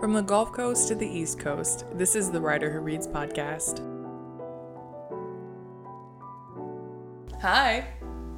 From 0.00 0.14
the 0.14 0.22
Gulf 0.22 0.52
Coast 0.52 0.88
to 0.88 0.94
the 0.94 1.06
East 1.06 1.38
Coast, 1.38 1.84
this 1.92 2.14
is 2.16 2.30
the 2.30 2.40
Writer 2.40 2.70
Who 2.72 2.80
Reads 2.80 3.06
podcast. 3.06 3.80
Hi, 7.42 7.86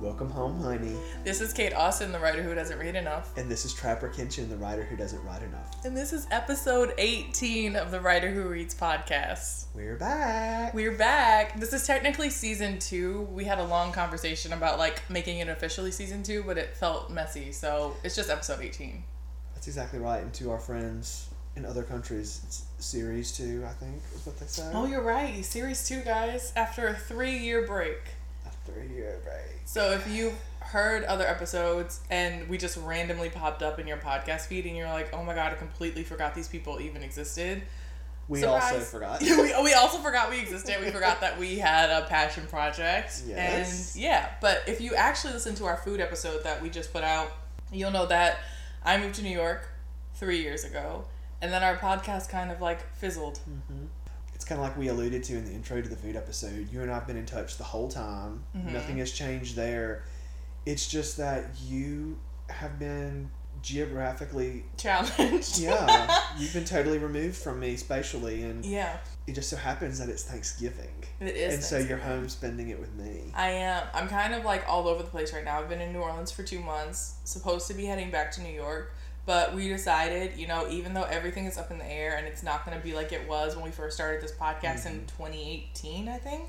Welcome 0.01 0.31
home, 0.31 0.61
honey. 0.61 0.97
this 1.23 1.41
is 1.41 1.53
Kate 1.53 1.73
Austin, 1.73 2.11
the 2.11 2.19
writer 2.19 2.43
who 2.43 2.57
doesn't 2.57 2.81
read 2.81 2.97
enough. 2.97 3.39
And 3.39 3.49
this 3.49 3.65
is 3.65 3.73
Trapper 3.73 4.09
Kenshin, 4.09 4.49
the 4.49 4.57
writer 4.57 4.83
who 4.83 4.97
doesn't 4.97 5.25
write 5.25 5.43
enough. 5.45 5.85
And 5.85 5.97
this 5.97 6.13
is 6.13 6.27
episode 6.33 6.93
18 6.99 7.77
of 7.77 7.93
the 7.93 8.01
Writer 8.01 8.29
Who 8.29 8.49
Reads 8.49 8.75
podcast. 8.75 9.67
We're 9.73 9.97
back. 9.97 10.75
We're 10.75 10.99
back. 10.99 11.61
This 11.61 11.73
is 11.73 11.87
technically 11.87 12.31
season 12.31 12.81
two. 12.81 13.29
We 13.31 13.45
had 13.45 13.61
a 13.61 13.65
long 13.65 13.93
conversation 13.93 14.53
about 14.53 14.81
like 14.81 15.09
making 15.09 15.39
it 15.39 15.49
officially 15.49 15.93
season 15.93 16.25
two, 16.25 16.43
but 16.43 16.59
it 16.59 16.77
felt 16.77 17.09
messy, 17.09 17.53
so 17.53 17.95
it's 18.03 18.17
just 18.17 18.29
episode 18.31 18.61
18. 18.61 19.05
That's 19.55 19.69
exactly 19.69 20.01
right. 20.01 20.21
And 20.21 20.35
to 20.35 20.51
our 20.51 20.59
friends 20.59 21.29
in 21.57 21.67
other 21.67 21.83
countries, 21.83 22.41
it's 22.45 22.65
series 22.79 23.33
two, 23.33 23.65
I 23.69 23.73
think, 23.73 24.03
is 24.15 24.27
what 24.27 24.39
they 24.39 24.47
say. 24.47 24.71
Oh, 24.73 24.87
you're 24.87 25.03
right. 25.03 25.45
Series 25.45 25.87
two, 25.87 26.01
guys, 26.01 26.53
after 26.57 26.89
a 26.89 26.95
three 26.95 27.39
year 27.39 27.67
break. 27.67 27.99
After 28.47 28.73
a 28.81 28.87
year 28.87 29.21
break. 29.25 29.61
So 29.65 29.93
if 29.93 30.09
you've 30.09 30.39
heard 30.61 31.05
other 31.05 31.27
episodes 31.27 32.01
and 32.11 32.49
we 32.49 32.57
just 32.57 32.79
randomly 32.79 33.29
popped 33.29 33.63
up 33.63 33.79
in 33.79 33.87
your 33.87 33.99
podcast 33.99 34.47
feed 34.47 34.65
and 34.67 34.77
you're 34.77 34.89
like, 34.89 35.13
oh 35.13 35.23
my 35.23 35.35
god, 35.35 35.53
I 35.53 35.57
completely 35.57 36.03
forgot 36.03 36.35
these 36.35 36.49
people 36.49 36.81
even 36.81 37.03
existed. 37.03 37.63
We 38.29 38.41
Surprise. 38.41 38.73
also 38.73 38.79
forgot. 38.81 39.21
we, 39.21 39.63
we 39.63 39.75
also 39.75 39.99
forgot 39.99 40.31
we 40.31 40.41
existed. 40.41 40.77
We 40.81 40.91
forgot 40.91 41.21
that 41.21 41.39
we 41.39 41.59
had 41.59 41.91
a 41.91 42.07
passion 42.07 42.47
project. 42.47 43.23
Yes. 43.27 43.95
And 43.95 44.03
yeah, 44.03 44.31
but 44.41 44.63
if 44.67 44.81
you 44.81 44.95
actually 44.95 45.35
listen 45.35 45.55
to 45.57 45.67
our 45.67 45.77
food 45.77 46.01
episode 46.01 46.45
that 46.45 46.63
we 46.63 46.71
just 46.71 46.93
put 46.93 47.05
out, 47.05 47.31
you'll 47.73 47.91
know 47.91 48.07
that 48.07 48.39
I 48.85 48.97
moved 48.97 49.17
to 49.17 49.23
New 49.23 49.37
York 49.37 49.69
three 50.15 50.41
years 50.41 50.65
ago. 50.65 51.05
And 51.43 51.53
then 51.53 51.63
our 51.63 51.77
podcast 51.77 52.31
kind 52.31 52.51
of 52.51 52.61
like 52.61 52.81
fizzled. 52.95 53.41
It's 54.35 54.45
kind 54.45 54.61
of 54.61 54.67
like 54.67 54.79
we 54.79 54.89
alluded 54.89 55.23
to 55.25 55.37
in 55.37 55.45
the 55.45 55.53
intro 55.53 55.83
to 55.83 55.89
the 55.89 55.97
food 55.97 56.17
episode. 56.17 56.69
You 56.73 56.83
and 56.83 56.91
I 56.91 56.95
have 56.95 57.07
been 57.07 57.17
in 57.17 57.27
touch 57.27 57.59
the 57.59 57.65
whole 57.65 57.89
time. 57.89 58.45
Mm-hmm. 58.57 58.73
Nothing 58.73 58.99
has 58.99 59.13
changed 59.13 59.57
there. 59.57 60.05
It's 60.65 60.89
just 60.89 61.17
that 61.19 61.51
you 61.61 62.19
have 62.49 62.79
been 62.79 63.31
geographically, 63.63 64.65
Challenged. 64.77 65.59
yeah, 65.59 66.21
you've 66.39 66.53
been 66.53 66.65
totally 66.65 66.99
removed 66.99 67.37
from 67.37 67.61
me 67.61 67.77
spatially, 67.77 68.43
and 68.43 68.65
yeah. 68.65 68.97
it 69.27 69.35
just 69.35 69.49
so 69.49 69.57
happens 69.57 69.99
that 70.01 70.09
it's 70.09 70.25
Thanksgiving. 70.25 70.93
It 71.21 71.37
is 71.37 71.55
and 71.55 71.63
so 71.63 71.79
you're 71.79 71.99
home 71.99 72.29
spending 72.29 72.71
it 72.71 72.81
with 72.81 72.93
me. 72.95 73.33
I 73.35 73.51
am. 73.51 73.87
I'm 73.95 74.09
kind 74.09 74.35
of 74.35 74.45
like 74.45 74.69
all 74.69 74.89
over 74.89 75.03
the 75.03 75.09
place 75.09 75.33
right 75.33 75.45
now. 75.45 75.61
I've 75.61 75.69
been 75.69 75.81
in 75.81 75.93
New 75.93 76.01
Orleans 76.01 76.33
for 76.33 76.43
two 76.43 76.61
months, 76.61 77.15
supposed 77.25 77.69
to 77.69 77.75
be 77.75 77.85
heading 77.85 78.11
back 78.11 78.33
to 78.33 78.43
New 78.43 78.53
York, 78.53 78.95
but 79.25 79.55
we 79.55 79.69
decided, 79.69 80.37
you 80.37 80.47
know, 80.47 80.69
even 80.69 80.95
though 80.95 81.05
everything 81.05 81.47
is 81.47 81.57
up 81.57 81.71
in 81.71 81.79
the 81.79 81.91
air 81.91 82.17
and 82.17 82.27
it's 82.27 82.43
not 82.43 82.67
going 82.67 82.77
to 82.77 82.83
be 82.83 82.95
like 82.95 83.13
it 83.13 83.29
was 83.29 83.55
when 83.55 83.65
we 83.65 83.71
first 83.71 83.97
started 83.97 84.21
this 84.21 84.33
podcast 84.33 84.87
in 84.87 84.93
mm-hmm. 84.93 85.25
2018, 85.25 86.09
I 86.09 86.17
think, 86.19 86.49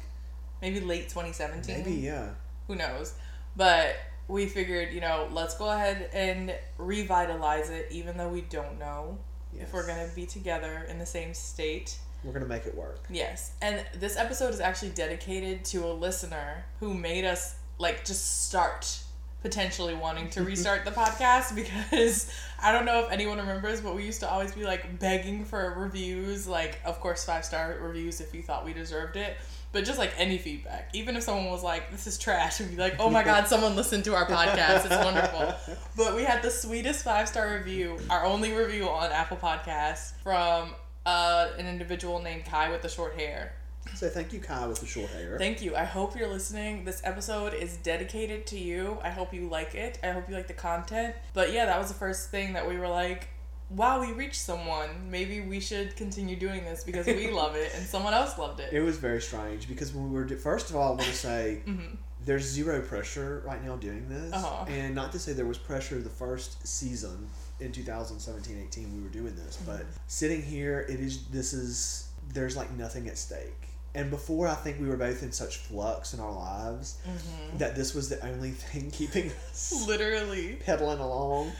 maybe 0.62 0.80
late 0.80 1.10
2017. 1.10 1.78
Maybe, 1.78 1.92
yeah. 1.94 2.30
Who 2.68 2.76
knows? 2.76 3.14
But 3.56 3.96
we 4.28 4.48
figured, 4.48 4.92
you 4.94 5.02
know, 5.02 5.28
let's 5.32 5.56
go 5.56 5.70
ahead 5.70 6.10
and 6.14 6.56
revitalize 6.78 7.70
it, 7.70 7.88
even 7.92 8.18
though 8.18 8.30
we 8.30 8.42
don't 8.42 8.80
know 8.80 9.20
if 9.54 9.72
we're 9.74 9.86
going 9.86 10.10
to 10.10 10.16
be 10.16 10.26
together 10.26 10.88
in 10.90 10.98
the 10.98 11.06
same 11.06 11.34
state. 11.34 11.98
We're 12.24 12.32
gonna 12.32 12.46
make 12.46 12.66
it 12.66 12.76
work. 12.76 13.02
Yes. 13.10 13.52
And 13.62 13.86
this 14.00 14.16
episode 14.16 14.54
is 14.54 14.62
actually 14.62 14.92
dedicated 14.92 15.66
to 15.66 15.86
a 15.86 15.92
listener 15.92 16.64
who 16.80 16.94
made 16.94 17.26
us 17.26 17.56
like 17.78 18.06
just 18.06 18.48
start 18.48 19.03
potentially 19.44 19.94
wanting 19.94 20.30
to 20.32 20.44
restart 20.44 20.86
the 20.86 20.92
podcast 20.92 21.54
because 21.56 22.32
I 22.62 22.72
don't 22.72 22.86
know 22.86 23.06
if 23.06 23.12
anyone 23.12 23.38
remembers, 23.38 23.82
but 23.82 23.94
we 23.94 24.04
used 24.04 24.22
to 24.22 24.30
always 24.30 24.54
be 24.54 24.64
like 24.64 24.98
begging 25.00 25.46
for 25.46 25.76
reviews, 25.78 26.48
like 26.48 26.80
of 26.86 27.00
course 27.00 27.24
five 27.24 27.46
star 27.46 27.78
reviews 27.80 28.22
if 28.22 28.34
you 28.34 28.42
thought 28.42 28.66
we 28.66 28.74
deserved 28.74 29.18
it. 29.18 29.38
But 29.74 29.86
just 29.86 29.98
like 29.98 30.14
any 30.18 30.38
feedback, 30.38 30.90
even 30.94 31.18
if 31.18 31.24
someone 31.24 31.50
was 31.50 31.64
like, 31.64 31.92
"This 31.92 32.06
is 32.06 32.20
trash," 32.20 32.60
we'd 32.60 32.70
be 32.70 32.78
like, 32.78 32.96
"Oh 33.00 33.10
my 33.10 33.24
god, 33.32 33.48
someone 33.48 33.76
listened 33.76 34.04
to 34.06 34.16
our 34.16 34.28
podcast! 34.28 34.86
It's 34.86 35.04
wonderful." 35.04 35.76
But 35.98 36.16
we 36.16 36.24
had 36.24 36.44
the 36.44 36.52
sweetest 36.52 37.04
five 37.04 37.28
star 37.28 37.56
review, 37.58 37.98
our 38.10 38.24
only 38.24 38.54
review 38.54 38.88
on 38.88 39.12
Apple 39.12 39.38
Podcasts 39.38 40.14
from 40.22 40.76
uh, 41.08 41.48
an 41.58 41.66
individual 41.66 42.22
named 42.22 42.46
Kai 42.46 42.70
with 42.70 42.84
the 42.84 42.90
short 42.90 43.16
hair. 43.20 43.54
So 43.96 44.10
thank 44.10 44.34
you, 44.34 44.40
Kai, 44.40 44.66
with 44.68 44.80
the 44.80 44.86
short 44.86 45.10
hair. 45.12 45.38
Thank 45.38 45.62
you. 45.62 45.76
I 45.76 45.84
hope 45.84 46.16
you're 46.18 46.28
listening. 46.30 46.84
This 46.84 47.02
episode 47.04 47.54
is 47.54 47.78
dedicated 47.78 48.46
to 48.48 48.58
you. 48.60 48.98
I 49.04 49.10
hope 49.10 49.34
you 49.34 49.48
like 49.48 49.76
it. 49.76 50.00
I 50.04 50.10
hope 50.10 50.28
you 50.30 50.36
like 50.36 50.48
the 50.48 50.54
content. 50.54 51.16
But 51.34 51.54
yeah, 51.54 51.66
that 51.66 51.78
was 51.80 51.90
the 51.90 51.94
first 51.94 52.30
thing 52.32 52.54
that 52.54 52.68
we 52.68 52.78
were 52.78 52.88
like, 52.88 53.28
wow, 53.70 54.02
we 54.02 54.12
reached 54.14 54.42
someone. 54.42 54.90
Maybe 55.10 55.42
we 55.42 55.60
should 55.60 55.96
continue 55.96 56.36
doing 56.36 56.64
this 56.64 56.84
because 56.84 57.06
we 57.08 57.32
love 57.42 57.56
it 57.56 57.72
and 57.76 57.86
someone 57.86 58.14
else 58.14 58.38
loved 58.38 58.60
it. 58.60 58.74
it 58.74 58.82
was 58.82 58.98
very 58.98 59.22
strange 59.22 59.68
because 59.68 59.94
when 59.94 60.12
we 60.12 60.20
were, 60.20 60.28
first 60.28 60.70
of 60.70 60.76
all, 60.76 60.88
I 60.94 60.96
want 60.96 61.02
to 61.02 61.14
say 61.14 61.62
Mhm. 61.68 61.98
there's 62.26 62.44
zero 62.46 62.82
pressure 62.82 63.42
right 63.46 63.64
now 63.64 63.76
doing 63.76 64.10
this. 64.10 64.34
Uh-huh. 64.34 64.66
And 64.68 64.96
not 64.96 65.12
to 65.14 65.20
say 65.20 65.34
there 65.34 65.46
was 65.46 65.58
pressure 65.58 66.00
the 66.00 66.10
first 66.10 66.66
season 66.68 67.28
in 67.60 67.72
2017 67.72 68.60
18 68.68 68.96
we 68.98 69.04
were 69.04 69.10
doing 69.10 69.36
this, 69.36 69.58
Mm-hmm. 69.58 69.66
but 69.78 69.86
sitting 70.08 70.42
here, 70.42 70.86
it 70.90 71.00
is, 71.00 71.26
this 71.28 71.54
is, 71.54 72.10
there's 72.34 72.58
like 72.58 72.72
nothing 72.72 73.08
at 73.08 73.18
stake. 73.18 73.68
And 73.96 74.10
before, 74.10 74.48
I 74.48 74.56
think 74.56 74.80
we 74.82 74.88
were 74.88 74.98
both 74.98 75.22
in 75.22 75.32
such 75.32 75.58
flux 75.58 76.14
in 76.14 76.20
our 76.20 76.32
lives 76.34 76.98
Mm-hmm. 77.08 77.58
that 77.60 77.76
this 77.76 77.94
was 77.94 78.10
the 78.10 78.24
only 78.26 78.52
thing 78.66 78.90
keeping 78.92 79.32
us 79.52 79.86
Literally. 79.88 80.58
pedaling 80.66 81.00
along. 81.00 81.52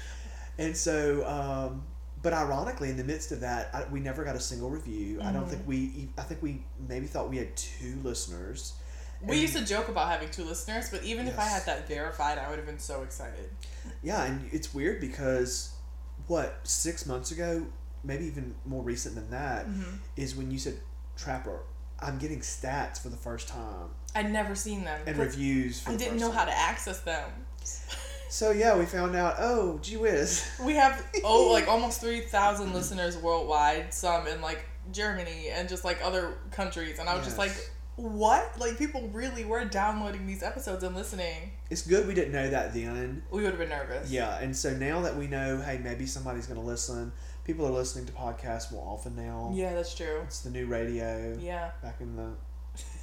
And 0.58 0.76
so, 0.76 1.26
um, 1.28 1.84
but 2.22 2.34
ironically, 2.34 2.90
in 2.90 2.98
the 2.98 3.04
midst 3.04 3.32
of 3.32 3.42
that, 3.42 3.70
I, 3.74 3.84
we 3.92 4.00
never 4.00 4.24
got 4.24 4.36
a 4.36 4.40
single 4.40 4.70
review. 4.70 5.20
I 5.22 5.32
don't 5.32 5.48
think 5.48 5.62
we, 5.68 6.10
I 6.18 6.22
think 6.24 6.42
we 6.42 6.64
maybe 6.88 7.06
thought 7.06 7.30
we 7.30 7.38
had 7.38 7.56
two 7.56 7.98
listeners. 8.04 8.74
We 9.22 9.34
And- 9.34 9.42
used 9.42 9.56
to 9.58 9.64
joke 9.66 9.88
about 9.90 10.10
having 10.10 10.30
two 10.30 10.44
listeners, 10.44 10.90
but 10.90 11.04
even 11.04 11.28
if 11.28 11.38
I 11.38 11.46
had 11.46 11.66
that 11.66 11.88
verified, 11.88 12.38
I 12.38 12.50
would 12.50 12.58
have 12.58 12.66
been 12.66 12.80
so 12.80 13.04
excited. 13.04 13.50
Yeah, 14.02 14.24
and 14.26 14.50
it's 14.52 14.74
weird 14.74 15.00
because 15.02 15.72
what 16.28 16.60
six 16.64 17.06
months 17.06 17.32
ago, 17.32 17.66
maybe 18.04 18.26
even 18.26 18.56
more 18.66 18.82
recent 18.84 19.16
than 19.16 19.30
that, 19.32 19.66
is 20.18 20.34
Mhm. 20.34 20.38
when 20.38 20.52
you 20.52 20.58
said 20.60 20.80
Trapper. 21.16 21.60
I'm 22.04 22.18
getting 22.18 22.40
stats 22.40 23.02
for 23.02 23.10
the 23.10 23.18
first 23.18 23.48
time 23.48 23.90
I'd 24.16 24.32
never 24.32 24.56
seen 24.56 24.84
them. 24.84 25.02
And 25.08 25.18
reviews. 25.18 25.82
For 25.82 25.92
I 25.92 25.96
didn't 25.96 26.20
know 26.20 26.32
how 26.32 26.46
to 26.46 26.56
access 26.56 27.00
them. 27.02 27.30
So 28.30 28.52
yeah, 28.52 28.78
we 28.78 28.86
found 28.86 29.16
out. 29.16 29.36
Oh, 29.40 29.80
gee 29.82 29.98
whiz. 29.98 30.48
We 30.64 30.74
have 30.74 31.04
oh 31.24 31.50
like 31.54 31.68
almost 31.68 32.02
three 32.02 32.22
thousand 32.22 32.74
listeners 32.74 33.18
worldwide, 33.18 33.94
some 33.94 34.28
in 34.28 34.42
like 34.42 34.66
Germany 34.92 35.50
and 35.52 35.70
just 35.70 35.86
like 35.86 36.00
other 36.04 36.38
countries, 36.52 37.00
and 37.00 37.08
I 37.08 37.16
was 37.16 37.26
just 37.26 37.38
like, 37.38 37.52
what? 37.96 38.60
Like 38.60 38.78
people 38.78 39.10
really 39.14 39.46
were 39.46 39.66
downloading 39.66 40.26
these 40.28 40.44
episodes 40.44 40.84
and 40.84 40.96
listening. 40.96 41.52
It's 41.70 41.86
good 41.86 42.08
we 42.08 42.14
didn't 42.14 42.34
know 42.34 42.50
that 42.50 42.74
then. 42.74 43.24
We 43.32 43.44
would 43.44 43.52
have 43.52 43.60
been 43.60 43.70
nervous. 43.70 44.12
Yeah, 44.12 44.40
and 44.40 44.56
so 44.56 44.76
now 44.76 45.02
that 45.02 45.16
we 45.16 45.28
know, 45.28 45.62
hey, 45.62 45.80
maybe 45.84 46.06
somebody's 46.06 46.48
going 46.48 46.60
to 46.60 46.66
listen. 46.66 47.12
People 47.46 47.66
are 47.68 47.72
listening 47.72 48.06
to 48.06 48.14
podcasts 48.14 48.72
more 48.72 48.88
often 48.88 49.16
now. 49.16 49.52
Yeah, 49.54 49.74
that's 49.74 49.94
true. 49.94 50.22
It's 50.24 50.40
the 50.42 50.50
new 50.50 50.66
radio. 50.66 51.38
Yeah. 51.40 51.72
Back 51.82 51.98
in 52.00 52.16
the 52.16 52.32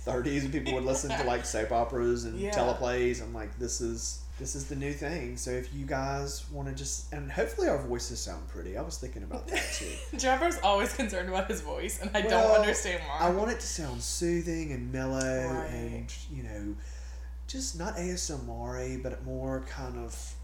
30s, 0.07 0.51
people 0.51 0.73
would 0.75 0.85
listen 0.85 1.11
to 1.11 1.25
like 1.25 1.45
soap 1.45 1.73
operas 1.73 2.25
and 2.25 2.39
Yeah. 2.39 2.51
teleplays. 2.53 3.23
I'm 3.23 3.35
like, 3.35 3.59
this 3.59 3.81
is 3.81 4.23
this 4.39 4.55
is 4.55 4.65
the 4.69 4.77
new 4.77 4.95
thing. 4.95 5.37
So 5.37 5.51
if 5.51 5.75
you 5.75 5.85
guys 5.85 6.51
want 6.51 6.67
to 6.69 6.75
just 6.75 7.13
and 7.13 7.31
hopefully 7.31 7.69
our 7.69 7.77
voices 7.83 8.19
sound 8.21 8.49
pretty. 8.49 8.79
I 8.79 8.81
was 8.83 8.97
thinking 8.97 9.23
about 9.23 9.47
that 9.49 9.63
too. 9.75 9.93
Trevor's 10.19 10.59
always 10.63 10.95
concerned 10.95 11.29
about 11.29 11.47
his 11.51 11.61
voice, 11.61 12.01
and 12.01 12.11
I 12.17 12.21
Well, 12.23 12.49
don't 12.49 12.61
understand 12.61 13.03
why. 13.07 13.27
I 13.27 13.31
want 13.31 13.51
it 13.51 13.61
to 13.61 13.67
sound 13.67 14.01
soothing 14.03 14.73
and 14.73 14.91
mellow 14.91 15.19
Right. 15.53 15.69
and 15.71 16.15
you 16.33 16.43
know, 16.45 16.75
just 17.47 17.79
not 17.79 17.97
ASMR, 17.99 19.03
but 19.03 19.23
more 19.27 19.61
kind 19.69 19.99
of 19.99 20.35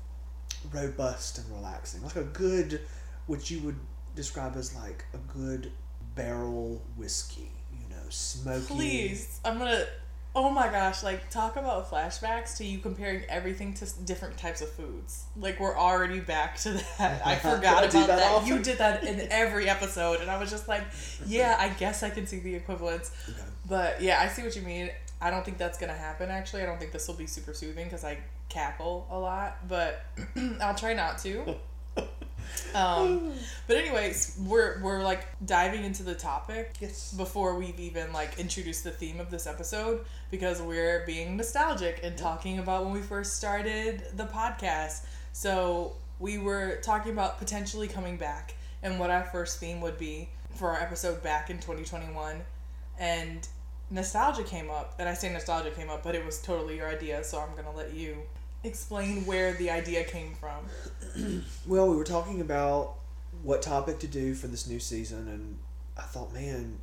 robust 0.71 1.39
and 1.39 1.51
relaxing, 1.51 2.03
like 2.03 2.17
a 2.17 2.25
good, 2.25 2.83
what 3.27 3.51
you 3.51 3.61
would 3.61 3.77
describe 4.17 4.57
as 4.57 4.75
like 4.75 5.05
a 5.15 5.19
good 5.39 5.71
barrel 6.17 6.83
whiskey. 6.97 7.51
You 7.73 7.89
know, 7.95 8.03
smoky. 8.09 8.67
Please, 8.67 9.41
I'm 9.45 9.59
gonna. 9.59 9.85
Oh 10.35 10.51
my 10.51 10.69
gosh! 10.69 11.03
Like 11.03 11.31
talk 11.31 11.57
about 11.57 11.91
flashbacks 11.91 12.57
to 12.59 12.65
you 12.65 12.79
comparing 12.79 13.23
everything 13.29 13.73
to 13.75 13.87
different 14.05 14.37
types 14.37 14.61
of 14.61 14.71
foods. 14.71 15.25
Like 15.37 15.61
we're 15.61 15.77
already 15.77 16.21
back 16.21 16.59
to 16.61 16.73
that. 16.73 17.25
I 17.25 17.37
forgot 17.37 17.85
I 17.85 17.87
about 17.87 17.93
that 17.93 18.07
that. 18.07 18.47
You 18.47 18.59
did 18.59 18.79
that 18.79 19.05
in 19.05 19.29
every 19.31 19.69
episode, 19.69 20.21
and 20.21 20.31
I 20.31 20.39
was 20.39 20.51
just 20.51 20.67
like, 20.67 20.83
yeah, 21.27 21.57
I 21.59 21.69
guess 21.69 22.03
I 22.03 22.11
can 22.11 22.27
see 22.27 22.41
the 22.41 22.55
equivalence. 22.55 23.13
Okay. 23.29 23.39
But 23.69 24.03
yeah, 24.03 24.21
I 24.21 24.29
see 24.29 24.43
what 24.43 24.57
you 24.57 24.63
mean. 24.63 24.91
I 25.21 25.31
don't 25.31 25.45
think 25.45 25.57
that's 25.57 25.79
gonna 25.79 25.95
happen. 25.95 26.31
Actually, 26.31 26.63
I 26.63 26.67
don't 26.67 26.79
think 26.79 26.93
this 26.93 27.07
will 27.09 27.15
be 27.15 27.27
super 27.27 27.55
soothing 27.55 27.85
because 27.85 28.05
I 28.05 28.19
cackle 28.49 29.07
a 29.11 29.19
lot. 29.19 29.67
But 29.69 30.05
I'll 30.61 30.75
try 30.75 30.93
not 30.95 31.19
to. 31.19 31.57
Um, 32.75 33.33
but 33.67 33.77
anyways, 33.77 34.39
we're 34.45 34.81
we're 34.83 35.03
like 35.03 35.27
diving 35.45 35.85
into 35.85 36.03
the 36.03 36.15
topic 36.15 36.77
Yes. 36.81 37.13
before 37.13 37.57
we've 37.57 37.79
even 37.81 38.13
like 38.13 38.39
introduced 38.39 38.85
the 38.85 38.91
theme 38.91 39.21
of 39.21 39.31
this 39.31 39.47
episode 39.47 40.05
because 40.31 40.61
we're 40.61 41.05
being 41.07 41.37
nostalgic 41.37 42.01
and 42.03 42.17
talking 42.17 42.59
about 42.59 42.85
when 42.85 42.93
we 42.93 43.01
first 43.01 43.37
started 43.37 44.05
the 44.17 44.27
podcast. 44.27 45.05
So 45.33 45.95
we 46.19 46.39
were 46.39 46.77
talking 46.83 47.13
about 47.13 47.39
potentially 47.39 47.89
coming 47.89 48.17
back 48.17 48.55
and 48.83 48.99
what 48.99 49.11
our 49.11 49.25
first 49.25 49.59
theme 49.59 49.81
would 49.81 49.99
be 49.99 50.29
for 50.55 50.71
our 50.71 50.81
episode 50.81 51.23
back 51.23 51.51
in 51.51 51.57
2021. 51.57 52.41
And 52.99 53.47
nostalgia 53.91 54.43
came 54.43 54.71
up. 54.71 54.95
And 54.99 55.09
I 55.09 55.15
say 55.15 55.33
nostalgia 55.33 55.71
came 55.71 55.91
up, 55.91 56.03
but 56.03 56.15
it 56.15 56.25
was 56.25 56.41
totally 56.41 56.77
your 56.77 56.89
idea. 56.89 57.23
So 57.25 57.39
I'm 57.41 57.53
going 57.53 57.65
to 57.65 57.71
let 57.77 57.93
you 57.95 58.17
explain 58.67 59.25
where 59.27 59.55
the 59.55 59.71
idea 59.71 60.05
came 60.05 60.35
from. 60.35 60.65
Well, 61.67 61.89
we 61.89 61.97
were 61.97 62.05
talking 62.05 62.41
about 62.43 62.97
what 63.43 63.63
topic 63.63 63.99
to 64.01 64.07
do 64.07 64.35
for 64.35 64.49
this 64.49 64.69
new 64.69 64.79
season, 64.79 65.29
and 65.29 65.59
I 65.97 66.03
thought, 66.03 66.33
man, 66.33 66.79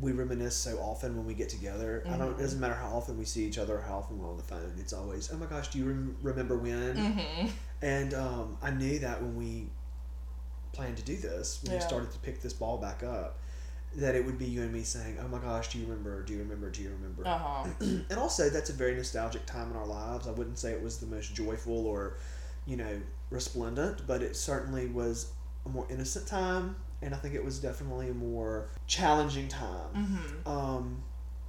we 0.00 0.12
reminisce 0.12 0.56
so 0.56 0.78
often 0.78 1.16
when 1.16 1.24
we 1.24 1.34
get 1.34 1.48
together. 1.48 2.02
I 2.08 2.16
don't. 2.16 2.32
It 2.32 2.42
doesn't 2.42 2.60
matter 2.60 2.74
how 2.74 2.88
often 2.88 3.18
we 3.18 3.24
see 3.24 3.44
each 3.44 3.58
other, 3.58 3.78
or 3.78 3.80
how 3.80 3.98
often 3.98 4.18
we're 4.18 4.28
on 4.28 4.36
the 4.36 4.42
phone. 4.42 4.74
It's 4.78 4.92
always, 4.92 5.30
oh 5.32 5.36
my 5.36 5.46
gosh, 5.46 5.68
do 5.68 5.78
you 5.78 5.84
rem- 5.86 6.16
remember 6.22 6.56
when? 6.58 6.96
Mm-hmm. 6.96 7.46
And 7.82 8.14
um, 8.14 8.58
I 8.62 8.70
knew 8.70 8.98
that 8.98 9.22
when 9.22 9.36
we 9.36 9.68
planned 10.72 10.96
to 10.98 11.02
do 11.02 11.16
this, 11.16 11.62
when 11.62 11.74
we 11.74 11.80
started 11.80 12.10
to 12.12 12.18
pick 12.18 12.42
this 12.42 12.52
ball 12.52 12.76
back 12.78 13.02
up, 13.02 13.38
that 13.96 14.14
it 14.14 14.24
would 14.24 14.38
be 14.38 14.44
you 14.44 14.62
and 14.62 14.72
me 14.72 14.82
saying, 14.82 15.18
"Oh 15.22 15.28
my 15.28 15.38
gosh, 15.38 15.72
do 15.72 15.78
you 15.78 15.84
remember? 15.84 16.22
Do 16.22 16.34
you 16.34 16.40
remember? 16.40 16.70
Do 16.70 16.82
you 16.82 16.90
remember?" 16.90 17.26
Uh 17.26 17.38
huh. 17.38 17.68
and 17.80 18.18
also, 18.18 18.48
that's 18.50 18.70
a 18.70 18.72
very 18.72 18.94
nostalgic 18.94 19.46
time 19.46 19.70
in 19.70 19.76
our 19.76 19.86
lives. 19.86 20.28
I 20.28 20.32
wouldn't 20.32 20.58
say 20.58 20.72
it 20.72 20.82
was 20.82 20.98
the 20.98 21.06
most 21.06 21.34
joyful 21.34 21.86
or, 21.86 22.18
you 22.66 22.76
know, 22.76 23.00
resplendent, 23.30 24.06
but 24.06 24.22
it 24.22 24.36
certainly 24.36 24.86
was 24.86 25.32
a 25.64 25.68
more 25.68 25.86
innocent 25.90 26.26
time, 26.26 26.76
and 27.02 27.14
I 27.14 27.18
think 27.18 27.34
it 27.34 27.44
was 27.44 27.58
definitely 27.58 28.10
a 28.10 28.14
more 28.14 28.68
challenging 28.86 29.48
time. 29.48 29.94
Mm-hmm. 29.94 30.48
Um, 30.48 31.02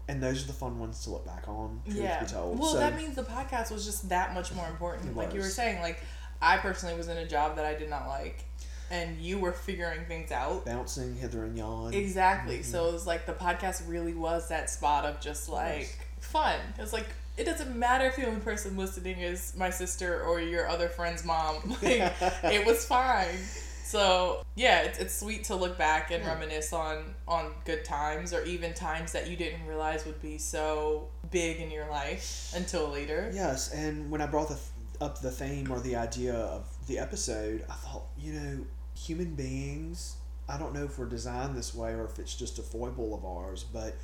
and 0.07 0.23
those 0.23 0.43
are 0.43 0.47
the 0.47 0.53
fun 0.53 0.79
ones 0.79 1.03
to 1.03 1.09
look 1.09 1.25
back 1.25 1.47
on. 1.47 1.81
Yeah. 1.85 2.23
be 2.23 2.29
told. 2.29 2.59
Well, 2.59 2.71
so, 2.71 2.79
that 2.79 2.95
means 2.95 3.15
the 3.15 3.23
podcast 3.23 3.71
was 3.71 3.85
just 3.85 4.07
that 4.09 4.33
much 4.33 4.53
more 4.53 4.67
important. 4.67 5.15
Like 5.17 5.33
you 5.33 5.41
were 5.41 5.47
saying, 5.47 5.81
like 5.81 6.01
I 6.41 6.57
personally 6.57 6.95
was 6.95 7.09
in 7.09 7.17
a 7.17 7.27
job 7.27 7.57
that 7.57 7.65
I 7.65 7.73
did 7.73 7.89
not 7.89 8.07
like, 8.07 8.45
and 8.91 9.17
you 9.19 9.39
were 9.39 9.51
figuring 9.51 10.05
things 10.05 10.31
out. 10.31 10.65
bouncing 10.65 11.15
hither 11.15 11.43
and 11.43 11.57
yon. 11.57 11.93
Exactly. 11.93 12.59
Mhm. 12.59 12.65
So 12.65 12.87
it 12.87 12.93
was 12.93 13.05
like 13.07 13.25
the 13.25 13.33
podcast 13.33 13.87
really 13.87 14.13
was 14.13 14.47
that 14.49 14.69
spot 14.69 15.05
of 15.05 15.19
just 15.19 15.49
like 15.49 15.89
fun. 16.19 16.59
It's 16.79 16.93
like 16.93 17.07
it 17.37 17.43
doesn't 17.45 17.75
matter 17.77 18.05
if 18.05 18.15
the 18.15 18.25
only 18.25 18.39
person 18.41 18.75
listening 18.77 19.19
is 19.19 19.53
my 19.55 19.69
sister 19.69 20.23
or 20.23 20.39
your 20.41 20.67
other 20.67 20.89
friend's 20.89 21.23
mom. 21.23 21.75
Like 21.81 22.13
it 22.43 22.65
was 22.65 22.85
fine. 22.85 23.37
So 23.83 24.43
yeah, 24.55 24.81
it's, 24.81 24.99
it's 24.99 25.13
sweet 25.13 25.45
to 25.45 25.55
look 25.55 25.77
back 25.77 26.11
and 26.11 26.25
reminisce 26.25 26.73
on 26.73 27.13
on 27.27 27.51
good 27.63 27.85
times 27.85 28.33
or 28.33 28.43
even 28.43 28.73
times 28.73 29.11
that 29.13 29.29
you 29.29 29.37
didn't 29.37 29.65
realize 29.65 30.05
would 30.05 30.21
be 30.21 30.37
so 30.37 31.07
big 31.31 31.61
in 31.61 31.71
your 31.71 31.89
life 31.89 32.51
until 32.55 32.89
later. 32.89 33.31
Yes, 33.33 33.71
and 33.71 34.11
when 34.11 34.19
I 34.21 34.25
brought 34.25 34.49
the 34.49 34.55
th- 34.55 34.67
up 34.99 35.21
the 35.21 35.31
theme 35.31 35.71
or 35.71 35.79
the 35.79 35.95
idea 35.95 36.33
of 36.33 36.65
the 36.87 36.97
episode, 36.99 37.63
I 37.69 37.73
thought, 37.75 38.03
you 38.17 38.33
know, 38.33 38.65
human 38.97 39.35
beings. 39.35 40.15
I 40.49 40.57
don't 40.57 40.73
know 40.73 40.85
if 40.85 40.97
we're 40.97 41.05
designed 41.05 41.55
this 41.57 41.73
way 41.75 41.91
or 41.93 42.05
if 42.05 42.19
it's 42.19 42.35
just 42.35 42.57
a 42.59 42.61
foible 42.61 43.13
of 43.13 43.25
ours, 43.25 43.63
but 43.71 43.95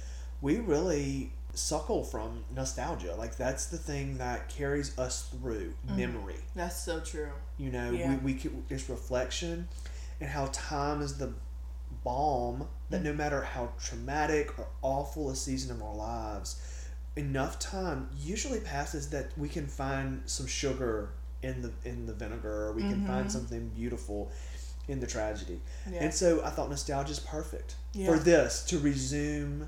we 0.42 0.58
really 0.60 1.32
suckle 1.54 2.04
from 2.04 2.44
nostalgia. 2.54 3.16
Like 3.16 3.38
that's 3.38 3.68
the 3.68 3.78
thing 3.78 4.18
that 4.18 4.50
carries 4.50 4.98
us 5.00 5.30
through 5.30 5.74
Mhm. 5.88 5.96
memory. 5.98 6.40
That's 6.56 6.76
so 6.82 7.00
true. 7.00 7.32
You 7.58 7.72
know, 7.72 7.92
Yeah. 7.92 8.10
we, 8.12 8.34
we 8.34 8.34
could, 8.36 8.64
it's 8.70 8.90
reflection 8.90 9.68
and 10.20 10.30
how 10.30 10.48
time 10.52 11.02
is 11.02 11.18
the 11.18 11.34
balm 12.04 12.68
that 12.90 13.02
Mm. 13.02 13.06
no 13.06 13.14
matter 13.14 13.42
how 13.44 13.70
traumatic 13.80 14.58
or 14.60 14.68
awful 14.82 15.30
a 15.30 15.36
season 15.36 15.72
of 15.72 15.82
our 15.82 15.96
lives, 15.96 16.56
enough 17.16 17.60
time 17.60 18.10
usually 18.18 18.60
passes 18.60 19.10
that 19.12 19.38
we 19.38 19.48
can 19.48 19.68
find 19.68 20.24
some 20.26 20.48
sugar 20.48 21.10
in 21.44 21.62
the 21.62 21.72
in 21.88 22.06
the 22.06 22.14
vinegar 22.14 22.68
or 22.68 22.72
we 22.74 22.82
can 22.82 23.06
find 23.06 23.28
Mhm. 23.28 23.32
something 23.32 23.70
beautiful 23.70 24.32
in 24.88 25.00
the 25.00 25.08
tragedy. 25.08 25.60
Yeah. 25.90 26.04
And 26.04 26.14
so 26.14 26.44
I 26.44 26.50
thought 26.50 26.70
nostalgia 26.70 27.12
is 27.12 27.20
perfect 27.20 27.76
Yeah. 27.94 28.08
for 28.08 28.18
this 28.20 28.64
to 28.66 28.80
resume 28.80 29.68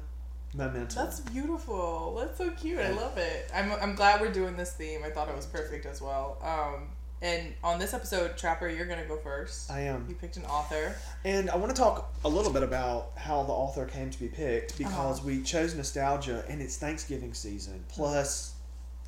momentum. 0.54 1.04
That's 1.06 1.20
beautiful. 1.22 2.16
That's 2.20 2.38
so 2.38 2.50
cute. 2.52 2.80
I 2.80 2.92
love 2.92 3.18
it. 3.18 3.50
I'm, 3.54 3.72
I'm 3.74 3.96
glad 3.96 4.22
we're 4.22 4.32
doing 4.32 4.56
this 4.58 4.74
theme. 4.74 5.02
I 5.06 5.10
thought 5.10 5.30
it 5.30 5.36
was 5.36 5.46
perfect 5.46 5.86
as 5.86 6.02
well. 6.02 6.38
Um, 6.42 6.90
and 7.22 7.54
on 7.64 7.80
this 7.80 7.94
episode, 7.94 8.38
Trapper, 8.38 8.68
you're 8.70 8.86
gonna 8.86 9.06
go 9.06 9.18
first. 9.18 9.72
I 9.72 9.82
am. 9.82 10.06
You 10.08 10.16
picked 10.16 10.36
an 10.38 10.44
author. 10.46 10.96
And 11.24 11.50
I 11.50 11.56
want 11.56 11.74
to 11.74 11.82
talk 11.82 12.14
a 12.26 12.30
little 12.30 12.52
bit 12.52 12.62
about 12.62 13.12
how 13.16 13.42
the 13.44 13.54
author 13.54 13.86
came 13.86 14.10
to 14.10 14.20
be 14.20 14.28
picked 14.28 14.78
because 14.78 15.20
Uh-huh. 15.20 15.28
we 15.28 15.42
chose 15.42 15.74
nostalgia 15.76 16.44
and 16.50 16.62
it's 16.62 16.76
Thanksgiving 16.78 17.34
season. 17.34 17.84
Plus, 17.88 18.54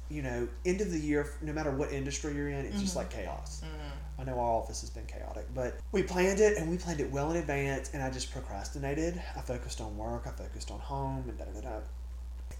you 0.10 0.22
know, 0.22 0.48
end 0.66 0.80
of 0.82 0.90
the 0.92 1.00
year, 1.00 1.30
no 1.42 1.52
matter 1.52 1.70
what 1.72 1.92
industry 1.92 2.34
you're 2.34 2.48
in, 2.50 2.66
it's 2.66 2.80
just 2.80 2.94
Mhm. 2.94 2.98
like 2.98 3.10
chaos. 3.10 3.62
Mm. 3.64 3.92
I 4.20 4.24
know 4.24 4.34
our 4.40 4.52
office 4.54 4.82
has 4.82 4.90
been 4.90 5.06
chaotic, 5.06 5.46
but 5.54 5.80
we 5.92 6.02
planned 6.04 6.40
it 6.40 6.58
and 6.58 6.70
we 6.70 6.78
planned 6.78 7.00
it 7.00 7.12
well 7.12 7.30
in 7.32 7.38
advance, 7.38 7.92
and 7.94 8.02
I 8.02 8.10
just 8.10 8.32
procrastinated. 8.32 9.22
I 9.36 9.42
focused 9.42 9.80
on 9.80 9.96
work, 9.98 10.24
I 10.26 10.32
focused 10.32 10.72
on 10.72 10.80
home, 10.80 11.26
and 11.30 11.38
da 11.38 11.46
da 11.46 11.62
da. 11.62 11.80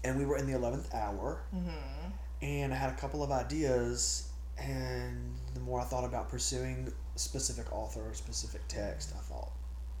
And 0.04 0.16
we 0.18 0.24
were 0.24 0.36
in 0.36 0.46
the 0.46 0.56
11th 0.56 0.94
hour, 0.94 1.40
Mm-hmm. 1.54 2.10
and 2.42 2.72
I 2.72 2.76
had 2.76 2.90
a 2.90 2.96
couple 2.96 3.22
of 3.24 3.32
ideas, 3.32 4.30
and 4.56 5.34
the 5.54 5.60
more 5.60 5.80
I 5.80 5.84
thought 5.84 6.04
about 6.04 6.28
pursuing 6.28 6.92
a 7.14 7.18
specific 7.18 7.72
author 7.72 8.02
or 8.08 8.14
specific 8.14 8.60
text, 8.68 9.12
I 9.16 9.20
thought, 9.20 9.50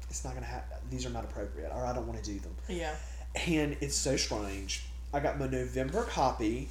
it's 0.08 0.24
not 0.24 0.34
going 0.34 0.44
to 0.44 0.48
happen. 0.50 0.78
These 0.90 1.04
are 1.06 1.10
not 1.10 1.24
appropriate, 1.24 1.72
or 1.74 1.84
I 1.84 1.92
don't 1.92 2.06
want 2.06 2.22
to 2.22 2.32
do 2.32 2.38
them. 2.38 2.54
Yeah. 2.68 2.94
And 3.46 3.76
it's 3.80 3.96
so 3.96 4.16
strange. 4.16 4.84
I 5.12 5.20
got 5.20 5.38
my 5.38 5.48
November 5.48 6.04
copy 6.04 6.68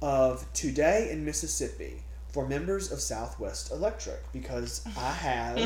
of 0.00 0.46
Today 0.52 1.08
in 1.10 1.24
Mississippi 1.24 2.02
for 2.30 2.46
members 2.46 2.92
of 2.92 3.00
Southwest 3.00 3.70
Electric 3.72 4.20
because 4.32 4.82
I 4.98 5.10
have 5.12 5.56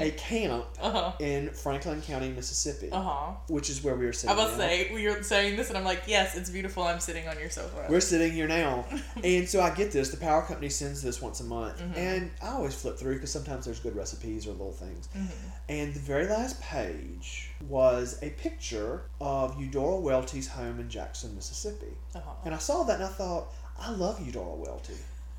a 0.00 0.10
camp 0.18 0.66
Uh 0.80 0.90
huh. 0.90 1.12
in 1.18 1.48
Franklin 1.50 2.02
County, 2.02 2.28
Mississippi, 2.30 2.90
Uh 2.92 3.00
huh. 3.02 3.32
which 3.48 3.70
is 3.70 3.82
where 3.82 3.94
we 3.96 4.04
are 4.06 4.10
I 4.10 4.12
sitting. 4.12 4.36
was 4.36 4.52
now. 4.52 4.58
say 4.58 4.90
we 4.92 5.06
are 5.06 5.22
saying 5.22 5.56
this, 5.56 5.68
and 5.70 5.78
I'm 5.78 5.84
like, 5.84 6.02
yes, 6.06 6.36
it's 6.36 6.50
beautiful. 6.50 6.82
I'm 6.82 7.00
sitting 7.00 7.26
on 7.26 7.38
your 7.38 7.48
sofa. 7.50 7.86
We're 7.88 8.00
sitting 8.00 8.32
here 8.32 8.46
now. 8.46 8.84
and 9.24 9.48
so 9.48 9.60
I 9.62 9.70
get 9.74 9.92
this. 9.92 10.10
The 10.10 10.18
power 10.18 10.42
company 10.42 10.68
sends 10.68 11.00
this 11.02 11.22
once 11.22 11.40
a 11.40 11.44
month. 11.44 11.78
Mhm. 11.80 11.96
And 11.96 12.30
I 12.42 12.48
always 12.48 12.74
flip 12.74 12.98
through 12.98 13.14
because 13.14 13.32
sometimes 13.32 13.64
there's 13.64 13.80
good 13.80 13.96
recipes 13.96 14.46
or 14.46 14.50
little 14.52 14.72
things. 14.72 15.08
Mhm. 15.16 15.28
And 15.70 15.94
the 15.94 16.00
very 16.00 16.26
last 16.26 16.60
page 16.60 17.50
was 17.68 18.18
a 18.22 18.28
picture 18.30 19.04
of 19.20 19.58
Eudora 19.60 19.96
Welty's 20.00 20.48
home 20.48 20.80
in 20.80 20.90
Jackson, 20.90 21.34
Mississippi. 21.34 21.96
Uh-huh. 22.14 22.30
And 22.44 22.54
I 22.54 22.58
saw 22.58 22.82
that 22.84 22.96
and 22.96 23.04
I 23.04 23.08
thought, 23.08 23.52
I 23.78 23.90
love 23.90 24.20
Eudora 24.24 24.54
Welty. 24.54 24.94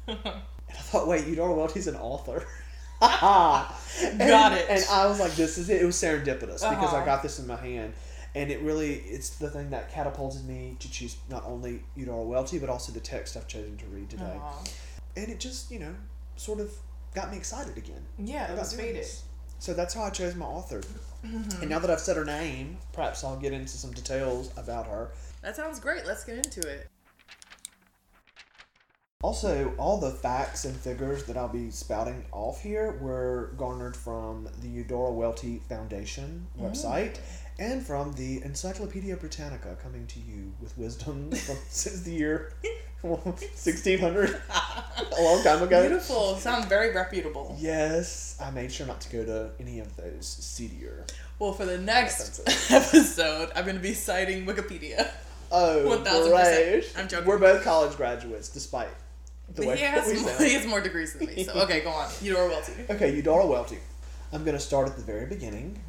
And 0.65 0.77
I 0.79 0.81
thought, 0.81 1.07
wait, 1.07 1.27
Eudora 1.27 1.53
Welty's 1.53 1.87
an 1.87 1.95
author. 1.95 2.45
and, 3.01 4.19
Got 4.19 4.53
it. 4.53 4.65
And 4.69 4.83
I 4.89 5.05
was 5.07 5.19
like, 5.19 5.35
this 5.35 5.57
is 5.57 5.69
it. 5.69 5.81
It 5.81 5.85
was 5.85 5.95
serendipitous 5.95 6.61
because 6.67 6.93
I 6.93 6.97
Uh-huh. 6.97 7.05
got 7.05 7.21
this 7.21 7.37
in 7.39 7.45
my 7.47 7.57
hand. 7.57 7.93
And 8.35 8.49
it 8.49 8.61
really, 8.61 8.95
it's 8.95 9.29
the 9.37 9.49
thing 9.51 9.69
that 9.69 9.91
catapulted 9.91 10.45
me 10.45 10.75
to 10.79 10.89
choose 10.89 11.17
not 11.29 11.43
only 11.45 11.83
Eudora 11.95 12.23
Welty, 12.23 12.57
but 12.57 12.69
also 12.69 12.91
the 12.91 12.99
text 12.99 13.37
I've 13.37 13.47
chosen 13.47 13.77
to 13.77 13.85
read 13.87 14.09
today. 14.09 14.23
Uh-huh. 14.35 14.65
And 15.15 15.27
it 15.29 15.39
just, 15.39 15.69
you 15.69 15.77
know, 15.79 15.93
sort 16.37 16.59
of 16.59 16.71
got 17.13 17.29
me 17.29 17.37
excited 17.37 17.77
again. 17.77 18.03
Yeah, 18.17 18.45
it 18.45 18.51
about 18.51 18.59
was 18.59 18.69
doing 18.73 18.85
faded. 18.87 19.01
this. 19.03 19.23
So 19.59 19.73
that's 19.75 19.93
how 19.93 20.03
I 20.03 20.09
chose 20.09 20.33
my 20.35 20.45
author. 20.47 20.81
Mhm. 21.23 21.61
And 21.61 21.69
now 21.69 21.77
that 21.79 21.89
I've 21.91 21.99
said 21.99 22.17
her 22.17 22.25
name, 22.25 22.77
perhaps 22.93 23.23
I'll 23.23 23.37
get 23.37 23.53
into 23.53 23.77
some 23.77 23.91
details 23.91 24.51
about 24.57 24.87
her. 24.87 25.11
That 25.43 25.55
sounds 25.55 25.79
great. 25.79 26.05
Let's 26.07 26.23
get 26.23 26.37
into 26.43 26.67
it. 26.67 26.89
Also, 29.23 29.73
all 29.77 29.97
the 29.97 30.11
facts 30.11 30.65
and 30.65 30.75
figures 30.75 31.23
that 31.23 31.37
I'll 31.37 31.47
be 31.47 31.71
spouting 31.71 32.25
off 32.33 32.61
here 32.61 32.97
were 32.99 33.53
garnered 33.57 33.95
from 33.95 34.49
the 34.61 34.67
Eudora 34.67 35.13
Welty 35.13 35.61
Foundation 35.69 36.45
mm. 36.59 36.69
website 36.69 37.19
and 37.57 37.81
from 37.81 38.11
the 38.13 38.43
Encyclopedia 38.43 39.15
Britannica, 39.15 39.77
coming 39.81 40.05
to 40.07 40.19
you 40.19 40.51
with 40.59 40.77
wisdom 40.77 41.31
from 41.47 41.55
since 41.69 42.01
the 42.01 42.11
year 42.11 42.51
1600, 42.99 44.41
a 45.17 45.21
long 45.21 45.41
time 45.41 45.63
ago. 45.63 45.87
Beautiful. 45.87 46.35
Sounds 46.35 46.65
very 46.65 46.93
reputable. 46.93 47.55
Yes, 47.57 48.37
I 48.41 48.51
made 48.51 48.73
sure 48.73 48.87
not 48.87 48.99
to 49.01 49.09
go 49.09 49.23
to 49.23 49.51
any 49.57 49.79
of 49.79 49.95
those 49.95 50.25
seedier. 50.25 51.05
Well, 51.39 51.53
for 51.53 51.65
the 51.65 51.77
next 51.77 52.41
episode, 52.69 53.51
I'm 53.55 53.63
going 53.63 53.77
to 53.77 53.81
be 53.81 53.93
citing 53.93 54.45
Wikipedia. 54.45 55.09
Oh, 55.49 56.03
1000%. 56.03 56.29
great. 56.29 56.93
I'm 56.97 57.07
joking. 57.07 57.27
We're 57.27 57.37
both 57.37 57.63
college 57.63 57.95
graduates, 57.95 58.49
despite 58.49 58.89
the 59.55 59.67
way 59.67 59.77
he 59.77 59.83
has, 59.83 60.07
we 60.07 60.19
more, 60.19 60.29
sound. 60.29 60.43
he 60.45 60.53
has 60.53 60.65
more 60.65 60.81
degrees 60.81 61.13
than 61.13 61.27
me. 61.27 61.43
So, 61.43 61.53
okay, 61.63 61.81
go 61.81 61.89
on. 61.89 62.09
Eudora 62.21 62.49
Welty. 62.49 62.73
Okay, 62.89 63.15
Eudora 63.15 63.45
Welty. 63.45 63.79
I'm 64.31 64.43
going 64.43 64.57
to 64.57 64.63
start 64.63 64.87
at 64.87 64.95
the 64.95 65.03
very 65.03 65.25
beginning. 65.25 65.79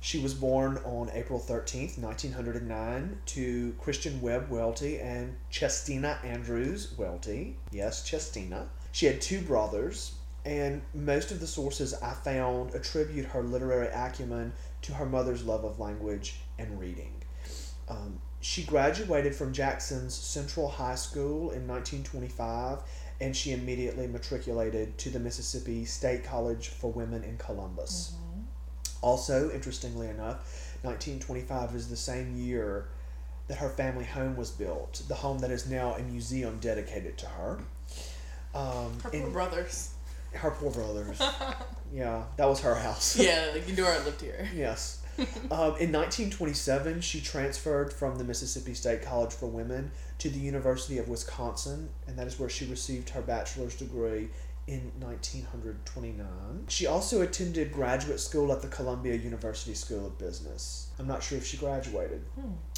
She 0.00 0.18
was 0.18 0.34
born 0.34 0.76
on 0.84 1.10
April 1.14 1.40
13th, 1.40 1.98
1909, 1.98 3.18
to 3.24 3.74
Christian 3.80 4.20
Webb 4.20 4.50
Welty 4.50 5.00
and 5.00 5.34
Chestina 5.50 6.22
Andrews 6.22 6.92
Welty. 6.98 7.56
Yes, 7.72 8.06
Chestina. 8.06 8.66
She 8.92 9.06
had 9.06 9.22
two 9.22 9.40
brothers, 9.40 10.12
and 10.44 10.82
most 10.92 11.30
of 11.30 11.40
the 11.40 11.46
sources 11.46 11.94
I 11.94 12.12
found 12.12 12.74
attribute 12.74 13.24
her 13.24 13.42
literary 13.42 13.88
acumen 13.88 14.52
to 14.82 14.92
her 14.92 15.06
mother's 15.06 15.42
love 15.42 15.64
of 15.64 15.80
language 15.80 16.34
and 16.58 16.78
reading. 16.78 17.14
Um, 17.88 18.18
she 18.40 18.62
graduated 18.62 19.34
from 19.34 19.54
Jackson's 19.54 20.14
Central 20.14 20.68
High 20.68 20.96
School 20.96 21.50
in 21.52 21.66
1925, 21.66 22.80
and 23.20 23.36
she 23.36 23.52
immediately 23.52 24.06
matriculated 24.06 24.96
to 24.98 25.10
the 25.10 25.18
Mississippi 25.20 25.84
State 25.84 26.24
College 26.24 26.68
for 26.68 26.90
Women 26.90 27.22
in 27.24 27.36
Columbus. 27.38 28.12
Also, 29.02 29.50
interestingly 29.52 30.08
enough, 30.08 30.76
1925 30.82 31.74
is 31.74 31.88
the 31.88 31.96
same 31.96 32.36
year 32.36 32.86
that 33.48 33.58
her 33.58 33.68
family 33.68 34.04
home 34.06 34.34
was 34.36 34.50
built, 34.50 35.02
the 35.08 35.14
home 35.14 35.38
that 35.40 35.50
is 35.50 35.68
now 35.68 35.94
a 35.94 36.02
museum 36.02 36.58
dedicated 36.60 37.18
to 37.18 37.26
her. 37.26 37.58
Um, 38.54 38.98
Her 39.02 39.10
poor 39.10 39.20
in- 39.20 39.32
brothers. 39.32 39.90
her 40.32 40.50
poor 40.52 40.70
brothers. 40.70 41.20
yeah, 41.94 42.24
that 42.36 42.48
was 42.48 42.60
her 42.60 42.74
house. 42.74 43.18
yeah, 43.18 43.50
like 43.52 43.68
Eudora 43.68 43.98
lived 44.04 44.20
here. 44.22 44.48
Yes. 44.54 45.03
um, 45.50 45.76
in 45.78 45.92
1927, 45.92 47.00
she 47.00 47.20
transferred 47.20 47.92
from 47.92 48.16
the 48.16 48.24
Mississippi 48.24 48.74
State 48.74 49.02
College 49.02 49.32
for 49.32 49.46
Women 49.46 49.90
to 50.18 50.28
the 50.28 50.38
University 50.38 50.98
of 50.98 51.08
Wisconsin, 51.08 51.88
and 52.06 52.18
that 52.18 52.26
is 52.26 52.38
where 52.38 52.48
she 52.48 52.66
received 52.66 53.10
her 53.10 53.22
bachelor's 53.22 53.76
degree 53.76 54.28
in 54.66 54.90
1929. 54.98 56.26
She 56.68 56.86
also 56.86 57.20
attended 57.20 57.72
graduate 57.72 58.20
school 58.20 58.50
at 58.52 58.62
the 58.62 58.68
Columbia 58.68 59.14
University 59.14 59.74
School 59.74 60.06
of 60.06 60.18
Business. 60.18 60.88
I'm 60.98 61.06
not 61.06 61.22
sure 61.22 61.38
if 61.38 61.46
she 61.46 61.56
graduated, 61.56 62.22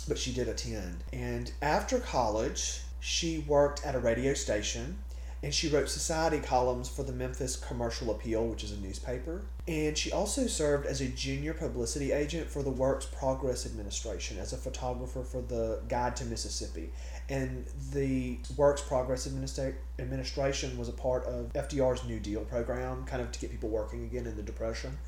but 0.09 0.19
she 0.19 0.33
did 0.33 0.49
attend. 0.49 1.05
And 1.12 1.52
after 1.62 2.00
college, 2.00 2.81
she 3.00 3.38
worked 3.47 3.87
at 3.87 3.95
a 3.95 4.00
radio 4.00 4.35
station 4.35 4.99
and 5.46 5.54
she 5.54 5.68
wrote 5.68 5.88
society 5.88 6.40
columns 6.40 6.88
for 6.88 7.04
the 7.04 7.12
Memphis 7.12 7.54
Commercial 7.54 8.10
Appeal, 8.10 8.48
which 8.48 8.64
is 8.64 8.72
a 8.72 8.76
newspaper. 8.78 9.42
And 9.68 9.96
she 9.96 10.10
also 10.10 10.48
served 10.48 10.86
as 10.86 11.00
a 11.00 11.06
junior 11.06 11.54
publicity 11.54 12.10
agent 12.10 12.48
for 12.50 12.64
the 12.64 12.70
Works 12.72 13.06
Progress 13.06 13.64
Administration 13.64 14.38
as 14.38 14.52
a 14.52 14.56
photographer 14.56 15.22
for 15.22 15.42
the 15.42 15.78
Guide 15.86 16.16
to 16.16 16.24
Mississippi. 16.24 16.90
And 17.28 17.64
the 17.92 18.38
Works 18.56 18.82
Progress 18.82 19.28
Administra- 19.28 19.76
Administration 20.00 20.76
was 20.76 20.88
a 20.88 20.92
part 20.92 21.24
of 21.26 21.52
FDR's 21.52 22.04
New 22.08 22.18
Deal 22.18 22.40
program, 22.40 23.04
kind 23.04 23.22
of 23.22 23.30
to 23.30 23.38
get 23.38 23.52
people 23.52 23.68
working 23.68 24.02
again 24.02 24.26
in 24.26 24.34
the 24.34 24.42
Depression. 24.42 24.98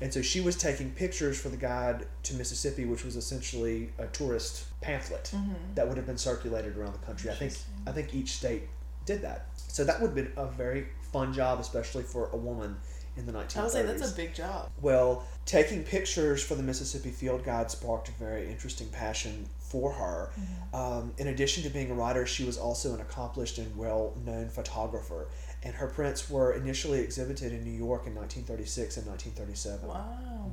And 0.00 0.12
so 0.12 0.22
she 0.22 0.40
was 0.40 0.56
taking 0.56 0.90
pictures 0.90 1.40
for 1.40 1.50
the 1.50 1.56
Guide 1.56 2.04
to 2.24 2.34
Mississippi, 2.34 2.84
which 2.84 3.04
was 3.04 3.14
essentially 3.14 3.92
a 3.98 4.08
tourist 4.08 4.64
pamphlet 4.80 5.30
mm-hmm. 5.32 5.52
that 5.76 5.86
would 5.86 5.96
have 5.96 6.06
been 6.06 6.18
circulated 6.18 6.76
around 6.76 6.94
the 6.94 7.06
country. 7.06 7.30
I 7.30 7.34
think 7.34 7.52
I 7.86 7.92
think 7.92 8.12
each 8.12 8.32
state 8.32 8.64
did 9.06 9.22
that. 9.22 9.46
So 9.74 9.82
that 9.82 10.00
would 10.00 10.06
have 10.06 10.14
been 10.14 10.32
a 10.36 10.46
very 10.46 10.86
fun 11.12 11.32
job, 11.32 11.58
especially 11.58 12.04
for 12.04 12.28
a 12.32 12.36
woman 12.36 12.76
in 13.16 13.26
the 13.26 13.32
1930s. 13.32 13.58
I 13.58 13.62
would 13.64 13.72
say 13.72 13.82
that's 13.82 14.12
a 14.12 14.14
big 14.14 14.32
job. 14.32 14.70
Well, 14.80 15.24
taking 15.46 15.82
pictures 15.82 16.44
for 16.44 16.54
the 16.54 16.62
Mississippi 16.62 17.10
Field 17.10 17.44
Guide 17.44 17.72
sparked 17.72 18.08
a 18.08 18.12
very 18.12 18.48
interesting 18.48 18.86
passion 18.90 19.48
for 19.58 19.90
her. 19.90 20.30
Um, 20.72 21.12
in 21.18 21.26
addition 21.26 21.64
to 21.64 21.70
being 21.70 21.90
a 21.90 21.94
writer, 21.94 22.24
she 22.24 22.44
was 22.44 22.56
also 22.56 22.94
an 22.94 23.00
accomplished 23.00 23.58
and 23.58 23.76
well 23.76 24.16
known 24.24 24.48
photographer. 24.48 25.26
And 25.64 25.74
her 25.74 25.88
prints 25.88 26.30
were 26.30 26.52
initially 26.52 27.00
exhibited 27.00 27.52
in 27.52 27.64
New 27.64 27.76
York 27.76 28.06
in 28.06 28.14
1936 28.14 28.98
and 28.98 29.08
1937. 29.08 29.88
Wow. 29.88 30.52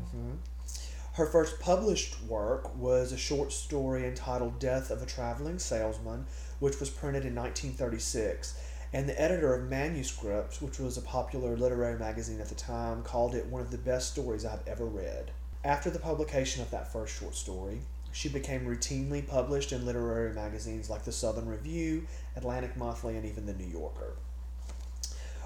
Her 1.13 1.27
first 1.27 1.59
published 1.59 2.23
work 2.23 2.75
was 2.75 3.11
a 3.11 3.17
short 3.17 3.51
story 3.51 4.07
entitled 4.07 4.57
Death 4.57 4.89
of 4.89 5.03
a 5.03 5.05
Traveling 5.05 5.59
Salesman, 5.59 6.25
which 6.59 6.79
was 6.79 6.89
printed 6.89 7.23
in 7.23 7.35
1936. 7.35 8.55
And 8.93 9.07
the 9.07 9.19
editor 9.19 9.53
of 9.53 9.69
Manuscripts, 9.69 10.61
which 10.61 10.79
was 10.79 10.97
a 10.97 11.01
popular 11.01 11.55
literary 11.55 11.97
magazine 11.97 12.41
at 12.41 12.49
the 12.49 12.55
time, 12.55 13.03
called 13.03 13.35
it 13.35 13.45
one 13.45 13.61
of 13.61 13.71
the 13.71 13.77
best 13.77 14.11
stories 14.11 14.45
I've 14.45 14.67
ever 14.67 14.85
read. 14.85 15.31
After 15.63 15.89
the 15.89 15.99
publication 15.99 16.61
of 16.61 16.71
that 16.71 16.91
first 16.91 17.17
short 17.17 17.35
story, 17.35 17.81
she 18.11 18.27
became 18.27 18.65
routinely 18.65 19.25
published 19.25 19.71
in 19.71 19.85
literary 19.85 20.33
magazines 20.33 20.89
like 20.89 21.03
the 21.03 21.11
Southern 21.13 21.47
Review, 21.47 22.05
Atlantic 22.35 22.75
Monthly, 22.75 23.15
and 23.15 23.25
even 23.25 23.45
the 23.45 23.53
New 23.53 23.67
Yorker. 23.67 24.17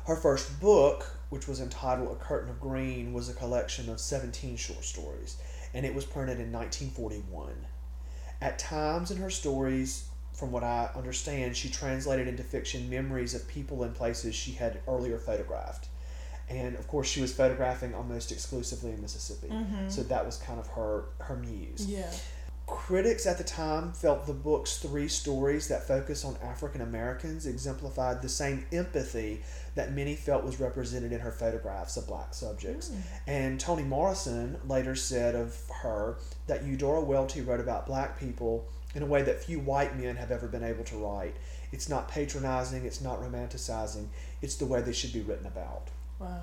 Her 0.05 0.15
first 0.15 0.59
book, 0.59 1.17
which 1.29 1.47
was 1.47 1.59
entitled 1.59 2.11
A 2.11 2.15
Curtain 2.15 2.49
of 2.49 2.59
Green, 2.59 3.13
was 3.13 3.29
a 3.29 3.33
collection 3.33 3.89
of 3.89 3.99
17 3.99 4.55
short 4.55 4.83
stories, 4.83 5.37
and 5.73 5.85
it 5.85 5.93
was 5.93 6.05
printed 6.05 6.39
in 6.39 6.51
1941. 6.51 7.67
At 8.41 8.57
times 8.57 9.11
in 9.11 9.17
her 9.17 9.29
stories, 9.29 10.05
from 10.35 10.51
what 10.51 10.63
I 10.63 10.89
understand, 10.95 11.55
she 11.55 11.69
translated 11.69 12.27
into 12.27 12.43
fiction 12.43 12.89
memories 12.89 13.33
of 13.33 13.47
people 13.47 13.83
and 13.83 13.95
places 13.95 14.35
she 14.35 14.51
had 14.51 14.81
earlier 14.87 15.17
photographed. 15.17 15.87
And 16.49 16.75
of 16.75 16.87
course, 16.87 17.07
she 17.07 17.21
was 17.21 17.33
photographing 17.33 17.95
almost 17.95 18.31
exclusively 18.31 18.91
in 18.91 19.01
Mississippi. 19.01 19.47
Mm-hmm. 19.47 19.89
So 19.89 20.03
that 20.03 20.25
was 20.25 20.37
kind 20.37 20.59
of 20.59 20.67
her, 20.67 21.05
her 21.19 21.37
muse. 21.37 21.85
Yeah. 21.87 22.11
Critics 22.67 23.25
at 23.25 23.37
the 23.37 23.43
time 23.43 23.93
felt 23.93 24.25
the 24.25 24.33
book's 24.33 24.77
three 24.77 25.07
stories 25.07 25.67
that 25.67 25.87
focus 25.87 26.25
on 26.25 26.35
African 26.43 26.81
Americans 26.81 27.45
exemplified 27.45 28.21
the 28.21 28.29
same 28.29 28.65
empathy 28.71 29.41
that 29.75 29.93
many 29.93 30.15
felt 30.15 30.43
was 30.43 30.59
represented 30.59 31.11
in 31.13 31.19
her 31.19 31.31
photographs 31.31 31.95
of 31.95 32.07
black 32.07 32.33
subjects. 32.33 32.89
Mm. 32.89 33.01
And 33.27 33.59
Toni 33.59 33.83
Morrison 33.83 34.57
later 34.67 34.95
said 34.95 35.35
of 35.35 35.55
her 35.81 36.17
that 36.47 36.65
Eudora 36.65 37.01
Welty 37.01 37.41
wrote 37.41 37.59
about 37.59 37.85
black 37.85 38.19
people 38.19 38.67
in 38.95 39.03
a 39.03 39.05
way 39.05 39.21
that 39.21 39.43
few 39.43 39.59
white 39.59 39.97
men 39.99 40.15
have 40.15 40.31
ever 40.31 40.47
been 40.47 40.63
able 40.63 40.83
to 40.85 40.95
write. 40.97 41.35
It's 41.71 41.89
not 41.89 42.07
patronizing, 42.07 42.85
it's 42.85 43.01
not 43.01 43.21
romanticizing, 43.21 44.07
it's 44.41 44.55
the 44.55 44.65
way 44.65 44.81
they 44.81 44.93
should 44.93 45.11
be 45.13 45.21
written 45.21 45.45
about, 45.45 45.89
Wow. 46.19 46.41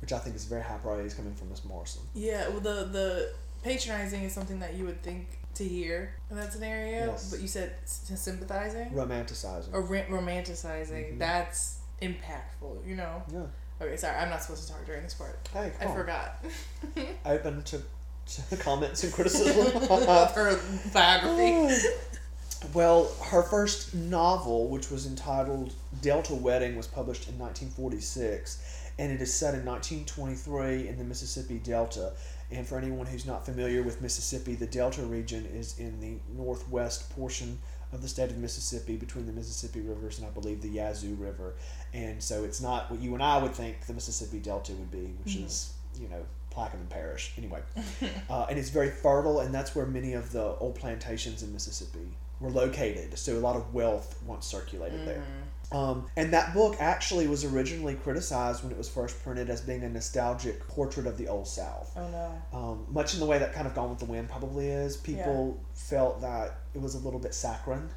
which 0.00 0.12
I 0.12 0.18
think 0.20 0.36
is 0.36 0.44
very 0.44 0.62
high 0.62 0.78
praise 0.78 1.12
coming 1.14 1.34
from 1.34 1.50
Miss 1.50 1.64
Morrison. 1.64 2.02
Yeah, 2.14 2.48
well, 2.48 2.60
the 2.60 2.84
the 2.84 3.32
patronizing 3.62 4.22
is 4.22 4.32
something 4.32 4.60
that 4.60 4.74
you 4.74 4.84
would 4.84 5.02
think 5.02 5.26
to 5.54 5.64
hear 5.64 6.14
in 6.30 6.36
that 6.36 6.52
scenario, 6.52 7.06
Yes. 7.06 7.30
but 7.30 7.40
you 7.40 7.48
said 7.48 7.74
sympathizing 7.84 8.90
Romanticizing. 8.90 9.72
or 9.72 9.80
ro- 9.82 10.04
romanticizing. 10.08 11.14
Mhm. 11.14 11.18
That's 11.18 11.78
impactful, 12.00 12.86
you 12.86 12.94
know. 12.94 13.22
Yeah. 13.32 13.46
Okay, 13.80 13.96
sorry, 13.96 14.16
I'm 14.16 14.30
not 14.30 14.42
supposed 14.42 14.66
to 14.66 14.72
talk 14.72 14.84
during 14.86 15.02
this 15.02 15.14
part. 15.14 15.38
Hey, 15.52 15.72
I 15.80 15.86
on. 15.86 15.94
forgot. 15.96 16.44
Open 17.26 17.62
to 17.64 17.82
comments 18.58 19.04
and 19.04 19.12
criticism. 19.12 19.82
of 19.90 20.32
her 20.34 20.60
biography. 20.92 21.88
well, 22.74 23.12
her 23.24 23.42
first 23.42 23.94
novel, 23.94 24.68
which 24.68 24.90
was 24.90 25.06
entitled 25.06 25.72
Delta 26.02 26.34
Wedding, 26.34 26.76
was 26.76 26.86
published 26.86 27.28
in 27.28 27.38
1946, 27.38 28.90
and 28.98 29.12
it 29.12 29.20
is 29.20 29.32
set 29.32 29.54
in 29.54 29.64
1923 29.64 30.88
in 30.88 30.98
the 30.98 31.04
Mississippi 31.04 31.58
Delta. 31.58 32.12
And 32.50 32.66
for 32.66 32.78
anyone 32.78 33.06
who's 33.06 33.26
not 33.26 33.44
familiar 33.44 33.82
with 33.82 34.00
Mississippi, 34.00 34.54
the 34.54 34.66
Delta 34.66 35.02
region 35.02 35.46
is 35.46 35.78
in 35.78 36.00
the 36.00 36.16
northwest 36.36 37.10
portion 37.10 37.58
of 37.92 38.02
the 38.02 38.08
state 38.08 38.30
of 38.30 38.38
Mississippi 38.38 38.96
between 38.96 39.26
the 39.26 39.32
Mississippi 39.32 39.80
rivers 39.80 40.18
and 40.18 40.26
I 40.26 40.30
believe 40.30 40.62
the 40.62 40.68
Yazoo 40.68 41.14
River. 41.14 41.54
And 41.92 42.22
so 42.22 42.44
it's 42.44 42.60
not 42.60 42.90
what 42.90 43.00
you 43.00 43.14
and 43.14 43.22
I 43.22 43.38
would 43.38 43.54
think 43.54 43.86
the 43.86 43.94
Mississippi 43.94 44.38
Delta 44.38 44.72
would 44.72 44.90
be, 44.90 45.14
which 45.24 45.34
mm-hmm. 45.34 45.46
is, 45.46 45.72
you 46.00 46.08
know, 46.08 46.24
Plaquemine 46.56 46.88
Parish. 46.88 47.32
Anyway, 47.36 47.60
uh, 48.30 48.46
and 48.48 48.58
it's 48.58 48.70
very 48.70 48.90
fertile, 48.90 49.40
and 49.40 49.54
that's 49.54 49.74
where 49.74 49.86
many 49.86 50.14
of 50.14 50.32
the 50.32 50.56
old 50.56 50.74
plantations 50.74 51.42
in 51.42 51.52
Mississippi 51.52 52.08
were 52.40 52.50
located. 52.50 53.18
So 53.18 53.36
a 53.36 53.40
lot 53.40 53.56
of 53.56 53.72
wealth 53.74 54.18
once 54.26 54.46
circulated 54.46 55.06
there. 55.06 55.24
Um, 55.72 56.06
and 56.16 56.32
that 56.32 56.54
book 56.54 56.76
actually 56.78 57.26
was 57.26 57.44
originally 57.44 57.94
criticized 57.94 58.62
when 58.62 58.70
it 58.70 58.78
was 58.78 58.88
first 58.88 59.20
printed 59.24 59.50
as 59.50 59.60
being 59.60 59.82
a 59.82 59.88
nostalgic 59.88 60.66
portrait 60.68 61.08
of 61.08 61.18
the 61.18 61.26
Old 61.26 61.48
South. 61.48 61.92
Oh 61.96 62.08
no. 62.08 62.42
Um, 62.56 62.86
much 62.88 63.14
in 63.14 63.20
the 63.20 63.26
way 63.26 63.38
that 63.38 63.52
kind 63.52 63.66
of 63.66 63.74
Gone 63.74 63.90
with 63.90 63.98
the 63.98 64.04
Wind 64.04 64.28
probably 64.28 64.68
is. 64.68 64.96
People 64.96 65.60
felt 65.74 66.20
that 66.20 66.60
it 66.74 66.80
was 66.80 66.94
a 66.94 66.98
little 66.98 67.18
bit 67.18 67.34
saccharine. 67.34 67.88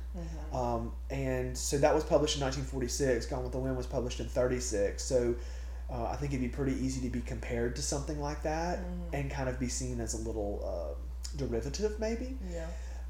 Um, 0.51 0.92
and 1.12 1.56
so 1.56 1.78
that 1.78 1.94
was 1.94 2.04
published 2.04 2.38
in 2.38 2.42
1946. 2.42 3.28
Gone 3.28 3.44
with 3.44 3.51
the 3.51 3.60
Wind 3.60 3.78
was 3.78 3.86
published 3.86 4.20
in 4.20 4.28
36. 4.28 5.04
So 5.04 5.36
uh, 5.91 6.05
I 6.05 6.15
think 6.15 6.34
it'd 6.34 6.41
be 6.41 6.50
pretty 6.50 6.74
easy 6.74 7.01
to 7.01 7.10
be 7.10 7.22
compared 7.22 7.75
to 7.77 7.81
something 7.81 8.19
like 8.19 8.43
that 8.43 8.79
and 9.13 9.31
kind 9.31 9.50
of 9.50 9.60
be 9.60 9.69
seen 9.69 10.00
as 10.00 10.13
a 10.13 10.17
little 10.17 10.62
uh, 10.63 11.38
derivative, 11.38 12.00
maybe. 12.00 12.38
Yeah. 12.51 12.67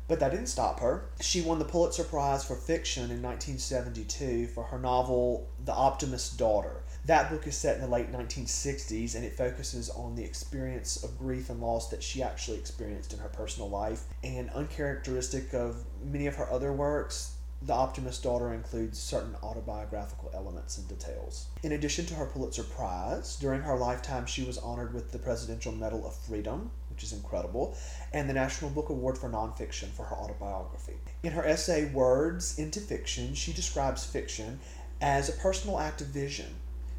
But 0.07 0.19
that 0.21 0.31
didn't 0.31 0.47
stop 0.47 0.79
her. 0.79 1.09
She 1.21 1.41
won 1.41 1.59
the 1.59 1.65
Pulitzer 1.65 2.03
Prize 2.03 2.43
for 2.43 2.55
Fiction 2.55 3.11
in 3.11 3.21
1972 3.21 4.47
for 4.47 4.63
her 4.63 4.79
novel 4.79 5.47
The 5.63 5.73
Optimist's 5.73 6.35
Daughter. 6.35 6.81
That 7.05 7.29
book 7.29 7.45
is 7.45 7.55
set 7.55 7.75
in 7.75 7.81
the 7.81 7.87
late 7.87 8.11
1960s 8.11 9.13
and 9.13 9.23
it 9.23 9.37
focuses 9.37 9.89
on 9.91 10.15
the 10.15 10.23
experience 10.23 11.03
of 11.03 11.17
grief 11.19 11.51
and 11.51 11.61
loss 11.61 11.89
that 11.89 12.01
she 12.01 12.23
actually 12.23 12.57
experienced 12.57 13.13
in 13.13 13.19
her 13.19 13.29
personal 13.29 13.69
life. 13.69 14.03
And 14.23 14.49
uncharacteristic 14.49 15.53
of 15.53 15.83
many 16.03 16.25
of 16.25 16.35
her 16.37 16.51
other 16.51 16.73
works, 16.73 17.35
The 17.61 17.73
Optimist's 17.73 18.21
Daughter 18.21 18.53
includes 18.53 18.97
certain 18.97 19.35
autobiographical 19.43 20.31
elements 20.33 20.77
and 20.77 20.87
details. 20.87 21.47
In 21.61 21.73
addition 21.73 22.05
to 22.05 22.13
her 22.13 22.25
Pulitzer 22.25 22.63
Prize, 22.63 23.35
during 23.35 23.61
her 23.61 23.75
lifetime 23.75 24.25
she 24.25 24.43
was 24.43 24.57
honored 24.57 24.93
with 24.93 25.11
the 25.11 25.19
Presidential 25.19 25.73
Medal 25.73 26.07
of 26.07 26.15
Freedom, 26.15 26.71
which 26.89 27.03
is 27.03 27.11
incredible, 27.11 27.77
and 28.13 28.29
the 28.29 28.33
National 28.33 28.71
Book 28.71 28.89
Award 28.89 29.17
for 29.17 29.29
Nonfiction 29.29 29.89
for 29.89 30.05
her 30.05 30.15
autobiography. 30.15 30.95
In 31.21 31.33
her 31.33 31.45
essay 31.45 31.91
Words 31.91 32.57
into 32.57 32.79
Fiction, 32.79 33.33
she 33.35 33.51
describes 33.51 34.05
fiction 34.05 34.61
as 35.01 35.27
a 35.27 35.33
personal 35.33 35.79
act 35.79 35.99
of 35.99 36.07
vision. 36.07 36.55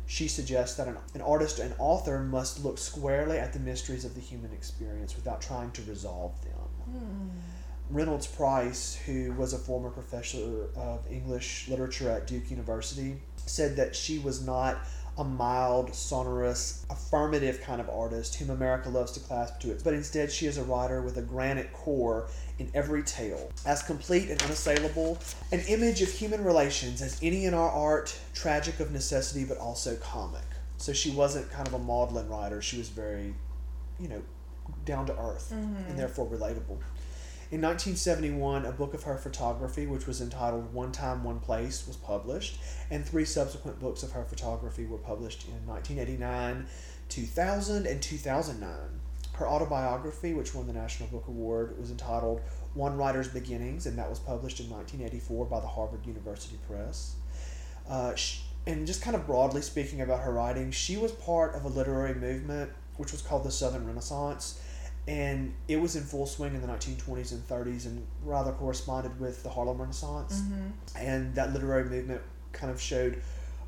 She 0.07 0.29
suggests 0.29 0.77
that 0.77 0.89
an, 0.89 0.99
an 1.15 1.23
artist 1.23 1.59
and 1.59 1.73
author 1.79 2.19
must 2.19 2.63
look 2.63 2.79
squarely 2.79 3.39
at 3.39 3.55
the 3.55 3.61
mysteries 3.61 4.05
of 4.05 4.15
the 4.15 4.21
human 4.21 4.53
experience 4.53 5.17
without 5.17 5.41
trying 5.41 5.71
to 5.73 5.83
resolve 5.83 6.33
them. 6.43 6.69
Hmm. 6.85 7.29
Reynolds 7.91 8.27
Price, 8.27 8.95
who 9.07 9.33
was 9.33 9.53
a 9.53 9.59
former 9.59 9.91
professor 9.91 10.69
of 10.77 11.01
English 11.11 11.69
literature 11.69 12.09
at 12.11 12.27
Duke 12.27 12.51
University, 12.51 13.21
said 13.47 13.77
that 13.77 13.97
she 13.97 14.19
was 14.19 14.45
not 14.45 14.79
a 15.19 15.25
mild, 15.25 15.95
sonorous, 15.95 16.87
affirmative 16.89 17.61
kind 17.61 17.81
of 17.81 17.91
artist 17.91 18.37
whom 18.37 18.51
America 18.51 18.89
loves 18.89 19.13
to 19.13 19.21
clasp 19.21 19.59
to 19.61 19.71
it, 19.71 19.83
but 19.83 19.93
instead 19.93 20.31
she 20.31 20.47
is 20.47 20.57
a 20.57 20.63
writer 20.63 21.03
with 21.03 21.19
a 21.19 21.23
granite 21.23 21.73
core 21.73 22.29
in 22.59 22.71
every 22.75 23.03
tale, 23.03 23.51
as 23.67 23.83
complete 23.83 24.31
and 24.31 24.41
unassailable, 24.43 25.19
an 25.53 25.61
image 25.69 26.01
of 26.01 26.09
human 26.09 26.43
relations 26.45 27.03
as 27.03 27.19
any 27.23 27.45
in 27.45 27.55
our 27.55 27.71
art, 27.71 28.19
tragic 28.35 28.81
of 28.81 28.93
necessity 28.93 29.45
but 29.45 29.59
also 29.59 29.97
comic. 29.97 30.41
So 30.79 30.93
she 30.93 31.11
wasn't 31.11 31.51
kind 31.51 31.67
of 31.67 31.75
a 31.75 31.79
maudlin 31.79 32.29
writer, 32.29 32.63
she 32.63 32.79
was 32.79 32.89
very, 32.89 33.35
you 33.99 34.09
know, 34.09 34.23
down 34.85 35.05
to 35.07 35.13
earth 35.19 35.53
mm-hmm. 35.53 35.91
and 35.91 35.99
therefore 35.99 36.27
relatable. 36.29 36.79
In 37.51 37.63
1971, 37.63 38.65
a 38.65 38.71
book 38.71 38.95
of 38.95 39.03
her 39.03 39.17
photography, 39.17 39.85
which 39.85 40.07
was 40.07 40.21
entitled 40.21 40.73
One 40.73 40.93
Time, 40.93 41.25
One 41.25 41.41
Place, 41.41 41.85
was 41.85 41.97
published, 41.97 42.61
and 42.93 43.05
three 43.05 43.25
subsequent 43.25 43.81
books 43.81 44.05
of 44.05 44.13
her 44.13 44.23
photography 44.23 44.87
were 44.87 44.99
published 44.99 45.49
in 45.49 45.67
1989, 45.67 46.67
2000, 47.09 47.87
and 47.87 48.01
2009. 48.01 48.71
Her 49.33 49.49
autobiography, 49.49 50.33
which 50.33 50.55
won 50.55 50.69
the 50.69 50.73
National 50.73 51.09
Book 51.09 51.25
Award, 51.27 51.77
was 51.77 51.91
entitled 51.91 52.41
One 52.75 52.97
Writer's 52.97 53.27
Beginnings, 53.27 53.87
and 53.87 53.99
that 53.99 54.09
was 54.09 54.21
published 54.21 54.61
in 54.61 54.71
1984 54.71 55.47
by 55.47 55.59
the 55.59 55.67
Harvard 55.67 56.07
University 56.07 56.57
Press. 56.69 57.17
Uh, 57.89 58.15
sh- 58.15 58.43
and 58.65 58.87
just 58.87 59.03
kind 59.03 59.17
of 59.17 59.27
broadly 59.27 59.63
speaking 59.63 60.03
about 60.03 60.21
her 60.21 60.33
writing, 60.33 60.71
she 60.71 60.97
was 60.97 61.11
part 61.11 61.57
of 61.57 61.65
a 61.65 61.69
literary 61.69 62.15
movement 62.15 62.71
which 62.97 63.11
was 63.11 63.23
called 63.23 63.43
the 63.43 63.51
Southern 63.51 63.87
Renaissance 63.87 64.61
and 65.11 65.53
it 65.67 65.81
was 65.81 65.97
in 65.97 66.05
full 66.05 66.25
swing 66.25 66.55
in 66.55 66.61
the 66.61 66.69
1920s 66.69 67.33
and 67.33 67.49
30s 67.49 67.87
and 67.87 68.07
rather 68.23 68.53
corresponded 68.53 69.19
with 69.19 69.43
the 69.43 69.49
Harlem 69.49 69.81
Renaissance. 69.81 70.41
Mm-hmm. 70.41 70.69
And 71.05 71.35
that 71.35 71.53
literary 71.53 71.91
movement 71.91 72.23
kind 72.53 72.73
of 72.73 72.81
showed 72.81 73.21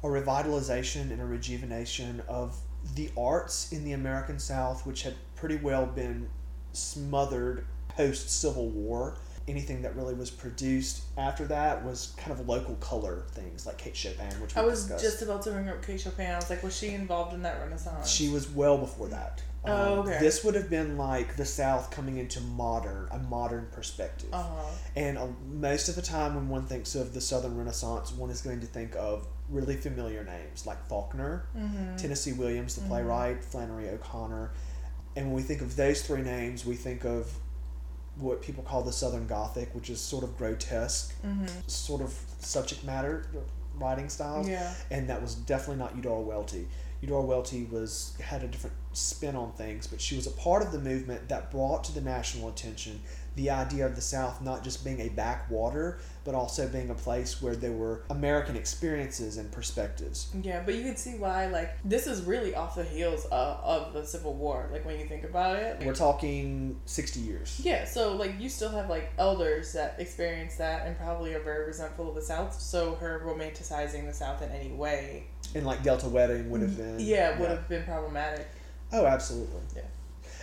a 0.04 0.06
revitalization 0.06 1.10
and 1.10 1.20
a 1.20 1.24
rejuvenation 1.24 2.22
of 2.28 2.56
the 2.94 3.10
arts 3.18 3.72
in 3.72 3.82
the 3.82 3.90
American 3.90 4.38
South, 4.38 4.86
which 4.86 5.02
had 5.02 5.14
pretty 5.34 5.56
well 5.56 5.84
been 5.84 6.28
smothered 6.74 7.66
post 7.88 8.30
Civil 8.30 8.68
War. 8.68 9.16
Anything 9.48 9.82
that 9.82 9.96
really 9.96 10.14
was 10.14 10.30
produced 10.30 11.02
after 11.18 11.44
that 11.46 11.84
was 11.84 12.14
kind 12.18 12.30
of 12.30 12.48
local 12.48 12.76
color 12.76 13.24
things 13.32 13.66
like 13.66 13.78
Kate 13.78 13.96
Chopin, 13.96 14.32
which 14.40 14.56
I 14.56 14.62
was 14.62 14.84
discussed. 14.84 15.04
just 15.04 15.22
about 15.22 15.42
to 15.42 15.50
bring 15.50 15.68
up 15.68 15.84
Kate 15.84 16.00
Chopin. 16.00 16.30
I 16.30 16.36
was 16.36 16.48
like, 16.48 16.62
was 16.62 16.76
she 16.76 16.90
involved 16.90 17.34
in 17.34 17.42
that 17.42 17.60
Renaissance? 17.60 18.08
She 18.08 18.28
was 18.28 18.48
well 18.48 18.78
before 18.78 19.08
that. 19.08 19.42
Um, 19.64 19.70
Oh, 19.72 19.94
okay. 20.00 20.18
This 20.18 20.42
would 20.44 20.54
have 20.56 20.68
been 20.68 20.96
like 20.98 21.36
the 21.36 21.44
South 21.44 21.90
coming 21.90 22.18
into 22.18 22.40
modern, 22.40 23.06
a 23.12 23.18
modern 23.18 23.68
perspective. 23.72 24.30
Uh 24.32 24.42
huh. 24.42 24.64
And 24.96 25.16
uh, 25.18 25.28
most 25.52 25.88
of 25.88 25.94
the 25.94 26.02
time, 26.02 26.34
when 26.34 26.48
one 26.48 26.66
thinks 26.66 26.94
of 26.96 27.14
the 27.14 27.20
Southern 27.20 27.56
Renaissance, 27.56 28.10
one 28.12 28.30
is 28.30 28.40
going 28.42 28.60
to 28.60 28.66
think 28.66 28.96
of 28.96 29.26
really 29.48 29.76
familiar 29.76 30.24
names 30.24 30.66
like 30.66 30.84
Faulkner, 30.88 31.46
Mm-hmm. 31.56 31.96
Tennessee 31.96 32.32
Williams, 32.32 32.74
the 32.74 32.80
playwright, 32.88 33.44
Flannery 33.44 33.88
O'Connor. 33.90 34.50
And 35.14 35.26
when 35.26 35.34
we 35.36 35.42
think 35.42 35.60
of 35.60 35.76
those 35.76 36.02
three 36.02 36.22
names, 36.22 36.64
we 36.66 36.74
think 36.74 37.04
of 37.04 37.30
what 38.16 38.42
people 38.42 38.62
call 38.64 38.82
the 38.82 38.92
Southern 38.92 39.26
Gothic, 39.26 39.74
which 39.74 39.90
is 39.90 40.00
sort 40.00 40.24
of 40.24 40.36
grotesque, 40.36 41.14
Mm-hmm. 41.24 41.46
sort 41.68 42.02
of 42.02 42.12
subject 42.40 42.82
matter 42.84 43.26
writing 43.76 44.08
styles 44.10 44.46
Yeah. 44.48 44.74
and 44.90 45.08
that 45.08 45.22
was 45.22 45.34
definitely 45.34 45.76
not 45.76 45.94
Eudora 45.96 46.20
Welty. 46.20 46.66
Eudora 47.00 47.22
Welty 47.22 47.64
was 47.64 48.14
had 48.20 48.42
a 48.42 48.48
different 48.48 48.76
spin 48.92 49.36
on 49.36 49.52
things, 49.52 49.86
but 49.86 50.00
she 50.00 50.16
was 50.16 50.26
a 50.26 50.30
part 50.32 50.62
of 50.62 50.72
the 50.72 50.78
movement 50.78 51.28
that 51.28 51.50
brought 51.50 51.84
to 51.84 51.92
the 51.92 52.00
national 52.00 52.48
attention 52.48 53.00
the 53.34 53.50
idea 53.50 53.86
of 53.86 53.96
the 53.96 54.02
South 54.02 54.42
not 54.42 54.62
just 54.62 54.84
being 54.84 55.00
a 55.00 55.08
backwater, 55.08 55.98
but 56.24 56.34
also 56.34 56.68
being 56.68 56.90
a 56.90 56.94
place 56.94 57.40
where 57.40 57.56
there 57.56 57.72
were 57.72 58.02
American 58.10 58.56
experiences 58.56 59.38
and 59.38 59.50
perspectives. 59.50 60.30
Yeah, 60.42 60.62
but 60.64 60.74
you 60.74 60.82
can 60.82 60.96
see 60.96 61.14
why, 61.14 61.46
like, 61.46 61.76
this 61.84 62.06
is 62.06 62.22
really 62.22 62.54
off 62.54 62.76
the 62.76 62.84
heels 62.84 63.24
of, 63.26 63.58
of 63.64 63.92
the 63.94 64.04
Civil 64.04 64.34
War, 64.34 64.68
like, 64.70 64.84
when 64.84 64.98
you 64.98 65.06
think 65.06 65.24
about 65.24 65.56
it. 65.56 65.78
Like, 65.78 65.86
We're 65.86 65.94
talking 65.94 66.78
sixty 66.84 67.20
years. 67.20 67.60
yeah, 67.64 67.84
so, 67.84 68.14
like, 68.16 68.38
you 68.38 68.48
still 68.48 68.70
have, 68.70 68.90
like, 68.90 69.10
elders 69.18 69.72
that 69.72 69.96
experience 69.98 70.56
that 70.56 70.86
and 70.86 70.96
probably 70.98 71.34
are 71.34 71.42
very 71.42 71.66
resentful 71.66 72.10
of 72.10 72.14
the 72.14 72.22
South, 72.22 72.60
so 72.60 72.94
her 72.96 73.22
romanticizing 73.24 74.06
the 74.06 74.12
South 74.12 74.42
in 74.42 74.50
any 74.50 74.72
way, 74.72 75.24
And 75.54 75.66
like 75.66 75.82
Delta 75.82 76.08
Wedding 76.08 76.50
would 76.50 76.60
have 76.60 76.70
mm-hmm. 76.70 76.96
been 76.96 77.06
yeah, 77.06 77.38
would 77.38 77.48
have 77.48 77.68
been 77.68 77.84
problematic. 77.84 78.48
Oh, 78.92 79.06
absolutely. 79.06 79.60
Yeah. 79.74 79.82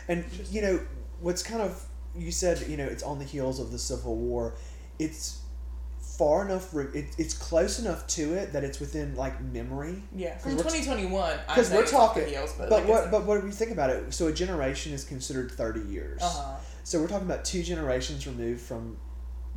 And 0.08 0.26
you 0.50 0.62
know 0.62 0.80
what's 1.22 1.44
kind 1.44 1.62
of 1.62 1.84
you 2.16 2.32
said 2.32 2.68
you 2.68 2.78
know 2.78 2.86
it's 2.86 3.04
on 3.04 3.20
the 3.20 3.26
heels 3.26 3.60
of 3.60 3.72
the 3.72 3.80
Civil 3.80 4.16
War. 4.16 4.56
It's 4.98 5.40
far 6.20 6.46
enough. 6.46 6.76
It, 6.76 7.16
it's 7.18 7.34
close 7.34 7.80
enough 7.80 8.06
to 8.08 8.34
it 8.34 8.52
that 8.52 8.64
it's 8.64 8.80
within 8.80 9.16
like 9.16 9.42
memory. 9.42 10.04
Yeah, 10.14 10.38
from 10.38 10.52
2021, 10.52 11.40
Because 11.48 11.72
we're 11.72 11.86
talking, 11.86 12.28
heels, 12.28 12.54
but, 12.58 12.70
but 12.70 12.82
like, 12.82 12.90
what? 12.90 13.12
But 13.12 13.26
what 13.26 13.40
do 13.40 13.46
we 13.48 13.54
think 13.54 13.72
about 13.72 13.90
it? 13.90 14.14
So 14.14 14.28
a 14.28 14.34
generation 14.34 14.92
is 14.92 15.06
considered 15.06 15.52
thirty 15.52 15.82
years. 15.82 16.22
uh 16.22 16.30
huh. 16.30 16.56
So 16.84 17.00
we're 17.00 17.08
talking 17.08 17.28
about 17.28 17.46
two 17.46 17.64
generations 17.64 18.26
removed 18.28 18.62
from 18.62 18.98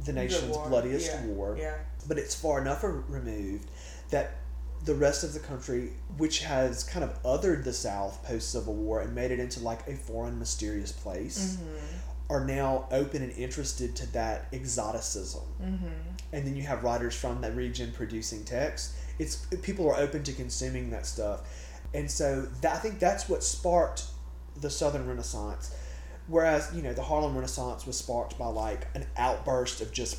the 0.04 0.12
nation's 0.12 0.56
war, 0.56 0.68
bloodiest 0.68 1.10
yeah, 1.10 1.26
war. 1.26 1.56
Yeah. 1.58 1.74
But 2.06 2.18
it's 2.18 2.34
far 2.34 2.60
enough 2.60 2.84
removed 2.84 3.68
that 4.10 4.34
the 4.84 4.94
rest 4.94 5.22
of 5.24 5.32
the 5.32 5.38
country, 5.40 5.92
which 6.18 6.40
has 6.42 6.82
kind 6.84 7.04
of 7.04 7.22
othered 7.22 7.64
the 7.64 7.72
South 7.72 8.22
post 8.24 8.50
Civil 8.50 8.74
War 8.74 9.00
and 9.00 9.14
made 9.14 9.30
it 9.30 9.38
into 9.40 9.60
like 9.60 9.86
a 9.86 9.94
foreign, 9.96 10.38
mysterious 10.38 10.90
place, 10.92 11.56
Mm-hmm. 11.56 12.32
are 12.32 12.44
now 12.44 12.86
open 12.90 13.22
and 13.22 13.32
interested 13.32 13.94
to 13.96 14.12
that 14.12 14.46
exoticism. 14.52 15.42
Mm-hmm. 15.62 15.86
And 16.32 16.46
then 16.46 16.56
you 16.56 16.62
have 16.62 16.82
writers 16.82 17.14
from 17.14 17.40
that 17.42 17.54
region 17.54 17.92
producing 17.92 18.44
text. 18.44 18.92
It's 19.18 19.36
people 19.62 19.88
are 19.90 19.96
open 19.96 20.22
to 20.24 20.32
consuming 20.32 20.90
that 20.90 21.06
stuff, 21.06 21.42
and 21.94 22.10
so 22.10 22.42
that, 22.62 22.74
I 22.74 22.78
think 22.78 22.98
that's 22.98 23.28
what 23.28 23.44
sparked 23.44 24.04
the 24.60 24.70
Southern 24.70 25.06
Renaissance. 25.06 25.74
Whereas 26.28 26.70
you 26.74 26.82
know 26.82 26.92
the 26.94 27.02
Harlem 27.02 27.34
Renaissance 27.34 27.86
was 27.86 27.96
sparked 27.98 28.38
by 28.38 28.46
like 28.46 28.86
an 28.94 29.06
outburst 29.16 29.80
of 29.82 29.92
just 29.92 30.18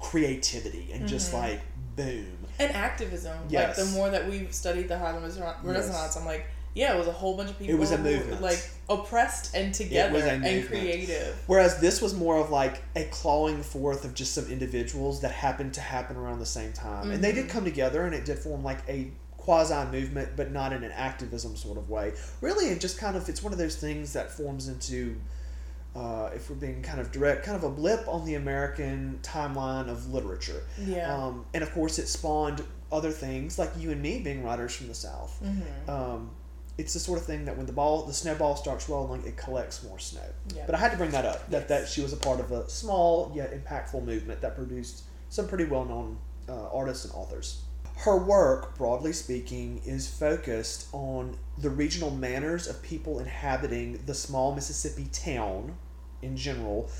creativity 0.00 0.90
and 0.92 1.06
just 1.08 1.30
Mhm. 1.32 1.34
like 1.34 1.60
boom. 1.96 2.37
And 2.58 2.72
activism. 2.74 3.36
Yes. 3.48 3.78
Like 3.78 3.86
the 3.86 3.92
more 3.92 4.10
that 4.10 4.28
we've 4.28 4.52
studied 4.52 4.88
the 4.88 4.98
Harlem 4.98 5.22
Rena- 5.22 5.56
Renaissance, 5.62 6.16
I'm 6.16 6.24
like, 6.24 6.46
yeah, 6.74 6.94
it 6.94 6.98
was 6.98 7.08
a 7.08 7.12
whole 7.12 7.36
bunch 7.36 7.50
of 7.50 7.58
people. 7.58 7.76
was 7.78 7.90
a 7.92 7.98
movement. 7.98 8.40
like 8.42 8.68
oppressed 8.88 9.54
and 9.54 9.74
together 9.74 10.18
and 10.18 10.66
creative. 10.66 11.36
Whereas 11.46 11.80
this 11.80 12.00
was 12.00 12.14
more 12.14 12.36
of 12.38 12.50
like 12.50 12.82
a 12.94 13.04
clawing 13.04 13.62
forth 13.62 14.04
of 14.04 14.14
just 14.14 14.34
some 14.34 14.46
individuals 14.50 15.20
that 15.22 15.32
happened 15.32 15.74
to 15.74 15.80
happen 15.80 16.16
around 16.16 16.38
the 16.38 16.46
same 16.46 16.72
time. 16.72 17.10
And 17.10 17.22
they 17.22 17.32
did 17.32 17.46
Mhm. 17.46 17.50
come 17.50 17.64
together 17.64 18.04
and 18.04 18.14
it 18.14 18.24
did 18.24 18.38
form 18.38 18.62
like 18.62 18.78
a 18.88 19.10
quasi 19.36 19.74
movement, 19.90 20.30
but 20.36 20.52
not 20.52 20.72
in 20.72 20.84
an 20.84 20.92
activism 20.92 21.56
sort 21.56 21.78
of 21.78 21.88
way. 21.88 22.12
Really, 22.42 22.66
it 22.66 22.80
just 22.80 22.98
kind 22.98 23.16
of, 23.16 23.28
it's 23.28 23.42
one 23.42 23.52
of 23.52 23.58
those 23.58 23.76
things 23.76 24.12
that 24.12 24.30
forms 24.30 24.68
into, 24.68 25.16
uh, 25.98 26.30
if 26.32 26.48
we're 26.48 26.56
being 26.56 26.80
kind 26.80 27.00
of 27.00 27.10
direct, 27.10 27.44
kind 27.44 27.56
of 27.56 27.64
a 27.64 27.70
blip 27.70 28.06
on 28.06 28.24
the 28.24 28.34
American 28.34 29.18
timeline 29.22 29.88
of 29.88 30.12
literature. 30.12 30.62
Yeah. 30.80 31.12
Um, 31.12 31.44
and 31.54 31.62
of 31.64 31.72
course, 31.72 31.98
it 31.98 32.06
spawned 32.06 32.62
other 32.92 33.10
things 33.10 33.58
like 33.58 33.70
you 33.76 33.90
and 33.90 34.00
me 34.00 34.20
being 34.20 34.44
writers 34.44 34.76
from 34.76 34.86
the 34.86 34.94
South. 34.94 35.40
mm-hmm. 35.42 35.90
Um, 35.90 36.30
it's 36.76 36.92
the 36.92 37.00
sort 37.00 37.18
of 37.18 37.26
thing 37.26 37.44
that 37.46 37.56
when 37.56 37.66
the 37.66 37.72
ball, 37.72 38.04
the 38.04 38.12
snowball 38.12 38.54
starts 38.54 38.88
rolling, 38.88 39.26
it 39.26 39.36
collects 39.36 39.82
more 39.82 39.98
snow. 39.98 40.22
Yeah. 40.54 40.62
But 40.64 40.76
I 40.76 40.78
had 40.78 40.92
to 40.92 40.96
bring 40.96 41.10
that 41.10 41.24
up 41.24 41.50
that, 41.50 41.66
that 41.66 41.88
she 41.88 42.00
was 42.02 42.12
a 42.12 42.16
part 42.16 42.38
of 42.38 42.52
a 42.52 42.70
small 42.70 43.32
yet 43.34 43.52
impactful 43.52 44.04
movement 44.04 44.40
that 44.42 44.54
produced 44.54 45.02
some 45.28 45.48
pretty 45.48 45.64
well 45.64 45.84
known 45.84 46.18
uh, 46.48 46.68
artists 46.72 47.04
and 47.04 47.12
authors. 47.14 47.62
Her 47.96 48.16
work, 48.16 48.78
broadly 48.78 49.12
speaking, 49.12 49.82
is 49.84 50.06
focused 50.06 50.86
on 50.92 51.36
the 51.58 51.68
regional 51.68 52.12
manners 52.12 52.68
of 52.68 52.80
people 52.80 53.18
inhabiting 53.18 54.00
the 54.06 54.14
small 54.14 54.54
Mississippi 54.54 55.08
town 55.10 55.76
in 56.22 56.36
general 56.36 56.90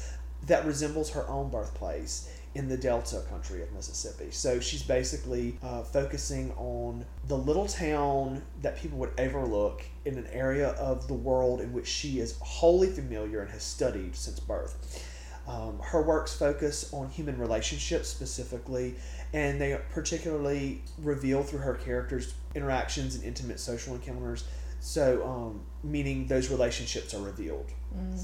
that 0.47 0.65
resembles 0.65 1.11
her 1.11 1.29
own 1.29 1.51
birthplace 1.51 2.31
in 2.55 2.69
the 2.69 2.77
Delta 2.77 3.23
country 3.29 3.63
of 3.63 3.73
Mississippi. 3.73 4.31
So 4.31 4.59
she's 4.59 4.83
basically 4.83 5.59
uh, 5.63 5.83
focusing 5.83 6.53
on 6.53 7.05
the 7.27 7.37
little 7.37 7.67
town 7.67 8.43
that 8.63 8.79
people 8.79 8.99
would 8.99 9.13
overlook 9.19 9.85
in 10.05 10.17
an 10.17 10.27
area 10.33 10.71
of 10.71 11.07
the 11.09 11.15
world 11.15 11.61
in 11.61 11.73
which 11.73 11.87
she 11.87 12.21
is 12.21 12.37
wholly 12.41 12.89
familiar 12.89 13.43
and 13.43 13.51
has 13.51 13.63
studied 13.63 14.17
since 14.17 14.41
birth. 14.41 15.05
Um, 15.47 15.79
her 15.83 16.03
works 16.03 16.35
focus 16.35 16.93
on 16.93 17.09
human 17.09 17.39
relationships 17.39 18.09
specifically, 18.09 18.97
and 19.33 19.61
they 19.61 19.79
particularly 19.93 20.83
reveal 20.99 21.43
through 21.43 21.61
her 21.61 21.75
characters' 21.75 22.35
interactions 22.55 23.15
and 23.15 23.25
intimate 23.25 23.59
social 23.59 23.95
encounters. 23.95 24.45
So, 24.81 25.27
um, 25.27 25.61
meaning 25.83 26.27
those 26.27 26.51
relationships 26.51 27.15
are 27.15 27.23
revealed 27.23 27.67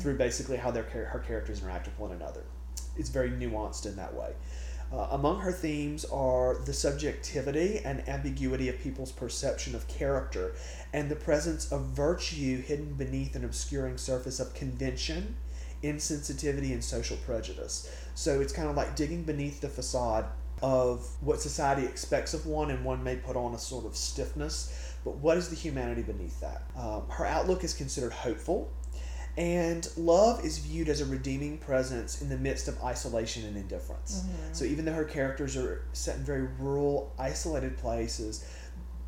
through 0.00 0.16
basically 0.16 0.56
how 0.56 0.70
their 0.70 0.84
her 0.84 1.22
characters 1.26 1.62
interact 1.62 1.86
with 1.86 1.98
one 1.98 2.12
another. 2.12 2.42
It's 2.96 3.08
very 3.08 3.30
nuanced 3.30 3.86
in 3.86 3.96
that 3.96 4.14
way. 4.14 4.32
Uh, 4.92 5.08
among 5.12 5.40
her 5.40 5.50
themes 5.50 6.04
are 6.04 6.58
the 6.66 6.72
subjectivity 6.72 7.80
and 7.84 8.06
ambiguity 8.08 8.68
of 8.68 8.78
people's 8.78 9.10
perception 9.10 9.74
of 9.74 9.88
character 9.88 10.54
and 10.92 11.10
the 11.10 11.16
presence 11.16 11.72
of 11.72 11.86
virtue 11.86 12.60
hidden 12.62 12.94
beneath 12.94 13.34
an 13.34 13.44
obscuring 13.44 13.96
surface 13.96 14.38
of 14.38 14.54
convention, 14.54 15.34
insensitivity, 15.82 16.72
and 16.72 16.84
social 16.84 17.16
prejudice. 17.18 17.90
So 18.14 18.40
it's 18.40 18.52
kind 18.52 18.68
of 18.68 18.76
like 18.76 18.94
digging 18.94 19.24
beneath 19.24 19.60
the 19.60 19.68
facade 19.68 20.26
of 20.62 21.06
what 21.20 21.40
society 21.40 21.84
expects 21.84 22.32
of 22.32 22.46
one, 22.46 22.70
and 22.70 22.84
one 22.84 23.02
may 23.02 23.16
put 23.16 23.36
on 23.36 23.54
a 23.54 23.58
sort 23.58 23.84
of 23.84 23.96
stiffness, 23.96 24.94
but 25.04 25.16
what 25.16 25.36
is 25.36 25.48
the 25.48 25.56
humanity 25.56 26.02
beneath 26.02 26.40
that? 26.40 26.62
Um, 26.76 27.02
her 27.08 27.26
outlook 27.26 27.64
is 27.64 27.74
considered 27.74 28.12
hopeful, 28.12 28.70
and 29.36 29.88
love 29.96 30.44
is 30.44 30.58
viewed 30.58 30.88
as 30.88 31.00
a 31.00 31.06
redeeming 31.06 31.58
presence 31.58 32.22
in 32.22 32.28
the 32.28 32.38
midst 32.38 32.68
of 32.68 32.80
isolation 32.84 33.44
and 33.46 33.56
indifference. 33.56 34.24
So 34.52 34.64
even 34.64 34.84
though 34.84 34.92
her 34.92 35.04
characters 35.04 35.56
are 35.56 35.82
set 35.92 36.16
in 36.16 36.22
very 36.24 36.46
rural, 36.58 37.12
isolated 37.18 37.76
places, 37.76 38.44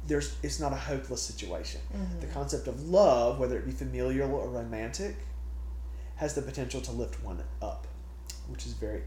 there's 0.06 0.36
it's 0.42 0.58
not 0.60 0.72
a 0.72 0.76
hopeless 0.76 1.22
situation. 1.22 1.80
The 2.20 2.26
concept 2.28 2.66
of 2.68 2.88
love, 2.88 3.38
whether 3.38 3.56
it 3.58 3.66
be 3.66 3.72
familial 3.72 4.32
or 4.34 4.48
romantic, 4.48 5.16
has 6.16 6.34
the 6.34 6.42
potential 6.42 6.80
to 6.80 6.92
lift 6.92 7.22
one 7.22 7.42
up, 7.62 7.86
which 8.48 8.66
is 8.66 8.72
very, 8.72 9.02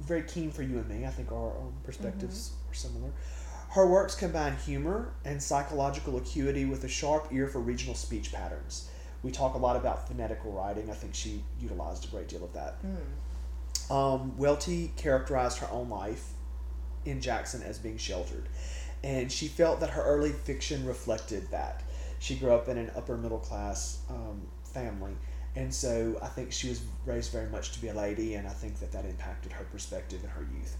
very 0.00 0.22
keen 0.22 0.50
for 0.50 0.62
you 0.62 0.78
and 0.78 0.88
me. 0.88 1.06
I 1.06 1.10
think 1.10 1.30
our 1.32 1.50
um, 1.50 1.74
perspectives 1.84 2.52
are 2.70 2.74
similar. 2.74 3.10
Her 3.70 3.86
works 3.86 4.14
combine 4.14 4.56
humor 4.56 5.12
and 5.24 5.42
psychological 5.42 6.16
acuity 6.16 6.64
with 6.64 6.84
a 6.84 6.88
sharp 6.88 7.28
ear 7.32 7.46
for 7.46 7.60
regional 7.60 7.94
speech 7.94 8.32
patterns. 8.32 8.88
We 9.26 9.32
talk 9.32 9.54
a 9.54 9.58
lot 9.58 9.74
about 9.74 10.06
phonetical 10.06 10.52
writing. 10.52 10.88
I 10.88 10.94
think 10.94 11.12
she 11.12 11.42
utilized 11.60 12.04
a 12.04 12.08
great 12.08 12.28
deal 12.28 12.44
of 12.44 12.52
that. 12.52 12.76
Um, 13.92 14.38
Welty 14.38 14.92
characterized 14.96 15.58
her 15.58 15.68
own 15.72 15.90
life 15.90 16.28
in 17.04 17.20
Jackson 17.20 17.60
as 17.62 17.76
being 17.76 17.98
sheltered, 17.98 18.48
and 19.02 19.30
she 19.32 19.48
felt 19.48 19.80
that 19.80 19.90
her 19.90 20.02
early 20.02 20.30
fiction 20.30 20.86
reflected 20.86 21.50
that. 21.50 21.82
She 22.20 22.36
grew 22.36 22.52
up 22.52 22.68
in 22.68 22.78
an 22.78 22.92
upper 22.96 23.16
middle 23.16 23.38
class 23.40 23.98
um, 24.08 24.42
family, 24.62 25.16
and 25.56 25.74
so 25.74 26.18
I 26.22 26.28
think 26.28 26.52
she 26.52 26.68
was 26.68 26.80
raised 27.04 27.32
very 27.32 27.48
much 27.50 27.72
to 27.72 27.80
be 27.80 27.88
a 27.88 27.94
lady, 27.94 28.34
and 28.34 28.46
I 28.46 28.52
think 28.52 28.78
that 28.78 28.92
that 28.92 29.04
impacted 29.04 29.50
her 29.50 29.64
perspective 29.64 30.22
in 30.22 30.30
her 30.30 30.46
youth. 30.56 30.76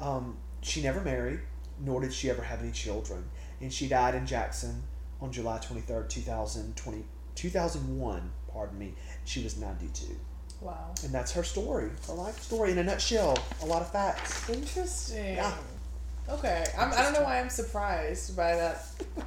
Um, 0.00 0.36
she 0.62 0.80
never 0.80 1.00
married, 1.00 1.40
nor 1.84 2.00
did 2.00 2.12
she 2.12 2.30
ever 2.30 2.42
have 2.42 2.60
any 2.62 2.70
children, 2.70 3.24
and 3.60 3.72
she 3.72 3.88
died 3.88 4.14
in 4.14 4.26
Jackson 4.26 4.84
on 5.20 5.32
July 5.32 5.58
23rd, 5.58 6.08
2020, 6.08 7.04
2001, 7.34 8.30
pardon 8.52 8.78
me. 8.78 8.94
She 9.24 9.42
was 9.42 9.58
92. 9.58 10.16
Wow. 10.60 10.94
And 11.04 11.12
that's 11.12 11.32
her 11.32 11.42
story, 11.42 11.90
her 12.06 12.12
life 12.14 12.40
story 12.40 12.72
in 12.72 12.78
a 12.78 12.84
nutshell. 12.84 13.38
A 13.62 13.66
lot 13.66 13.82
of 13.82 13.90
facts. 13.90 14.48
Interesting. 14.48 15.36
Yeah. 15.36 15.54
Okay. 16.28 16.64
I'm, 16.78 16.92
I 16.92 17.02
don't 17.02 17.14
know 17.14 17.22
why 17.22 17.40
I'm 17.40 17.48
surprised 17.48 18.36
by 18.36 18.54
that 18.56 18.84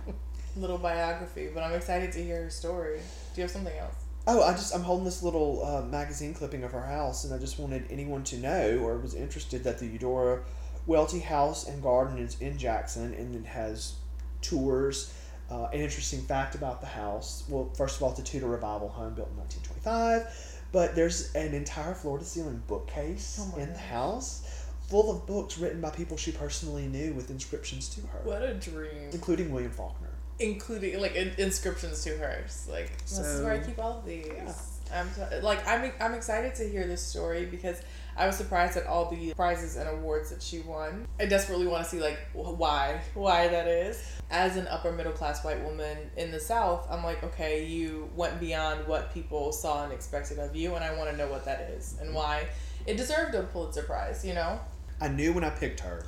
little 0.55 0.77
biography, 0.77 1.49
but 1.53 1.63
I'm 1.63 1.73
excited 1.73 2.11
to 2.13 2.23
hear 2.23 2.43
her 2.43 2.49
story. 2.49 2.99
Do 3.33 3.41
you 3.41 3.43
have 3.43 3.51
something 3.51 3.75
else? 3.77 3.95
Oh, 4.25 4.41
I 4.41 4.53
just 4.53 4.73
I'm 4.73 4.83
holding 4.83 5.03
this 5.03 5.21
little 5.21 5.65
uh, 5.65 5.81
magazine 5.81 6.33
clipping 6.33 6.63
of 6.63 6.71
her 6.71 6.85
house, 6.85 7.25
and 7.25 7.33
I 7.33 7.37
just 7.37 7.59
wanted 7.59 7.85
anyone 7.89 8.23
to 8.25 8.37
know 8.37 8.79
or 8.81 8.97
was 8.97 9.15
interested 9.15 9.65
that 9.65 9.79
the 9.79 9.85
Eudora 9.85 10.43
Welty 10.85 11.19
House 11.19 11.67
and 11.67 11.83
Garden 11.83 12.17
is 12.17 12.39
in 12.39 12.57
Jackson, 12.57 13.13
and 13.13 13.35
it 13.35 13.45
has 13.45 13.95
tours. 14.41 15.13
Uh, 15.53 15.67
an 15.71 15.79
interesting 15.81 16.19
fact 16.21 16.55
about 16.55 16.81
the 16.81 16.87
house. 16.87 17.43
Well, 17.47 17.69
first 17.77 17.97
of 17.97 18.03
all, 18.03 18.09
it's 18.09 18.19
a 18.19 18.23
Tudor 18.23 18.47
revival 18.47 18.89
home 18.89 19.13
built 19.13 19.29
in 19.29 19.37
1925, 19.37 20.61
but 20.71 20.95
there's 20.95 21.31
an 21.35 21.53
entire 21.53 21.93
floor 21.93 22.17
to 22.17 22.25
ceiling 22.25 22.63
bookcase 22.67 23.39
Oh 23.39 23.55
my 23.55 23.63
in 23.63 23.71
the 23.71 23.77
house 23.77 24.49
full 24.89 25.11
of 25.11 25.27
books 25.27 25.57
written 25.59 25.79
by 25.79 25.91
people 25.91 26.17
she 26.17 26.31
personally 26.31 26.87
knew 26.87 27.13
with 27.13 27.29
inscriptions 27.29 27.87
to 27.89 28.01
her, 28.07 28.19
What 28.23 28.41
a 28.41 28.55
dream. 28.55 29.09
including 29.11 29.51
William 29.51 29.71
Faulkner. 29.71 30.09
Including 30.39 30.99
like 30.99 31.13
in- 31.15 31.33
inscriptions 31.37 32.03
to 32.03 32.17
hers. 32.17 32.67
Like 32.69 32.97
this 33.01 33.19
is 33.19 33.43
where 33.43 33.53
I 33.53 33.59
keep 33.59 33.77
all 33.77 33.99
of 33.99 34.05
these. 34.05 34.25
Yeah. 34.27 34.51
I'm 34.93 35.09
t- 35.09 35.39
like 35.41 35.65
I'm 35.67 35.91
I'm 36.01 36.13
excited 36.13 36.55
to 36.55 36.67
hear 36.67 36.85
this 36.87 37.01
story 37.01 37.45
because 37.45 37.81
I 38.17 38.27
was 38.27 38.35
surprised 38.35 38.77
at 38.77 38.85
all 38.85 39.09
the 39.09 39.33
prizes 39.33 39.75
and 39.75 39.89
awards 39.89 40.29
that 40.31 40.41
she 40.41 40.59
won. 40.59 41.07
I 41.19 41.25
desperately 41.25 41.65
want 41.67 41.83
to 41.83 41.89
see 41.89 41.99
like 41.99 42.19
wh- 42.33 42.59
why 42.59 43.01
why 43.13 43.47
that 43.47 43.67
is. 43.67 44.03
As 44.33 44.57
an 44.57 44.67
upper 44.67 44.91
middle 44.91 45.11
class 45.13 45.45
white 45.45 45.63
woman 45.63 45.95
in 46.17 46.31
the 46.31 46.39
South, 46.39 46.87
I'm 46.89 47.03
like, 47.03 47.23
okay, 47.23 47.65
you 47.65 48.09
went 48.15 48.39
beyond 48.39 48.87
what 48.87 49.13
people 49.13 49.51
saw 49.51 49.83
and 49.83 49.93
expected 49.93 50.39
of 50.39 50.55
you, 50.55 50.73
and 50.73 50.83
I 50.83 50.91
want 50.97 51.11
to 51.11 51.15
know 51.15 51.27
what 51.27 51.45
that 51.45 51.69
is 51.77 51.95
and 52.01 52.15
why 52.15 52.47
it 52.87 52.97
deserved 52.97 53.35
a 53.35 53.43
Pulitzer 53.43 53.83
Prize. 53.83 54.25
You 54.25 54.33
know. 54.33 54.59
I 54.99 55.07
knew 55.07 55.33
when 55.33 55.43
I 55.43 55.51
picked 55.51 55.79
her 55.81 56.05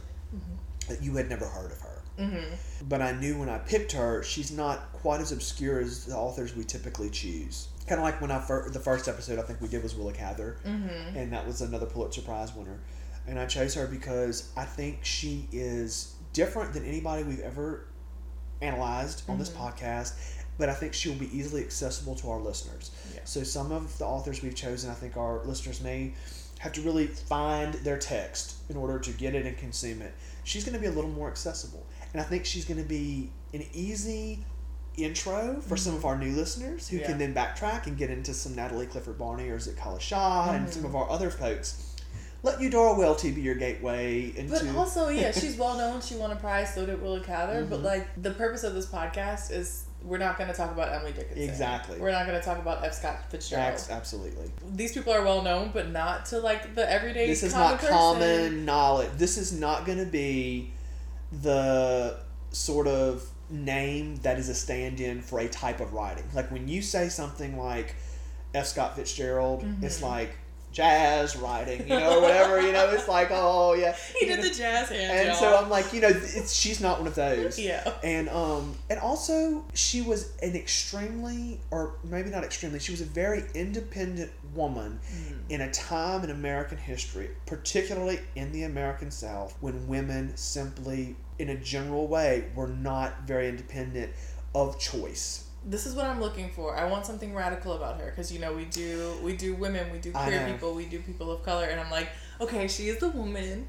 that 0.90 1.02
you 1.04 1.16
had 1.16 1.30
never 1.30 1.46
heard 1.46 1.72
of 1.72 1.80
her. 1.82 2.02
Mm-hmm. 2.20 2.88
But 2.90 3.02
I 3.02 3.12
knew 3.12 3.38
when 3.40 3.50
I 3.50 3.58
picked 3.60 3.92
her, 3.92 4.24
she's 4.24 4.52
not 4.52 4.92
quite 4.94 5.20
as 5.22 5.32
obscure 5.32 5.80
as 5.80 6.06
the 6.06 6.16
authors 6.16 6.56
we 6.56 6.64
typically 6.64 7.10
choose. 7.10 7.68
Kind 7.88 8.00
of 8.00 8.06
like 8.06 8.22
when 8.22 8.32
I 8.32 8.40
fir- 8.40 8.70
the 8.70 8.80
first 8.80 9.08
episode 9.08 9.38
I 9.38 9.44
think 9.44 9.62
we 9.62 9.68
did 9.68 9.84
was 9.84 9.96
Willa 9.96 10.14
Cather, 10.14 10.58
Mm-hmm. 10.66 11.18
and 11.18 11.32
that 11.34 11.46
was 11.46 11.62
another 11.62 11.86
Pulitzer 11.86 12.22
Prize 12.22 12.56
winner. 12.56 12.80
And 13.28 13.38
I 13.40 13.46
chose 13.46 13.76
her 13.76 13.86
because 13.86 14.50
I 14.58 14.66
think 14.66 15.00
she 15.04 15.48
is 15.52 16.16
different 16.34 16.74
than 16.74 16.86
anybody 16.86 17.24
we've 17.24 17.40
ever 17.42 17.86
analyzed 18.62 19.24
on 19.30 19.38
this 19.38 19.50
mm-hmm. 19.50 19.66
podcast. 19.66 20.14
But 20.58 20.70
I 20.70 20.74
think 20.74 20.94
she'll 20.94 21.16
be 21.16 21.30
easily 21.38 21.62
accessible 21.64 22.16
to 22.16 22.30
our 22.30 22.40
listeners. 22.40 22.92
Yeah. 23.14 23.20
So 23.26 23.44
some 23.44 23.74
of 23.74 23.98
the 23.98 24.06
authors 24.06 24.42
we've 24.42 24.56
chosen, 24.56 24.90
I 24.90 24.94
think 24.94 25.18
our 25.18 25.44
listeners 25.44 25.82
may 25.82 26.14
have 26.60 26.72
to 26.74 26.82
really 26.82 27.08
find 27.08 27.74
their 27.76 27.98
text 27.98 28.56
in 28.70 28.78
order 28.78 28.98
to 29.00 29.12
get 29.12 29.36
it 29.36 29.46
and 29.46 29.58
consume 29.58 30.02
it. 30.02 30.14
She's 30.46 30.64
going 30.64 30.76
to 30.76 30.80
be 30.80 30.88
a 30.88 30.92
little 30.92 31.10
more 31.10 31.28
accessible, 31.28 31.86
and 32.14 32.22
I 32.22 32.24
think 32.24 32.46
she's 32.46 32.66
going 32.66 32.82
to 32.82 32.88
be 32.88 33.32
an 33.54 33.66
easy 33.74 34.46
intro 34.98 35.60
for 35.60 35.76
some 35.76 35.94
of 35.94 36.00
mm-hmm. 36.00 36.08
our 36.08 36.18
new 36.18 36.32
listeners 36.32 36.88
who 36.88 36.98
Yeah. 36.98 37.08
can 37.08 37.18
then 37.18 37.34
backtrack 37.34 37.88
and 37.88 37.98
get 37.98 38.10
into 38.10 38.34
some 38.34 38.56
Natalie 38.56 38.86
Clifford 38.86 39.18
Barney 39.18 39.50
or 39.50 39.60
Zit 39.60 39.78
Shaw 40.00 40.52
and 40.52 40.70
some 40.70 40.84
mm-hmm. 40.84 40.88
of 40.88 40.96
our 40.96 41.10
other 41.10 41.30
folks. 41.30 41.95
Let 42.46 42.62
Eudora 42.62 42.94
Welty 42.98 43.32
be 43.32 43.42
your 43.42 43.56
gateway 43.56 44.32
into. 44.36 44.54
But 44.54 44.76
also, 44.76 45.10
yeah, 45.10 45.32
she's 45.32 45.58
well 45.58 45.78
known. 45.78 46.00
She 46.02 46.16
won 46.16 46.32
a 46.32 46.36
prize, 46.36 46.74
so 46.74 46.86
did 46.86 47.02
Willa 47.02 47.20
Cather. 47.20 47.62
Mm-hmm. 47.62 47.70
But 47.70 47.82
like, 47.82 48.08
the 48.22 48.32
purpose 48.32 48.64
of 48.64 48.74
this 48.76 48.86
podcast 48.86 49.52
is 49.52 49.86
we're 50.04 50.20
not 50.20 50.38
going 50.38 50.50
to 50.52 50.56
talk 50.56 50.72
about 50.72 50.94
Emily 50.94 51.12
Dickinson. 51.12 51.42
Exactly. 51.42 52.00
We're 52.00 52.12
not 52.12 52.28
going 52.28 52.40
to 52.40 52.46
talk 52.46 52.60
about 52.60 52.86
F. 52.86 52.94
Scott 52.94 53.30
Fitzgerald. 53.32 53.74
Abs- 53.74 53.90
absolutely. 53.90 54.52
These 54.74 54.94
people 54.94 55.12
are 55.12 55.24
well 55.24 55.42
known, 55.42 55.72
but 55.74 55.90
not 55.90 56.26
to 56.28 56.38
like 56.40 56.76
the 56.76 56.88
everyday. 56.90 57.26
This 57.26 57.42
is 57.42 57.54
common 57.54 57.72
not 57.72 57.80
person. 57.80 57.94
common 57.96 58.66
knowledge. 58.66 59.10
This 59.18 59.38
is 59.40 59.52
not 59.60 59.86
going 59.88 59.98
to 59.98 60.06
be 60.06 60.72
the 61.42 62.18
sort 62.52 62.88
of 62.88 63.28
name 63.50 64.18
that 64.18 64.38
is 64.40 64.50
a 64.50 64.56
stand-in 64.56 65.22
for 65.22 65.40
a 65.40 65.48
type 65.48 65.80
of 65.80 65.94
writing. 65.94 66.24
Like 66.34 66.52
when 66.52 66.68
you 66.68 66.82
say 66.84 67.10
something 67.10 67.58
like 67.58 67.96
F. 68.54 68.68
Scott 68.68 68.96
Fitzgerald, 68.96 69.66
it's 69.82 69.98
Mm-hmm. 69.98 70.06
like 70.06 70.38
jazz 70.76 71.38
writing, 71.38 71.82
you 71.82 71.88
know, 71.88 72.18
or 72.18 72.22
whatever. 72.22 72.62
You 72.62 72.74
know, 72.74 72.90
it's 72.90 73.08
like 73.08 73.30
oh 73.32 73.74
yeah. 73.74 73.96
He 74.20 74.28
did 74.28 74.38
know? 74.38 74.50
the 74.50 74.54
jazz 74.54 74.90
hand. 74.90 75.12
and 75.12 75.28
y'all. 75.30 75.38
so 75.38 75.58
I'm 75.58 75.70
like, 75.70 75.94
you 75.94 76.02
know, 76.02 76.10
it's 76.10 76.54
she's 76.54 76.82
not 76.82 77.00
one 77.00 77.08
of 77.08 77.16
those. 77.16 77.58
Yeah. 77.58 77.94
And 78.04 78.30
um 78.30 78.76
and 78.90 79.00
also 79.00 79.64
she 79.74 80.02
was 80.02 80.34
an 80.44 80.56
extremely 80.56 81.60
or 81.72 81.94
maybe 82.04 82.30
not 82.30 82.44
extremely, 82.44 82.80
she 82.80 82.92
was 82.92 83.02
a 83.02 83.06
very 83.06 83.46
independent 83.56 84.32
woman 84.54 85.00
in 85.50 85.62
a 85.62 85.72
time 85.72 86.24
in 86.24 86.30
American 86.30 86.78
history, 86.78 87.30
particularly 87.46 88.20
in 88.36 88.52
the 88.52 88.64
American 88.64 89.12
South, 89.12 89.56
when 89.62 89.88
women 89.88 90.36
simply 90.36 91.16
in 91.40 91.50
a 91.50 91.56
general 91.56 92.08
way 92.08 92.46
were 92.56 92.68
not 92.68 93.24
very 93.26 93.48
independent 93.48 94.12
of 94.54 94.80
choice. 94.80 95.45
This 95.68 95.86
is 95.88 95.96
what 95.96 96.06
I'm 96.06 96.22
looking 96.22 96.50
for. 96.52 96.76
I 96.78 96.86
want 96.86 97.06
something 97.06 97.34
radical 97.34 97.74
about 97.74 98.00
her 98.00 98.06
because 98.12 98.32
you 98.32 98.40
know 98.40 98.54
we 98.54 98.66
do 98.66 99.14
we 99.24 99.36
do 99.36 99.56
women, 99.56 99.92
we 99.92 99.98
do 99.98 100.12
queer 100.12 100.46
people, 100.52 100.76
we 100.76 100.86
do 100.86 101.00
people 101.00 101.32
of 101.32 101.44
color, 101.44 101.66
and 101.66 101.80
I'm 101.80 101.90
like, 101.92 102.10
okay, 102.40 102.68
she 102.68 102.88
is 102.90 103.00
the 103.00 103.10
woman. 103.10 103.68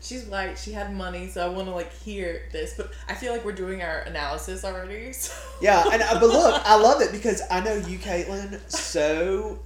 She's 0.00 0.26
white. 0.26 0.56
She 0.56 0.70
had 0.72 0.94
money, 0.94 1.26
so 1.26 1.44
I 1.44 1.48
want 1.48 1.66
to 1.66 1.74
like 1.74 1.92
hear 1.92 2.42
this. 2.52 2.74
But 2.76 2.92
I 3.08 3.14
feel 3.14 3.32
like 3.32 3.44
we're 3.44 3.50
doing 3.52 3.82
our 3.82 4.00
analysis 4.00 4.64
already. 4.64 5.12
So. 5.12 5.32
Yeah, 5.60 5.88
and 5.92 6.00
uh, 6.02 6.20
but 6.20 6.28
look, 6.28 6.62
I 6.64 6.76
love 6.76 7.00
it 7.02 7.10
because 7.10 7.42
I 7.50 7.58
know 7.60 7.74
you, 7.74 7.98
Caitlin, 7.98 8.60
so 8.70 9.58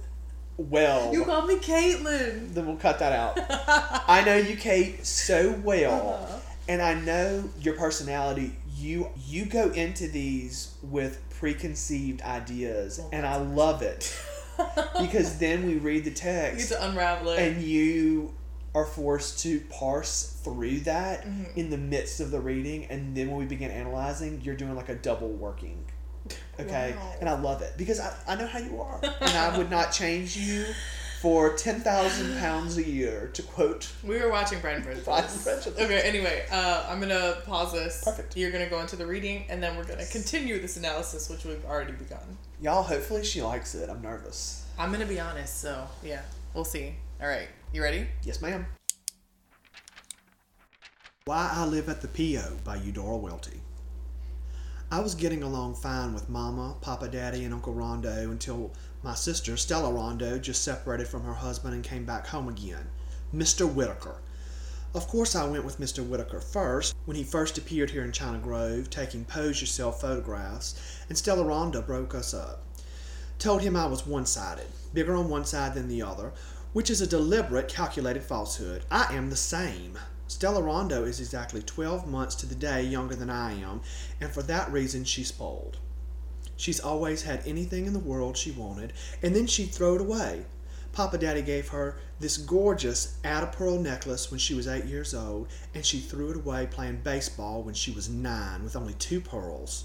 well. 0.57 1.13
You 1.13 1.25
call 1.25 1.45
me 1.45 1.57
Caitlin. 1.57 2.53
then 2.53 2.65
we'll 2.65 2.77
cut 2.77 2.97
that 2.99 3.11
out. 3.13 3.37
I 4.09 4.23
know 4.25 4.37
you, 4.37 4.55
Kate, 4.55 5.05
so 5.05 5.51
well, 5.63 6.19
Uh-huh. 6.23 6.39
and 6.67 6.81
I 6.81 6.93
know 6.95 7.49
your 7.59 7.75
personality. 7.75 8.55
You 8.75 9.09
you 9.27 9.45
go 9.45 9.69
into 9.69 10.07
these 10.07 10.73
with 10.81 11.19
preconceived 11.47 12.21
ideas, 12.21 12.99
Well, 12.99 13.09
and 13.11 13.25
I 13.25 13.35
love 13.35 13.81
it 13.81 14.15
because 14.97 15.39
then 15.39 15.65
we 15.67 15.75
read 15.75 16.05
the 16.05 16.09
you 16.09 16.15
get 16.15 16.21
text, 16.55 16.69
to 16.69 16.87
unravel 16.89 17.31
it. 17.31 17.39
and 17.39 17.61
you 17.61 18.33
are 18.73 18.85
forced 18.85 19.39
to 19.39 19.59
parse 19.69 20.37
through 20.41 20.79
that 20.79 21.25
Mhm. 21.27 21.57
in 21.57 21.69
the 21.69 21.77
midst 21.77 22.21
of 22.21 22.31
the 22.31 22.39
reading, 22.39 22.85
and 22.85 23.13
then 23.17 23.29
when 23.29 23.39
we 23.39 23.45
begin 23.45 23.71
analyzing, 23.71 24.39
you're 24.41 24.55
doing 24.55 24.73
like 24.73 24.87
a 24.87 24.95
double 24.95 25.27
working. 25.31 25.83
Okay, 26.57 26.93
Wow. 26.97 27.13
and 27.19 27.27
I 27.29 27.37
love 27.37 27.61
it 27.61 27.73
because 27.77 27.99
I, 27.99 28.13
I 28.25 28.35
know 28.35 28.47
how 28.47 28.59
you 28.59 28.79
are, 28.79 29.01
and 29.03 29.31
I 29.37 29.57
would 29.57 29.69
not 29.69 29.91
change 29.91 30.37
you 30.37 30.63
for 31.23 31.53
ten 31.55 31.79
thousand 31.79 32.37
pounds 32.37 32.75
a 32.77 32.83
year. 32.83 33.29
To 33.33 33.41
quote, 33.43 33.89
we 34.03 34.19
were 34.21 34.29
watching 34.29 34.59
Bride 34.59 34.75
and 34.75 34.83
Prejudice. 34.83 35.05
Bride 35.05 35.23
and 35.23 35.41
Prejudice. 35.41 35.79
Okay. 35.79 36.01
Anyway, 36.01 36.45
uh, 36.51 36.85
I'm 36.89 36.99
gonna 36.99 37.37
pause 37.45 37.71
this. 37.71 38.03
Perfect. 38.03 38.35
You're 38.35 38.51
gonna 38.51 38.69
go 38.69 38.81
into 38.81 38.97
the 38.97 39.07
reading, 39.07 39.45
and 39.47 39.63
then 39.63 39.77
we're 39.77 39.85
gonna 39.85 40.05
continue 40.05 40.59
this 40.59 40.75
analysis, 40.75 41.29
which 41.29 41.45
we've 41.45 41.63
already 41.63 41.93
begun. 41.93 42.37
y'all. 42.61 42.83
Hopefully, 42.83 43.23
she 43.23 43.41
likes 43.41 43.73
it. 43.73 43.89
I'm 43.89 44.01
nervous. 44.01 44.65
I'm 44.77 44.91
gonna 44.91 45.05
be 45.05 45.17
honest, 45.21 45.61
so 45.61 45.87
yeah, 46.03 46.23
we'll 46.53 46.65
see. 46.65 46.93
All 47.21 47.27
right, 47.29 47.47
you 47.71 47.81
ready? 47.81 48.05
Yes, 48.25 48.41
ma'am. 48.41 48.65
Why 51.23 51.49
I 51.53 51.65
Live 51.65 51.87
at 51.87 52.01
the 52.01 52.09
P.O. 52.09 52.57
by 52.65 52.75
Eudora 52.75 53.15
Welty. 53.15 53.61
I 54.91 54.99
was 54.99 55.15
getting 55.15 55.41
along 55.41 55.75
fine 55.75 56.13
with 56.13 56.27
Mama, 56.27 56.75
Papa 56.81 57.07
Daddy, 57.07 57.45
and 57.45 57.53
Uncle 57.53 57.73
Rondo 57.73 58.29
until 58.29 58.73
my 59.03 59.13
sister, 59.13 59.57
Stella 59.57 59.91
Rondo, 59.91 60.39
just 60.39 60.63
separated 60.63 61.09
from 61.09 61.23
her 61.23 61.33
husband 61.33 61.73
and 61.73 61.83
came 61.83 62.05
back 62.05 62.27
home 62.27 62.47
again. 62.47 62.87
Mr. 63.35 63.69
Whitaker. 63.69 64.21
Of 64.95 65.07
course, 65.07 65.35
I 65.35 65.45
went 65.45 65.65
with 65.65 65.79
Mr. 65.79 66.07
Whitaker 66.07 66.39
first 66.39 66.95
when 67.03 67.17
he 67.17 67.23
first 67.23 67.57
appeared 67.57 67.89
here 67.89 68.05
in 68.05 68.13
China 68.13 68.37
Grove, 68.37 68.89
taking 68.89 69.25
pose 69.25 69.59
yourself 69.59 69.99
photographs, 69.99 70.75
and 71.09 71.17
Stella 71.17 71.43
Rondo 71.43 71.81
broke 71.81 72.15
us 72.15 72.33
up. 72.33 72.63
Told 73.39 73.61
him 73.61 73.75
I 73.75 73.87
was 73.87 74.07
one 74.07 74.25
sided, 74.25 74.67
bigger 74.93 75.15
on 75.15 75.27
one 75.27 75.43
side 75.43 75.73
than 75.73 75.89
the 75.89 76.01
other, 76.01 76.31
which 76.71 76.89
is 76.89 77.01
a 77.01 77.07
deliberate, 77.07 77.67
calculated 77.67 78.23
falsehood. 78.23 78.85
I 78.89 79.13
am 79.13 79.29
the 79.29 79.35
same. 79.35 79.99
Stella 80.27 80.61
Rondo 80.61 81.03
is 81.03 81.19
exactly 81.19 81.61
12 81.61 82.07
months 82.07 82.35
to 82.35 82.45
the 82.45 82.55
day 82.55 82.83
younger 82.83 83.15
than 83.15 83.29
I 83.29 83.59
am, 83.59 83.81
and 84.21 84.31
for 84.31 84.43
that 84.43 84.71
reason 84.71 85.03
she's 85.03 85.27
spoiled. 85.27 85.79
She's 86.63 86.79
always 86.79 87.23
had 87.23 87.45
anything 87.45 87.87
in 87.87 87.91
the 87.91 87.99
world 87.99 88.37
she 88.37 88.51
wanted, 88.51 88.93
and 89.21 89.35
then 89.35 89.47
she'd 89.47 89.73
throw 89.73 89.95
it 89.95 89.99
away. 89.99 90.45
Papa 90.93 91.17
Daddy 91.17 91.41
gave 91.41 91.67
her 91.67 91.97
this 92.21 92.37
gorgeous 92.37 93.17
Add-a-Pearl 93.21 93.79
necklace 93.79 94.31
when 94.31 94.39
she 94.39 94.53
was 94.53 94.65
eight 94.65 94.85
years 94.85 95.13
old, 95.13 95.49
and 95.75 95.85
she 95.85 95.99
threw 95.99 96.29
it 96.29 96.37
away 96.37 96.65
playing 96.71 97.01
baseball 97.03 97.63
when 97.63 97.73
she 97.73 97.91
was 97.91 98.07
nine 98.07 98.63
with 98.63 98.77
only 98.77 98.93
two 98.93 99.19
pearls. 99.19 99.83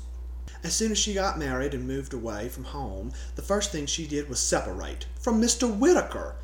As 0.63 0.73
soon 0.73 0.93
as 0.93 0.99
she 0.99 1.15
got 1.15 1.37
married 1.37 1.75
and 1.75 1.85
moved 1.85 2.15
away 2.15 2.49
from 2.49 2.63
home, 2.63 3.13
the 3.35 3.43
first 3.43 3.73
thing 3.73 3.87
she 3.87 4.07
did 4.07 4.29
was 4.29 4.39
separate 4.39 5.07
from 5.19 5.43
Mr. 5.43 5.69
Whitaker. 5.69 6.37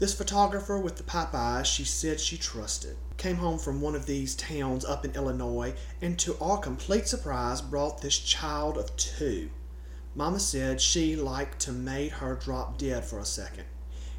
This 0.00 0.14
photographer 0.14 0.80
with 0.80 0.96
the 0.96 1.04
pipe 1.04 1.32
eyes 1.32 1.68
she 1.68 1.84
said 1.84 2.18
she 2.18 2.36
trusted 2.36 2.96
came 3.18 3.36
home 3.36 3.60
from 3.60 3.80
one 3.80 3.94
of 3.94 4.06
these 4.06 4.34
towns 4.34 4.84
up 4.84 5.04
in 5.04 5.12
Illinois 5.12 5.74
and 6.02 6.18
to 6.18 6.36
our 6.40 6.58
complete 6.58 7.06
surprise 7.06 7.60
brought 7.62 8.02
this 8.02 8.18
child 8.18 8.76
of 8.78 8.96
two. 8.96 9.48
Mama 10.16 10.40
said 10.40 10.80
she 10.80 11.14
liked 11.14 11.58
to 11.60 11.72
made 11.72 12.10
her 12.10 12.36
drop 12.36 12.78
dead 12.78 13.04
for 13.04 13.18
a 13.18 13.24
second. 13.26 13.64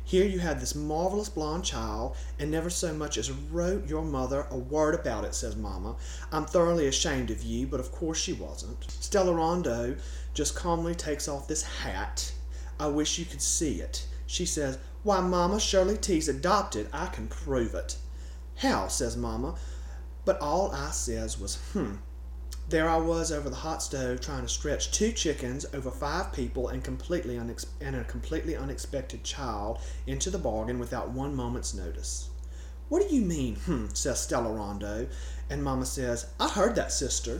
Here 0.03 0.25
you 0.25 0.37
had 0.37 0.61
this 0.61 0.75
marvelous 0.75 1.27
blonde 1.27 1.65
child 1.65 2.15
and 2.37 2.51
never 2.51 2.69
so 2.69 2.93
much 2.93 3.17
as 3.17 3.31
wrote 3.31 3.89
your 3.89 4.03
mother 4.03 4.45
a 4.51 4.57
word 4.57 4.93
about 4.93 5.25
it, 5.25 5.33
says 5.33 5.55
Mama. 5.55 5.95
I'm 6.31 6.45
thoroughly 6.45 6.85
ashamed 6.85 7.31
of 7.31 7.41
you, 7.41 7.65
but 7.65 7.79
of 7.79 7.91
course 7.91 8.19
she 8.19 8.31
wasn't. 8.31 8.89
Stella 8.91 9.33
Rondo 9.33 9.97
just 10.35 10.55
calmly 10.55 10.93
takes 10.93 11.27
off 11.27 11.47
this 11.47 11.63
hat. 11.63 12.31
I 12.79 12.87
wish 12.87 13.17
you 13.17 13.25
could 13.25 13.41
see 13.41 13.81
it. 13.81 14.05
She 14.27 14.45
says, 14.45 14.77
Why, 15.01 15.19
Mama, 15.19 15.59
Shirley 15.59 15.97
T's 15.97 16.29
adopted. 16.29 16.89
I 16.93 17.07
can 17.07 17.27
prove 17.27 17.73
it. 17.73 17.97
How? 18.57 18.87
says 18.87 19.17
Mama. 19.17 19.55
But 20.25 20.39
all 20.41 20.71
I 20.71 20.91
says 20.91 21.39
was, 21.39 21.55
hmm. 21.73 21.95
There 22.69 22.89
I 22.89 22.97
was 22.97 23.31
over 23.31 23.49
the 23.49 23.55
hot 23.55 23.81
stove 23.81 24.19
trying 24.19 24.41
to 24.41 24.49
stretch 24.49 24.91
two 24.91 25.13
chickens 25.13 25.65
over 25.73 25.89
five 25.89 26.33
people 26.33 26.67
and 26.67 26.83
completely 26.83 27.35
unex- 27.35 27.67
and 27.79 27.95
a 27.95 28.03
completely 28.03 28.57
unexpected 28.57 29.23
child 29.23 29.79
into 30.05 30.29
the 30.29 30.37
bargain 30.37 30.77
without 30.77 31.11
one 31.11 31.33
moment's 31.33 31.73
notice. 31.73 32.29
What 32.89 33.07
do 33.07 33.15
you 33.15 33.21
mean, 33.21 33.55
hmm, 33.55 33.85
says 33.93 34.19
Stella 34.19 34.51
Rondo. 34.51 35.07
And 35.49 35.63
Mama 35.63 35.85
says, 35.85 36.27
I 36.41 36.49
heard 36.49 36.75
that, 36.75 36.91
sister. 36.91 37.39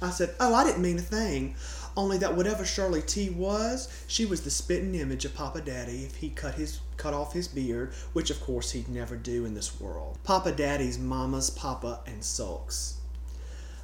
I 0.00 0.10
said, 0.10 0.32
Oh, 0.38 0.54
I 0.54 0.62
didn't 0.62 0.82
mean 0.82 0.98
a 0.98 1.02
thing. 1.02 1.56
Only 1.96 2.18
that 2.18 2.36
whatever 2.36 2.64
Shirley 2.64 3.02
T 3.02 3.30
was, 3.30 3.88
she 4.06 4.24
was 4.24 4.42
the 4.42 4.50
spitting 4.50 4.94
image 4.94 5.24
of 5.24 5.34
Papa 5.34 5.60
Daddy 5.60 6.04
if 6.04 6.14
he 6.14 6.30
cut 6.30 6.54
his 6.54 6.78
cut 6.96 7.14
off 7.14 7.32
his 7.32 7.48
beard, 7.48 7.94
which 8.12 8.30
of 8.30 8.40
course 8.40 8.70
he'd 8.70 8.88
never 8.88 9.16
do 9.16 9.44
in 9.44 9.54
this 9.54 9.80
world. 9.80 10.18
Papa 10.22 10.52
Daddy's 10.52 11.00
mama's 11.00 11.50
papa 11.50 11.98
and 12.06 12.22
sulks. 12.22 13.00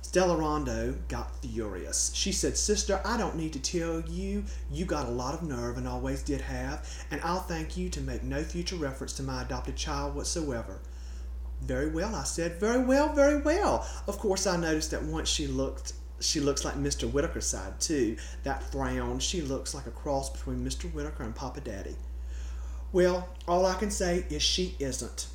Stella 0.09 0.39
Rondo 0.39 0.95
got 1.09 1.37
furious. 1.43 2.11
She 2.15 2.33
said, 2.33 2.57
Sister, 2.57 2.99
I 3.05 3.19
don't 3.19 3.37
need 3.37 3.53
to 3.53 3.59
tell 3.59 4.01
you, 4.09 4.43
you 4.73 4.87
got 4.87 5.07
a 5.07 5.11
lot 5.11 5.35
of 5.35 5.43
nerve 5.43 5.77
and 5.77 5.87
always 5.87 6.23
did 6.23 6.41
have, 6.41 6.89
and 7.11 7.21
I'll 7.23 7.41
thank 7.41 7.77
you 7.77 7.91
to 7.91 8.01
make 8.01 8.23
no 8.23 8.43
future 8.43 8.77
reference 8.77 9.13
to 9.19 9.23
my 9.23 9.43
adopted 9.43 9.77
child 9.77 10.15
whatsoever. 10.15 10.81
Very 11.61 11.91
well, 11.91 12.15
I 12.15 12.23
said. 12.25 12.59
Very 12.59 12.83
well, 12.83 13.13
very 13.13 13.43
well. 13.43 13.87
Of 14.07 14.19
course, 14.19 14.47
I 14.47 14.57
noticed 14.57 14.93
that 14.93 15.03
once 15.03 15.29
she 15.29 15.47
looked 15.47 15.93
she 16.21 16.41
looks 16.41 16.65
like 16.65 16.77
Mr. 16.77 17.07
Whitaker's 17.07 17.45
side 17.45 17.79
too. 17.79 18.17
That 18.45 18.63
frown, 18.63 19.19
she 19.19 19.43
looks 19.43 19.75
like 19.75 19.87
a 19.87 19.91
cross 19.91 20.31
between 20.31 20.65
Mr. 20.65 20.91
Whitaker 20.91 21.25
and 21.25 21.35
Papa 21.35 21.61
Daddy. 21.61 21.97
Well, 22.93 23.29
all 23.47 23.67
I 23.67 23.75
can 23.75 23.91
say 23.91 24.25
is 24.31 24.41
she 24.41 24.75
isn't. 24.79 25.27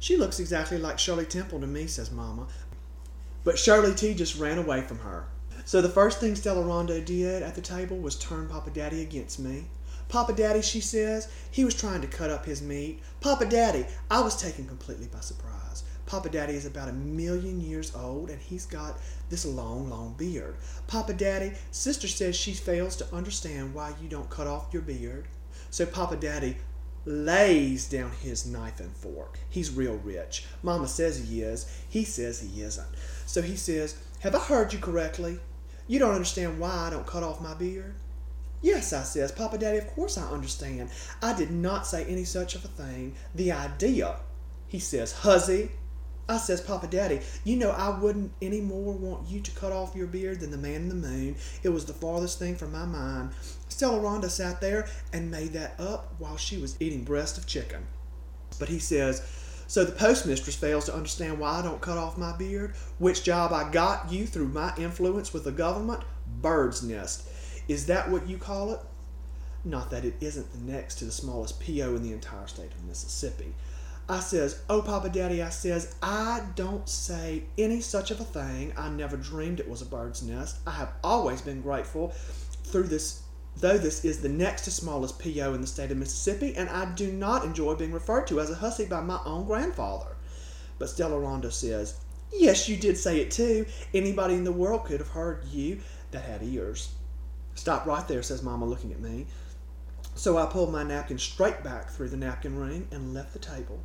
She 0.00 0.16
looks 0.16 0.38
exactly 0.38 0.76
like 0.78 0.98
Shirley 0.98 1.24
Temple 1.24 1.60
to 1.60 1.66
me, 1.66 1.86
says 1.86 2.12
Mama. 2.12 2.46
But 3.44 3.58
Shirley 3.58 3.94
T 3.94 4.14
just 4.14 4.38
ran 4.38 4.58
away 4.58 4.82
from 4.82 4.98
her. 4.98 5.26
So 5.64 5.82
the 5.82 5.88
first 5.88 6.20
thing 6.20 6.34
Stella 6.34 6.62
Rondo 6.62 7.00
did 7.00 7.42
at 7.42 7.54
the 7.54 7.60
table 7.60 7.98
was 7.98 8.16
turn 8.16 8.48
Papa 8.48 8.70
Daddy 8.70 9.02
against 9.02 9.38
me. 9.38 9.66
Papa 10.08 10.32
Daddy, 10.32 10.62
she 10.62 10.80
says, 10.80 11.28
he 11.50 11.64
was 11.64 11.74
trying 11.74 12.00
to 12.00 12.06
cut 12.06 12.30
up 12.30 12.46
his 12.46 12.62
meat. 12.62 13.00
Papa 13.20 13.44
Daddy, 13.44 13.84
I 14.10 14.20
was 14.20 14.40
taken 14.40 14.66
completely 14.66 15.06
by 15.06 15.20
surprise. 15.20 15.84
Papa 16.06 16.30
Daddy 16.30 16.54
is 16.54 16.64
about 16.64 16.88
a 16.88 16.94
million 16.94 17.60
years 17.60 17.94
old 17.94 18.30
and 18.30 18.40
he's 18.40 18.64
got 18.64 18.98
this 19.28 19.44
long, 19.44 19.90
long 19.90 20.14
beard. 20.16 20.56
Papa 20.86 21.12
Daddy, 21.12 21.52
sister 21.70 22.08
says 22.08 22.34
she 22.34 22.54
fails 22.54 22.96
to 22.96 23.14
understand 23.14 23.74
why 23.74 23.92
you 24.00 24.08
don't 24.08 24.30
cut 24.30 24.46
off 24.46 24.72
your 24.72 24.80
beard. 24.80 25.28
So 25.68 25.84
Papa 25.84 26.16
Daddy 26.16 26.56
lays 27.08 27.88
down 27.88 28.10
his 28.10 28.46
knife 28.46 28.80
and 28.80 28.94
fork. 28.94 29.38
He's 29.48 29.70
real 29.70 29.96
rich. 30.04 30.44
Mama 30.62 30.86
says 30.86 31.28
he 31.28 31.40
is. 31.40 31.66
He 31.88 32.04
says 32.04 32.40
he 32.40 32.62
isn't. 32.62 32.86
So 33.24 33.40
he 33.40 33.56
says, 33.56 33.96
Have 34.20 34.34
I 34.34 34.40
heard 34.40 34.72
you 34.72 34.78
correctly? 34.78 35.38
You 35.86 35.98
don't 35.98 36.14
understand 36.14 36.60
why 36.60 36.70
I 36.70 36.90
don't 36.90 37.06
cut 37.06 37.22
off 37.22 37.40
my 37.40 37.54
beard? 37.54 37.94
Yes, 38.60 38.92
I 38.92 39.04
says, 39.04 39.32
Papa 39.32 39.56
Daddy, 39.56 39.78
of 39.78 39.86
course 39.86 40.18
I 40.18 40.28
understand. 40.30 40.90
I 41.22 41.32
did 41.32 41.50
not 41.50 41.86
say 41.86 42.04
any 42.04 42.24
such 42.24 42.54
of 42.54 42.64
a 42.64 42.68
thing. 42.68 43.14
The 43.34 43.52
idea. 43.52 44.16
He 44.66 44.78
says, 44.78 45.12
Huzzy. 45.12 45.70
I 46.28 46.36
says, 46.36 46.60
Papa 46.60 46.88
Daddy, 46.88 47.20
you 47.44 47.56
know 47.56 47.70
I 47.70 47.98
wouldn't 47.98 48.32
any 48.42 48.60
more 48.60 48.92
want 48.92 49.30
you 49.30 49.40
to 49.40 49.50
cut 49.52 49.72
off 49.72 49.96
your 49.96 50.08
beard 50.08 50.40
than 50.40 50.50
the 50.50 50.58
man 50.58 50.82
in 50.82 50.88
the 50.90 50.94
moon. 50.94 51.36
It 51.62 51.70
was 51.70 51.86
the 51.86 51.94
farthest 51.94 52.38
thing 52.38 52.54
from 52.54 52.72
my 52.72 52.84
mind. 52.84 53.30
Stella 53.78 54.00
Rondo 54.00 54.26
sat 54.26 54.60
there 54.60 54.88
and 55.12 55.30
made 55.30 55.52
that 55.52 55.78
up 55.78 56.12
while 56.18 56.36
she 56.36 56.58
was 56.58 56.76
eating 56.80 57.04
breast 57.04 57.38
of 57.38 57.46
chicken. 57.46 57.86
But 58.58 58.68
he 58.68 58.80
says, 58.80 59.22
so 59.68 59.84
the 59.84 59.92
postmistress 59.92 60.56
fails 60.56 60.86
to 60.86 60.94
understand 60.96 61.38
why 61.38 61.60
I 61.60 61.62
don't 61.62 61.80
cut 61.80 61.96
off 61.96 62.18
my 62.18 62.36
beard, 62.36 62.74
which 62.98 63.22
job 63.22 63.52
I 63.52 63.70
got 63.70 64.10
you 64.10 64.26
through 64.26 64.48
my 64.48 64.74
influence 64.76 65.32
with 65.32 65.44
the 65.44 65.52
government? 65.52 66.02
Bird's 66.42 66.82
nest. 66.82 67.28
Is 67.68 67.86
that 67.86 68.10
what 68.10 68.28
you 68.28 68.36
call 68.36 68.72
it? 68.72 68.80
Not 69.64 69.90
that 69.90 70.04
it 70.04 70.14
isn't 70.20 70.52
the 70.52 70.72
next 70.72 70.96
to 70.96 71.04
the 71.04 71.12
smallest 71.12 71.60
PO 71.64 71.94
in 71.94 72.02
the 72.02 72.12
entire 72.12 72.48
state 72.48 72.72
of 72.72 72.84
Mississippi. 72.84 73.54
I 74.08 74.18
says, 74.18 74.60
Oh, 74.68 74.82
Papa 74.82 75.08
Daddy, 75.08 75.40
I 75.40 75.50
says, 75.50 75.94
I 76.02 76.42
don't 76.56 76.88
say 76.88 77.44
any 77.56 77.80
such 77.80 78.10
of 78.10 78.18
a 78.18 78.24
thing. 78.24 78.72
I 78.76 78.88
never 78.88 79.16
dreamed 79.16 79.60
it 79.60 79.68
was 79.68 79.82
a 79.82 79.86
bird's 79.86 80.24
nest. 80.24 80.58
I 80.66 80.72
have 80.72 80.94
always 81.04 81.42
been 81.42 81.62
grateful 81.62 82.08
through 82.64 82.88
this, 82.88 83.22
though 83.60 83.78
this 83.78 84.04
is 84.04 84.20
the 84.20 84.28
next 84.28 84.62
to 84.62 84.70
smallest 84.70 85.18
PO 85.18 85.54
in 85.54 85.60
the 85.60 85.66
state 85.66 85.90
of 85.90 85.96
Mississippi, 85.96 86.54
and 86.56 86.68
I 86.68 86.92
do 86.94 87.12
not 87.12 87.44
enjoy 87.44 87.74
being 87.74 87.92
referred 87.92 88.26
to 88.28 88.40
as 88.40 88.50
a 88.50 88.56
hussy 88.56 88.84
by 88.84 89.00
my 89.00 89.20
own 89.24 89.46
grandfather. 89.46 90.16
But 90.78 90.90
Stella 90.90 91.18
Rondo 91.18 91.50
says, 91.50 91.94
Yes, 92.32 92.68
you 92.68 92.76
did 92.76 92.98
say 92.98 93.20
it 93.20 93.30
too. 93.30 93.66
Anybody 93.94 94.34
in 94.34 94.44
the 94.44 94.52
world 94.52 94.84
could 94.84 95.00
have 95.00 95.08
heard 95.08 95.44
you 95.46 95.80
that 96.10 96.24
had 96.24 96.42
ears. 96.42 96.92
Stop 97.54 97.86
right 97.86 98.06
there, 98.06 98.22
says 98.22 98.42
Mama, 98.42 98.64
looking 98.64 98.92
at 98.92 99.00
me. 99.00 99.26
So 100.14 100.36
I 100.36 100.46
pulled 100.46 100.72
my 100.72 100.82
napkin 100.82 101.18
straight 101.18 101.62
back 101.62 101.90
through 101.90 102.10
the 102.10 102.16
napkin 102.16 102.58
ring 102.58 102.86
and 102.90 103.14
left 103.14 103.32
the 103.32 103.38
table. 103.38 103.80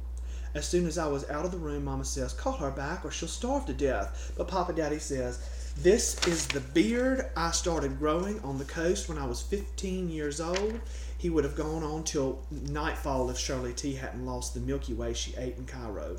As 0.53 0.67
soon 0.67 0.85
as 0.85 0.97
I 0.97 1.07
was 1.07 1.27
out 1.29 1.45
of 1.45 1.51
the 1.51 1.57
room, 1.57 1.85
Mama 1.85 2.05
says, 2.05 2.33
Call 2.33 2.53
her 2.53 2.69
back 2.69 3.03
or 3.03 3.11
she'll 3.11 3.27
starve 3.27 3.65
to 3.65 3.73
death. 3.73 4.33
But 4.37 4.47
Papa 4.47 4.73
Daddy 4.73 4.99
says, 4.99 5.39
This 5.77 6.25
is 6.27 6.47
the 6.47 6.59
beard 6.59 7.29
I 7.35 7.51
started 7.51 7.99
growing 7.99 8.39
on 8.41 8.57
the 8.57 8.63
coast 8.63 9.09
when 9.09 9.17
I 9.17 9.25
was 9.25 9.41
15 9.41 10.09
years 10.09 10.39
old. 10.39 10.79
He 11.17 11.29
would 11.29 11.43
have 11.43 11.55
gone 11.55 11.83
on 11.83 12.03
till 12.03 12.41
nightfall 12.51 13.29
if 13.29 13.37
Shirley 13.37 13.73
T 13.73 13.95
hadn't 13.95 14.25
lost 14.25 14.53
the 14.53 14.59
Milky 14.59 14.93
Way 14.93 15.13
she 15.13 15.35
ate 15.35 15.57
in 15.57 15.65
Cairo. 15.65 16.17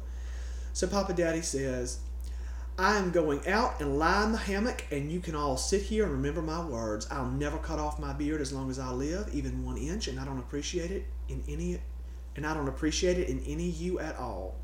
So 0.73 0.87
Papa 0.87 1.15
Daddy 1.15 1.41
says, 1.41 2.01
I 2.77 2.97
am 2.97 3.13
going 3.13 3.47
out 3.47 3.81
and 3.81 3.99
lie 3.99 4.25
in 4.25 4.33
the 4.33 4.39
hammock, 4.39 4.85
and 4.91 5.11
you 5.11 5.21
can 5.21 5.37
all 5.37 5.57
sit 5.57 5.83
here 5.83 6.05
and 6.05 6.13
remember 6.13 6.43
my 6.43 6.63
words. 6.65 7.07
I'll 7.11 7.31
never 7.31 7.57
cut 7.59 7.79
off 7.79 8.01
my 8.01 8.13
beard 8.13 8.41
as 8.41 8.53
long 8.53 8.69
as 8.69 8.81
I 8.81 8.91
live, 8.91 9.33
even 9.33 9.65
one 9.65 9.77
inch, 9.79 10.09
and 10.09 10.19
I 10.19 10.25
don't 10.25 10.41
appreciate 10.41 10.91
it 10.91 11.07
in 11.29 11.43
any 11.49 11.79
and 12.37 12.45
I 12.45 12.53
don't 12.53 12.69
appreciate 12.69 13.19
it 13.19 13.29
in 13.29 13.41
any 13.47 13.69
you 13.69 14.01
at 14.01 14.17
all. 14.17 14.57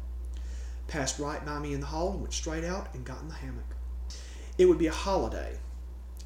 Passed 0.89 1.21
right 1.21 1.45
by 1.47 1.61
me 1.61 1.73
in 1.73 1.81
the 1.81 1.87
hall 1.87 2.11
and 2.11 2.21
went 2.21 2.33
straight 2.33 2.65
out 2.65 2.93
and 2.95 3.05
got 3.05 3.23
in 3.23 3.29
the 3.29 3.35
hammock. 3.35 3.77
It 4.61 4.69
would 4.69 4.77
be 4.77 4.89
a 4.89 4.93
holiday. 4.93 5.57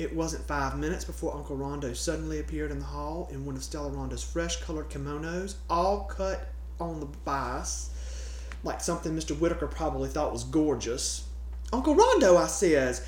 It 0.01 0.13
wasn't 0.13 0.49
five 0.49 0.77
minutes 0.77 1.05
before 1.05 1.37
Uncle 1.37 1.55
Rondo 1.55 1.93
suddenly 1.93 2.41
appeared 2.41 2.73
in 2.73 2.81
the 2.81 2.85
hall 2.85 3.29
in 3.31 3.47
one 3.47 3.55
of 3.55 3.63
Stella 3.63 3.91
Rondo's 3.91 4.25
fresh 4.25 4.61
colored 4.61 4.91
kimonos, 4.91 5.55
all 5.71 6.01
cut 6.07 6.49
on 6.81 6.99
the 6.99 7.07
bias, 7.07 7.91
like 8.65 8.81
something 8.81 9.15
Mr. 9.15 9.39
Whitaker 9.39 9.69
probably 9.69 10.09
thought 10.09 10.33
was 10.33 10.43
gorgeous. 10.43 11.29
Uncle 11.73 11.95
Rondo, 11.95 12.37
I 12.37 12.49
says, 12.49 13.07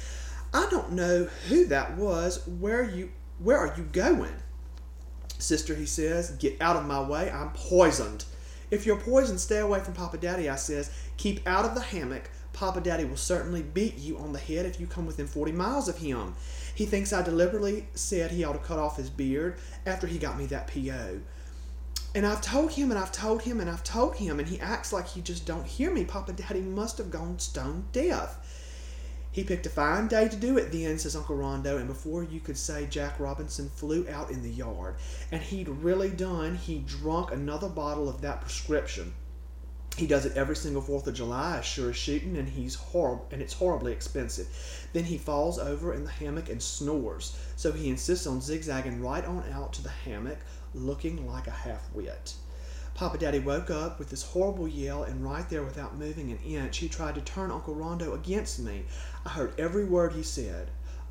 I 0.54 0.68
don't 0.70 0.92
know 0.92 1.24
who 1.48 1.64
that 1.66 1.96
was. 1.96 2.46
Where 2.46 2.84
you 2.84 3.10
where 3.40 3.58
are 3.58 3.74
you 3.76 3.82
going? 3.82 4.36
Sister, 5.40 5.74
he 5.74 5.86
says, 5.86 6.36
get 6.38 6.56
out 6.60 6.76
of 6.76 6.86
my 6.86 7.02
way. 7.02 7.32
I'm 7.32 7.50
poisoned. 7.50 8.26
If 8.70 8.86
you're 8.86 9.00
poisoned, 9.00 9.40
stay 9.40 9.58
away 9.58 9.80
from 9.80 9.94
Papa 9.94 10.18
Daddy, 10.18 10.48
I 10.48 10.54
says. 10.54 10.88
Keep 11.16 11.48
out 11.48 11.64
of 11.64 11.74
the 11.74 11.80
hammock. 11.80 12.30
Papa 12.56 12.80
Daddy 12.80 13.04
will 13.04 13.18
certainly 13.18 13.62
beat 13.62 13.98
you 13.98 14.16
on 14.16 14.32
the 14.32 14.38
head 14.38 14.64
if 14.64 14.80
you 14.80 14.86
come 14.86 15.04
within 15.04 15.26
40 15.26 15.52
miles 15.52 15.88
of 15.88 15.98
him. 15.98 16.34
He 16.74 16.86
thinks 16.86 17.12
I 17.12 17.20
deliberately 17.20 17.86
said 17.92 18.30
he 18.30 18.44
ought 18.44 18.54
to 18.54 18.58
cut 18.58 18.78
off 18.78 18.96
his 18.96 19.10
beard 19.10 19.58
after 19.84 20.06
he 20.06 20.18
got 20.18 20.38
me 20.38 20.46
that 20.46 20.66
PO. 20.66 21.20
And 22.14 22.26
I've 22.26 22.40
told 22.40 22.72
him 22.72 22.90
and 22.90 22.98
I've 22.98 23.12
told 23.12 23.42
him 23.42 23.60
and 23.60 23.68
I've 23.68 23.84
told 23.84 24.16
him, 24.16 24.38
and 24.40 24.48
he 24.48 24.58
acts 24.58 24.90
like 24.90 25.06
he 25.06 25.20
just 25.20 25.44
don't 25.44 25.66
hear 25.66 25.92
me. 25.92 26.06
Papa 26.06 26.32
Daddy 26.32 26.62
must 26.62 26.96
have 26.96 27.10
gone 27.10 27.38
stone 27.38 27.84
deaf. 27.92 28.38
He 29.30 29.44
picked 29.44 29.66
a 29.66 29.70
fine 29.70 30.08
day 30.08 30.26
to 30.26 30.36
do 30.36 30.56
it 30.56 30.72
then, 30.72 30.98
says 30.98 31.14
Uncle 31.14 31.36
Rondo, 31.36 31.76
and 31.76 31.86
before 31.86 32.24
you 32.24 32.40
could 32.40 32.56
say 32.56 32.86
Jack 32.86 33.20
Robinson 33.20 33.68
flew 33.68 34.08
out 34.08 34.30
in 34.30 34.42
the 34.42 34.48
yard. 34.48 34.94
And 35.30 35.42
he'd 35.42 35.68
really 35.68 36.08
done, 36.08 36.54
he 36.54 36.78
drunk 36.78 37.32
another 37.32 37.68
bottle 37.68 38.08
of 38.08 38.22
that 38.22 38.40
prescription. 38.40 39.12
He 39.96 40.06
does 40.06 40.26
it 40.26 40.36
every 40.36 40.56
single 40.56 40.82
Fourth 40.82 41.06
of 41.06 41.14
July, 41.14 41.56
as 41.58 41.64
sure 41.64 41.88
as 41.88 41.96
shooting, 41.96 42.36
and 42.36 42.50
he's 42.50 42.74
horrible, 42.74 43.26
and 43.30 43.40
it's 43.40 43.54
horribly 43.54 43.92
expensive. 43.92 44.46
Then 44.92 45.04
he 45.04 45.16
falls 45.16 45.58
over 45.58 45.94
in 45.94 46.04
the 46.04 46.10
hammock 46.10 46.50
and 46.50 46.62
snores. 46.62 47.34
So 47.56 47.72
he 47.72 47.88
insists 47.88 48.26
on 48.26 48.42
zigzagging 48.42 49.00
right 49.00 49.24
on 49.24 49.44
out 49.50 49.72
to 49.72 49.82
the 49.82 49.88
hammock, 49.88 50.38
looking 50.74 51.26
like 51.26 51.46
a 51.46 51.50
half-wit. 51.50 52.34
Papa 52.94 53.16
Daddy 53.16 53.38
woke 53.38 53.70
up 53.70 53.98
with 53.98 54.10
this 54.10 54.22
horrible 54.22 54.68
yell, 54.68 55.02
and 55.02 55.24
right 55.24 55.48
there, 55.48 55.62
without 55.62 55.98
moving 55.98 56.30
an 56.30 56.38
inch, 56.44 56.76
he 56.76 56.88
tried 56.88 57.14
to 57.14 57.22
turn 57.22 57.50
Uncle 57.50 57.74
Rondo 57.74 58.12
against 58.12 58.58
me. 58.58 58.84
I 59.24 59.30
heard 59.30 59.58
every 59.58 59.86
word 59.86 60.12
he 60.12 60.22
said. 60.22 60.68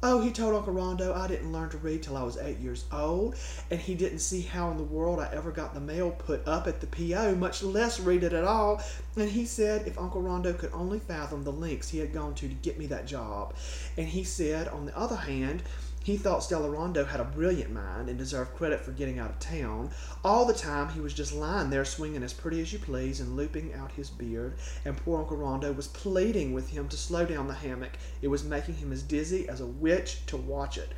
Oh, 0.08 0.22
he 0.22 0.30
told 0.30 0.54
Uncle 0.54 0.72
Rondo 0.72 1.16
I 1.16 1.26
didn't 1.26 1.52
learn 1.52 1.72
to 1.72 1.80
read 1.80 2.04
till 2.04 2.16
I 2.16 2.22
was 2.22 2.38
eight 2.38 2.60
years 2.60 2.86
old, 2.92 3.36
and 3.72 3.80
he 3.80 3.96
didn't 3.96 4.20
see 4.20 4.42
how 4.42 4.70
in 4.70 4.78
the 4.78 4.84
world 4.84 5.20
I 5.20 5.32
ever 5.34 5.50
got 5.50 5.74
the 5.74 5.80
mail 5.80 6.12
put 6.12 6.48
up 6.48 6.68
at 6.68 6.80
the 6.80 6.86
P.O., 6.86 7.34
much 7.34 7.64
less 7.64 8.00
read 8.00 8.24
it 8.24 8.32
at 8.32 8.44
all. 8.44 8.84
And 9.16 9.28
he 9.28 9.46
said 9.46 9.88
if 9.88 9.98
Uncle 9.98 10.22
Rondo 10.22 10.54
could 10.54 10.72
only 10.74 11.00
fathom 11.00 11.44
the 11.44 11.52
lengths 11.52 11.90
he 11.90 11.98
had 11.98 12.14
gone 12.14 12.36
to 12.36 12.48
to 12.48 12.54
get 12.54 12.78
me 12.78 12.86
that 12.86 13.08
job. 13.08 13.56
And 13.98 14.08
he 14.08 14.24
said, 14.24 14.68
on 14.68 14.86
the 14.86 14.96
other 14.96 15.16
hand, 15.16 15.64
he 16.06 16.18
thought 16.18 16.44
Stella 16.44 16.70
Rondo 16.70 17.04
had 17.04 17.20
a 17.20 17.24
brilliant 17.24 17.72
mind 17.72 18.10
and 18.10 18.18
deserved 18.20 18.54
credit 18.54 18.80
for 18.80 18.92
getting 18.92 19.18
out 19.18 19.32
of 19.32 19.40
town. 19.40 19.90
All 20.24 20.46
the 20.46 20.54
time 20.54 20.90
he 20.90 21.00
was 21.00 21.16
just 21.16 21.34
lying 21.34 21.72
there 21.72 21.84
swinging 21.84 22.22
as 22.22 22.32
pretty 22.32 22.62
as 22.62 22.72
you 22.72 22.78
please 22.78 23.20
and 23.20 23.36
looping 23.36 23.74
out 23.74 23.92
his 23.92 24.12
beard, 24.12 24.54
and 24.86 24.96
poor 24.96 25.18
Uncle 25.18 25.38
Rondo 25.38 25.74
was 25.74 25.88
pleading 25.88 26.54
with 26.54 26.70
him 26.70 26.88
to 26.90 26.96
slow 26.96 27.26
down 27.26 27.48
the 27.48 27.56
hammock. 27.56 27.94
It 28.22 28.28
was 28.28 28.44
making 28.44 28.76
him 28.76 28.92
as 28.92 29.02
dizzy 29.02 29.50
as 29.50 29.62
a 29.62 29.66
witch 29.66 30.24
to 30.28 30.38
watch 30.38 30.78
it. 30.78 30.90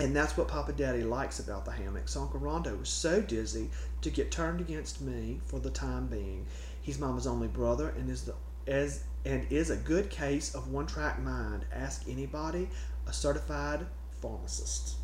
And 0.00 0.16
that's 0.16 0.36
what 0.36 0.48
Papa 0.48 0.72
Daddy 0.72 1.04
likes 1.04 1.38
about 1.38 1.64
the 1.64 1.70
hammock. 1.70 2.08
So 2.08 2.22
Uncle 2.22 2.40
Rondo 2.40 2.74
was 2.74 2.88
so 2.88 3.20
dizzy 3.20 3.70
to 4.02 4.10
get 4.10 4.32
turned 4.32 4.60
against 4.60 5.00
me 5.00 5.40
for 5.44 5.60
the 5.60 5.70
time 5.70 6.08
being. 6.08 6.46
He's 6.82 6.98
Mama's 6.98 7.28
only 7.28 7.46
brother 7.46 7.90
and 7.90 8.10
is 8.10 8.22
the 8.24 8.34
as 8.66 9.04
and 9.24 9.46
is 9.50 9.70
a 9.70 9.76
good 9.76 10.10
case 10.10 10.52
of 10.56 10.72
one 10.72 10.86
track 10.86 11.22
mind. 11.22 11.64
Ask 11.72 12.08
anybody, 12.08 12.68
a 13.06 13.12
certified 13.12 13.86
pharmacist. 14.20 14.96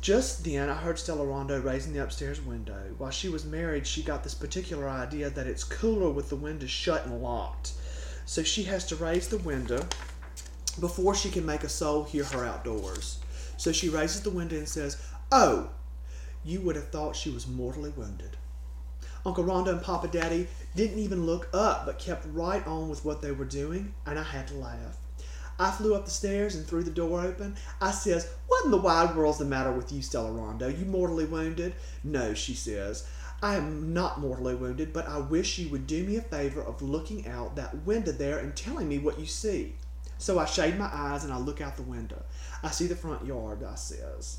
Just 0.00 0.44
then, 0.44 0.68
I 0.68 0.74
heard 0.74 0.98
Stella 0.98 1.24
Rondo 1.24 1.60
raising 1.60 1.92
the 1.92 2.02
upstairs 2.02 2.40
window. 2.40 2.94
While 2.98 3.10
she 3.10 3.28
was 3.28 3.44
married, 3.44 3.86
she 3.86 4.02
got 4.02 4.22
this 4.22 4.34
particular 4.34 4.88
idea 4.88 5.30
that 5.30 5.46
it's 5.46 5.64
cooler 5.64 6.10
with 6.10 6.28
the 6.28 6.36
windows 6.36 6.70
shut 6.70 7.06
and 7.06 7.20
locked. 7.22 7.72
So 8.24 8.42
she 8.42 8.64
has 8.64 8.86
to 8.86 8.96
raise 8.96 9.28
the 9.28 9.38
window 9.38 9.86
before 10.78 11.14
she 11.14 11.30
can 11.30 11.46
make 11.46 11.64
a 11.64 11.68
soul 11.68 12.04
hear 12.04 12.24
her 12.24 12.44
outdoors. 12.44 13.18
So 13.56 13.72
she 13.72 13.88
raises 13.88 14.22
the 14.22 14.30
window 14.30 14.56
and 14.56 14.68
says, 14.68 15.00
Oh, 15.32 15.70
you 16.44 16.60
would 16.60 16.76
have 16.76 16.90
thought 16.90 17.16
she 17.16 17.30
was 17.30 17.48
mortally 17.48 17.90
wounded. 17.90 18.36
Uncle 19.24 19.42
Rondo 19.42 19.72
and 19.72 19.82
Papa 19.82 20.06
Daddy 20.06 20.46
didn't 20.76 21.00
even 21.00 21.26
look 21.26 21.48
up, 21.52 21.84
but 21.84 21.98
kept 21.98 22.26
right 22.32 22.64
on 22.64 22.88
with 22.88 23.04
what 23.04 23.22
they 23.22 23.32
were 23.32 23.44
doing, 23.44 23.92
and 24.06 24.18
I 24.18 24.22
had 24.22 24.46
to 24.48 24.54
laugh. 24.54 24.98
I 25.58 25.70
flew 25.70 25.94
up 25.94 26.04
the 26.04 26.10
stairs 26.10 26.54
and 26.54 26.66
threw 26.66 26.82
the 26.82 26.90
door 26.90 27.22
open. 27.22 27.56
I 27.80 27.90
says, 27.90 28.28
What 28.46 28.64
in 28.64 28.70
the 28.70 28.76
wide 28.76 29.16
world's 29.16 29.38
the 29.38 29.44
matter 29.44 29.72
with 29.72 29.92
you, 29.92 30.02
Stella 30.02 30.30
Rondo? 30.30 30.68
You 30.68 30.84
mortally 30.84 31.24
wounded? 31.24 31.74
No, 32.04 32.34
she 32.34 32.54
says. 32.54 33.06
I 33.42 33.56
am 33.56 33.92
not 33.92 34.20
mortally 34.20 34.54
wounded, 34.54 34.92
but 34.92 35.08
I 35.08 35.18
wish 35.18 35.58
you 35.58 35.68
would 35.68 35.86
do 35.86 36.04
me 36.04 36.16
a 36.16 36.22
favor 36.22 36.62
of 36.62 36.82
looking 36.82 37.28
out 37.28 37.56
that 37.56 37.84
window 37.84 38.12
there 38.12 38.38
and 38.38 38.56
telling 38.56 38.88
me 38.88 38.98
what 38.98 39.18
you 39.18 39.26
see. 39.26 39.74
So 40.18 40.38
I 40.38 40.46
shade 40.46 40.78
my 40.78 40.88
eyes 40.90 41.24
and 41.24 41.32
I 41.32 41.38
look 41.38 41.60
out 41.60 41.76
the 41.76 41.82
window. 41.82 42.22
I 42.62 42.70
see 42.70 42.86
the 42.86 42.96
front 42.96 43.26
yard, 43.26 43.62
I 43.62 43.74
says. 43.74 44.38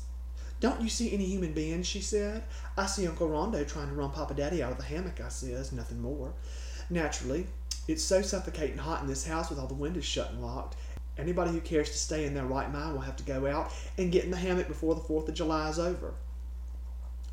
Don't 0.60 0.80
you 0.80 0.88
see 0.88 1.12
any 1.12 1.24
human 1.24 1.52
beings? 1.52 1.86
she 1.86 2.00
said. 2.00 2.42
I 2.76 2.86
see 2.86 3.06
Uncle 3.06 3.28
Rondo 3.28 3.62
trying 3.62 3.88
to 3.88 3.94
run 3.94 4.10
Papa 4.10 4.34
Daddy 4.34 4.62
out 4.62 4.72
of 4.72 4.78
the 4.78 4.84
hammock, 4.84 5.20
I 5.20 5.28
says, 5.28 5.70
nothing 5.70 6.00
more. 6.00 6.32
Naturally, 6.90 7.46
it's 7.86 8.02
so 8.02 8.20
suffocating 8.22 8.78
hot 8.78 9.02
in 9.02 9.08
this 9.08 9.26
house 9.26 9.50
with 9.50 9.58
all 9.58 9.68
the 9.68 9.74
windows 9.74 10.04
shut 10.04 10.30
and 10.30 10.42
locked, 10.42 10.76
Anybody 11.18 11.50
who 11.50 11.60
cares 11.60 11.90
to 11.90 11.98
stay 11.98 12.24
in 12.24 12.34
their 12.34 12.46
right 12.46 12.72
mind 12.72 12.94
will 12.94 13.02
have 13.02 13.16
to 13.16 13.24
go 13.24 13.46
out 13.46 13.72
and 13.96 14.12
get 14.12 14.24
in 14.24 14.30
the 14.30 14.36
hammock 14.36 14.68
before 14.68 14.94
the 14.94 15.00
4th 15.00 15.28
of 15.28 15.34
July 15.34 15.68
is 15.68 15.78
over. 15.78 16.14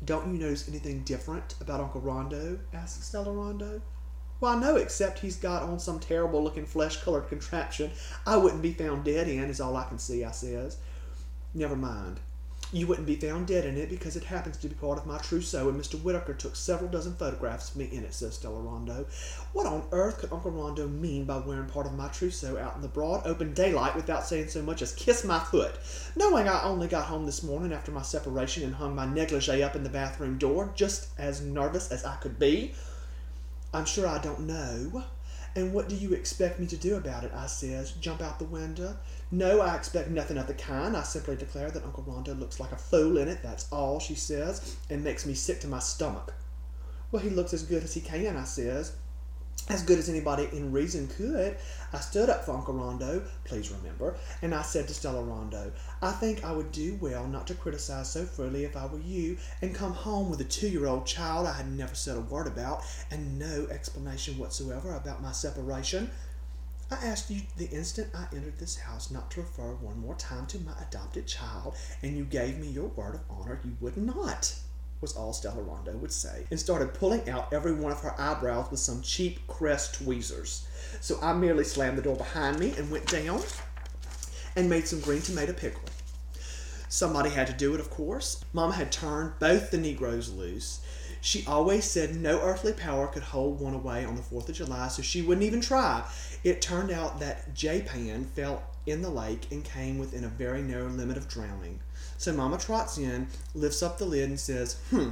Don't 0.04 0.32
you 0.32 0.38
notice 0.38 0.68
anything 0.68 1.02
different 1.04 1.54
about 1.60 1.80
Uncle 1.80 2.00
Rondo? 2.00 2.58
asked 2.74 3.02
Stella 3.04 3.32
Rondo. 3.32 3.80
Why, 4.40 4.58
no, 4.58 4.76
except 4.76 5.20
he's 5.20 5.36
got 5.36 5.62
on 5.62 5.78
some 5.78 5.98
terrible 5.98 6.42
looking 6.42 6.66
flesh 6.66 7.02
colored 7.02 7.28
contraption 7.28 7.90
I 8.26 8.36
wouldn't 8.36 8.60
be 8.60 8.74
found 8.74 9.04
dead 9.04 9.28
in, 9.28 9.44
is 9.44 9.60
all 9.60 9.76
I 9.76 9.84
can 9.84 9.98
see, 9.98 10.24
I 10.24 10.32
says. 10.32 10.76
Never 11.54 11.76
mind. 11.76 12.20
You 12.72 12.88
wouldn't 12.88 13.06
be 13.06 13.14
found 13.14 13.46
dead 13.46 13.64
in 13.64 13.76
it 13.76 13.88
because 13.88 14.16
it 14.16 14.24
happens 14.24 14.56
to 14.56 14.68
be 14.68 14.74
part 14.74 14.98
of 14.98 15.06
my 15.06 15.18
trousseau, 15.18 15.68
and 15.68 15.80
Mr. 15.80 16.02
Whitaker 16.02 16.34
took 16.34 16.56
several 16.56 16.90
dozen 16.90 17.14
photographs 17.14 17.70
of 17.70 17.76
me 17.76 17.88
in 17.92 18.02
it, 18.02 18.12
says 18.12 18.34
Stella 18.34 18.60
Rondo. 18.60 19.06
What 19.52 19.66
on 19.66 19.86
earth 19.92 20.18
could 20.18 20.32
Uncle 20.32 20.50
Rondo 20.50 20.88
mean 20.88 21.26
by 21.26 21.38
wearing 21.38 21.68
part 21.68 21.86
of 21.86 21.94
my 21.94 22.08
trousseau 22.08 22.58
out 22.58 22.74
in 22.74 22.82
the 22.82 22.88
broad 22.88 23.24
open 23.24 23.54
daylight 23.54 23.94
without 23.94 24.26
saying 24.26 24.48
so 24.48 24.62
much 24.62 24.82
as 24.82 24.92
kiss 24.94 25.24
my 25.24 25.38
foot? 25.38 25.76
Knowing 26.16 26.48
I 26.48 26.64
only 26.64 26.88
got 26.88 27.06
home 27.06 27.24
this 27.24 27.44
morning 27.44 27.72
after 27.72 27.92
my 27.92 28.02
separation 28.02 28.64
and 28.64 28.74
hung 28.74 28.96
my 28.96 29.06
negligee 29.06 29.62
up 29.62 29.76
in 29.76 29.84
the 29.84 29.88
bathroom 29.88 30.36
door, 30.36 30.72
just 30.74 31.08
as 31.18 31.40
nervous 31.40 31.92
as 31.92 32.04
I 32.04 32.16
could 32.16 32.36
be? 32.36 32.74
I'm 33.72 33.84
sure 33.84 34.08
I 34.08 34.18
don't 34.18 34.40
know. 34.40 35.04
And 35.54 35.72
what 35.72 35.88
do 35.88 35.94
you 35.94 36.12
expect 36.12 36.58
me 36.60 36.66
to 36.66 36.76
do 36.76 36.96
about 36.96 37.24
it? 37.24 37.32
I 37.34 37.46
says. 37.46 37.92
Jump 37.92 38.20
out 38.20 38.38
the 38.38 38.44
window? 38.44 38.96
No, 39.30 39.60
I 39.60 39.74
expect 39.74 40.08
nothing 40.08 40.38
of 40.38 40.46
the 40.46 40.54
kind. 40.54 40.96
I 40.96 41.02
simply 41.02 41.34
declare 41.34 41.70
that 41.70 41.84
Uncle 41.84 42.04
Rondo 42.06 42.34
looks 42.34 42.60
like 42.60 42.70
a 42.70 42.76
fool 42.76 43.18
in 43.18 43.26
it, 43.26 43.42
that's 43.42 43.70
all, 43.72 43.98
she 43.98 44.14
says, 44.14 44.76
and 44.88 45.02
makes 45.02 45.26
me 45.26 45.34
sick 45.34 45.60
to 45.60 45.68
my 45.68 45.80
stomach. 45.80 46.32
Well, 47.10 47.22
he 47.22 47.30
looks 47.30 47.52
as 47.52 47.64
good 47.64 47.82
as 47.82 47.94
he 47.94 48.00
can, 48.00 48.36
I 48.36 48.44
says. 48.44 48.92
As 49.68 49.82
good 49.82 49.98
as 49.98 50.08
anybody 50.08 50.48
in 50.52 50.70
reason 50.70 51.08
could. 51.08 51.56
I 51.92 51.98
stood 51.98 52.30
up 52.30 52.44
for 52.44 52.52
Uncle 52.52 52.74
Rondo, 52.74 53.24
please 53.42 53.72
remember, 53.72 54.16
and 54.42 54.54
I 54.54 54.62
said 54.62 54.86
to 54.86 54.94
Stella 54.94 55.24
Rondo, 55.24 55.72
I 56.00 56.12
think 56.12 56.44
I 56.44 56.52
would 56.52 56.70
do 56.70 56.96
well 57.00 57.26
not 57.26 57.48
to 57.48 57.54
criticize 57.54 58.08
so 58.10 58.24
freely 58.26 58.64
if 58.64 58.76
I 58.76 58.86
were 58.86 59.00
you, 59.00 59.38
and 59.62 59.74
come 59.74 59.92
home 59.92 60.30
with 60.30 60.40
a 60.40 60.44
two 60.44 60.68
year 60.68 60.86
old 60.86 61.04
child 61.04 61.48
I 61.48 61.54
had 61.54 61.68
never 61.72 61.96
said 61.96 62.16
a 62.16 62.20
word 62.20 62.46
about, 62.46 62.84
and 63.10 63.40
no 63.40 63.66
explanation 63.68 64.38
whatsoever 64.38 64.94
about 64.94 65.20
my 65.20 65.32
separation. 65.32 66.10
I 66.88 66.94
asked 67.04 67.30
you 67.30 67.40
the 67.56 67.68
instant 67.70 68.10
I 68.14 68.26
entered 68.32 68.58
this 68.58 68.76
house 68.76 69.10
not 69.10 69.28
to 69.32 69.40
refer 69.40 69.74
one 69.74 69.98
more 69.98 70.14
time 70.14 70.46
to 70.46 70.60
my 70.60 70.72
adopted 70.80 71.26
child, 71.26 71.74
and 72.02 72.16
you 72.16 72.24
gave 72.24 72.58
me 72.58 72.68
your 72.68 72.88
word 72.88 73.16
of 73.16 73.22
honor 73.28 73.60
you 73.64 73.76
would 73.80 73.96
not, 73.96 74.54
was 75.00 75.16
all 75.16 75.32
Stella 75.32 75.62
Rondo 75.62 75.96
would 75.96 76.12
say, 76.12 76.46
and 76.48 76.60
started 76.60 76.94
pulling 76.94 77.28
out 77.28 77.52
every 77.52 77.72
one 77.72 77.90
of 77.90 78.00
her 78.02 78.14
eyebrows 78.20 78.70
with 78.70 78.78
some 78.78 79.02
cheap 79.02 79.44
Kress 79.48 79.90
tweezers. 79.90 80.68
So 81.00 81.18
I 81.20 81.32
merely 81.32 81.64
slammed 81.64 81.98
the 81.98 82.02
door 82.02 82.14
behind 82.14 82.60
me 82.60 82.72
and 82.78 82.88
went 82.88 83.08
down 83.08 83.42
and 84.54 84.70
made 84.70 84.86
some 84.86 85.00
green 85.00 85.22
tomato 85.22 85.54
pickle. 85.54 85.82
Somebody 86.88 87.30
had 87.30 87.48
to 87.48 87.52
do 87.52 87.74
it, 87.74 87.80
of 87.80 87.90
course. 87.90 88.44
Mama 88.52 88.74
had 88.74 88.92
turned 88.92 89.32
both 89.40 89.72
the 89.72 89.78
Negroes 89.78 90.30
loose. 90.30 90.80
She 91.26 91.44
always 91.44 91.84
said 91.84 92.14
no 92.14 92.40
earthly 92.40 92.72
power 92.72 93.08
could 93.08 93.24
hold 93.24 93.58
one 93.58 93.74
away 93.74 94.04
on 94.04 94.14
the 94.14 94.22
4th 94.22 94.48
of 94.48 94.54
July, 94.54 94.86
so 94.86 95.02
she 95.02 95.22
wouldn't 95.22 95.44
even 95.44 95.60
try. 95.60 96.04
It 96.44 96.62
turned 96.62 96.92
out 96.92 97.18
that 97.18 97.52
Jaypan 97.52 98.26
fell 98.26 98.62
in 98.86 99.02
the 99.02 99.10
lake 99.10 99.50
and 99.50 99.64
came 99.64 99.98
within 99.98 100.22
a 100.22 100.28
very 100.28 100.62
narrow 100.62 100.88
limit 100.88 101.16
of 101.16 101.26
drowning. 101.26 101.80
So 102.16 102.32
Mama 102.32 102.58
trots 102.58 102.96
in, 102.96 103.26
lifts 103.56 103.82
up 103.82 103.98
the 103.98 104.04
lid, 104.04 104.28
and 104.28 104.38
says, 104.38 104.74
Hmm, 104.90 105.10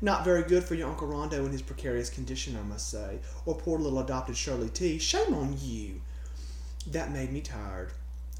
not 0.00 0.24
very 0.24 0.42
good 0.42 0.64
for 0.64 0.74
your 0.74 0.88
Uncle 0.88 1.06
Rondo 1.06 1.46
in 1.46 1.52
his 1.52 1.62
precarious 1.62 2.10
condition, 2.10 2.56
I 2.56 2.64
must 2.64 2.90
say. 2.90 3.20
Or 3.46 3.54
poor 3.54 3.78
little 3.78 4.00
adopted 4.00 4.36
Shirley 4.36 4.70
T. 4.70 4.98
Shame 4.98 5.34
on 5.34 5.56
you. 5.60 6.00
That 6.84 7.12
made 7.12 7.30
me 7.30 7.42
tired. 7.42 7.92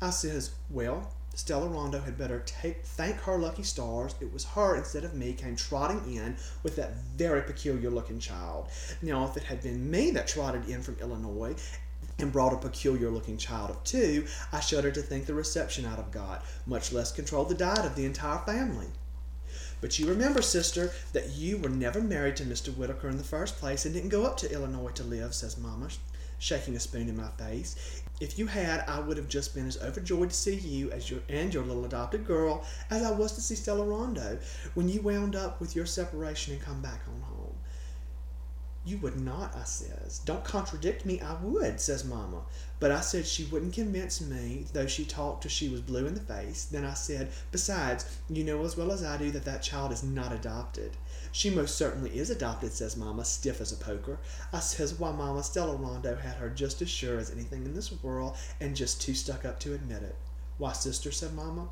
I 0.03 0.11
says, 0.11 0.51
Well, 0.68 1.12
Stella 1.34 1.68
Rondo 1.68 2.00
had 2.00 2.18
better 2.18 2.42
take, 2.46 2.84
thank 2.84 3.16
her 3.20 3.38
lucky 3.38 3.62
stars. 3.62 4.14
It 4.20 4.32
was 4.32 4.44
her 4.44 4.76
instead 4.76 5.04
of 5.04 5.14
me 5.14 5.32
came 5.32 5.56
trotting 5.56 6.14
in 6.14 6.36
with 6.62 6.76
that 6.76 6.96
very 7.16 7.42
peculiar 7.42 7.90
looking 7.90 8.18
child. 8.18 8.68
Now, 9.02 9.24
if 9.26 9.36
it 9.36 9.44
had 9.44 9.62
been 9.62 9.90
me 9.90 10.10
that 10.10 10.26
trotted 10.26 10.68
in 10.68 10.82
from 10.82 10.96
Illinois, 11.00 11.54
and 12.18 12.32
brought 12.32 12.52
a 12.52 12.56
peculiar 12.56 13.10
looking 13.10 13.36
child 13.36 13.70
of 13.70 13.82
two, 13.84 14.26
I 14.52 14.60
shudder 14.60 14.90
to 14.90 15.02
think 15.02 15.26
the 15.26 15.34
reception 15.34 15.84
I'd 15.84 15.96
have 15.96 16.10
got, 16.10 16.44
much 16.66 16.92
less 16.92 17.12
control 17.12 17.44
the 17.44 17.54
diet 17.54 17.84
of 17.84 17.94
the 17.94 18.04
entire 18.04 18.38
family. 18.38 18.88
But 19.80 19.98
you 19.98 20.08
remember, 20.08 20.42
sister, 20.42 20.92
that 21.12 21.30
you 21.30 21.58
were 21.58 21.68
never 21.68 22.00
married 22.00 22.36
to 22.36 22.44
Mr. 22.44 22.76
Whitaker 22.76 23.08
in 23.08 23.16
the 23.16 23.24
first 23.24 23.58
place 23.58 23.84
and 23.84 23.94
didn't 23.94 24.08
go 24.08 24.24
up 24.24 24.36
to 24.38 24.52
Illinois 24.52 24.90
to 24.92 25.04
live, 25.04 25.34
says 25.34 25.56
Mamma, 25.56 25.88
shaking 26.38 26.74
a 26.74 26.80
spoon 26.80 27.08
in 27.08 27.16
my 27.16 27.28
face. 27.38 28.02
If 28.20 28.36
you 28.36 28.48
had, 28.48 28.84
I 28.88 28.98
would 28.98 29.16
have 29.16 29.28
just 29.28 29.54
been 29.54 29.68
as 29.68 29.80
overjoyed 29.80 30.30
to 30.30 30.36
see 30.36 30.56
you 30.56 30.90
as 30.90 31.08
your 31.08 31.20
and 31.28 31.54
your 31.54 31.62
little 31.62 31.84
adopted 31.84 32.26
girl 32.26 32.64
as 32.90 33.04
I 33.04 33.12
was 33.12 33.32
to 33.34 33.40
see 33.40 33.54
Stella 33.54 33.84
Rondo 33.84 34.38
when 34.74 34.88
you 34.88 35.00
wound 35.02 35.36
up 35.36 35.60
with 35.60 35.76
your 35.76 35.86
separation 35.86 36.54
and 36.54 36.62
come 36.62 36.82
back 36.82 37.02
on 37.06 37.20
home. 37.20 37.38
You 38.84 38.98
would 38.98 39.20
not, 39.20 39.54
I 39.54 39.64
says. 39.64 40.20
Don't 40.24 40.44
contradict 40.44 41.04
me, 41.04 41.20
I 41.20 41.34
would, 41.42 41.80
says 41.80 42.04
Mamma. 42.04 42.42
But 42.80 42.90
I 42.90 43.00
said 43.00 43.26
she 43.26 43.44
wouldn't 43.44 43.74
convince 43.74 44.20
me, 44.20 44.66
though 44.72 44.86
she 44.86 45.04
talked 45.04 45.42
till 45.42 45.50
she 45.50 45.68
was 45.68 45.80
blue 45.80 46.06
in 46.06 46.14
the 46.14 46.20
face. 46.20 46.64
Then 46.64 46.84
I 46.84 46.94
said, 46.94 47.30
Besides, 47.50 48.06
you 48.30 48.44
know 48.44 48.64
as 48.64 48.76
well 48.76 48.92
as 48.92 49.02
I 49.02 49.16
do 49.18 49.30
that 49.32 49.44
that 49.44 49.62
child 49.62 49.92
is 49.92 50.02
not 50.02 50.32
adopted. 50.32 50.92
She 51.32 51.50
most 51.50 51.76
certainly 51.76 52.16
is 52.16 52.30
adopted, 52.30 52.72
says 52.72 52.96
Mamma, 52.96 53.24
stiff 53.24 53.60
as 53.60 53.72
a 53.72 53.76
poker. 53.76 54.18
I 54.52 54.60
says, 54.60 54.98
Why, 54.98 55.10
Mamma, 55.10 55.42
Stella 55.42 55.76
Rondo 55.76 56.16
had 56.16 56.36
her 56.36 56.48
just 56.48 56.80
as 56.80 56.88
sure 56.88 57.18
as 57.18 57.30
anything 57.30 57.64
in 57.64 57.74
this 57.74 57.92
world, 58.02 58.36
and 58.60 58.76
just 58.76 59.02
too 59.02 59.14
stuck 59.14 59.44
up 59.44 59.60
to 59.60 59.74
admit 59.74 60.02
it. 60.02 60.16
Why, 60.56 60.72
sister, 60.72 61.10
said 61.10 61.34
Mamma, 61.34 61.68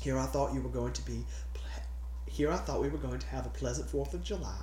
here 0.00 0.18
I 0.18 0.26
thought 0.26 0.54
you 0.54 0.60
were 0.60 0.68
going 0.70 0.92
to 0.94 1.02
be 1.02 1.24
here 2.32 2.50
I 2.50 2.56
thought 2.56 2.80
we 2.80 2.88
were 2.88 2.98
going 2.98 3.18
to 3.18 3.26
have 3.26 3.44
a 3.44 3.50
pleasant 3.50 3.90
Fourth 3.90 4.14
of 4.14 4.24
July, 4.24 4.56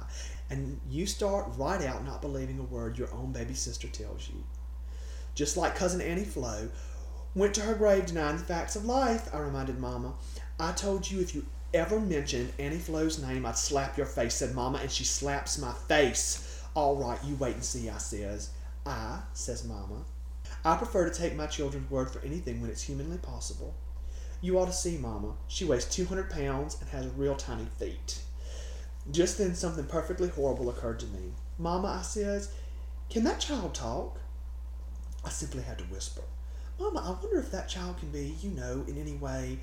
and 0.49 0.79
you 0.89 1.05
start 1.05 1.45
right 1.57 1.83
out 1.83 2.05
not 2.05 2.21
believing 2.21 2.59
a 2.59 2.63
word 2.63 2.97
your 2.97 3.13
own 3.13 3.31
baby 3.31 3.53
sister 3.53 3.87
tells 3.87 4.29
you. 4.29 4.43
Just 5.35 5.57
like 5.57 5.75
cousin 5.75 6.01
Annie 6.01 6.23
Flo 6.23 6.69
went 7.35 7.53
to 7.55 7.61
her 7.61 7.75
grave 7.75 8.07
denying 8.07 8.37
the 8.37 8.43
facts 8.43 8.75
of 8.75 8.85
life, 8.85 9.33
I 9.33 9.39
reminded 9.39 9.79
Mama. 9.79 10.13
I 10.59 10.71
told 10.71 11.09
you 11.09 11.21
if 11.21 11.35
you 11.35 11.45
ever 11.73 11.99
mentioned 11.99 12.51
Annie 12.57 12.77
Flo's 12.77 13.21
name, 13.21 13.45
I'd 13.45 13.57
slap 13.57 13.97
your 13.97 14.07
face, 14.07 14.35
said 14.35 14.55
Mama, 14.55 14.79
and 14.79 14.91
she 14.91 15.03
slaps 15.03 15.57
my 15.57 15.71
face. 15.87 16.63
All 16.73 16.95
right, 16.95 17.19
you 17.23 17.35
wait 17.35 17.55
and 17.55 17.63
see, 17.63 17.89
I 17.89 17.97
says. 17.97 18.49
I, 18.85 19.19
says 19.33 19.63
Mama, 19.63 20.03
I 20.65 20.75
prefer 20.75 21.07
to 21.07 21.15
take 21.15 21.35
my 21.35 21.45
children's 21.45 21.89
word 21.91 22.09
for 22.09 22.19
anything 22.25 22.59
when 22.59 22.69
it's 22.69 22.81
humanly 22.81 23.17
possible. 23.17 23.75
You 24.41 24.57
ought 24.59 24.65
to 24.65 24.73
see 24.73 24.97
Mama. 24.97 25.33
She 25.47 25.65
weighs 25.65 25.85
200 25.85 26.29
pounds 26.29 26.77
and 26.79 26.89
has 26.89 27.07
real 27.15 27.35
tiny 27.35 27.67
feet. 27.77 28.21
Just 29.11 29.37
then 29.37 29.55
something 29.55 29.85
perfectly 29.85 30.29
horrible 30.29 30.69
occurred 30.69 30.99
to 30.99 31.07
me. 31.07 31.31
Mama, 31.57 31.97
I 31.99 32.01
says, 32.03 32.51
can 33.09 33.23
that 33.23 33.39
child 33.39 33.73
talk? 33.73 34.19
I 35.25 35.29
simply 35.29 35.63
had 35.63 35.77
to 35.79 35.83
whisper. 35.85 36.21
Mama, 36.79 37.03
I 37.03 37.21
wonder 37.21 37.39
if 37.39 37.51
that 37.51 37.67
child 37.67 37.97
can 37.97 38.11
be, 38.11 38.35
you 38.41 38.51
know, 38.51 38.85
in 38.87 38.97
any 38.97 39.15
way. 39.15 39.59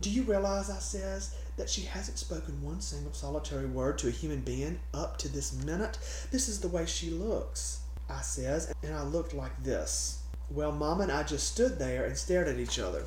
Do 0.00 0.10
you 0.10 0.22
realize, 0.22 0.70
I 0.70 0.78
says, 0.78 1.34
that 1.56 1.70
she 1.70 1.82
hasn't 1.82 2.18
spoken 2.18 2.62
one 2.62 2.80
single 2.80 3.12
solitary 3.12 3.66
word 3.66 3.98
to 3.98 4.08
a 4.08 4.12
human 4.12 4.40
being 4.40 4.80
up 4.92 5.18
to 5.18 5.28
this 5.28 5.52
minute? 5.64 5.98
This 6.30 6.48
is 6.48 6.60
the 6.60 6.68
way 6.68 6.86
she 6.86 7.10
looks, 7.10 7.80
I 8.08 8.22
says, 8.22 8.74
and 8.82 8.94
I 8.94 9.02
looked 9.02 9.34
like 9.34 9.62
this. 9.62 10.22
Well, 10.50 10.72
Mama 10.72 11.04
and 11.04 11.12
I 11.12 11.22
just 11.22 11.52
stood 11.52 11.78
there 11.78 12.04
and 12.04 12.16
stared 12.16 12.48
at 12.48 12.58
each 12.58 12.78
other. 12.78 13.04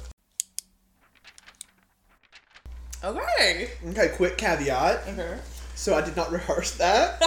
Okay. 3.03 3.69
Okay, 3.85 4.11
quick 4.15 4.37
caveat. 4.37 5.07
Okay. 5.09 5.37
So 5.75 5.95
I 5.95 6.01
did 6.01 6.15
not 6.15 6.31
rehearse 6.31 6.71
that. 6.77 7.21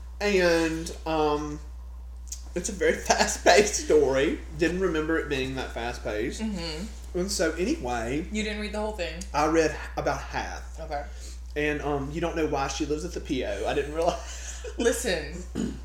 and 0.20 0.94
um 1.06 1.58
it's 2.54 2.68
a 2.68 2.72
very 2.72 2.92
fast 3.08 3.44
paced 3.44 3.84
story. 3.86 4.40
Didn't 4.58 4.80
remember 4.80 5.18
it 5.18 5.28
being 5.28 5.54
that 5.54 5.72
fast 5.72 6.02
paced. 6.04 6.42
Mm-hmm. 6.42 7.18
And 7.18 7.30
so 7.30 7.52
anyway, 7.52 8.26
You 8.30 8.42
didn't 8.42 8.60
read 8.60 8.72
the 8.72 8.80
whole 8.80 8.92
thing. 8.92 9.22
I 9.34 9.46
read 9.46 9.74
about 9.96 10.20
half. 10.20 10.78
Okay. 10.80 11.04
And 11.56 11.80
um 11.82 12.10
you 12.12 12.20
don't 12.20 12.36
know 12.36 12.46
why 12.46 12.68
she 12.68 12.86
lives 12.86 13.04
at 13.04 13.12
the 13.12 13.20
PO. 13.20 13.66
I 13.66 13.74
didn't 13.74 13.94
realize. 13.94 14.62
Listen, 14.78 15.34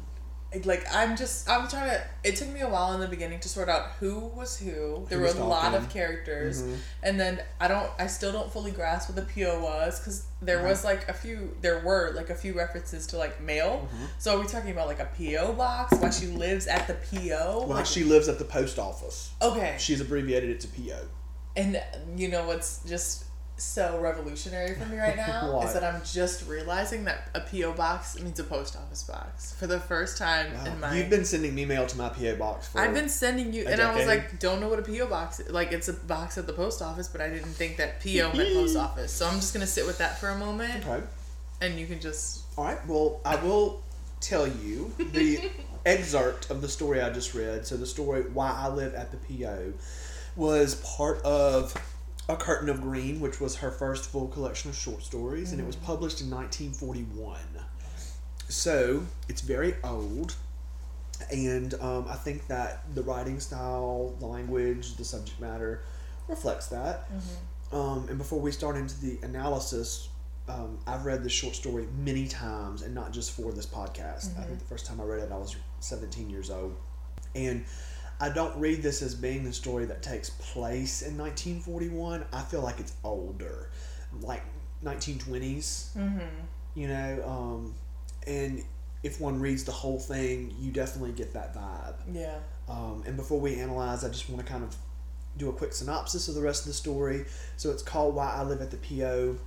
like 0.63 0.85
I'm 0.93 1.17
just 1.17 1.49
I'm 1.49 1.67
trying 1.67 1.89
to. 1.89 2.01
It 2.23 2.35
took 2.35 2.49
me 2.49 2.61
a 2.61 2.69
while 2.69 2.93
in 2.93 2.99
the 3.01 3.07
beginning 3.07 3.39
to 3.41 3.49
sort 3.49 3.67
out 3.67 3.87
who 3.99 4.19
was 4.19 4.57
who. 4.57 5.05
There 5.09 5.17
Who 5.19 5.25
were 5.25 5.31
a 5.41 5.45
lot 5.45 5.73
of 5.73 5.89
characters, 5.89 6.61
Mhm. 6.63 6.77
and 7.03 7.19
then 7.19 7.41
I 7.59 7.67
don't. 7.67 7.89
I 7.99 8.07
still 8.07 8.31
don't 8.31 8.51
fully 8.51 8.71
grasp 8.71 9.09
what 9.09 9.15
the 9.15 9.23
PO 9.33 9.59
was 9.61 9.99
because 9.99 10.23
there 10.41 10.59
Uh-huh. 10.59 10.67
was 10.69 10.83
like 10.83 11.09
a 11.09 11.13
few. 11.13 11.55
There 11.61 11.79
were 11.79 12.11
like 12.15 12.29
a 12.29 12.35
few 12.35 12.53
references 12.53 13.07
to 13.07 13.17
like 13.17 13.41
mail. 13.41 13.87
Mm-hmm. 13.93 14.05
So 14.19 14.35
are 14.37 14.39
we 14.39 14.47
talking 14.47 14.71
about 14.71 14.87
like 14.87 14.99
a 14.99 15.09
PO 15.17 15.53
box? 15.53 15.97
Why 15.97 16.09
she 16.11 16.27
lives 16.27 16.67
at 16.67 16.87
the 16.87 16.93
PO? 16.93 17.65
Well, 17.67 17.77
Like- 17.77 17.85
she 17.85 18.03
lives 18.03 18.27
at 18.29 18.37
the 18.39 18.45
post 18.45 18.79
office. 18.79 19.31
okay. 19.41 19.75
She's 19.79 19.99
abbreviated 19.99 20.49
it 20.51 20.59
to 20.61 20.67
PO. 20.67 20.99
And 21.57 21.81
you 22.15 22.27
know 22.27 22.45
what's 22.47 22.79
just 22.85 23.23
so 23.57 23.97
revolutionary 24.01 24.75
for 24.75 24.85
me 24.85 24.97
right 24.97 25.15
now 25.15 25.61
is 25.63 25.73
that 25.73 25.83
I'm 25.83 26.01
just 26.03 26.47
realizing 26.47 27.05
that 27.05 27.29
a 27.33 27.39
PO 27.39 27.73
box 27.73 28.19
means 28.19 28.39
a 28.39 28.43
post 28.43 28.75
office 28.75 29.03
box 29.03 29.53
for 29.53 29.65
the 29.67 29.79
first 29.79 30.17
time 30.17 30.47
in 30.65 30.79
my. 30.79 30.89
Life. 30.89 30.97
You've 30.97 31.09
been 31.09 31.25
sending 31.25 31.55
me 31.55 31.65
mail 31.65 31.87
to 31.87 31.97
my 31.97 32.09
PO 32.09 32.35
box 32.35 32.67
for 32.67 32.81
I've 32.81 32.93
been 32.93 33.09
sending 33.09 33.53
you, 33.53 33.65
and 33.67 33.81
I 33.81 33.95
was 33.95 34.05
like, 34.07 34.39
don't 34.39 34.59
know 34.59 34.67
what 34.67 34.79
a 34.79 34.81
PO 34.81 35.07
box. 35.07 35.39
is. 35.39 35.51
Like 35.51 35.71
it's 35.71 35.87
a 35.87 35.93
box 35.93 36.37
at 36.37 36.47
the 36.47 36.53
post 36.53 36.81
office, 36.81 37.07
but 37.07 37.21
I 37.21 37.29
didn't 37.29 37.53
think 37.53 37.77
that 37.77 38.01
PO 38.01 38.33
meant 38.35 38.53
post 38.53 38.75
office. 38.75 39.11
So 39.11 39.27
I'm 39.27 39.35
just 39.35 39.53
gonna 39.53 39.67
sit 39.67 39.85
with 39.85 39.97
that 39.99 40.19
for 40.19 40.29
a 40.29 40.37
moment, 40.37 40.85
Okay. 40.85 41.03
and 41.61 41.79
you 41.79 41.87
can 41.87 41.99
just. 41.99 42.43
All 42.57 42.65
right. 42.65 42.85
Well, 42.87 43.21
I 43.25 43.35
will 43.37 43.81
tell 44.19 44.47
you 44.47 44.91
the 44.97 45.49
excerpt 45.85 46.49
of 46.49 46.61
the 46.61 46.69
story 46.69 47.01
I 47.01 47.09
just 47.09 47.33
read. 47.33 47.65
So 47.65 47.77
the 47.77 47.85
story 47.85 48.23
"Why 48.33 48.51
I 48.51 48.67
Live 48.67 48.93
at 48.95 49.11
the 49.11 49.17
PO" 49.17 49.73
was 50.35 50.75
part 50.97 51.21
of 51.23 51.73
"A 52.27 52.35
Curtain 52.35 52.69
of 52.69 52.81
Green," 52.81 53.19
which 53.19 53.39
was 53.39 53.57
her 53.57 53.71
first 53.71 54.09
full 54.09 54.27
collection 54.27 54.69
of 54.69 54.75
short 54.75 55.03
stories, 55.03 55.51
and 55.51 55.61
it 55.61 55.65
was 55.67 55.75
published 55.75 56.21
in 56.21 56.29
1941. 56.29 57.39
So 58.49 59.03
it's 59.27 59.41
very 59.41 59.75
old. 59.83 60.35
And 61.31 61.73
um, 61.75 62.05
I 62.09 62.15
think 62.15 62.47
that 62.47 62.83
the 62.93 63.01
writing 63.01 63.39
style, 63.39 64.15
the 64.19 64.25
language, 64.25 64.95
the 64.95 65.05
subject 65.05 65.39
matter 65.39 65.81
reflects 66.27 66.67
that. 66.67 67.07
Um, 67.71 68.07
and 68.09 68.17
before 68.17 68.39
we 68.39 68.51
start 68.51 68.75
into 68.75 68.99
the 68.99 69.17
analysis, 69.25 70.09
um, 70.47 70.77
I've 70.85 71.05
read 71.05 71.23
this 71.23 71.31
short 71.31 71.55
story 71.55 71.87
many 71.97 72.27
times, 72.27 72.81
and 72.81 72.93
not 72.93 73.11
just 73.13 73.31
for 73.31 73.51
this 73.51 73.65
podcast. 73.65 74.37
I 74.37 74.43
think 74.43 74.59
the 74.59 74.65
first 74.65 74.85
time 74.85 74.99
I 74.99 75.03
read 75.05 75.21
it, 75.23 75.31
I 75.31 75.37
was 75.37 75.55
17 75.79 76.29
years 76.29 76.51
old. 76.51 76.75
And 77.33 77.65
I 78.19 78.29
don't 78.29 78.57
read 78.59 78.81
this 78.81 79.01
as 79.01 79.13
being 79.15 79.45
a 79.47 79.53
story 79.53 79.85
that 79.85 80.01
takes 80.01 80.29
place 80.29 81.01
in 81.01 81.17
1941. 81.17 82.25
I 82.31 82.41
feel 82.43 82.61
like 82.61 82.79
it's 82.79 82.93
older, 83.03 83.69
like 84.21 84.41
1920s, 84.83 85.95
Mm-hmm. 85.97 86.19
you 86.75 86.87
know. 86.87 87.23
Um, 87.27 87.75
and 88.27 88.63
if 89.03 89.19
one 89.19 89.39
reads 89.39 89.63
the 89.63 89.71
whole 89.71 89.99
thing, 89.99 90.55
you 90.59 90.71
definitely 90.71 91.11
get 91.11 91.33
that 91.33 91.53
vibe. 91.55 91.95
Yeah. 92.11 92.37
Um, 92.67 93.03
and 93.05 93.15
before 93.17 93.39
we 93.39 93.55
analyze, 93.59 94.03
I 94.03 94.09
just 94.09 94.29
want 94.29 94.45
to 94.45 94.51
kind 94.51 94.63
of 94.63 94.75
do 95.37 95.49
a 95.49 95.53
quick 95.53 95.73
synopsis 95.73 96.27
of 96.27 96.35
the 96.35 96.41
rest 96.41 96.61
of 96.63 96.67
the 96.67 96.73
story. 96.73 97.25
So 97.57 97.69
it's 97.71 97.83
called 97.83 98.15
Why 98.15 98.31
I 98.33 98.43
Live 98.43 98.61
at 98.61 98.71
the 98.71 98.77
PO. 98.77 99.37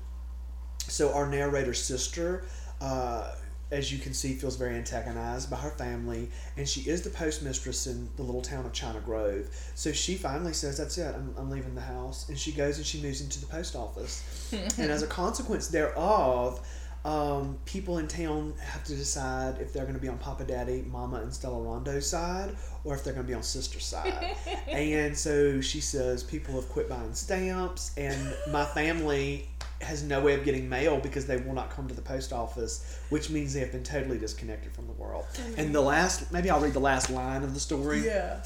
So 0.87 1.13
our 1.13 1.29
narrator's 1.29 1.83
sister, 1.83 2.45
uh, 2.81 3.35
as 3.71 3.93
you 3.93 3.99
can 3.99 4.15
see, 4.15 4.35
feels 4.35 4.57
very 4.57 4.75
antagonized 4.77 5.51
by 5.51 5.57
her 5.57 5.71
family, 5.71 6.31
and 6.57 6.69
she 6.69 6.89
is 6.89 7.03
the 7.03 7.11
postmistress 7.11 7.87
in 7.87 8.09
the 8.17 8.23
little 8.23 8.41
town 8.41 8.65
of 8.65 8.73
China 8.73 9.01
Grove. 9.01 9.49
So 9.75 9.93
she 9.93 10.15
finally 10.15 10.55
says, 10.55 10.79
"That's 10.79 10.97
it. 10.97 11.15
I'm, 11.15 11.35
I'm 11.37 11.51
leaving 11.51 11.75
the 11.75 11.83
house," 11.83 12.29
and 12.29 12.39
she 12.39 12.53
goes 12.53 12.79
and 12.79 12.87
she 12.87 13.03
moves 13.03 13.21
into 13.21 13.41
the 13.41 13.47
post 13.47 13.77
office. 13.77 14.23
and 14.79 14.91
as 14.91 15.03
a 15.03 15.07
consequence 15.07 15.69
thereof, 15.69 16.67
um, 17.05 17.59
people 17.65 17.99
in 17.99 18.09
town 18.09 18.55
have 18.61 18.85
to 18.85 18.95
decide 18.95 19.59
if 19.61 19.73
they're 19.73 19.85
going 19.85 19.95
to 19.95 20.01
be 20.01 20.09
on 20.09 20.19
Papa 20.19 20.45
Daddy, 20.45 20.85
Mama, 20.91 21.17
and 21.19 21.33
Stella 21.33 21.61
Rondo's 21.61 22.07
side, 22.09 22.55
or 22.85 22.95
if 22.95 23.05
they're 23.05 23.13
going 23.15 23.25
to 23.25 23.29
be 23.29 23.35
on 23.35 23.43
Sister's 23.43 23.85
side. 23.85 24.37
and 24.69 25.17
so 25.17 25.61
she 25.61 25.81
says, 25.81 26.23
people 26.23 26.55
have 26.55 26.69
quit 26.69 26.89
buying 26.89 27.15
stamps, 27.15 27.93
and 27.97 28.35
my 28.51 28.65
family 28.65 29.49
has 29.81 30.03
no 30.03 30.21
way 30.21 30.35
of 30.35 30.45
getting 30.45 30.69
mail 30.69 30.99
because 30.99 31.25
they 31.27 31.37
will 31.37 31.55
not 31.55 31.71
come 31.71 31.87
to 31.87 31.95
the 31.95 32.03
post 32.03 32.33
office, 32.33 32.99
which 33.11 33.31
means 33.31 33.55
they 33.55 33.61
have 33.61 33.71
been 33.71 33.85
totally 33.85 34.19
disconnected 34.19 34.73
from 34.73 34.87
the 34.89 34.93
world. 34.95 35.25
And 35.57 35.73
the 35.75 35.81
last, 35.81 36.33
maybe 36.33 36.51
I'll 36.51 36.61
read 36.61 36.73
the 36.73 36.81
last 36.81 37.11
line 37.11 37.45
of 37.45 37.55
the 37.55 37.61
story 37.61 38.05
Yeah. 38.05 38.43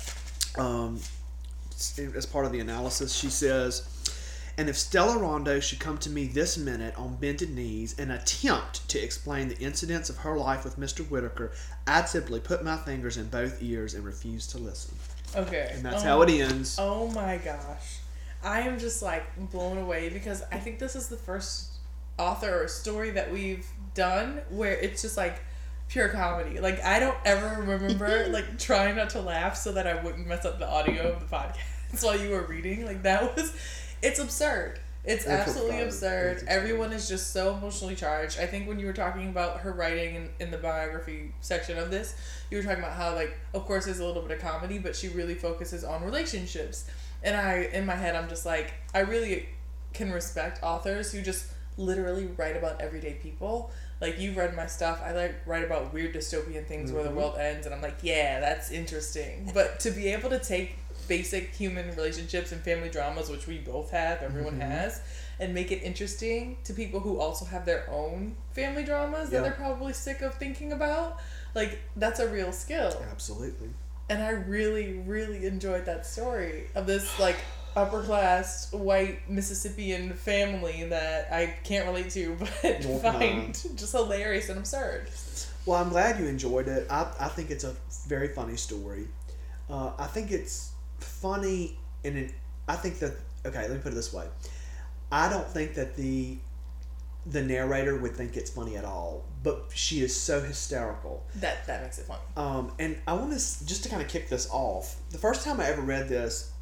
um, 0.59 1.01
as 2.15 2.27
part 2.27 2.45
of 2.45 2.53
the 2.53 2.61
analysis, 2.61 3.15
she 3.15 3.31
says, 3.31 3.89
and 4.59 4.69
if 4.69 4.77
Stella 4.77 5.19
Rondo 5.19 5.61
should 5.61 5.81
come 5.81 5.99
to 5.99 6.11
me 6.11 6.27
this 6.27 6.59
minute 6.59 6.95
on 6.99 7.17
bended 7.17 7.51
knees 7.55 7.99
and 7.99 8.13
attempt 8.13 8.89
to 8.91 9.03
explain 9.03 9.49
the 9.49 9.59
incidents 9.59 10.11
of 10.11 10.19
her 10.19 10.37
life 10.37 10.65
with 10.65 10.79
Mr. 10.79 11.09
Whitaker, 11.09 11.53
I'd 11.87 12.09
simply 12.09 12.41
put 12.41 12.63
my 12.63 12.77
fingers 12.77 13.17
in 13.17 13.29
both 13.29 13.63
ears 13.63 13.95
and 13.95 14.05
refuse 14.05 14.47
to 14.49 14.59
listen. 14.59 14.97
Okay. 15.35 15.71
And 15.73 15.83
that's 15.83 16.03
Oh 16.03 16.07
how 16.07 16.23
it 16.23 16.31
oh, 16.31 16.45
ends. 16.45 16.77
Oh 16.79 17.09
my 17.09 17.39
gosh. 17.39 17.99
I 18.45 18.61
am 18.63 18.79
just 18.79 19.03
like 19.03 19.25
blown 19.51 19.79
away 19.79 20.09
because 20.09 20.43
I 20.53 20.59
think 20.59 20.79
this 20.79 20.97
is 20.97 21.09
the 21.09 21.17
first 21.17 21.71
author 22.19 22.65
or 22.65 22.69
story 22.69 23.11
that 23.13 23.33
we've 23.33 23.67
done 23.95 24.41
where 24.51 24.75
it's 24.75 25.03
just 25.03 25.17
like 25.17 25.41
pure 25.89 26.09
comedy. 26.09 26.61
Like 26.61 26.83
I 26.85 26.99
don't 26.99 27.17
ever 27.25 27.63
remember 27.63 28.27
like 28.31 28.59
trying 28.59 28.97
not 28.97 29.11
to 29.11 29.21
laugh 29.21 29.57
so 29.57 29.73
that 29.73 29.87
I 29.87 30.03
wouldn't 30.03 30.27
mess 30.27 30.45
up 30.45 30.59
the 30.59 30.69
audio 30.69 31.13
of 31.13 31.21
the 31.21 31.35
podcast 31.35 31.57
while 32.05 32.19
you 32.19 32.31
were 32.31 32.43
reading. 32.47 32.85
Like 32.85 33.03
that 33.05 33.35
was 33.37 33.55
it's 34.03 34.19
absurd. 34.19 34.81
It's, 35.05 35.25
It's 35.25 35.27
absolutely 35.33 35.81
absurd. 35.81 35.87
absurd. 35.87 36.33
It's 36.35 36.43
absurd. 36.43 36.57
Everyone 36.59 36.93
is 36.93 37.09
just 37.09 37.33
so 37.33 37.57
emotionally 37.57 37.97
charged. 37.97 38.39
I 38.39 38.47
think 38.47 38.69
when 38.69 38.79
you 38.79 38.87
were 38.87 38.93
talking 38.93 39.29
about 39.29 39.61
her 39.61 39.73
writing 39.73 40.15
in, 40.15 40.29
in 40.39 40.51
the 40.53 40.59
biography 40.59 41.35
section 41.41 41.77
of 41.77 41.91
this, 41.91 42.15
you 42.51 42.57
were 42.59 42.63
talking 42.63 42.79
about 42.79 42.93
how 42.97 43.15
like 43.15 43.37
of 43.53 43.65
course 43.65 43.87
there's 43.87 43.99
a 43.99 44.07
little 44.07 44.23
bit 44.23 44.31
of 44.31 44.41
comedy, 44.41 44.79
but 44.79 44.95
she 44.95 45.09
really 45.09 45.35
focuses 45.35 45.83
on 45.83 46.05
relationships. 46.05 46.89
And 47.25 47.37
I 47.37 47.69
in 47.73 47.85
my 47.85 47.97
head 47.97 48.15
I'm 48.15 48.29
just 48.29 48.47
like 48.47 48.75
I 48.95 49.01
really 49.01 49.49
can 49.93 50.13
respect 50.13 50.63
authors 50.63 51.11
who 51.11 51.21
just 51.21 51.47
literally 51.77 52.27
write 52.37 52.57
about 52.57 52.81
everyday 52.81 53.15
people. 53.15 53.73
Like 54.01 54.21
you've 54.21 54.37
read 54.37 54.55
my 54.55 54.67
stuff, 54.67 55.01
I 55.05 55.13
like 55.13 55.35
write 55.47 55.65
about 55.65 55.93
weird 55.93 56.15
dystopian 56.15 56.65
things 56.67 56.93
where 56.93 57.03
the 57.03 57.11
Mhm. 57.11 57.15
world 57.15 57.39
ends, 57.39 57.67
and 57.67 57.75
I'm 57.75 57.83
like, 57.83 57.97
yeah, 58.03 58.39
that's 58.41 58.71
interesting. 58.71 59.51
But 59.53 59.81
to 59.81 59.91
be 59.91 60.09
able 60.09 60.31
to 60.31 60.39
take 60.39 60.77
basic 61.09 61.55
human 61.55 61.89
relationships 61.97 62.53
and 62.53 62.61
family 62.63 62.89
dramas, 62.89 63.29
which 63.29 63.47
we 63.47 63.59
both 63.59 63.91
have, 63.91 64.23
everyone 64.23 64.59
Mhm. 64.59 64.71
has, 64.71 65.01
and 65.41 65.53
make 65.55 65.73
it 65.73 65.83
interesting 65.83 66.57
to 66.65 66.73
people 66.73 67.01
who 67.01 67.21
also 67.21 67.45
have 67.45 67.65
their 67.67 67.89
own 67.91 68.37
family 68.53 68.85
dramas 68.85 69.31
that 69.31 69.43
they're 69.43 69.53
probably 69.53 69.93
sick 69.93 70.21
of 70.23 70.35
thinking 70.35 70.73
about, 70.73 71.19
like 71.55 71.79
that's 71.97 72.21
a 72.21 72.29
real 72.29 72.53
skill 72.53 73.03
Absolutely. 73.11 73.71
and 74.09 74.23
I 74.23 74.31
really, 74.31 74.95
really 75.07 75.47
enjoyed 75.47 75.85
that 75.87 76.07
story 76.07 76.67
of 76.75 76.87
this 76.87 77.19
like 77.19 77.37
upper 77.75 78.03
class 78.03 78.71
white 78.73 79.29
Mississippian 79.31 80.13
family 80.13 80.85
that 80.85 81.33
I 81.33 81.47
can't 81.65 81.87
relate 81.87 82.11
to, 82.11 82.37
but 82.41 82.51
can 82.63 83.01
find 83.01 83.55
just 83.77 83.93
hilarious 83.93 84.49
and 84.51 84.59
absurd. 84.59 85.09
Well, 85.65 85.81
I'm 85.83 85.89
glad 85.89 86.19
you 86.21 86.27
enjoyed 86.27 86.69
it. 86.69 86.87
I, 86.91 87.07
I 87.19 87.29
think 87.29 87.51
it's 87.51 87.65
a 87.65 87.75
very 88.07 88.29
funny 88.29 88.57
story. 88.57 89.09
Uh, 89.71 89.93
I 89.99 90.07
think 90.07 90.31
it's 90.31 90.72
funny 91.03 91.79
in 92.05 92.17
an. 92.17 92.33
I 92.69 92.77
think 92.77 92.99
that 93.01 93.13
okay. 93.45 93.63
Let 93.63 93.73
me 93.73 93.79
put 93.79 93.93
it 93.93 93.97
this 93.97 94.13
way. 94.13 94.27
I 95.11 95.29
don't 95.29 95.47
think 95.47 95.75
that 95.75 95.97
the 95.97 96.39
the 97.27 97.43
narrator 97.43 97.97
would 97.97 98.17
think 98.17 98.37
it's 98.37 98.51
funny 98.51 98.77
at 98.77 98.85
all, 98.85 99.25
but 99.43 99.67
she 99.75 100.01
is 100.01 100.19
so 100.19 100.41
hysterical. 100.41 101.25
That 101.37 101.67
that 101.67 101.83
makes 101.83 101.99
it 101.99 102.07
funny. 102.07 102.21
Um, 102.37 102.73
and 102.79 102.99
I 103.07 103.13
want 103.15 103.31
to 103.31 103.37
just 103.67 103.83
to 103.85 103.89
kind 103.89 104.03
of 104.03 104.09
kick 104.09 104.29
this 104.29 104.49
off. 104.51 104.97
The 105.11 105.19
first 105.19 105.45
time 105.45 105.61
I 105.61 105.67
ever 105.67 105.83
read 105.83 106.09
this 106.09 106.53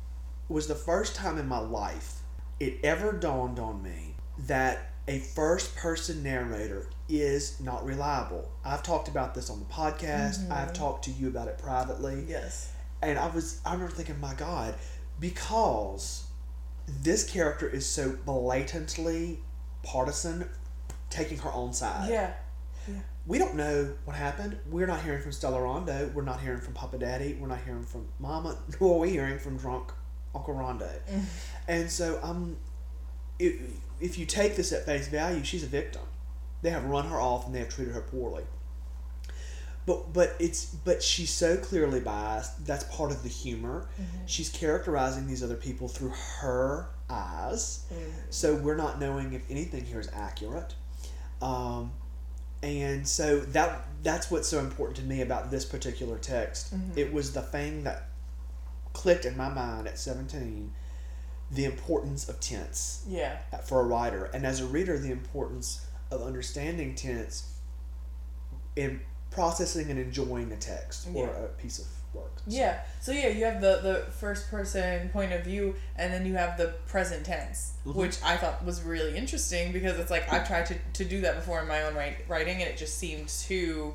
was 0.49 0.66
the 0.66 0.74
first 0.74 1.14
time 1.14 1.38
in 1.38 1.47
my 1.47 1.61
life 1.61 2.20
it 2.59 2.78
ever 2.84 3.12
dawned 3.12 3.59
on 3.59 3.82
me 3.82 4.14
that 4.47 4.91
a 5.09 5.18
first 5.18 5.74
person 5.76 6.22
narrator 6.22 6.88
is 7.09 7.59
not 7.61 7.84
reliable. 7.84 8.49
I've 8.64 8.82
talked 8.82 9.09
about 9.09 9.34
this 9.34 9.51
on 9.51 9.59
the 9.59 9.64
podcast. 9.66 10.49
I've 10.51 10.72
talked 10.72 11.05
to 11.07 11.11
you 11.11 11.28
about 11.28 11.49
it 11.49 11.59
privately. 11.59 12.24
Yes. 12.28 12.70
And 13.03 13.18
I 13.18 13.28
was 13.28 13.61
I 13.64 13.72
remember 13.72 13.92
thinking, 13.94 14.20
my 14.20 14.34
God, 14.34 14.74
because 15.18 16.24
this 17.03 17.24
character 17.28 17.68
is 17.68 17.86
so 17.86 18.16
blatantly 18.26 19.38
partisan, 19.82 20.48
taking 21.09 21.38
her 21.38 21.53
own 21.53 21.72
side 21.72 22.11
Yeah. 22.11 22.32
yeah. 22.88 22.94
we 23.26 23.38
don't 23.38 23.55
know 23.55 23.94
what 24.05 24.16
happened. 24.16 24.59
We're 24.70 24.86
not 24.86 25.03
hearing 25.03 25.22
from 25.22 25.32
Stella 25.32 25.61
Rondo. 25.62 26.11
We're 26.14 26.22
not 26.22 26.40
hearing 26.40 26.61
from 26.61 26.74
Papa 26.74 26.98
Daddy. 26.98 27.36
We're 27.40 27.48
not 27.48 27.61
hearing 27.64 27.84
from 27.84 28.07
Mama. 28.18 28.57
Nor 28.80 28.96
are 28.96 28.98
we 29.01 29.11
hearing 29.11 29.38
from 29.38 29.57
drunk 29.57 29.92
Uncle 30.34 30.55
Rondo. 30.55 30.90
And 31.68 31.90
so 31.90 32.18
I'm. 32.22 32.57
If, 33.38 33.55
if 34.01 34.18
you 34.18 34.26
take 34.26 34.57
this 34.57 34.72
at 34.72 34.84
face 34.84 35.09
value, 35.09 35.44
she's 35.44 35.62
a 35.62 35.66
victim. 35.66 36.03
They 36.62 36.70
have 36.70 36.84
run 36.84 37.07
her 37.07 37.20
off 37.20 37.46
and 37.46 37.55
they 37.55 37.61
have 37.61 37.68
treated 37.68 37.94
her 37.94 38.01
poorly. 38.03 38.42
But 39.87 40.12
but 40.12 40.37
it's 40.39 40.66
but 40.66 41.03
she's 41.03 41.31
so 41.31 41.57
clearly 41.57 42.01
biased. 42.01 42.66
That's 42.66 42.85
part 42.85 43.11
of 43.11 43.22
the 43.22 43.28
humor. 43.28 43.89
Mm-hmm. 44.01 44.26
She's 44.26 44.49
characterizing 44.51 45.26
these 45.26 45.43
other 45.43 45.57
people 45.57 45.89
through 45.89 46.12
her 46.41 46.89
eyes. 47.09 47.85
Mm-hmm. 47.93 48.11
So 48.31 48.55
we're 48.55 48.76
not 48.76 49.01
knowing 49.01 49.33
if 49.33 49.43
anything 49.51 49.85
here 49.85 50.01
is 50.01 50.11
accurate. 50.12 50.74
Um, 51.43 51.93
and 52.62 53.09
so 53.09 53.41
that 53.41 53.87
that's 54.03 54.31
what's 54.31 54.49
so 54.49 54.59
important 54.59 54.97
to 54.99 55.03
me 55.05 55.22
about 55.22 55.51
this 55.51 55.64
particular 55.64 56.18
text. 56.18 56.74
Mm-hmm. 56.74 56.99
It 56.99 57.12
was 57.12 57.33
the 57.33 57.43
thing 57.43 57.85
that 57.85 58.09
clicked 58.93 59.24
in 59.24 59.37
my 59.37 59.49
mind 59.49 59.87
at 59.87 59.99
17 59.99 60.72
the 61.53 61.64
importance 61.64 62.28
of 62.28 62.39
tense 62.41 63.05
Yeah. 63.09 63.39
for 63.64 63.81
a 63.81 63.85
writer 63.85 64.24
and 64.33 64.47
as 64.47 64.61
a 64.61 64.66
reader 64.66 64.99
the 64.99 65.11
importance 65.11 65.85
of 66.11 66.22
understanding 66.22 66.95
tense 66.95 67.57
in 68.76 69.01
processing 69.31 69.91
and 69.91 69.99
enjoying 69.99 70.51
a 70.53 70.57
text 70.57 71.09
or 71.14 71.28
a 71.28 71.49
piece 71.61 71.78
of 71.78 71.87
work. 72.12 72.33
Yeah. 72.47 72.81
So 73.01 73.12
yeah, 73.12 73.28
you 73.28 73.45
have 73.45 73.61
the 73.61 73.78
the 73.83 74.12
first 74.12 74.51
person 74.51 75.09
point 75.11 75.33
of 75.33 75.45
view, 75.45 75.76
and 75.97 76.12
then 76.12 76.26
you 76.26 76.35
have 76.35 76.59
the 76.59 76.74
present 76.89 77.24
tense, 77.24 77.72
Mhm. 77.87 77.95
which 77.95 78.16
I 78.24 78.37
thought 78.37 78.64
was 78.64 78.83
really 78.83 79.16
interesting 79.16 79.70
because 79.72 79.99
it's 79.99 80.11
like 80.11 80.31
I've 80.33 80.47
tried 80.47 80.66
to, 80.66 80.74
to 80.95 81.05
do 81.05 81.20
that 81.20 81.37
before 81.37 81.61
in 81.61 81.68
my 81.68 81.83
own 81.83 81.95
write, 81.95 82.16
writing, 82.28 82.61
and 82.61 82.68
it 82.70 82.76
just 82.76 82.99
seemed 82.99 83.28
too 83.28 83.95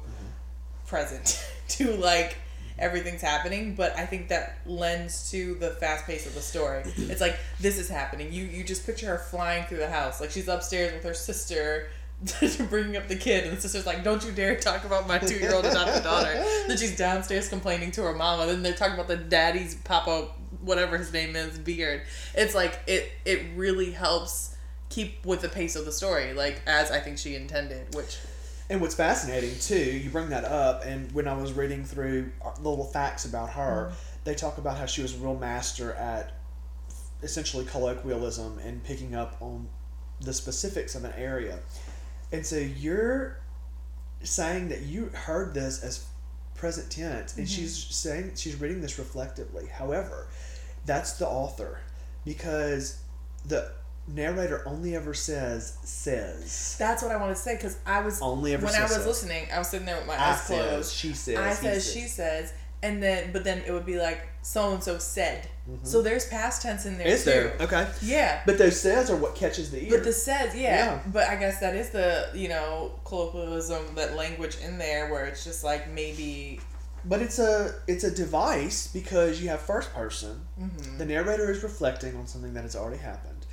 present, 0.88 1.44
too 1.68 1.92
like 1.98 2.38
everything's 2.80 3.22
happening. 3.22 3.76
But 3.76 3.98
I 3.98 4.06
think 4.06 4.30
that 4.30 4.58
lends 4.66 5.30
to 5.32 5.56
the 5.56 5.72
fast 5.72 6.06
pace 6.06 6.26
of 6.26 6.34
the 6.36 6.42
story. 6.42 6.84
It's 6.96 7.22
like 7.22 7.38
this 7.60 7.78
is 7.78 7.90
happening. 7.90 8.32
You 8.32 8.46
you 8.46 8.64
just 8.64 8.86
picture 8.86 9.08
her 9.08 9.18
flying 9.18 9.66
through 9.66 9.80
the 9.80 9.90
house, 9.90 10.22
like 10.22 10.32
she's 10.32 10.48
upstairs 10.48 10.94
with 10.94 11.04
her 11.04 11.14
sister. 11.14 11.90
bringing 12.70 12.98
up 12.98 13.08
the 13.08 13.16
kid 13.16 13.46
and 13.46 13.58
the 13.58 13.62
sister's 13.62 13.86
like 13.86 14.04
don't 14.04 14.26
you 14.26 14.32
dare 14.32 14.56
talk 14.56 14.86
about 14.86 15.08
my 15.08 15.20
two-year-old 15.20 15.66
adopted 15.66 16.04
daughter. 16.04 16.34
Then 16.68 16.78
she's 16.78 16.98
downstairs 16.98 17.50
complaining 17.50 17.92
to 17.92 18.02
her 18.04 18.14
mama. 18.14 18.48
Then 18.48 18.64
they're 18.64 18.74
talking 18.74 18.96
about 18.96 19.08
the 19.08 19.18
daddy's 19.18 19.76
papa 19.76 20.30
whatever 20.62 20.98
his 20.98 21.14
name 21.14 21.36
is 21.36 21.60
beard. 21.60 22.02
It's 22.34 22.56
like 22.56 22.80
it 22.88 23.12
it 23.26 23.42
really 23.56 23.92
helps 23.92 24.56
keep 24.90 25.26
with 25.26 25.42
the 25.42 25.50
pace 25.50 25.76
of 25.76 25.84
the 25.84 25.92
story 25.92 26.34
like 26.34 26.62
as 26.68 26.92
i 26.92 27.00
think 27.00 27.18
she 27.18 27.36
intended 27.36 27.94
which 27.96 28.18
And 28.70 28.82
what's 28.82 28.96
fascinating 28.96 29.54
too, 29.60 29.76
you 29.76 30.10
bring 30.10 30.30
that 30.30 30.44
up, 30.44 30.84
and 30.86 31.12
when 31.12 31.28
I 31.28 31.34
was 31.38 31.54
reading 31.54 31.86
through 31.86 32.32
uh, 32.44 32.50
little 32.58 32.86
facts 32.86 33.24
about 33.26 33.52
her, 33.52 33.90
mm-hmm. 33.92 33.96
they 34.24 34.34
talk 34.34 34.58
about 34.58 34.78
how 34.80 34.88
she 34.88 35.04
was 35.04 35.14
a 35.14 35.18
real 35.18 35.36
master 35.36 35.94
at 35.94 36.34
essentially 37.22 37.64
colloquialism 37.66 38.58
and 38.60 38.84
picking 38.84 39.14
up 39.14 39.38
on 39.40 39.68
the 40.20 40.34
specifics 40.34 40.96
of 40.96 41.04
an 41.04 41.14
area. 41.16 41.60
And 42.32 42.46
so 42.46 42.58
you're 42.58 43.40
saying 44.24 44.70
that 44.70 44.82
you 44.82 45.08
heard 45.14 45.54
this 45.54 45.84
as 45.84 46.06
present 46.56 46.90
tense, 46.90 47.38
and 47.38 47.46
mm-hmm. 47.46 47.62
she's 47.62 47.76
saying 47.76 48.32
she's 48.36 48.60
reading 48.60 48.82
this 48.82 48.98
reflectively. 48.98 49.68
However, 49.68 50.28
that's 50.86 51.14
the 51.14 51.28
author 51.28 51.80
because 52.24 53.00
the 53.46 53.72
narrator 54.08 54.62
only 54.68 54.96
ever 54.96 55.16
says 55.16 55.78
says 55.84 56.76
that's 56.78 57.02
what 57.02 57.12
i 57.12 57.18
wanted 57.18 57.34
to 57.34 57.40
say 57.40 57.56
because 57.56 57.80
i 57.88 58.00
was 58.02 58.22
only 58.22 58.54
ever 58.54 58.64
when 58.64 58.76
i 58.76 58.84
was 58.84 58.92
says. 58.92 59.06
listening 59.08 59.48
i 59.52 59.58
was 59.58 59.68
sitting 59.68 59.86
there 59.86 59.98
with 59.98 60.06
my 60.06 60.14
I 60.14 60.32
eyes 60.32 60.42
says, 60.42 60.70
closed 60.70 60.94
she 60.94 61.14
says, 61.14 61.38
i 61.38 61.50
he 61.50 61.56
says 61.56 61.92
she 61.92 62.02
says 62.02 62.54
and 62.84 63.02
then 63.02 63.32
but 63.34 63.44
then 63.44 63.64
it 63.66 63.72
would 63.72 63.86
be 63.86 63.98
like 63.98 64.28
so 64.46 64.74
and 64.74 64.84
so 64.84 64.98
said 64.98 65.48
so 65.82 66.02
there's 66.02 66.28
past 66.28 66.62
tense 66.62 66.86
in 66.86 66.98
there 66.98 67.08
Is 67.08 67.24
too 67.24 67.32
there? 67.32 67.58
Okay. 67.60 67.88
yeah 68.02 68.42
But 68.46 68.58
those 68.58 68.80
says 68.80 69.10
are 69.10 69.16
what 69.16 69.36
catches 69.36 69.72
the 69.72 69.84
ear. 69.84 69.90
But 69.90 70.04
the 70.04 70.14
says, 70.14 70.56
yeah. 70.56 70.76
Yeah. 70.76 71.02
But 71.12 71.28
I 71.28 71.36
guess 71.36 71.60
that 71.60 71.76
is 71.76 71.90
the, 71.90 72.30
you 72.36 72.50
know, 72.50 73.00
colloquialism, 73.04 73.96
that 73.96 74.16
language 74.16 74.58
in 74.64 74.78
there 74.78 75.12
where 75.12 75.26
it's 75.26 75.44
just 75.44 75.64
like 75.64 75.90
maybe. 75.92 76.60
But 77.04 77.22
it's 77.22 77.40
a 77.40 77.82
it's 77.88 78.04
a 78.04 78.12
device 78.14 78.88
because 78.88 79.42
you 79.42 79.50
have 79.50 79.62
first 79.62 79.94
person. 79.94 80.42
Mm-hmm. 80.60 80.98
The 80.98 81.06
narrator 81.06 81.52
is 81.52 81.64
reflecting 81.64 82.16
on 82.16 82.28
something 82.28 82.54
that 82.54 82.64
has 82.64 82.76
already 82.76 83.02
happened. 83.02 83.46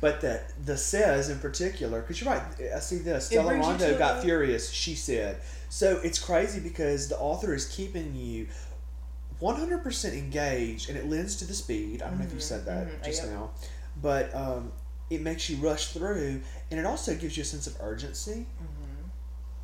But 0.00 0.20
that 0.20 0.52
the 0.64 0.76
says 0.76 1.30
in 1.30 1.38
particular, 1.38 2.00
because 2.00 2.20
you're 2.20 2.32
right. 2.32 2.42
I 2.74 2.78
see 2.80 2.98
this. 2.98 3.26
Stella 3.26 3.54
Rondo 3.54 3.98
got 3.98 4.22
furious. 4.22 4.70
She 4.70 4.94
said. 4.94 5.40
So 5.70 6.00
it's 6.02 6.18
crazy 6.18 6.60
because 6.60 7.08
the 7.08 7.18
author 7.18 7.54
is 7.54 7.66
keeping 7.66 8.14
you 8.14 8.46
100% 9.40 10.12
engaged, 10.14 10.88
and 10.88 10.98
it 10.98 11.08
lends 11.08 11.36
to 11.36 11.44
the 11.46 11.54
speed. 11.54 12.02
I 12.02 12.08
don't 12.10 12.18
know 12.18 12.24
if 12.24 12.32
you 12.34 12.40
said 12.40 12.64
that 12.66 12.88
mhm, 12.88 13.04
just 13.04 13.22
yep. 13.22 13.32
now, 13.32 13.50
but 14.02 14.34
um, 14.34 14.72
it 15.10 15.20
makes 15.20 15.48
you 15.48 15.56
rush 15.58 15.92
through, 15.92 16.40
and 16.70 16.80
it 16.80 16.86
also 16.86 17.14
gives 17.14 17.36
you 17.36 17.42
a 17.42 17.46
sense 17.46 17.66
of 17.66 17.76
urgency. 17.80 18.46
Mm-hmm. 18.62 19.08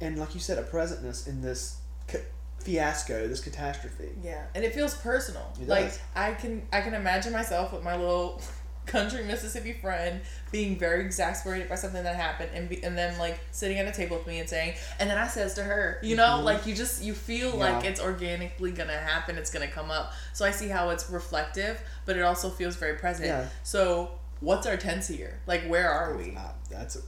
and 0.00 0.18
like 0.18 0.34
you 0.34 0.40
said, 0.40 0.58
a 0.58 0.62
presentness 0.62 1.26
in 1.26 1.40
this 1.42 1.78
ca- 2.08 2.18
fiasco, 2.58 3.26
this 3.28 3.40
catastrophe. 3.40 4.10
Yeah, 4.22 4.44
and 4.54 4.64
it 4.64 4.74
feels 4.74 4.94
personal. 4.96 5.52
It 5.60 5.68
like. 5.68 5.92
I 6.14 6.32
can, 6.32 6.62
I 6.72 6.80
can 6.80 6.94
imagine 6.94 7.32
myself 7.32 7.72
with 7.72 7.82
my 7.82 7.96
little 7.96 8.40
country 8.86 9.24
Mississippi 9.24 9.72
friend 9.72 10.20
being 10.52 10.78
very 10.78 11.04
exasperated 11.04 11.68
by 11.68 11.74
something 11.74 12.02
that 12.04 12.16
happened, 12.16 12.50
and 12.54 12.68
be, 12.68 12.82
and 12.84 12.96
then 12.96 13.18
like 13.18 13.40
sitting 13.50 13.78
at 13.78 13.86
a 13.86 13.92
table 13.92 14.18
with 14.18 14.26
me 14.26 14.38
and 14.40 14.48
saying, 14.48 14.74
and 15.00 15.08
then 15.10 15.18
I 15.18 15.26
says 15.26 15.54
to 15.54 15.62
her, 15.64 15.98
you 16.02 16.16
know, 16.16 16.38
Mhm. 16.40 16.44
like 16.44 16.66
you 16.66 16.74
just 16.74 17.02
you 17.02 17.14
feel 17.14 17.50
Yeah. 17.50 17.72
like 17.72 17.84
it's 17.84 18.00
organically 18.00 18.72
gonna 18.72 18.96
happen, 18.98 19.36
it's 19.38 19.50
gonna 19.50 19.68
come 19.70 19.90
up. 19.90 20.12
So 20.32 20.44
I 20.44 20.50
see 20.50 20.68
how 20.68 20.90
it's 20.90 21.08
reflective, 21.10 21.80
but 22.04 22.16
it 22.16 22.22
also 22.22 22.50
feels 22.50 22.76
very 22.76 22.96
present. 22.96 23.26
Yeah. 23.26 23.46
So 23.62 24.18
what's 24.40 24.66
our 24.66 24.76
tense 24.76 25.08
here? 25.08 25.40
Like 25.46 25.64
where 25.66 25.90
are 25.90 26.14
we? 26.16 26.36
Uh, 26.36 26.48
that's. 26.70 26.96
A, 26.96 27.00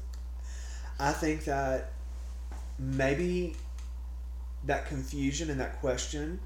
I 0.99 1.13
think 1.13 1.45
that 1.45 1.93
maybe 2.79 3.55
that 4.65 4.87
confusion 4.87 5.51
and 5.51 5.61
that 5.61 5.79
question 5.81 6.41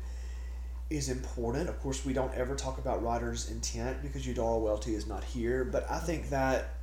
is 0.90 1.08
important. 1.08 1.68
Of 1.68 1.80
course, 1.80 2.04
we 2.04 2.12
don't 2.12 2.34
ever 2.34 2.56
talk 2.56 2.78
about 2.78 3.02
writer's 3.02 3.48
intent 3.50 4.02
because 4.02 4.26
Eudora 4.26 4.58
Welty 4.58 4.94
is 4.94 5.06
not 5.06 5.22
here, 5.22 5.64
but 5.64 5.88
I 5.90 6.00
think 6.00 6.30
that 6.30 6.74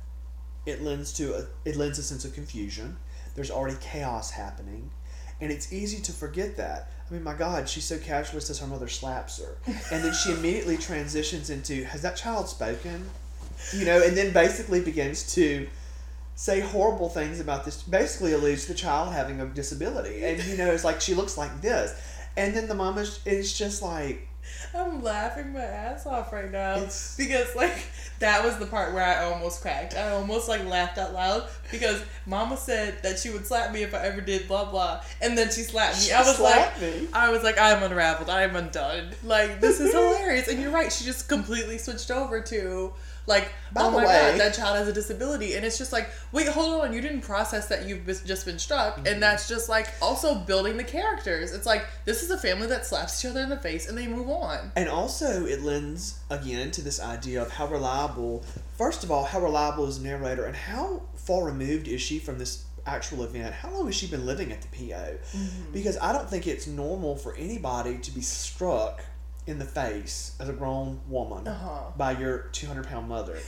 it 0.64 0.82
lends 0.82 1.12
to 1.14 1.34
a, 1.34 1.46
it 1.64 1.76
lends 1.76 1.98
a 1.98 2.02
sense 2.02 2.24
of 2.24 2.32
confusion. 2.32 2.96
There's 3.34 3.50
already 3.50 3.76
chaos 3.80 4.30
happening, 4.30 4.90
and 5.40 5.52
it's 5.52 5.72
easy 5.72 6.00
to 6.02 6.12
forget 6.12 6.56
that. 6.56 6.90
I 7.08 7.14
mean, 7.14 7.22
my 7.22 7.34
God, 7.34 7.68
she's 7.68 7.84
so 7.84 7.98
casually 7.98 8.40
says 8.40 8.58
her 8.58 8.66
mother 8.66 8.88
slaps 8.88 9.40
her, 9.40 9.58
and 9.92 10.02
then 10.04 10.12
she 10.12 10.32
immediately 10.32 10.78
transitions 10.78 11.50
into 11.50 11.84
has 11.84 12.02
that 12.02 12.16
child 12.16 12.48
spoken, 12.48 13.08
you 13.74 13.84
know, 13.84 14.02
and 14.02 14.16
then 14.16 14.32
basically 14.32 14.80
begins 14.80 15.34
to 15.34 15.68
say 16.34 16.60
horrible 16.60 17.08
things 17.08 17.40
about 17.40 17.64
this. 17.64 17.82
Basically, 17.82 18.32
alludes 18.32 18.66
to 18.66 18.72
the 18.72 18.78
child 18.78 19.12
having 19.12 19.40
a 19.40 19.46
disability, 19.46 20.24
and 20.24 20.42
you 20.44 20.56
know, 20.56 20.70
it's 20.70 20.84
like 20.84 21.00
she 21.00 21.14
looks 21.14 21.36
like 21.36 21.60
this, 21.60 21.94
and 22.38 22.54
then 22.54 22.68
the 22.68 22.74
mom 22.74 22.96
is, 22.98 23.20
is 23.26 23.56
just 23.56 23.82
like 23.82 24.28
I'm 24.74 25.02
laughing 25.02 25.52
my 25.52 25.60
ass 25.60 26.06
off 26.06 26.32
right 26.32 26.50
now 26.50 26.76
because 27.16 27.54
like 27.56 27.86
that 28.18 28.44
was 28.44 28.56
the 28.58 28.66
part 28.66 28.94
where 28.94 29.04
I 29.04 29.24
almost 29.24 29.60
cracked. 29.60 29.94
I 29.94 30.10
almost 30.10 30.48
like 30.48 30.64
laughed 30.64 30.98
out 30.98 31.12
loud 31.12 31.48
because 31.70 32.02
Mama 32.26 32.56
said 32.56 33.02
that 33.02 33.18
she 33.18 33.30
would 33.30 33.46
slap 33.46 33.72
me 33.72 33.82
if 33.82 33.94
I 33.94 33.98
ever 34.06 34.20
did 34.20 34.48
blah 34.48 34.70
blah, 34.70 35.02
and 35.20 35.36
then 35.36 35.50
she 35.50 35.62
slapped 35.62 35.96
me. 35.96 36.04
She 36.04 36.12
I 36.12 36.20
was 36.20 36.40
like, 36.40 36.80
me. 36.80 37.08
I 37.12 37.30
was 37.30 37.42
like, 37.42 37.58
I'm 37.58 37.82
unraveled. 37.82 38.30
I'm 38.30 38.56
undone. 38.56 39.10
Like 39.24 39.60
this 39.60 39.80
is 39.80 39.92
hilarious, 39.92 40.48
and 40.48 40.60
you're 40.60 40.72
right. 40.72 40.92
She 40.92 41.04
just 41.04 41.28
completely 41.28 41.78
switched 41.78 42.10
over 42.10 42.40
to. 42.40 42.92
Like, 43.28 43.52
By 43.72 43.82
oh 43.82 43.90
my 43.90 43.98
way- 43.98 44.04
god, 44.04 44.40
that 44.40 44.54
child 44.54 44.76
has 44.78 44.88
a 44.88 44.92
disability. 44.92 45.54
And 45.54 45.64
it's 45.64 45.76
just 45.76 45.92
like, 45.92 46.08
wait, 46.32 46.48
hold 46.48 46.80
on, 46.80 46.92
you 46.92 47.00
didn't 47.00 47.20
process 47.20 47.68
that 47.68 47.86
you've 47.86 48.06
just 48.06 48.46
been 48.46 48.58
struck. 48.58 48.96
Mm-hmm. 48.96 49.06
And 49.06 49.22
that's 49.22 49.46
just 49.48 49.68
like 49.68 49.88
also 50.00 50.34
building 50.34 50.78
the 50.78 50.84
characters. 50.84 51.52
It's 51.52 51.66
like, 51.66 51.84
this 52.06 52.22
is 52.22 52.30
a 52.30 52.38
family 52.38 52.66
that 52.68 52.86
slaps 52.86 53.22
each 53.22 53.30
other 53.30 53.40
in 53.40 53.50
the 53.50 53.58
face 53.58 53.88
and 53.88 53.96
they 53.96 54.06
move 54.06 54.28
on. 54.28 54.72
And 54.74 54.88
also, 54.88 55.44
it 55.44 55.62
lends 55.62 56.18
again 56.30 56.70
to 56.72 56.82
this 56.82 57.00
idea 57.00 57.42
of 57.42 57.50
how 57.50 57.66
reliable, 57.68 58.42
first 58.76 59.04
of 59.04 59.10
all, 59.10 59.24
how 59.24 59.40
reliable 59.40 59.86
is 59.86 60.02
the 60.02 60.08
narrator 60.08 60.46
and 60.46 60.56
how 60.56 61.02
far 61.14 61.44
removed 61.44 61.86
is 61.86 62.00
she 62.00 62.18
from 62.18 62.38
this 62.38 62.64
actual 62.86 63.22
event? 63.24 63.54
How 63.54 63.70
long 63.70 63.86
has 63.86 63.94
she 63.94 64.06
been 64.06 64.24
living 64.24 64.50
at 64.50 64.62
the 64.62 64.68
PO? 64.68 65.18
Because 65.72 65.98
I 65.98 66.14
don't 66.14 66.28
think 66.28 66.46
it's 66.46 66.66
normal 66.66 67.14
for 67.16 67.34
anybody 67.36 67.98
to 67.98 68.10
be 68.10 68.22
struck 68.22 69.02
in 69.48 69.58
the 69.58 69.64
face 69.64 70.34
as 70.38 70.48
a 70.48 70.52
grown 70.52 71.00
woman 71.08 71.46
Uh-huh. 71.48 71.90
by 71.96 72.12
your 72.12 72.48
200 72.52 72.86
pound 72.86 73.08
mother 73.08 73.38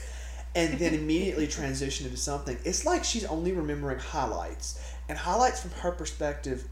and 0.54 0.78
then 0.78 0.94
immediately 0.94 1.46
transition 1.46 2.06
into 2.06 2.18
something. 2.18 2.56
It's 2.64 2.84
like 2.84 3.04
she's 3.04 3.24
only 3.26 3.52
remembering 3.52 4.00
highlights. 4.00 4.80
And 5.08 5.16
highlights 5.18 5.60
from 5.60 5.70
her 5.82 5.92
perspective 5.92 6.66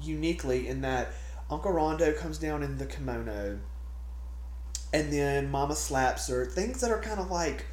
uniquely 0.00 0.68
in 0.68 0.80
that 0.82 1.08
Uncle 1.50 1.72
Rondo 1.72 2.12
comes 2.12 2.38
down 2.38 2.62
in 2.62 2.78
the 2.78 2.86
kimono 2.86 3.58
and 4.94 5.12
then 5.12 5.50
Mama 5.50 5.74
slaps 5.74 6.28
her. 6.28 6.44
Things 6.46 6.80
that 6.80 6.90
are 6.90 7.00
kind 7.00 7.18
of 7.20 7.30
like 7.30 7.66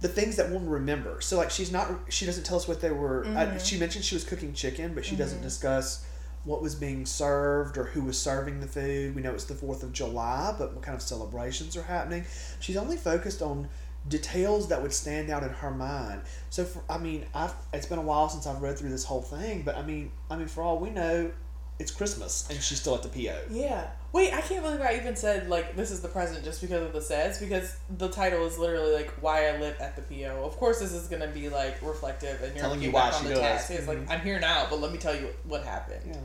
the 0.00 0.08
things 0.08 0.36
that 0.36 0.50
one 0.50 0.68
remember. 0.68 1.20
So 1.20 1.36
like 1.36 1.50
she's 1.50 1.72
not 1.72 1.90
she 2.08 2.24
doesn't 2.26 2.44
tell 2.44 2.56
us 2.56 2.68
what 2.68 2.80
they 2.80 2.90
were. 2.90 3.26
I, 3.26 3.58
she 3.58 3.78
mentioned 3.78 4.04
she 4.04 4.14
was 4.14 4.24
cooking 4.24 4.52
chicken, 4.54 4.94
but 4.94 5.04
she 5.04 5.16
doesn't 5.16 5.42
discuss 5.42 6.06
what 6.48 6.62
was 6.62 6.74
being 6.74 7.04
served 7.04 7.76
or 7.76 7.84
who 7.84 8.00
was 8.02 8.18
serving 8.18 8.60
the 8.60 8.66
food. 8.66 9.14
We 9.14 9.20
know 9.20 9.32
it's 9.34 9.44
the 9.44 9.52
4th 9.54 9.82
of 9.82 9.92
July, 9.92 10.54
but 10.58 10.72
what 10.74 10.82
kind 10.82 10.94
of 10.96 11.02
celebrations 11.02 11.76
are 11.76 11.82
happening. 11.82 12.24
She's 12.58 12.76
only 12.78 12.96
focused 12.96 13.42
on 13.42 13.68
details 14.08 14.68
that 14.68 14.80
would 14.80 14.92
stand 14.94 15.28
out 15.28 15.42
in 15.42 15.50
her 15.50 15.70
mind. 15.70 16.22
So 16.48 16.64
for, 16.64 16.82
I 16.88 16.96
mean, 16.96 17.26
I've 17.34 17.52
it's 17.74 17.84
been 17.86 17.98
a 17.98 18.02
while 18.02 18.30
since 18.30 18.46
I've 18.46 18.62
read 18.62 18.78
through 18.78 18.88
this 18.90 19.04
whole 19.04 19.20
thing, 19.20 19.60
but 19.62 19.76
I 19.76 19.82
mean, 19.82 20.10
I 20.30 20.36
mean 20.36 20.48
for 20.48 20.62
all 20.62 20.78
we 20.78 20.88
know, 20.88 21.30
it's 21.78 21.90
Christmas 21.92 22.48
and 22.50 22.60
she's 22.60 22.80
still 22.80 22.94
at 22.94 23.02
the 23.02 23.08
PO. 23.08 23.36
Yeah. 23.50 23.86
Wait, 24.10 24.32
I 24.32 24.40
can't 24.40 24.64
believe 24.64 24.80
I 24.80 24.96
even 24.96 25.14
said 25.16 25.48
like 25.50 25.76
this 25.76 25.90
is 25.90 26.00
the 26.00 26.08
present 26.08 26.42
just 26.44 26.62
because 26.62 26.82
of 26.82 26.92
the 26.94 27.00
says 27.02 27.38
because 27.38 27.76
the 27.98 28.08
title 28.08 28.46
is 28.46 28.56
literally 28.58 28.94
like 28.94 29.10
why 29.20 29.48
I 29.48 29.58
live 29.60 29.78
at 29.80 29.94
the 29.96 30.02
PO. 30.02 30.42
Of 30.44 30.56
course, 30.56 30.80
this 30.80 30.92
is 30.92 31.06
gonna 31.08 31.28
be 31.28 31.50
like 31.50 31.80
reflective 31.82 32.42
and 32.42 32.54
you're 32.54 32.62
Telling 32.64 32.80
you 32.82 32.90
why 32.90 33.10
back 33.10 33.18
on 33.20 33.24
the 33.24 33.30
does. 33.34 33.40
task. 33.40 33.70
It's 33.70 33.86
like 33.86 33.98
Mhm. 33.98 34.10
I'm 34.10 34.20
here 34.22 34.40
now, 34.40 34.66
but 34.70 34.80
let 34.80 34.90
me 34.90 34.98
tell 34.98 35.14
you 35.14 35.28
what 35.44 35.62
happened. 35.64 36.00
Yeah. 36.06 36.16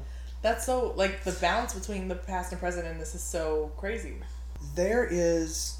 That's 0.44 0.66
so 0.66 0.94
like 0.96 1.24
the 1.24 1.32
balance 1.32 1.74
between 1.74 2.08
the 2.10 2.16
past 2.16 2.52
and 2.52 2.62
present 2.62 2.86
in 2.86 3.00
this 3.00 3.16
is 3.16 3.24
so 3.24 3.72
crazy. 3.78 4.16
there 4.76 5.06
is 5.10 5.78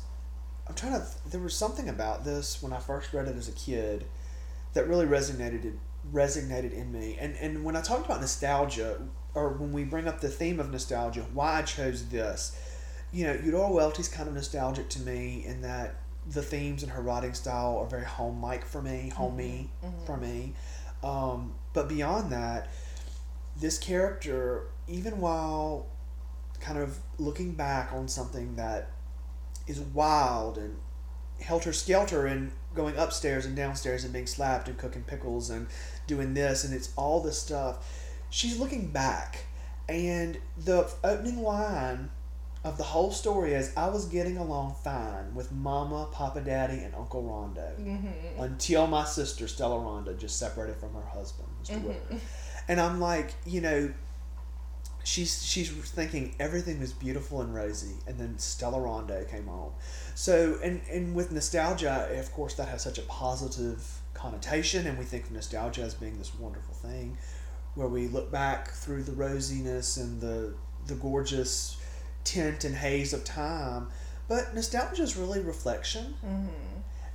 i'm 0.68 0.76
trying 0.76 0.94
to 0.94 1.06
there 1.30 1.40
was 1.42 1.56
something 1.56 1.88
about 1.90 2.24
this 2.26 2.62
when 2.62 2.74
i 2.74 2.80
first 2.80 3.14
read 3.14 3.28
it 3.28 3.36
as 3.38 3.48
a 3.48 3.52
kid 3.54 4.06
that 4.74 4.88
really 4.88 5.06
resonated 5.06 5.74
resonated 6.12 6.74
in 6.74 6.92
me. 6.92 7.18
And 7.20 7.36
and 7.38 7.64
when 7.64 7.76
i 7.76 7.82
talked 7.82 8.06
about 8.06 8.20
nostalgia 8.22 9.00
or 9.36 9.50
when 9.50 9.72
we 9.72 9.84
bring 9.84 10.08
up 10.08 10.20
the 10.22 10.30
theme 10.30 10.60
of 10.60 10.70
nostalgia 10.72 11.26
why 11.34 11.60
i 11.60 11.62
chose 11.62 12.08
this 12.10 12.58
you 13.12 13.26
know 13.26 13.34
eudora 13.34 13.72
welty's 13.72 14.08
kind 14.10 14.28
of 14.28 14.36
nostalgic 14.36 14.90
to 14.90 15.02
me 15.02 15.44
in 15.46 15.62
that 15.62 15.96
the 16.30 16.42
themes 16.42 16.84
in 16.84 16.90
her 16.90 17.02
writing 17.02 17.34
style 17.34 17.78
are 17.78 17.86
very 17.88 18.06
home-like 18.06 18.66
for 18.66 18.82
me 18.82 19.12
homey 19.16 19.70
for 20.06 20.18
me. 20.18 20.54
Um, 21.04 21.54
but 21.74 21.90
beyond 21.90 22.32
that 22.32 22.70
this 23.60 23.78
character 23.78 24.68
even 24.88 25.20
while 25.20 25.88
kind 26.60 26.78
of 26.80 26.98
looking 27.18 27.54
back 27.54 27.92
on 27.94 28.08
something 28.08 28.56
that 28.56 28.90
is 29.68 29.80
wild 29.80 30.58
and 30.58 30.78
helter 31.42 31.74
skelter 31.74 32.26
and 32.26 32.52
going 32.76 32.96
upstairs 32.98 33.46
and 33.46 33.56
downstairs 33.56 34.04
and 34.04 34.14
being 34.14 34.28
slapped 34.28 34.68
and 34.68 34.78
cooking 34.78 35.04
pickles 35.04 35.50
and 35.50 35.68
doing 36.08 36.34
this 36.34 36.64
and 36.64 36.74
it's 36.74 36.92
all 36.96 37.22
this 37.22 37.40
stuff. 37.40 37.86
She's 38.30 38.60
looking 38.60 38.92
back 38.92 39.46
and 39.90 40.38
the 40.58 40.90
opening 41.04 41.42
line 41.44 42.10
of 42.64 42.78
the 42.78 42.84
whole 42.84 43.12
story 43.12 43.54
is 43.54 43.74
I 43.76 43.90
was 43.90 44.06
getting 44.06 44.38
along 44.38 44.76
fine 44.84 45.36
with 45.36 45.52
Mama, 45.52 46.08
Papa 46.14 46.40
Daddy, 46.40 46.78
and 46.82 46.96
Uncle 46.96 47.22
Rondo 47.22 47.74
Mm-hmm. 47.78 48.42
until 48.42 48.88
my 48.88 49.04
sister 49.04 49.48
Stella 49.50 49.78
Rondo 49.80 50.14
just 50.14 50.40
separated 50.40 50.78
from 50.78 50.94
her 50.94 51.06
husband, 51.06 51.50
mister 51.60 51.76
Whitaker. 51.76 52.22
And 52.68 52.80
I'm 52.80 53.00
like, 53.00 53.34
you 53.46 53.62
know, 53.62 53.94
she's 55.04 55.46
she's 55.46 55.70
thinking 55.70 56.36
everything 56.40 56.80
was 56.80 56.94
beautiful 56.94 57.42
and 57.42 57.54
rosy, 57.54 57.96
and 58.08 58.18
then 58.18 58.38
Stella 58.40 58.80
Rondo 58.80 59.24
came 59.26 59.50
on. 59.50 59.72
So, 60.16 60.58
and 60.64 60.82
and 60.90 61.14
with 61.14 61.32
nostalgia, 61.32 62.10
of 62.18 62.32
course, 62.32 62.56
that 62.56 62.68
has 62.70 62.82
such 62.84 62.98
a 62.98 63.04
positive 63.04 63.86
connotation, 64.14 64.88
and 64.88 64.98
we 64.98 65.06
think 65.06 65.26
of 65.26 65.32
nostalgia 65.32 65.82
as 65.82 65.94
being 65.94 66.18
this 66.18 66.34
wonderful 66.36 66.74
thing, 66.76 67.18
where 67.76 67.88
we 67.88 68.08
look 68.08 68.32
back 68.32 68.72
through 68.72 69.04
the 69.04 69.12
rosiness 69.12 70.00
and 70.00 70.22
the 70.22 70.54
the 70.88 70.96
gorgeous 70.96 71.78
tint 72.24 72.64
and 72.64 72.76
haze 72.76 73.14
of 73.14 73.24
time. 73.24 73.88
But 74.28 74.56
nostalgia 74.56 75.04
is 75.04 75.18
really 75.18 75.42
reflection. 75.42 76.16
Mm-hmm. 76.26 76.73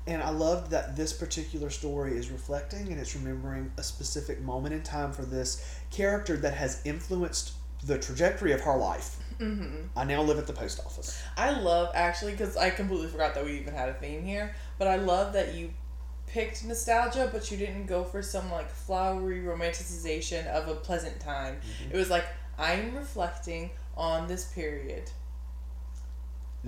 And 0.09 0.23
I 0.23 0.31
loved 0.31 0.71
that 0.71 0.97
this 0.97 1.13
particular 1.13 1.69
story 1.69 2.17
is 2.17 2.31
reflecting 2.31 2.89
and 2.89 2.99
it's 2.99 3.15
remembering 3.15 3.71
a 3.77 3.83
specific 3.83 4.41
moment 4.41 4.75
in 4.75 4.83
time 4.83 5.13
for 5.13 5.23
this 5.23 5.63
character 5.91 6.35
that 6.39 6.55
has 6.55 6.81
influenced 6.87 7.53
the 7.85 7.99
trajectory 7.99 8.53
of 8.53 8.63
her 8.63 8.75
life. 8.75 9.19
Mm-hmm. 9.39 9.87
I 9.95 10.05
now 10.05 10.23
live 10.23 10.39
at 10.39 10.47
the 10.47 10.55
post 10.55 10.81
office. 10.81 11.23
I 11.37 11.51
love 11.61 11.91
actually 11.95 12.33
because 12.33 12.57
I 12.57 12.71
completely 12.71 13.09
forgot 13.09 13.35
that 13.35 13.45
we 13.45 13.59
even 13.59 13.75
had 13.75 13.91
a 13.91 13.95
theme 13.95 14.25
here, 14.25 14.55
but 14.79 14.89
I 14.89 14.97
love 14.97 15.35
that 15.35 15.55
you 15.55 15.75
picked 16.27 16.65
nostalgia, 16.65 17.29
but 17.31 17.51
you 17.51 17.59
didn't 17.59 17.85
go 17.85 18.03
for 18.03 18.23
some 18.23 18.51
like 18.51 18.71
flowery 18.71 19.43
romanticization 19.43 20.47
of 20.47 20.69
a 20.69 20.75
pleasant 20.75 21.21
time. 21.21 21.57
Mm-hmm. 21.57 21.95
It 21.95 21.99
was 21.99 22.09
like 22.09 22.25
I'm 22.59 22.97
reflecting 22.97 23.71
on 23.95 24.27
this 24.27 24.47
period. 24.47 25.11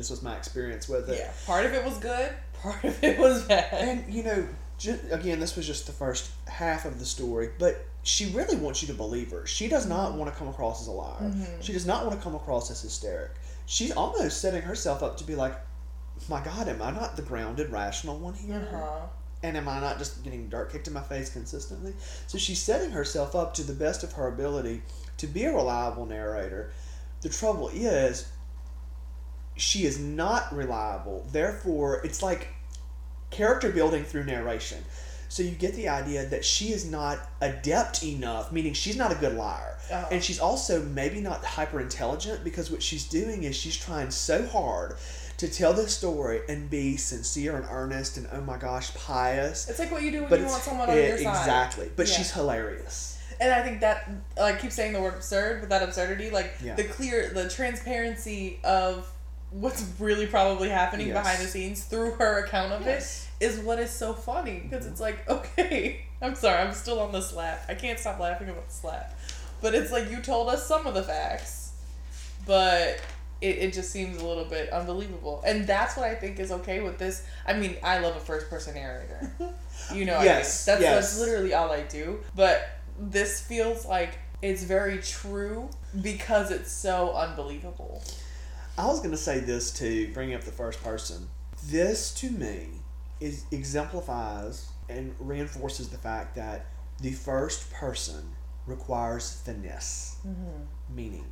This 0.00 0.08
was 0.08 0.22
my 0.22 0.34
experience 0.34 0.88
with 0.88 1.10
it. 1.10 1.18
Yeah, 1.18 1.30
part 1.44 1.66
of 1.66 1.74
it 1.74 1.84
was 1.84 1.98
good, 1.98 2.32
part 2.62 2.82
of 2.84 3.04
it 3.04 3.18
was 3.18 3.42
bad. 3.42 3.68
And, 3.74 4.10
you 4.14 4.22
know, 4.22 4.48
ju- 4.78 4.98
again, 5.10 5.40
this 5.40 5.56
was 5.56 5.66
just 5.66 5.84
the 5.86 5.92
first 5.92 6.30
half 6.48 6.86
of 6.86 6.98
the 6.98 7.04
story, 7.04 7.50
but 7.58 7.84
she 8.02 8.30
really 8.32 8.56
wants 8.56 8.80
you 8.80 8.88
to 8.88 8.94
believe 8.94 9.30
her. 9.30 9.46
She 9.46 9.68
does 9.68 9.84
not 9.86 10.14
want 10.14 10.32
to 10.32 10.38
come 10.38 10.48
across 10.48 10.80
as 10.80 10.86
a 10.86 10.90
liar. 10.90 11.20
Mhm. 11.20 11.62
She 11.62 11.74
does 11.74 11.84
not 11.84 12.06
want 12.06 12.18
to 12.18 12.24
come 12.24 12.34
across 12.34 12.70
as 12.70 12.80
hysteric. 12.80 13.32
She's 13.66 13.92
almost 13.92 14.40
setting 14.40 14.62
herself 14.62 15.02
up 15.02 15.18
to 15.18 15.24
be 15.24 15.34
like, 15.34 15.54
my 16.30 16.42
God, 16.42 16.66
am 16.66 16.80
I 16.80 16.92
not 16.92 17.16
the 17.16 17.22
grounded, 17.22 17.70
rational 17.70 18.18
one 18.18 18.32
here? 18.32 18.66
Uh-huh. 18.72 19.06
And 19.42 19.54
am 19.54 19.68
I 19.68 19.80
not 19.80 19.98
just 19.98 20.24
getting 20.24 20.48
dirt 20.48 20.72
kicked 20.72 20.86
in 20.86 20.94
my 20.94 21.02
face 21.02 21.28
consistently? 21.28 21.92
So 22.26 22.38
she's 22.38 22.62
setting 22.62 22.90
herself 22.90 23.34
up 23.36 23.52
to 23.54 23.62
the 23.62 23.74
best 23.74 24.02
of 24.02 24.12
her 24.14 24.28
ability 24.28 24.80
to 25.18 25.26
be 25.26 25.44
a 25.44 25.52
reliable 25.54 26.06
narrator. 26.06 26.72
The 27.20 27.28
trouble 27.28 27.68
is, 27.68 28.26
she 29.60 29.84
is 29.84 29.98
not 29.98 30.54
reliable. 30.54 31.26
Therefore, 31.30 32.00
it's 32.04 32.22
like 32.22 32.48
character 33.30 33.70
building 33.70 34.04
through 34.04 34.24
narration. 34.24 34.78
So 35.28 35.44
you 35.44 35.52
get 35.52 35.74
the 35.74 35.88
idea 35.88 36.26
that 36.26 36.44
she 36.44 36.72
is 36.72 36.90
not 36.90 37.18
adept 37.40 38.02
enough, 38.02 38.50
meaning 38.50 38.72
she's 38.72 38.96
not 38.96 39.12
a 39.12 39.14
good 39.14 39.36
liar. 39.36 39.76
Uh-huh. 39.92 40.08
And 40.10 40.24
she's 40.24 40.40
also 40.40 40.82
maybe 40.82 41.20
not 41.20 41.44
hyper 41.44 41.80
intelligent 41.80 42.42
because 42.42 42.70
what 42.70 42.82
she's 42.82 43.06
doing 43.06 43.44
is 43.44 43.54
she's 43.54 43.76
trying 43.76 44.10
so 44.10 44.44
hard 44.48 44.96
to 45.36 45.48
tell 45.48 45.72
this 45.72 45.96
story 45.96 46.40
and 46.48 46.68
be 46.68 46.96
sincere 46.96 47.56
and 47.56 47.64
earnest 47.70 48.16
and 48.16 48.26
oh 48.32 48.40
my 48.40 48.56
gosh, 48.58 48.92
pious. 48.94 49.68
It's 49.68 49.78
like 49.78 49.92
what 49.92 50.02
you 50.02 50.10
do 50.10 50.20
when 50.22 50.30
But 50.30 50.40
you 50.40 50.46
want 50.46 50.62
someone 50.62 50.90
on 50.90 50.96
eh, 50.98 51.08
your 51.08 51.18
side. 51.18 51.28
exactly. 51.38 51.90
But 51.94 52.08
Yeah. 52.08 52.16
she's 52.16 52.30
hilarious. 52.32 53.18
and 53.40 53.52
I 53.52 53.62
think 53.62 53.80
that 53.80 54.10
I 54.38 54.52
keep 54.54 54.70
saying 54.72 54.92
the 54.92 55.00
word 55.00 55.14
absurd, 55.14 55.60
but 55.60 55.68
that 55.70 55.82
absurdity, 55.82 56.28
like 56.30 56.54
Yeah. 56.62 56.74
the 56.74 56.84
clear, 56.84 57.30
the 57.32 57.48
transparency 57.48 58.58
of 58.64 59.08
what's 59.50 59.84
really 59.98 60.26
probably 60.26 60.68
happening 60.68 61.08
Yes. 61.08 61.16
behind 61.22 61.42
the 61.42 61.48
scenes 61.48 61.84
through 61.84 62.12
her 62.12 62.44
account 62.44 62.72
of 62.72 62.84
Yes. 62.86 63.28
it 63.40 63.46
is 63.46 63.58
what 63.58 63.78
is 63.80 63.90
so 63.90 64.12
funny 64.14 64.60
because 64.60 64.86
it's 64.86 65.00
like 65.00 65.28
okay, 65.28 66.02
I'm 66.22 66.34
sorry, 66.34 66.58
I'm 66.58 66.72
still 66.74 67.00
on 67.00 67.12
the 67.12 67.20
slap. 67.20 67.64
I 67.68 67.74
can't 67.74 67.98
stop 67.98 68.18
laughing 68.20 68.48
about 68.48 68.68
the 68.68 68.74
slap, 68.74 69.18
but 69.60 69.74
it's 69.74 69.90
like 69.90 70.10
you 70.10 70.20
told 70.20 70.48
us 70.48 70.66
some 70.66 70.86
of 70.86 70.94
the 70.94 71.02
facts, 71.02 71.72
but. 72.46 73.00
It, 73.42 73.56
it 73.56 73.72
just 73.72 73.90
seems 73.90 74.20
a 74.20 74.26
little 74.26 74.44
bit 74.44 74.68
unbelievable. 74.70 75.42
And 75.46 75.66
that's 75.66 75.96
what 75.96 76.04
I 76.06 76.14
think 76.14 76.38
is 76.38 76.52
okay 76.52 76.80
with 76.80 76.98
this. 76.98 77.26
I 77.46 77.54
mean, 77.54 77.74
I 77.82 77.98
love 78.00 78.14
a 78.14 78.20
first 78.20 78.50
person 78.50 78.74
narrator. 78.74 79.32
You 79.94 80.04
know, 80.04 80.20
Yes, 80.20 80.68
I 80.68 80.72
do. 80.76 80.82
That's, 80.82 80.82
yes. 80.82 80.94
that's 81.16 81.20
literally 81.20 81.54
all 81.54 81.72
I 81.72 81.80
do. 81.84 82.20
But 82.36 82.68
this 82.98 83.40
feels 83.40 83.86
like 83.86 84.18
it's 84.42 84.62
very 84.62 84.98
true 84.98 85.70
because 86.02 86.50
it's 86.50 86.70
so 86.70 87.14
unbelievable. 87.14 88.04
I 88.80 88.86
was 88.86 89.00
going 89.00 89.10
to 89.10 89.18
say 89.18 89.40
this 89.40 89.70
too, 89.70 90.10
bringing 90.14 90.34
up 90.34 90.44
the 90.44 90.52
first 90.52 90.82
person. 90.82 91.28
This 91.66 92.14
to 92.14 92.30
me 92.30 92.68
is 93.20 93.44
exemplifies 93.50 94.70
and 94.88 95.14
reinforces 95.18 95.90
the 95.90 95.98
fact 95.98 96.34
that 96.36 96.64
the 96.98 97.12
first 97.12 97.70
person 97.70 98.30
requires 98.66 99.42
finesse. 99.44 100.16
Mm-hmm. 100.26 100.96
Meaning, 100.96 101.26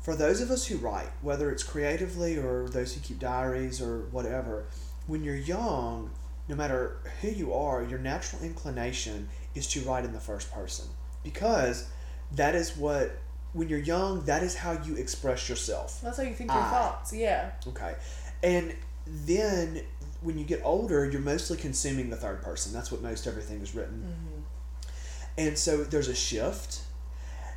for 0.00 0.16
those 0.16 0.40
of 0.40 0.50
us 0.50 0.66
who 0.66 0.78
write, 0.78 1.10
whether 1.22 1.52
it's 1.52 1.62
creatively 1.62 2.36
or 2.36 2.68
those 2.68 2.94
who 2.94 3.00
keep 3.00 3.20
diaries 3.20 3.80
or 3.80 4.08
whatever, 4.10 4.66
when 5.06 5.22
you're 5.22 5.36
young, 5.36 6.10
no 6.48 6.56
matter 6.56 6.98
who 7.20 7.28
you 7.28 7.54
are, 7.54 7.84
your 7.84 8.00
natural 8.00 8.42
inclination 8.42 9.28
is 9.54 9.68
to 9.68 9.82
write 9.82 10.04
in 10.04 10.12
the 10.12 10.18
first 10.18 10.52
person 10.52 10.86
because 11.22 11.88
that 12.32 12.56
is 12.56 12.76
what 12.76 13.12
when 13.56 13.70
you're 13.70 13.78
young 13.78 14.22
that 14.26 14.42
is 14.42 14.54
how 14.54 14.72
you 14.84 14.96
express 14.96 15.48
yourself. 15.48 16.00
That's 16.02 16.18
how 16.18 16.22
you 16.22 16.34
think 16.34 16.52
your 16.52 16.62
thoughts. 16.62 17.12
Yeah. 17.12 17.52
okay. 17.66 17.94
And 18.42 18.74
then 19.06 19.80
when 20.20 20.38
you 20.38 20.44
get 20.44 20.60
older 20.62 21.06
you're 21.06 21.20
mostly 21.20 21.56
consuming 21.56 22.10
the 22.10 22.16
third 22.16 22.42
person. 22.42 22.72
That's 22.72 22.92
what 22.92 23.02
most 23.02 23.26
everything 23.26 23.62
is 23.62 23.74
written. 23.74 24.04
Mm-hmm. 24.06 24.90
And 25.38 25.58
so 25.58 25.84
there's 25.84 26.08
a 26.08 26.14
shift. 26.14 26.80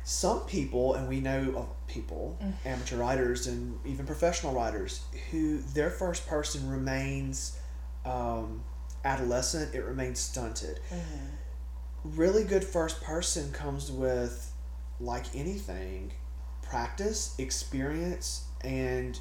Some 0.04 0.40
people 0.40 0.94
and 0.94 1.06
we 1.06 1.20
know 1.20 1.54
of 1.56 1.86
people 1.86 2.38
mm. 2.42 2.54
amateur 2.64 2.96
writers 2.96 3.46
and 3.46 3.78
even 3.84 4.06
professional 4.06 4.54
writers 4.54 5.02
who 5.30 5.58
their 5.58 5.90
first 5.90 6.26
person 6.26 6.68
remains 6.68 7.58
um, 8.06 8.62
adolescent 9.04 9.74
it 9.74 9.84
remains 9.84 10.18
stunted. 10.18 10.80
Mm-hmm. 10.88 12.16
Really 12.16 12.44
good 12.44 12.64
first 12.64 13.02
person 13.02 13.52
comes 13.52 13.92
with 13.92 14.49
like 15.00 15.24
anything 15.34 16.12
practice 16.62 17.34
experience 17.38 18.44
and 18.62 19.18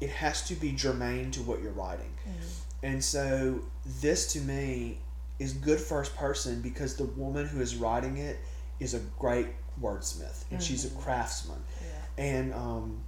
it 0.00 0.08
has 0.08 0.42
to 0.48 0.54
be 0.54 0.72
germane 0.72 1.30
to 1.32 1.42
what 1.42 1.62
you're 1.62 1.72
writing. 1.72 2.12
Mm-hmm. 2.26 2.86
And 2.86 3.04
so 3.04 3.60
this 4.00 4.32
to 4.32 4.40
me 4.40 4.98
is 5.38 5.52
good 5.52 5.78
first 5.78 6.16
person 6.16 6.62
because 6.62 6.96
the 6.96 7.04
woman 7.04 7.46
who 7.46 7.60
is 7.60 7.76
writing 7.76 8.16
it 8.16 8.38
is 8.78 8.94
a 8.94 9.00
great 9.18 9.48
wordsmith 9.80 10.44
and 10.50 10.62
she's 10.62 10.84
a 10.84 10.88
mm-hmm. 10.88 11.00
craftsman. 11.00 11.58
Yeah. 11.82 12.24
and 12.24 12.54
um, 12.54 13.04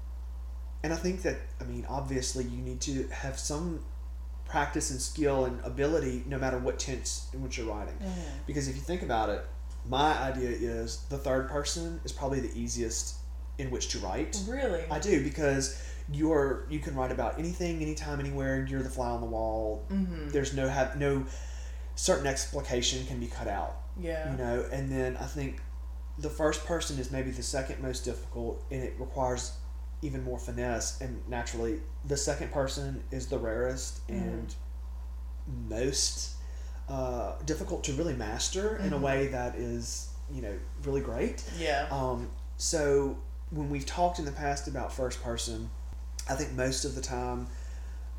and 0.82 0.92
I 0.92 0.96
think 0.96 1.22
that 1.22 1.36
I 1.60 1.64
mean 1.64 1.86
obviously 1.88 2.44
you 2.44 2.58
need 2.58 2.80
to 2.82 3.08
have 3.08 3.38
some 3.38 3.82
practice 4.44 4.90
and 4.90 5.00
skill 5.00 5.46
and 5.46 5.64
ability 5.64 6.24
no 6.26 6.38
matter 6.38 6.58
what 6.58 6.78
tense 6.78 7.28
in 7.32 7.42
which 7.42 7.56
you're 7.56 7.66
writing. 7.66 7.94
Mm-hmm. 7.94 8.20
Because 8.46 8.68
if 8.68 8.76
you 8.76 8.82
think 8.82 9.02
about 9.02 9.30
it 9.30 9.46
my 9.88 10.16
idea 10.20 10.48
is 10.50 11.04
the 11.10 11.18
third 11.18 11.48
person 11.48 12.00
is 12.04 12.12
probably 12.12 12.40
the 12.40 12.56
easiest 12.58 13.16
in 13.58 13.70
which 13.70 13.88
to 13.88 13.98
write 13.98 14.38
Really? 14.48 14.84
I 14.90 14.98
do 14.98 15.22
because 15.22 15.80
you're 16.12 16.66
you 16.68 16.78
can 16.78 16.94
write 16.94 17.12
about 17.12 17.38
anything 17.38 17.80
anytime 17.82 18.18
anywhere 18.20 18.66
you're 18.68 18.82
the 18.82 18.90
fly 18.90 19.08
on 19.10 19.20
the 19.20 19.26
wall 19.26 19.84
mm-hmm. 19.90 20.28
there's 20.30 20.52
no 20.54 20.68
have 20.68 20.96
no 20.98 21.24
certain 21.94 22.26
explication 22.26 23.06
can 23.06 23.20
be 23.20 23.26
cut 23.26 23.46
out 23.46 23.76
Yeah. 23.98 24.30
you 24.32 24.38
know 24.38 24.66
and 24.72 24.90
then 24.90 25.16
i 25.18 25.26
think 25.26 25.60
the 26.18 26.30
first 26.30 26.64
person 26.66 26.98
is 26.98 27.10
maybe 27.12 27.30
the 27.30 27.42
second 27.42 27.80
most 27.82 28.04
difficult 28.04 28.64
and 28.70 28.82
it 28.82 28.94
requires 28.98 29.52
even 30.02 30.24
more 30.24 30.38
finesse 30.38 31.00
and 31.00 31.22
naturally 31.28 31.80
the 32.04 32.16
second 32.16 32.50
person 32.52 33.02
is 33.12 33.28
the 33.28 33.38
rarest 33.38 34.00
and 34.08 34.54
most 35.68 36.34
uh, 36.88 37.32
difficult 37.44 37.84
to 37.84 37.92
really 37.94 38.14
master 38.14 38.76
in 38.76 38.92
a 38.92 38.96
Mhm. 38.98 39.02
way 39.02 39.26
that 39.28 39.54
is 39.54 40.08
you 40.30 40.42
know 40.42 40.54
really 40.84 41.00
great 41.00 41.42
Yeah. 41.58 41.86
um, 41.90 42.28
so 42.56 43.16
when 43.50 43.68
we've 43.70 43.86
talked 43.86 44.18
in 44.18 44.24
the 44.24 44.32
past 44.32 44.66
about 44.68 44.92
first 44.92 45.22
person, 45.22 45.68
I 46.28 46.34
think 46.34 46.52
most 46.52 46.84
of 46.84 46.94
the 46.94 47.00
time 47.02 47.48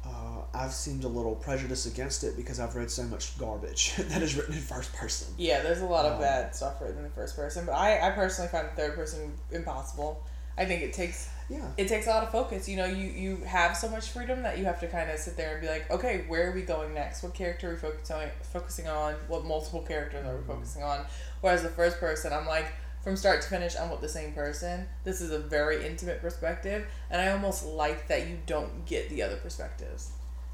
uh, 0.06 0.42
I've 0.54 0.74
seemed 0.74 1.06
a 1.06 1.08
little 1.08 1.34
prejudiced 1.36 1.86
against 1.88 2.24
it 2.26 2.36
because 2.36 2.60
I've 2.60 2.76
read 2.76 2.92
so 2.92 3.04
much 3.04 3.38
garbage 3.40 3.94
that 3.98 4.22
is 4.22 4.36
written 4.36 4.54
in 4.54 4.60
first 4.62 4.94
person. 4.94 5.34
Yeah, 5.38 5.62
there's 5.62 5.80
a 5.82 5.86
lot 5.86 6.06
of 6.06 6.14
Um, 6.16 6.20
bad 6.22 6.54
stuff 6.56 6.82
written 6.82 6.98
in 6.98 7.04
the 7.04 7.10
first 7.10 7.36
person, 7.38 7.66
but 7.66 7.72
I, 7.74 8.08
I 8.08 8.12
personally 8.12 8.50
find 8.50 8.68
third 8.76 8.96
person 8.96 9.32
impossible. 9.52 10.22
I 10.58 10.66
think 10.66 10.82
it 10.84 10.92
takes 10.94 11.30
Yeah. 11.54 11.70
it 11.78 11.88
takes 11.88 12.08
a 12.08 12.10
lot 12.10 12.24
of 12.24 12.32
focus. 12.32 12.68
You 12.68 12.78
know, 12.78 12.86
you 12.86 13.08
you 13.08 13.36
have 13.46 13.78
so 13.78 13.88
much 13.88 14.10
freedom 14.10 14.42
that 14.42 14.58
you 14.58 14.66
have 14.66 14.80
to 14.80 14.88
kind 14.88 15.12
of 15.12 15.20
sit 15.20 15.38
there 15.38 15.54
and 15.54 15.62
be 15.62 15.68
like, 15.68 15.90
okay, 15.92 16.26
where 16.28 16.50
are 16.50 16.56
we 16.56 16.64
going 16.64 16.94
next? 16.96 17.22
What 17.22 17.36
character 17.36 17.70
are 17.70 17.74
we 17.74 17.80
focusing 17.80 18.16
on? 18.16 18.30
Focusing 18.42 18.88
on 18.88 19.14
what 19.28 19.46
multiple 19.46 19.82
characters 19.82 20.26
are 20.26 20.34
we 20.34 20.42
mm-hmm. 20.42 20.52
focusing 20.52 20.84
on? 20.84 21.06
Whereas 21.42 21.62
the 21.62 21.70
first 21.70 22.00
person, 22.00 22.34
I'm 22.34 22.48
like, 22.48 22.74
from 23.04 23.16
start 23.16 23.42
to 23.44 23.50
finish, 23.50 23.76
I'm 23.76 23.92
with 23.92 24.02
the 24.02 24.10
same 24.10 24.34
person. 24.34 24.88
This 25.04 25.22
is 25.22 25.30
a 25.32 25.38
very 25.38 25.86
intimate 25.86 26.22
perspective, 26.22 26.88
and 27.12 27.22
I 27.22 27.32
almost 27.32 27.66
like 27.66 28.08
that 28.08 28.28
you 28.28 28.40
don't 28.48 28.86
get 28.86 29.10
the 29.10 29.22
other 29.22 29.36
perspectives. 29.36 30.12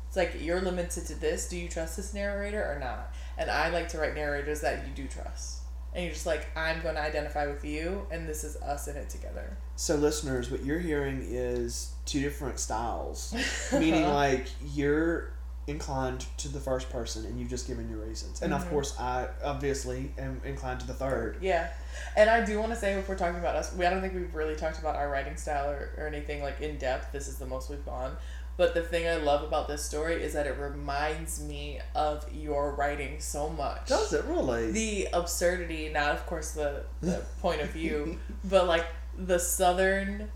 It's 0.08 0.18
like 0.18 0.36
you're 0.40 0.60
limited 0.60 1.06
to 1.06 1.16
this. 1.16 1.48
Do 1.48 1.58
you 1.58 1.70
trust 1.70 1.96
this 1.96 2.14
narrator 2.14 2.62
or 2.62 2.80
not? 2.80 3.14
And 3.38 3.50
I 3.50 3.70
like 3.70 3.88
to 3.90 4.00
write 4.00 4.16
narrators 4.16 4.62
that 4.62 4.86
you 4.88 4.94
do 4.94 5.08
trust. 5.08 5.59
And 5.94 6.04
you're 6.04 6.14
just 6.14 6.26
like, 6.28 6.46
I'm 6.56 6.82
going 6.82 6.96
to 6.96 7.02
identify 7.02 7.48
with 7.48 7.66
you, 7.66 8.06
and 8.12 8.28
this 8.30 8.44
is 8.44 8.56
us 8.58 8.88
in 8.88 8.96
it 8.96 9.10
together. 9.10 9.58
So, 9.76 9.96
listeners, 9.96 10.52
what 10.52 10.64
you're 10.64 10.80
hearing 10.80 11.22
is 11.28 11.92
two 12.06 12.22
different 12.22 12.60
styles, 12.60 13.34
meaning 13.74 14.08
like 14.08 14.46
you're 14.74 15.32
inclined 15.68 16.26
to 16.38 16.48
the 16.48 16.60
first 16.60 16.90
person 16.90 17.26
and 17.26 17.40
you've 17.40 17.50
just 17.50 17.68
given 17.68 17.88
your 17.90 18.00
reasons. 18.00 18.42
And 18.42 18.54
of 18.56 18.64
Mhm. 18.66 18.70
course, 18.72 19.00
I 19.00 19.28
obviously 19.44 20.12
am 20.18 20.42
inclined 20.44 20.80
to 20.80 20.88
the 20.88 20.96
third. 20.96 21.38
Yeah, 21.42 21.68
and 22.16 22.28
I 22.28 22.44
do 22.44 22.60
want 22.60 22.72
to 22.72 22.78
say 22.80 22.94
if 22.94 23.08
we're 23.08 23.16
talking 23.16 23.40
about 23.40 23.56
us, 23.56 23.72
we 23.76 23.86
I 23.86 23.92
don't 23.92 24.02
think 24.02 24.16
we've 24.16 24.34
really 24.34 24.56
talked 24.56 24.80
about 24.80 24.96
our 24.96 25.10
writing 25.10 25.38
style 25.38 25.70
or, 25.70 25.92
or 25.98 26.08
anything 26.08 26.42
like 26.42 26.60
in 26.60 26.78
depth. 26.80 27.12
This 27.12 27.28
is 27.28 27.38
the 27.38 27.46
most 27.46 27.70
we've 27.70 27.86
gone. 27.86 28.18
But 28.60 28.74
the 28.74 28.82
thing 28.84 29.08
I 29.08 29.16
love 29.16 29.42
about 29.42 29.70
this 29.70 29.82
story 29.86 30.22
is 30.22 30.34
that 30.34 30.46
it 30.46 30.58
reminds 30.60 31.42
me 31.42 31.80
of 31.96 32.26
your 32.34 32.76
writing 32.76 33.22
so 33.22 33.48
much. 33.50 33.88
Does 33.88 34.12
it 34.12 34.26
really? 34.26 34.72
The 34.74 35.08
absurdity, 35.14 35.88
not 35.94 36.12
of 36.12 36.26
course 36.26 36.52
the, 36.52 36.84
the 37.00 37.24
point 37.42 37.62
of 37.62 37.70
view, 37.70 38.20
but 38.44 38.68
like 38.68 38.86
the 39.18 39.38
southernness 39.38 40.28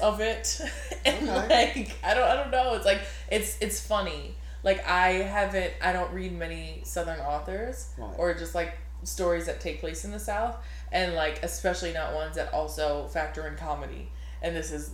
of 0.00 0.20
it, 0.20 0.60
and 1.06 1.28
Okay. 1.30 1.72
like 1.76 1.96
I 2.02 2.14
don't 2.14 2.24
I 2.28 2.34
don't 2.34 2.50
know. 2.50 2.74
It's 2.74 2.84
like 2.84 3.02
it's 3.30 3.56
it's 3.60 3.80
funny. 3.86 4.34
Like 4.64 4.84
I 4.86 5.10
haven't 5.22 5.74
I 5.80 5.92
don't 5.92 6.12
read 6.12 6.32
many 6.36 6.80
southern 6.84 7.20
authors 7.20 7.90
Right. 7.96 8.14
or 8.18 8.34
just 8.34 8.54
like 8.56 8.76
stories 9.04 9.46
that 9.46 9.60
take 9.60 9.78
place 9.78 10.04
in 10.04 10.10
the 10.10 10.18
South, 10.18 10.56
and 10.90 11.14
like 11.14 11.42
especially 11.44 11.92
not 11.92 12.14
ones 12.14 12.34
that 12.34 12.52
also 12.52 13.06
factor 13.06 13.46
in 13.46 13.56
comedy. 13.56 14.10
And 14.42 14.56
this 14.56 14.72
is 14.72 14.90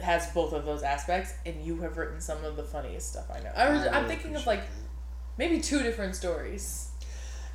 has 0.00 0.26
both 0.28 0.52
of 0.52 0.64
those 0.64 0.82
aspects, 0.82 1.34
and 1.44 1.64
you 1.64 1.80
have 1.80 1.96
written 1.96 2.20
some 2.20 2.44
of 2.44 2.56
the 2.56 2.62
funniest 2.62 3.10
stuff 3.10 3.30
I 3.30 3.40
know. 3.40 3.50
I 3.56 3.70
was, 3.70 3.86
I 3.86 3.98
I'm 3.98 4.06
thinking 4.06 4.34
of 4.36 4.46
like 4.46 4.62
maybe 5.38 5.60
two 5.60 5.82
different 5.82 6.14
stories. 6.16 6.90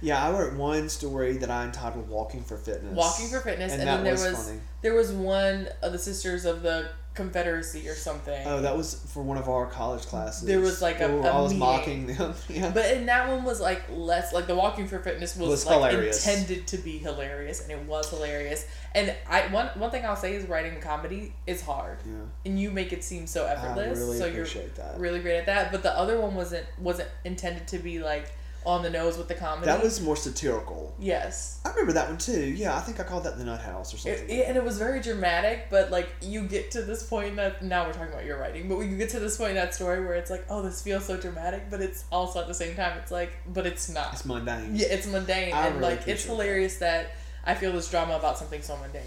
Yeah, 0.01 0.25
I 0.25 0.31
wrote 0.31 0.55
one 0.55 0.89
story 0.89 1.37
that 1.37 1.51
I 1.51 1.63
entitled 1.65 2.09
"Walking 2.09 2.43
for 2.43 2.57
Fitness." 2.57 2.95
Walking 2.95 3.27
for 3.27 3.39
Fitness, 3.39 3.71
and, 3.73 3.81
and, 3.81 3.89
that 3.89 3.95
then 3.97 4.03
there 4.03 4.13
was, 4.13 4.23
was 4.23 4.47
funny. 4.47 4.59
there 4.81 4.93
was 4.95 5.11
one 5.11 5.69
of 5.81 5.91
the 5.91 5.99
Sisters 5.99 6.45
of 6.45 6.63
the 6.63 6.89
Confederacy 7.13 7.89
or 7.89 7.93
something. 7.95 8.41
Oh, 8.47 8.61
that 8.61 8.75
was 8.77 8.95
for 9.13 9.21
one 9.21 9.37
of 9.37 9.49
our 9.49 9.65
college 9.65 10.03
classes. 10.03 10.47
There 10.47 10.61
was, 10.61 10.81
like, 10.81 11.01
a- 11.01 11.05
Oh, 11.05 11.21
a 11.21 11.27
I 11.27 11.41
was 11.41 11.51
meeting. 11.51 11.59
mocking 11.59 12.07
them. 12.07 12.33
yeah. 12.49 12.71
But 12.71 12.85
and 12.85 13.07
that 13.09 13.27
one 13.27 13.43
was 13.43 13.59
like 13.59 13.81
less 13.91 14.31
like 14.33 14.47
the 14.47 14.55
Walking 14.55 14.87
for 14.87 14.97
Fitness 14.99 15.35
was, 15.35 15.49
Was 15.49 15.65
like 15.65 15.91
hilarious. 15.91 16.25
intended 16.25 16.67
to 16.67 16.77
be 16.77 16.97
hilarious, 16.99 17.61
and 17.61 17.71
it 17.71 17.79
was 17.85 18.09
hilarious. 18.09 18.65
And 18.95 19.13
I 19.29 19.47
one 19.47 19.67
one 19.75 19.91
thing 19.91 20.05
I'll 20.05 20.15
say 20.15 20.35
is 20.35 20.47
writing 20.47 20.79
comedy 20.79 21.33
is 21.45 21.61
hard, 21.61 21.97
yeah, 22.05 22.13
and 22.45 22.59
you 22.59 22.71
make 22.71 22.93
it 22.93 23.03
seem 23.03 23.27
so 23.27 23.45
I 23.45 23.51
effortless. 23.53 23.99
really 23.99 24.17
so 24.17 24.25
you're 24.25 24.43
appreciate 24.43 24.75
that. 24.75 24.97
really 24.99 25.19
great 25.19 25.37
at 25.37 25.45
that. 25.47 25.71
But 25.73 25.83
the 25.83 25.91
other 25.97 26.19
one 26.19 26.33
wasn't 26.35 26.65
wasn't 26.79 27.09
intended 27.25 27.67
to 27.69 27.77
be 27.79 27.99
like 27.99 28.31
on 28.65 28.83
the 28.83 28.89
nose 28.89 29.17
with 29.17 29.27
the 29.27 29.33
comedy. 29.33 29.65
That 29.65 29.81
was 29.81 29.99
more 30.01 30.15
satirical. 30.15 30.93
yes. 30.99 31.59
I 31.65 31.69
remember 31.69 31.93
that 31.93 32.09
one 32.09 32.17
too. 32.17 32.41
Yeah, 32.51 32.75
I 32.75 32.81
think 32.81 32.99
I 32.99 33.03
called 33.03 33.23
that 33.23 33.37
the 33.37 33.43
Nut 33.43 33.59
House 33.61 33.93
or 33.93 33.97
something. 33.97 34.23
It, 34.29 34.29
it- 34.31 34.47
and 34.47 34.55
it 34.57 34.63
was 34.63 34.77
very 34.77 35.01
dramatic, 35.01 35.67
but 35.69 35.89
like 35.89 36.09
you 36.21 36.43
get 36.47 36.71
to 36.71 36.81
this 36.83 37.01
point 37.03 37.35
that 37.37 37.63
now 37.63 37.85
we're 37.87 37.93
talking 37.93 38.13
about 38.13 38.25
your 38.25 38.37
writing, 38.39 38.69
but 38.69 38.77
you 38.79 38.97
get 38.97 39.09
to 39.09 39.19
this 39.19 39.37
point 39.37 39.51
in 39.51 39.55
that 39.55 39.73
story 39.73 40.01
where 40.05 40.13
it's 40.15 40.29
like, 40.29 40.45
oh, 40.49 40.61
this 40.61 40.81
feels 40.81 41.05
so 41.05 41.17
dramatic, 41.17 41.69
but 41.71 41.81
it's 41.81 42.03
also 42.11 42.39
at 42.41 42.47
the 42.47 42.53
same 42.53 42.75
time, 42.75 42.97
it's 42.99 43.11
like, 43.11 43.31
but 43.53 43.65
it's 43.65 43.89
not. 43.89 44.13
it's 44.13 44.25
mundane. 44.25 44.75
Yeah, 44.75 44.87
it's 44.89 45.07
mundane, 45.07 45.53
I 45.53 45.67
and 45.67 45.75
really 45.77 45.95
like 45.95 46.07
it's 46.07 46.25
appreciate 46.25 46.27
that. 46.27 46.31
hilarious 46.33 46.77
that. 46.77 47.11
I 47.43 47.55
feel 47.55 47.71
this 47.71 47.89
drama 47.89 48.15
about 48.17 48.37
something 48.37 48.61
so 48.61 48.77
mundane. 48.77 49.01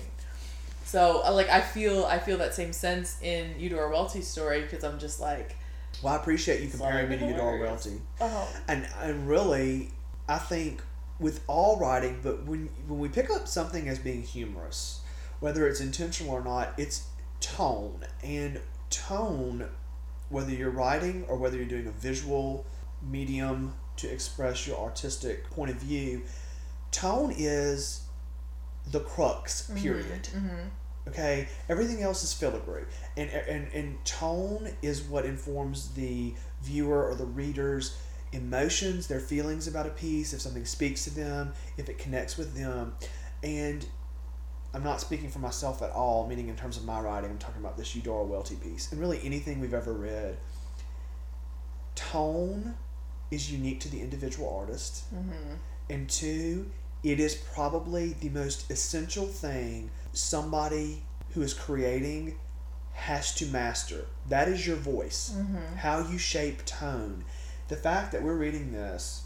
So 0.84 1.22
uh, 1.24 1.32
like 1.32 1.48
I 1.48 1.60
feel 1.60 2.04
I 2.04 2.18
feel 2.18 2.38
that 2.38 2.54
same 2.54 2.72
sense 2.72 3.20
in 3.22 3.54
Eudora 3.58 3.90
Welty's 3.90 4.26
story 4.26 4.62
because 4.62 4.84
I'm 4.84 4.98
just 4.98 5.20
like, 5.20 5.56
Well, 6.04 6.12
I 6.12 6.16
appreciate 6.16 6.60
you 6.60 6.68
comparing 6.68 7.08
me 7.08 7.16
to 7.16 7.20
Sorry, 7.22 7.32
Eudora 7.32 7.58
words. 7.60 7.86
Welty. 7.86 8.02
oh, 8.20 8.48
And 8.68 8.86
and 9.00 9.26
really, 9.26 9.90
I 10.28 10.36
think 10.36 10.82
with 11.18 11.42
all 11.46 11.78
writing, 11.78 12.20
but 12.22 12.44
when 12.44 12.68
when 12.86 12.98
we 12.98 13.08
pick 13.08 13.30
up 13.30 13.48
something 13.48 13.88
as 13.88 13.98
being 13.98 14.22
humorous, 14.22 15.00
whether 15.40 15.66
it's 15.66 15.80
intentional 15.80 16.34
or 16.34 16.44
not, 16.44 16.74
it's 16.76 17.06
tone 17.40 18.04
and 18.22 18.60
tone. 18.90 19.68
Whether 20.28 20.52
you're 20.52 20.70
writing 20.70 21.24
or 21.28 21.36
whether 21.36 21.56
you're 21.56 21.66
doing 21.66 21.86
a 21.86 21.92
visual 21.92 22.66
medium 23.02 23.74
to 23.96 24.08
express 24.10 24.66
your 24.66 24.78
artistic 24.78 25.48
point 25.50 25.70
of 25.70 25.76
view, 25.76 26.22
tone 26.90 27.32
is 27.36 28.02
the 28.90 29.00
crux. 29.00 29.70
Period. 29.74 30.26
hmm 30.26 30.68
Okay, 31.06 31.48
everything 31.68 32.02
else 32.02 32.22
is 32.24 32.32
filigree, 32.32 32.84
and 33.16 33.30
and 33.30 33.68
and 33.72 34.04
tone 34.04 34.70
is 34.82 35.02
what 35.02 35.26
informs 35.26 35.90
the 35.90 36.34
viewer 36.62 37.06
or 37.06 37.14
the 37.14 37.26
reader's 37.26 37.96
emotions, 38.32 39.06
their 39.06 39.20
feelings 39.20 39.68
about 39.68 39.86
a 39.86 39.90
piece, 39.90 40.32
if 40.32 40.40
something 40.40 40.64
speaks 40.64 41.04
to 41.04 41.10
them, 41.14 41.52
if 41.76 41.88
it 41.88 41.98
connects 41.98 42.36
with 42.38 42.54
them, 42.54 42.94
and 43.42 43.86
I'm 44.72 44.82
not 44.82 45.00
speaking 45.00 45.30
for 45.30 45.40
myself 45.40 45.82
at 45.82 45.90
all. 45.90 46.26
Meaning 46.26 46.48
in 46.48 46.56
terms 46.56 46.76
of 46.78 46.84
my 46.84 47.00
writing, 47.00 47.30
I'm 47.30 47.38
talking 47.38 47.60
about 47.60 47.76
this 47.76 47.94
Eudora 47.94 48.24
Welty 48.24 48.56
piece, 48.56 48.90
and 48.90 49.00
really 49.00 49.20
anything 49.24 49.60
we've 49.60 49.74
ever 49.74 49.92
read. 49.92 50.38
Tone 51.94 52.74
is 53.30 53.52
unique 53.52 53.80
to 53.80 53.88
the 53.88 54.00
individual 54.00 54.56
artist 54.58 55.04
hmm 55.10 55.54
and 55.90 56.08
two, 56.08 56.70
it 57.02 57.20
is 57.20 57.34
probably 57.34 58.14
the 58.14 58.30
most 58.30 58.70
essential 58.70 59.26
thing 59.26 59.90
somebody 60.14 61.02
who 61.32 61.42
is 61.42 61.54
creating 61.54 62.36
has 62.92 63.34
to 63.34 63.46
master. 63.46 64.06
That 64.28 64.48
is 64.48 64.66
your 64.66 64.76
voice. 64.76 65.32
hmm 65.34 65.76
How 65.76 65.98
you 66.08 66.18
shape 66.18 66.64
tone. 66.64 67.24
The 67.68 67.76
fact 67.76 68.12
that 68.12 68.22
we're 68.22 68.36
reading 68.36 68.72
this 68.72 69.24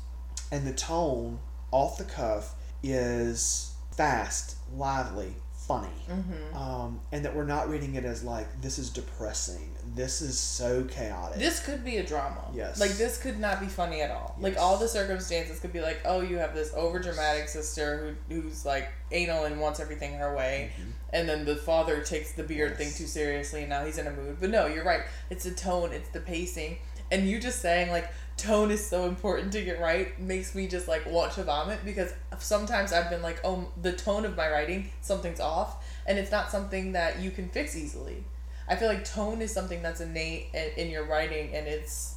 and 0.51 0.67
the 0.67 0.73
tone 0.73 1.41
off 1.71 1.99
the 1.99 2.05
cuff 2.05 2.55
is 2.83 3.73
fast, 3.97 4.57
lively, 4.75 5.35
funny. 5.53 5.89
hmm 6.09 6.57
Um, 6.57 7.01
and 7.13 7.25
that 7.25 7.35
we're 7.37 7.45
not 7.45 7.69
reading 7.69 7.95
it 7.97 8.05
as 8.05 8.23
like, 8.25 8.63
this 8.63 8.79
is 8.79 8.89
depressing. 8.91 9.75
This 9.95 10.21
is 10.21 10.39
so 10.39 10.85
chaotic. 10.85 11.39
This 11.39 11.61
could 11.65 11.85
be 11.85 11.97
a 11.99 12.05
drama. 12.07 12.45
Yes. 12.55 12.79
Like 12.81 12.93
this 12.93 13.19
could 13.19 13.39
not 13.39 13.61
be 13.61 13.67
funny 13.67 14.01
at 14.03 14.11
all. 14.11 14.37
Like 14.41 14.57
all 14.59 14.77
the 14.77 14.89
circumstances 14.89 15.61
could 15.61 15.73
be 15.73 15.81
like, 15.81 16.01
oh, 16.05 16.21
you 16.21 16.37
have 16.39 16.55
this 16.55 16.73
over 16.75 16.99
dramatic 16.99 17.49
sister 17.49 18.17
who 18.29 18.43
who's 18.43 18.65
like 18.65 18.91
anal 19.13 19.45
and 19.45 19.61
wants 19.61 19.81
everything 19.81 20.15
her 20.15 20.35
way, 20.37 20.71
Mhm. 20.79 20.93
and 21.13 21.29
then 21.29 21.45
the 21.45 21.57
father 21.57 22.03
takes 22.03 22.33
the 22.33 22.43
beard 22.45 22.73
Yes. 22.73 22.79
thing 22.79 22.93
too 22.93 23.07
seriously 23.11 23.61
and 23.61 23.71
now 23.71 23.85
he's 23.85 23.99
in 23.99 24.07
a 24.07 24.11
mood. 24.11 24.39
But 24.41 24.51
no, 24.51 24.67
you're 24.67 24.85
right. 24.85 25.03
It's 25.31 25.45
the 25.45 25.53
tone, 25.53 25.93
it's 25.93 26.09
the 26.11 26.21
pacing. 26.21 26.79
And 27.11 27.27
you 27.27 27.41
just 27.41 27.61
saying 27.61 27.91
like 27.91 28.09
tone 28.37 28.71
is 28.71 28.87
so 28.87 29.07
important 29.07 29.51
to 29.53 29.65
get 29.65 29.81
right 29.81 30.19
makes 30.21 30.55
me 30.55 30.69
just 30.69 30.87
like 30.87 31.05
want 31.07 31.33
to 31.33 31.43
vomit 31.45 31.79
because 31.85 32.13
sometimes 32.39 32.93
I've 32.93 33.11
been 33.11 33.23
like, 33.23 33.41
oh, 33.45 33.69
the 33.81 33.93
tone 33.93 34.25
of 34.25 34.37
my 34.37 34.49
writing, 34.51 34.91
something's 35.01 35.41
off, 35.41 35.85
and 36.07 36.19
it's 36.19 36.31
not 36.31 36.51
something 36.51 36.93
that 36.93 37.19
you 37.21 37.31
can 37.31 37.49
fix 37.49 37.75
easily. 37.77 38.25
I 38.69 38.77
feel 38.77 38.89
like 38.89 39.05
tone 39.05 39.41
is 39.41 39.53
something 39.53 39.83
that's 39.83 40.01
innate 40.01 40.49
in, 40.55 40.85
in 40.87 40.91
your 40.91 41.05
writing, 41.07 41.55
and 41.55 41.67
it's 41.67 42.17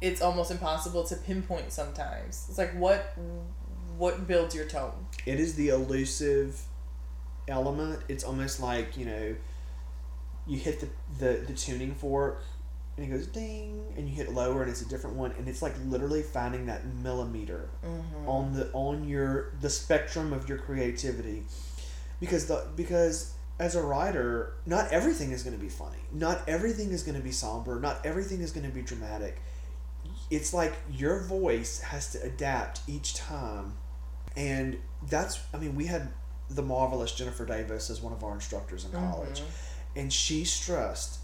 it's 0.00 0.20
almost 0.22 0.50
impossible 0.50 1.04
to 1.04 1.16
pinpoint 1.16 1.72
sometimes. 1.72 2.46
It's 2.48 2.58
like 2.58 2.72
what 2.74 3.16
what 3.98 4.26
builds 4.26 4.54
your 4.54 4.66
tone. 4.66 4.92
it 5.26 5.38
is 5.40 5.54
the 5.54 5.68
elusive 5.68 6.60
element. 7.48 8.00
It's 8.08 8.24
almost 8.24 8.60
like 8.60 8.96
you 8.96 9.06
know, 9.06 9.36
you 10.46 10.58
hit 10.58 10.80
the 10.80 10.88
the, 11.18 11.40
the 11.46 11.52
tuning 11.52 11.94
fork, 11.94 12.42
and 12.96 13.06
it 13.06 13.08
goes 13.10 13.26
ding, 13.26 13.92
and 13.96 14.08
you 14.08 14.14
hit 14.14 14.32
lower, 14.32 14.62
and 14.62 14.70
it's 14.70 14.82
a 14.82 14.88
different 14.88 15.16
one, 15.16 15.32
and 15.38 15.48
it's 15.48 15.62
like 15.62 15.74
literally 15.86 16.22
finding 16.22 16.66
that 16.66 16.86
millimeter 16.86 17.68
Mm-hmm. 17.84 18.28
on 18.28 18.52
the 18.54 18.70
on 18.72 19.08
your 19.08 19.52
the 19.60 19.70
spectrum 19.70 20.32
of 20.32 20.48
your 20.48 20.58
creativity, 20.58 21.42
because 22.20 22.46
the 22.46 22.66
because 22.76 23.34
as 23.58 23.76
a 23.76 23.82
writer, 23.82 24.54
not 24.66 24.90
everything 24.90 25.30
is 25.32 25.42
going 25.42 25.56
to 25.56 25.62
be 25.62 25.68
funny. 25.68 25.98
Not 26.12 26.48
everything 26.48 26.90
is 26.90 27.02
going 27.02 27.16
to 27.16 27.22
be 27.22 27.32
somber. 27.32 27.78
Not 27.78 28.04
everything 28.04 28.40
is 28.40 28.50
going 28.52 28.66
to 28.66 28.72
be 28.72 28.82
dramatic. 28.82 29.40
It's 30.30 30.52
like 30.54 30.74
your 30.90 31.20
voice 31.20 31.80
has 31.80 32.10
to 32.12 32.22
adapt 32.22 32.80
each 32.88 33.14
time. 33.14 33.74
And 34.36 34.78
that's, 35.08 35.38
I 35.52 35.58
mean, 35.58 35.74
we 35.76 35.86
had 35.86 36.08
the 36.50 36.62
marvelous 36.62 37.12
Jennifer 37.12 37.44
Davis 37.44 37.90
as 37.90 38.00
one 38.00 38.12
of 38.12 38.24
our 38.24 38.34
instructors 38.34 38.84
in 38.84 38.92
college. 38.92 39.42
And 39.94 40.12
she 40.12 40.44
stressed 40.44 41.18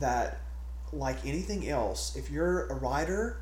that, 0.00 0.40
like 0.92 1.24
anything 1.26 1.68
else, 1.68 2.16
if 2.16 2.30
you're 2.30 2.66
a 2.68 2.74
writer, 2.74 3.40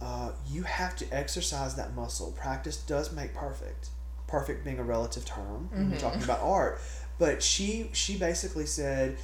uh, 0.00 0.32
you 0.50 0.62
have 0.64 0.96
to 0.96 1.06
exercise 1.12 1.76
that 1.76 1.94
muscle. 1.94 2.32
Practice 2.32 2.78
does 2.78 3.12
make 3.12 3.34
perfect. 3.34 3.90
Perfect 4.26 4.64
being 4.64 4.78
a 4.78 4.82
relative 4.84 5.24
term. 5.24 5.68
when 5.72 5.90
We're 5.90 5.98
talking 5.98 6.22
about 6.22 6.40
art. 6.40 6.80
But 7.20 7.42
she 7.42 7.90
she 7.92 8.16
basically 8.16 8.66
said, 8.66 9.18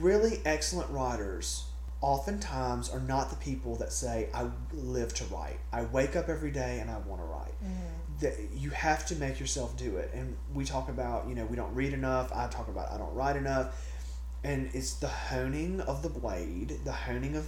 really 0.00 0.40
excellent 0.46 0.88
writers 0.90 1.64
oftentimes 2.00 2.88
are 2.90 3.00
not 3.00 3.30
the 3.30 3.36
people 3.36 3.76
that 3.76 3.92
say, 3.92 4.28
I 4.32 4.46
live 4.72 5.12
to 5.14 5.24
write. 5.24 5.58
I 5.72 5.82
wake 5.84 6.16
up 6.16 6.28
every 6.28 6.50
day 6.50 6.78
and 6.80 6.90
I 6.90 6.98
want 6.98 7.20
to 7.20 7.26
write. 7.26 7.54
Mm-hmm. 7.62 8.18
That 8.20 8.34
you 8.56 8.70
have 8.70 9.04
to 9.06 9.16
make 9.16 9.40
yourself 9.40 9.76
do 9.76 9.96
it. 9.96 10.10
And 10.14 10.36
we 10.54 10.64
talk 10.64 10.88
about, 10.88 11.28
you 11.28 11.34
know, 11.34 11.44
we 11.46 11.56
don't 11.56 11.74
read 11.74 11.92
enough. 11.92 12.32
I 12.32 12.46
talk 12.46 12.68
about 12.68 12.92
I 12.92 12.96
don't 12.96 13.14
write 13.14 13.36
enough. 13.36 13.74
And 14.44 14.70
it's 14.72 14.94
the 14.94 15.08
honing 15.08 15.80
of 15.80 16.02
the 16.02 16.08
blade, 16.08 16.80
the 16.84 16.92
honing 16.92 17.36
of 17.36 17.46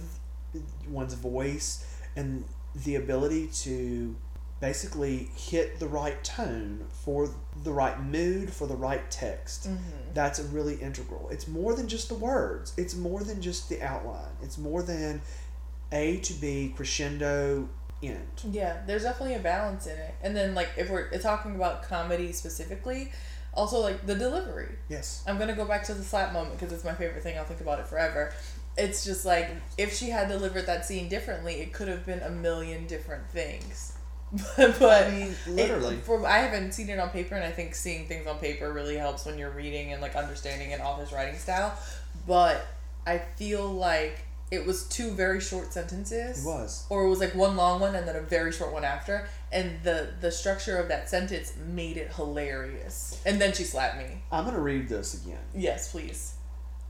one's 0.87 1.13
voice, 1.13 1.85
and 2.15 2.45
the 2.73 2.95
ability 2.95 3.47
to 3.47 4.15
basically 4.61 5.29
hit 5.35 5.79
the 5.79 5.87
right 5.87 6.23
tone 6.23 6.85
for 7.03 7.29
the 7.63 7.71
right 7.73 8.01
mood 8.03 8.49
for 8.51 8.67
the 8.67 8.75
right 8.75 9.09
text 9.11 9.67
Mm-hmm. 9.69 10.13
that's 10.13 10.39
a 10.39 10.43
really 10.45 10.75
integral 10.75 11.29
it's 11.29 11.47
more 11.47 11.73
than 11.75 11.87
just 11.87 12.07
the 12.09 12.15
words 12.15 12.73
it's 12.77 12.95
more 12.95 13.21
than 13.23 13.41
just 13.41 13.69
the 13.69 13.81
outline 13.81 14.31
it's 14.41 14.57
more 14.57 14.81
than 14.81 15.21
a 15.91 16.17
to 16.17 16.33
b 16.33 16.73
crescendo 16.75 17.67
end 18.03 18.27
Yeah, 18.51 18.81
there's 18.85 19.03
definitely 19.03 19.35
a 19.35 19.39
balance 19.39 19.87
in 19.87 19.97
it. 19.97 20.13
And 20.21 20.35
then 20.35 20.53
like 20.53 20.69
if 20.77 20.89
we're 20.89 21.09
talking 21.19 21.55
about 21.55 21.81
comedy 21.83 22.31
specifically, 22.33 23.11
also 23.53 23.79
like 23.79 24.05
the 24.05 24.13
delivery. 24.15 24.75
yes 24.89 25.23
I'm 25.25 25.39
gonna 25.39 25.55
go 25.55 25.65
back 25.65 25.83
to 25.85 25.93
the 25.93 26.03
slap 26.03 26.33
moment 26.33 26.59
because 26.59 26.73
it's 26.73 26.83
my 26.83 26.93
favorite 26.93 27.23
thing. 27.23 27.37
I'll 27.37 27.45
think 27.45 27.61
about 27.61 27.79
it 27.79 27.87
forever. 27.87 28.33
It's 28.77 29.05
just 29.05 29.25
like 29.25 29.49
if 29.77 29.95
she 29.95 30.09
had 30.09 30.27
delivered 30.27 30.65
that 30.67 30.85
scene 30.85 31.07
differently, 31.09 31.55
it 31.55 31.71
could 31.73 31.87
have 31.87 32.05
been 32.05 32.19
a 32.19 32.29
million 32.29 32.85
different 32.85 33.27
things. 33.29 33.93
but 34.57 34.79
but 34.79 35.07
I 35.07 35.11
mean, 35.11 35.35
it- 35.45 35.49
literally. 35.51 35.97
from 35.97 36.25
I 36.25 36.39
haven't 36.39 36.73
seen 36.73 36.89
it 36.89 36.99
on 36.99 37.09
paper, 37.09 37.35
and 37.35 37.43
I 37.43 37.51
think 37.51 37.75
seeing 37.75 38.07
things 38.07 38.27
on 38.27 38.37
paper 38.39 38.71
really 38.73 38.97
helps 38.97 39.25
when 39.25 39.37
you're 39.37 39.51
reading 39.51 39.93
and 39.93 40.01
like 40.01 40.15
understanding 40.15 40.73
an 40.73 40.81
author's 40.81 41.11
writing 41.13 41.37
style. 41.37 41.77
But 42.27 42.65
I 43.05 43.19
feel 43.37 43.67
like 43.71 44.19
it 44.51 44.65
was 44.65 44.87
two 44.87 45.11
very 45.11 45.39
short 45.41 45.73
sentences. 45.73 46.45
It 46.45 46.47
was. 46.47 46.85
Or 46.89 47.05
it 47.05 47.09
was 47.09 47.19
like 47.19 47.33
one 47.35 47.55
long 47.55 47.79
one 47.79 47.95
and 47.95 48.07
then 48.07 48.15
a 48.15 48.21
very 48.21 48.51
short 48.51 48.71
one 48.73 48.83
after. 48.83 49.27
And 49.51 49.81
the 49.83 50.09
the 50.21 50.31
structure 50.31 50.77
of 50.77 50.87
that 50.89 51.09
sentence 51.09 51.53
made 51.67 51.97
it 51.97 52.13
hilarious. 52.13 53.21
And 53.25 53.39
then 53.39 53.53
she 53.53 53.63
slapped 53.63 53.97
me. 53.97 54.21
I'm 54.31 54.45
gonna 54.45 54.59
read 54.59 54.87
this 54.89 55.13
again. 55.23 55.39
Yes 55.55 55.91
please. 55.91 56.33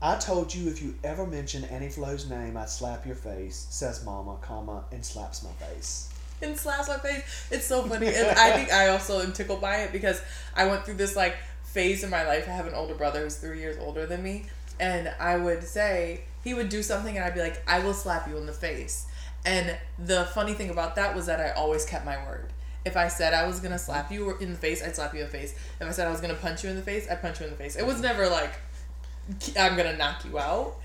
I 0.02 0.16
told 0.16 0.54
you 0.54 0.68
if 0.70 0.82
you 0.82 0.94
ever 1.02 1.26
mention 1.26 1.64
annie 1.64 1.88
flo's 1.88 2.28
name 2.28 2.54
i'd 2.58 2.68
slap 2.68 3.06
your 3.06 3.14
face 3.14 3.66
says 3.70 4.04
mama 4.04 4.36
comma 4.42 4.84
and 4.92 5.02
slaps 5.04 5.42
my 5.42 5.50
face 5.52 6.10
and 6.42 6.58
slaps 6.58 6.88
my 6.88 6.98
face. 6.98 7.46
It's 7.50 7.66
so 7.66 7.82
funny. 7.82 8.08
And 8.08 8.28
i 8.38 8.52
think 8.52 8.72
i 8.72 8.88
also 8.88 9.20
am 9.20 9.32
tickled 9.32 9.60
by 9.60 9.78
it 9.78 9.92
because 9.92 10.22
i 10.54 10.66
went 10.66 10.84
through 10.84 10.94
this 10.94 11.16
like 11.16 11.36
phase 11.64 12.02
in 12.02 12.10
my 12.10 12.26
life. 12.26 12.48
I 12.48 12.52
have 12.52 12.66
an 12.66 12.74
older 12.74 12.94
brother 12.94 13.22
who's 13.22 13.36
three 13.36 13.60
years 13.60 13.76
older 13.80 14.06
than 14.06 14.22
me. 14.22 14.46
And 14.78 15.12
i 15.20 15.36
would 15.36 15.62
say 15.64 16.22
he 16.44 16.54
would 16.54 16.68
do 16.68 16.82
something 16.82 17.16
and 17.16 17.24
i'd 17.24 17.34
be 17.34 17.40
like 17.40 17.62
i 17.68 17.80
will 17.80 17.94
slap 17.94 18.28
you 18.28 18.36
in 18.36 18.46
the 18.46 18.52
face. 18.52 19.06
And 19.44 19.76
the 19.98 20.24
funny 20.34 20.54
thing 20.54 20.70
about 20.70 20.96
that 20.96 21.14
was 21.14 21.26
that 21.26 21.40
i 21.40 21.50
always 21.50 21.84
kept 21.84 22.04
my 22.04 22.16
word. 22.26 22.52
If 22.84 22.96
I 22.96 23.08
said 23.08 23.34
I 23.34 23.48
was 23.48 23.58
gonna 23.58 23.80
slap 23.80 24.12
you 24.12 24.36
in 24.38 24.52
the 24.52 24.58
face, 24.58 24.80
I'd 24.80 24.94
slap 24.94 25.12
you 25.12 25.20
in 25.20 25.26
the 25.26 25.32
face. 25.32 25.54
If 25.80 25.88
I 25.88 25.90
said 25.90 26.06
I 26.06 26.10
was 26.12 26.20
gonna 26.20 26.34
punch 26.34 26.62
you 26.62 26.70
in 26.70 26.76
the 26.76 26.82
face, 26.82 27.08
I'd 27.10 27.20
punch 27.20 27.40
you 27.40 27.46
in 27.46 27.50
the 27.50 27.58
face. 27.58 27.74
It 27.74 27.84
was 27.84 28.00
never 28.00 28.28
like 28.28 28.52
I'm 29.58 29.76
gonna 29.76 29.96
knock 29.96 30.24
you 30.24 30.38
out, 30.38 30.76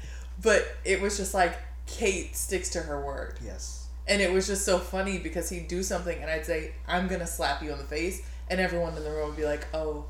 but 0.41 0.65
it 0.83 0.99
was 0.99 1.15
just 1.17 1.35
like 1.35 1.59
Kate 1.85 2.35
sticks 2.35 2.69
to 2.69 2.79
her 2.79 3.05
word. 3.05 3.37
yes 3.45 3.80
And 4.11 4.21
it 4.21 4.31
was 4.31 4.45
just 4.47 4.65
so 4.65 4.77
funny 4.77 5.17
because 5.19 5.49
he'd 5.49 5.67
do 5.67 5.81
something 5.83 6.17
and 6.21 6.29
I'd 6.29 6.45
say, 6.45 6.71
I'm 6.87 7.07
gonna 7.07 7.25
slap 7.27 7.63
you 7.63 7.71
in 7.71 7.77
the 7.77 7.83
face 7.85 8.21
and 8.49 8.59
everyone 8.59 8.95
in 8.97 9.03
the 9.03 9.09
room 9.09 9.29
would 9.29 9.37
be 9.37 9.45
like, 9.45 9.65
Oh, 9.73 10.05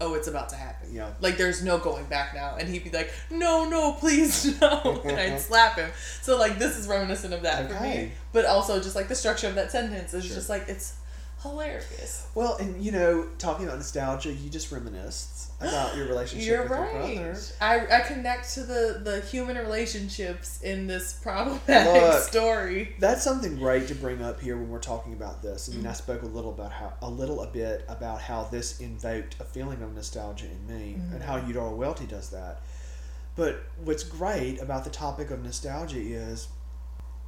oh, 0.00 0.14
it's 0.14 0.28
about 0.28 0.48
to 0.50 0.56
happen. 0.56 0.90
yeah 0.92 1.12
Like 1.20 1.36
there's 1.38 1.64
no 1.64 1.78
going 1.78 2.04
back 2.06 2.34
now. 2.34 2.56
And 2.58 2.68
he'd 2.68 2.84
be 2.84 2.90
like, 2.90 3.10
No, 3.30 3.68
no, 3.68 3.92
please 3.94 4.60
no 4.60 5.00
and 5.04 5.16
I'd 5.18 5.40
slap 5.50 5.76
him. 5.78 5.90
So 6.22 6.36
like 6.38 6.58
this 6.58 6.76
is 6.76 6.86
reminiscent 6.86 7.32
of 7.32 7.42
that 7.42 7.70
for 7.70 7.80
me. 7.82 8.12
But 8.32 8.44
also 8.44 8.80
just 8.80 8.94
like 8.94 9.08
the 9.08 9.14
structure 9.16 9.48
of 9.48 9.54
that 9.54 9.72
sentence 9.72 10.12
is 10.14 10.24
Sure. 10.26 10.34
just 10.36 10.50
like 10.50 10.68
it's 10.68 10.94
hilarious. 11.42 12.26
Well, 12.34 12.56
and 12.58 12.82
you 12.82 12.92
know, 12.92 13.26
talking 13.38 13.66
about 13.66 13.78
nostalgia, 13.78 14.32
you 14.32 14.50
just 14.50 14.70
reminisced 14.72 15.50
about 15.60 15.96
your 15.96 16.06
relationship 16.08 16.46
You're 16.48 16.62
with 16.62 16.70
right. 16.72 17.14
your 17.16 17.24
brother. 17.32 17.40
I, 17.60 17.86
I 17.98 18.00
connect 18.00 18.54
to 18.54 18.62
the, 18.64 19.00
the 19.04 19.20
human 19.20 19.56
relationships 19.56 20.62
in 20.62 20.86
this 20.86 21.12
problematic 21.22 21.92
Look. 22.02 22.22
story. 22.22 22.94
That's 22.98 23.22
something 23.22 23.56
great 23.56 23.88
to 23.88 23.94
bring 23.94 24.22
up 24.22 24.40
here 24.40 24.56
when 24.56 24.68
we're 24.68 24.78
talking 24.78 25.12
about 25.12 25.42
this. 25.42 25.68
I 25.68 25.72
Mm-hmm. 25.72 25.82
mean, 25.82 25.90
I 25.90 25.94
spoke 25.94 26.22
a 26.22 26.26
little 26.26 26.50
about 26.52 26.72
how 26.72 26.92
a 27.02 27.08
little 27.10 27.42
a 27.42 27.46
bit 27.46 27.84
about 27.88 28.20
how 28.20 28.44
this 28.44 28.80
invoked 28.80 29.36
a 29.40 29.44
feeling 29.44 29.82
of 29.82 29.94
nostalgia 29.94 30.46
in 30.46 30.66
me, 30.66 30.94
and 31.12 31.22
how 31.22 31.36
Mm-hmm. 31.38 31.48
Eudora 31.48 31.70
Welty 31.74 32.06
does 32.06 32.30
that. 32.30 32.60
But 33.36 33.60
what's 33.84 34.02
great 34.02 34.60
about 34.60 34.82
the 34.84 34.90
topic 34.90 35.30
of 35.30 35.42
nostalgia 35.44 35.98
is 36.00 36.48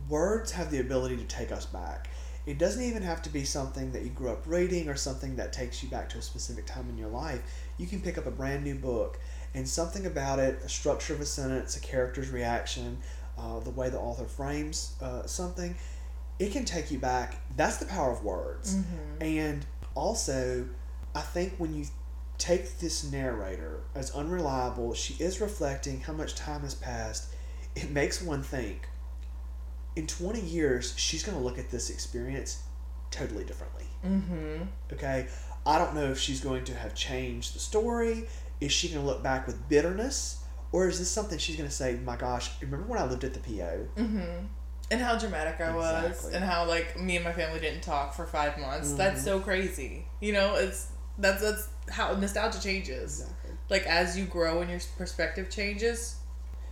words 0.09 0.51
have 0.53 0.71
the 0.71 0.81
ability 0.81 1.17
to 1.17 1.25
take 1.25 1.53
us 1.53 1.67
back. 1.67 2.09
It 2.47 2.59
doesn't 2.59 2.83
even 2.83 3.03
have 3.03 3.23
to 3.23 3.31
be 3.31 3.45
something 3.45 3.93
that 3.93 4.03
you 4.03 4.11
grew 4.11 4.31
up 4.31 4.43
reading 4.47 4.89
or 4.89 4.97
something 4.97 5.37
that 5.37 5.53
takes 5.53 5.83
you 5.83 5.89
back 5.89 6.09
to 6.11 6.19
a 6.19 6.23
specific 6.23 6.67
time 6.67 6.89
in 6.89 6.97
your 6.97 7.09
life. 7.09 7.43
You 7.79 7.87
can 7.87 8.01
pick 8.01 8.19
up 8.19 8.27
a 8.27 8.31
brand 8.31 8.65
new 8.65 8.75
book 8.75 9.19
and 9.55 9.69
something 9.69 10.07
about 10.07 10.39
it, 10.39 10.61
a 10.65 10.69
structure 10.69 11.15
of 11.15 11.21
a 11.21 11.27
sentence, 11.27 11.77
a 11.77 11.81
character's 11.81 12.31
reaction, 12.31 12.99
uh, 13.39 13.61
the 13.61 13.71
way 13.71 13.89
the 13.91 13.99
author 13.99 14.25
frames 14.25 14.95
uh, 15.03 15.27
something, 15.27 15.75
it 16.39 16.53
can 16.53 16.65
take 16.65 16.91
you 16.91 16.99
back. 16.99 17.37
That's 17.57 17.77
the 17.77 17.87
power 17.87 18.11
of 18.11 18.25
words. 18.25 18.75
And 19.21 19.65
also, 19.95 20.67
I 21.15 21.21
think 21.21 21.55
when 21.59 21.75
you 21.75 21.85
take 22.39 22.79
this 22.79 23.11
narrator 23.11 23.81
as 23.95 24.11
unreliable, 24.13 24.95
she 24.95 25.23
is 25.23 25.41
reflecting 25.41 26.01
how 26.01 26.15
much 26.15 26.35
time 26.35 26.63
has 26.63 26.75
passed. 26.75 27.35
It 27.77 27.91
makes 27.91 28.23
one 28.23 28.43
think. 28.43 28.89
In 30.01 30.07
20 30.07 30.41
years, 30.41 30.95
she's 30.97 31.23
going 31.23 31.37
to 31.37 31.45
look 31.45 31.59
at 31.59 31.71
this 31.71 31.91
experience 31.91 32.63
totally 33.11 33.45
differently. 33.45 33.85
Mm-hmm. 34.03 34.63
Okay? 34.95 35.27
I 35.67 35.77
don't 35.77 35.95
know 35.95 36.07
if 36.07 36.19
she's 36.19 36.41
going 36.41 36.65
to 36.65 36.75
have 36.75 36.95
changed 36.95 37.55
the 37.55 37.59
story. 37.59 38.27
Is 38.63 38.73
she 38.73 38.89
going 38.89 39.03
to 39.03 39.07
look 39.07 39.23
back 39.23 39.47
with 39.47 39.69
bitterness? 39.69 40.43
Or 40.73 40.89
is 40.89 40.99
this 40.99 41.11
something 41.11 41.37
she's 41.37 41.57
going 41.57 41.69
to 41.69 41.75
say, 41.75 41.99
my 42.03 42.17
gosh, 42.17 42.51
remember 42.63 42.87
when 42.87 42.99
I 42.99 43.05
lived 43.05 43.25
at 43.25 43.35
the 43.35 43.41
PO? 43.41 43.89
Mm-hmm. 43.99 44.47
And 44.91 45.01
how 45.03 45.19
dramatic 45.19 45.61
I 45.61 45.77
was, 45.77 46.31
and 46.33 46.43
how 46.43 46.67
like 46.67 46.99
me 46.99 47.17
and 47.17 47.25
my 47.25 47.35
family 47.35 47.61
didn't 47.61 47.83
talk 47.83 48.15
for 48.15 48.25
five 48.25 48.59
months. 48.59 48.89
Mm-hmm. 48.89 48.97
That's 48.97 49.23
so 49.23 49.39
crazy. 49.39 50.07
You 50.21 50.33
know, 50.33 50.57
it's 50.57 50.89
that's 51.19 51.43
that's 51.43 51.69
how 51.91 52.15
nostalgia 52.15 52.61
changes. 52.61 53.21
Exactly. 53.21 53.53
Like 53.69 53.83
as 53.83 54.19
you 54.19 54.25
grow 54.25 54.63
and 54.63 54.71
your 54.71 54.81
perspective 54.99 55.49
changes, 55.49 56.17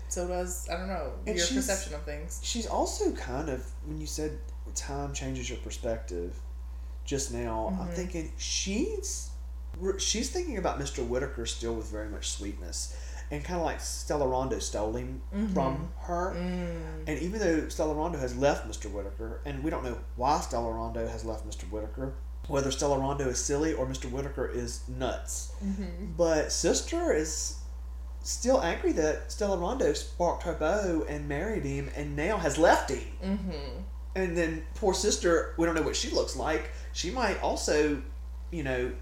so 0.09 0.27
does 0.27 0.69
I 0.69 0.77
don't 0.77 0.89
know 0.89 1.13
And 1.27 1.37
your 1.37 1.47
perception 1.47 1.95
of 1.95 2.03
things. 2.03 2.41
She's 2.43 2.67
also 2.67 3.13
kind 3.13 3.49
of, 3.49 3.65
when 3.85 4.01
you 4.01 4.07
said 4.07 4.39
time 4.75 5.13
changes 5.13 5.49
your 5.49 5.59
perspective 5.59 6.39
just 7.05 7.33
now, 7.33 7.75
I'm 7.81 7.87
mm-hmm. 7.87 7.95
thinking 7.95 8.33
she's 8.37 9.31
she's 9.99 10.31
thinking 10.31 10.59
about 10.59 10.79
Mr. 10.79 11.07
Whitaker 11.07 11.47
still 11.47 11.75
with 11.75 11.87
very 11.87 12.09
much 12.09 12.31
sweetness. 12.31 12.97
And 13.31 13.45
kind 13.45 13.61
of 13.61 13.67
like 13.67 13.81
Stella 13.81 14.27
Rondo 14.27 14.59
stole 14.59 14.95
him 14.95 15.21
mm-hmm. 15.35 15.53
from 15.53 15.91
her. 16.01 16.35
Mm. 16.35 17.03
And 17.07 17.19
even 17.19 17.41
though 17.41 17.69
Stella 17.69 17.95
Rondo 17.95 18.19
has 18.19 18.35
left 18.35 18.67
Mr. 18.67 18.91
Whitaker, 18.91 19.43
and 19.45 19.63
we 19.63 19.71
don't 19.71 19.85
know 19.85 19.99
why 20.17 20.41
Stella 20.41 20.73
Rondo 20.73 21.07
has 21.07 21.27
left 21.27 21.47
Mr. 21.47 21.65
Whitaker, 21.65 22.15
whether 22.47 22.71
Stella 22.71 22.99
Rondo 22.99 23.29
is 23.29 23.39
silly 23.39 23.75
or 23.75 23.87
Mr. 23.87 24.11
Whitaker 24.11 24.49
is 24.49 24.81
nuts. 24.89 25.53
Mm-hmm. 25.63 26.13
But 26.17 26.51
Sister 26.51 27.13
is 27.13 27.58
still 28.29 28.63
angry 28.63 28.93
that 28.93 29.33
Stella 29.33 29.57
Rondo 29.57 29.93
sparked 29.95 30.43
her 30.43 30.53
beau 30.55 31.07
and 31.09 31.29
married 31.29 31.65
him 31.65 31.91
and 31.97 32.15
now 32.15 32.37
has 32.37 32.59
left 32.59 32.91
him. 32.91 33.05
Mm-hmm. 33.25 33.81
And 34.17 34.37
then 34.37 34.65
poor 34.75 34.93
sister, 34.95 35.55
we 35.57 35.65
don't 35.67 35.75
know 35.75 35.83
what 35.83 35.97
she 35.97 36.11
looks 36.11 36.37
like. 36.37 36.71
She 36.93 37.11
might 37.11 37.41
also, 37.43 38.03
you 38.51 38.63
know, 38.63 38.93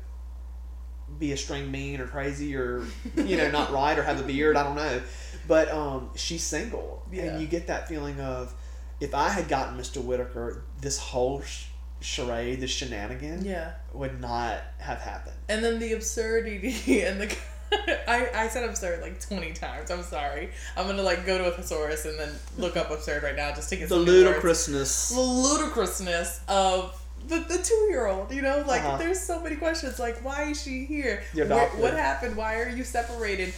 be 1.18 1.33
a 1.33 1.37
string 1.37 1.70
mean 1.70 2.01
or 2.01 2.07
crazy 2.07 2.57
or 2.57 2.85
you 3.16 3.37
know 3.37 3.49
not 3.51 3.70
right 3.72 3.99
or 3.99 4.03
have 4.03 4.20
a 4.20 4.24
beard. 4.24 4.57
I 4.57 4.62
don't 4.64 4.77
know, 4.77 5.01
but 5.49 5.70
um, 5.70 6.11
she's 6.16 6.43
single, 6.43 7.05
Yeah. 7.12 7.24
and 7.24 7.41
you 7.41 7.47
get 7.47 7.68
that 7.68 7.89
feeling 7.89 8.20
of 8.20 8.53
if 9.01 9.14
I 9.14 9.29
had 9.29 9.49
gotten 9.49 9.79
Mr. 9.79 10.03
Whitaker, 10.03 10.64
this 10.81 10.99
whole 10.99 11.43
sh- 11.43 11.66
charade, 12.01 12.61
this 12.61 12.70
shenanigan, 12.72 13.45
Yeah. 13.45 13.72
would 13.93 14.20
not 14.20 14.59
have 14.79 14.99
happened. 14.99 15.37
And 15.49 15.62
then 15.64 15.79
the 15.79 15.93
absurdity 15.93 17.03
and 17.03 17.20
the 17.20 17.37
I, 18.09 18.29
I 18.35 18.49
said 18.49 18.69
absurd 18.69 19.03
like 19.03 19.21
twenty 19.21 19.53
times. 19.53 19.91
I'm 19.91 20.03
sorry. 20.03 20.51
I'm 20.77 20.87
gonna 20.87 21.03
like 21.03 21.27
go 21.27 21.39
to 21.39 21.45
a 21.47 21.51
thesaurus 21.51 22.05
and 22.05 22.19
then 22.19 22.31
look 22.59 22.77
up 22.77 22.91
absurd 22.91 23.23
right 23.23 23.37
now 23.37 23.53
just 23.55 23.69
to 23.71 23.77
get 23.77 23.89
The 23.89 23.97
some 23.97 24.05
new 24.05 24.12
words. 24.25 24.27
ludicrousness. 24.69 25.09
the 25.11 25.21
ludicrousness 25.21 26.41
of 26.49 27.01
the, 27.29 27.39
the 27.41 27.59
two 27.59 27.87
year 27.91 28.07
old. 28.07 28.33
You 28.33 28.43
know, 28.43 28.62
like 28.67 28.83
Uh-huh. 28.83 28.99
there's 28.99 29.21
so 29.21 29.41
many 29.41 29.57
questions. 29.57 29.99
Like, 29.99 30.25
why 30.25 30.45
is 30.51 30.62
she 30.62 30.85
here? 30.85 31.23
Where- 31.35 31.49
what 31.71 31.95
happened? 31.95 32.37
Why 32.37 32.61
are 32.61 32.69
you 32.69 32.85
separated? 32.85 33.53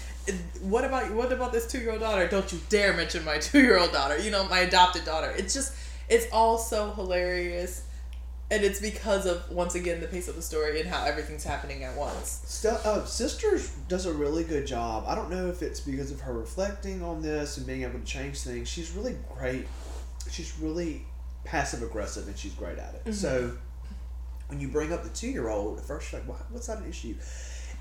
What 0.62 0.84
about 0.84 1.11
what 1.12 1.32
about 1.32 1.52
this 1.52 1.66
two 1.66 1.78
year 1.78 1.92
old 1.92 2.00
daughter? 2.00 2.26
Don't 2.28 2.50
you 2.52 2.61
dare 2.68 2.94
mention 2.94 3.24
my 3.24 3.38
two 3.48 3.61
year 3.61 3.78
old 3.78 3.92
daughter. 3.92 4.18
You 4.18 4.30
know, 4.30 4.44
my 4.48 4.61
adopted 4.61 5.04
daughter. 5.04 5.32
It's 5.36 5.52
just 5.54 5.74
it's 6.09 6.26
all 6.32 6.56
so 6.59 6.92
hilarious. 6.92 7.82
And 8.51 8.64
it's 8.64 8.80
because 8.80 9.26
of 9.26 9.51
once 9.51 9.74
again 9.74 10.01
the 10.01 10.07
pace 10.07 10.26
of 10.26 10.34
the 10.34 10.40
story 10.42 10.80
and 10.80 10.88
how 10.88 11.05
everything's 11.05 11.44
happening 11.44 11.84
at 11.84 11.94
once. 11.96 12.40
Stel- 12.46 12.80
uh, 12.82 13.05
Sisters 13.05 13.68
does 13.88 14.07
a 14.07 14.12
really 14.12 14.42
good 14.42 14.66
job. 14.66 15.05
I 15.07 15.14
don't 15.14 15.30
know 15.30 15.49
if 15.49 15.61
it's 15.61 15.80
because 15.80 16.11
of 16.11 16.20
her 16.22 16.32
reflecting 16.32 17.03
on 17.03 17.20
this 17.20 17.59
and 17.59 17.66
being 17.66 17.82
able 17.82 17.99
to 17.99 18.05
change 18.07 18.40
things. 18.40 18.66
She's 18.68 18.92
really 18.92 19.16
great. 19.36 19.66
She's 20.30 20.59
really 20.59 21.05
passive 21.44 21.82
aggressive 21.82 22.26
and 22.26 22.36
she's 22.38 22.55
great 22.55 22.78
at 22.78 22.94
it. 23.05 23.12
So 23.14 23.53
when 24.46 24.61
you 24.61 24.68
bring 24.68 24.94
up 24.94 25.03
the 25.03 25.11
two 25.11 25.28
year 25.28 25.49
old, 25.51 25.78
at 25.78 25.84
first 25.84 26.11
you're 26.11 26.22
like, 26.22 26.30
"Why- 26.30 26.46
what's 26.51 26.68
that 26.68 26.78
an 26.78 26.88
issue? 26.88 27.16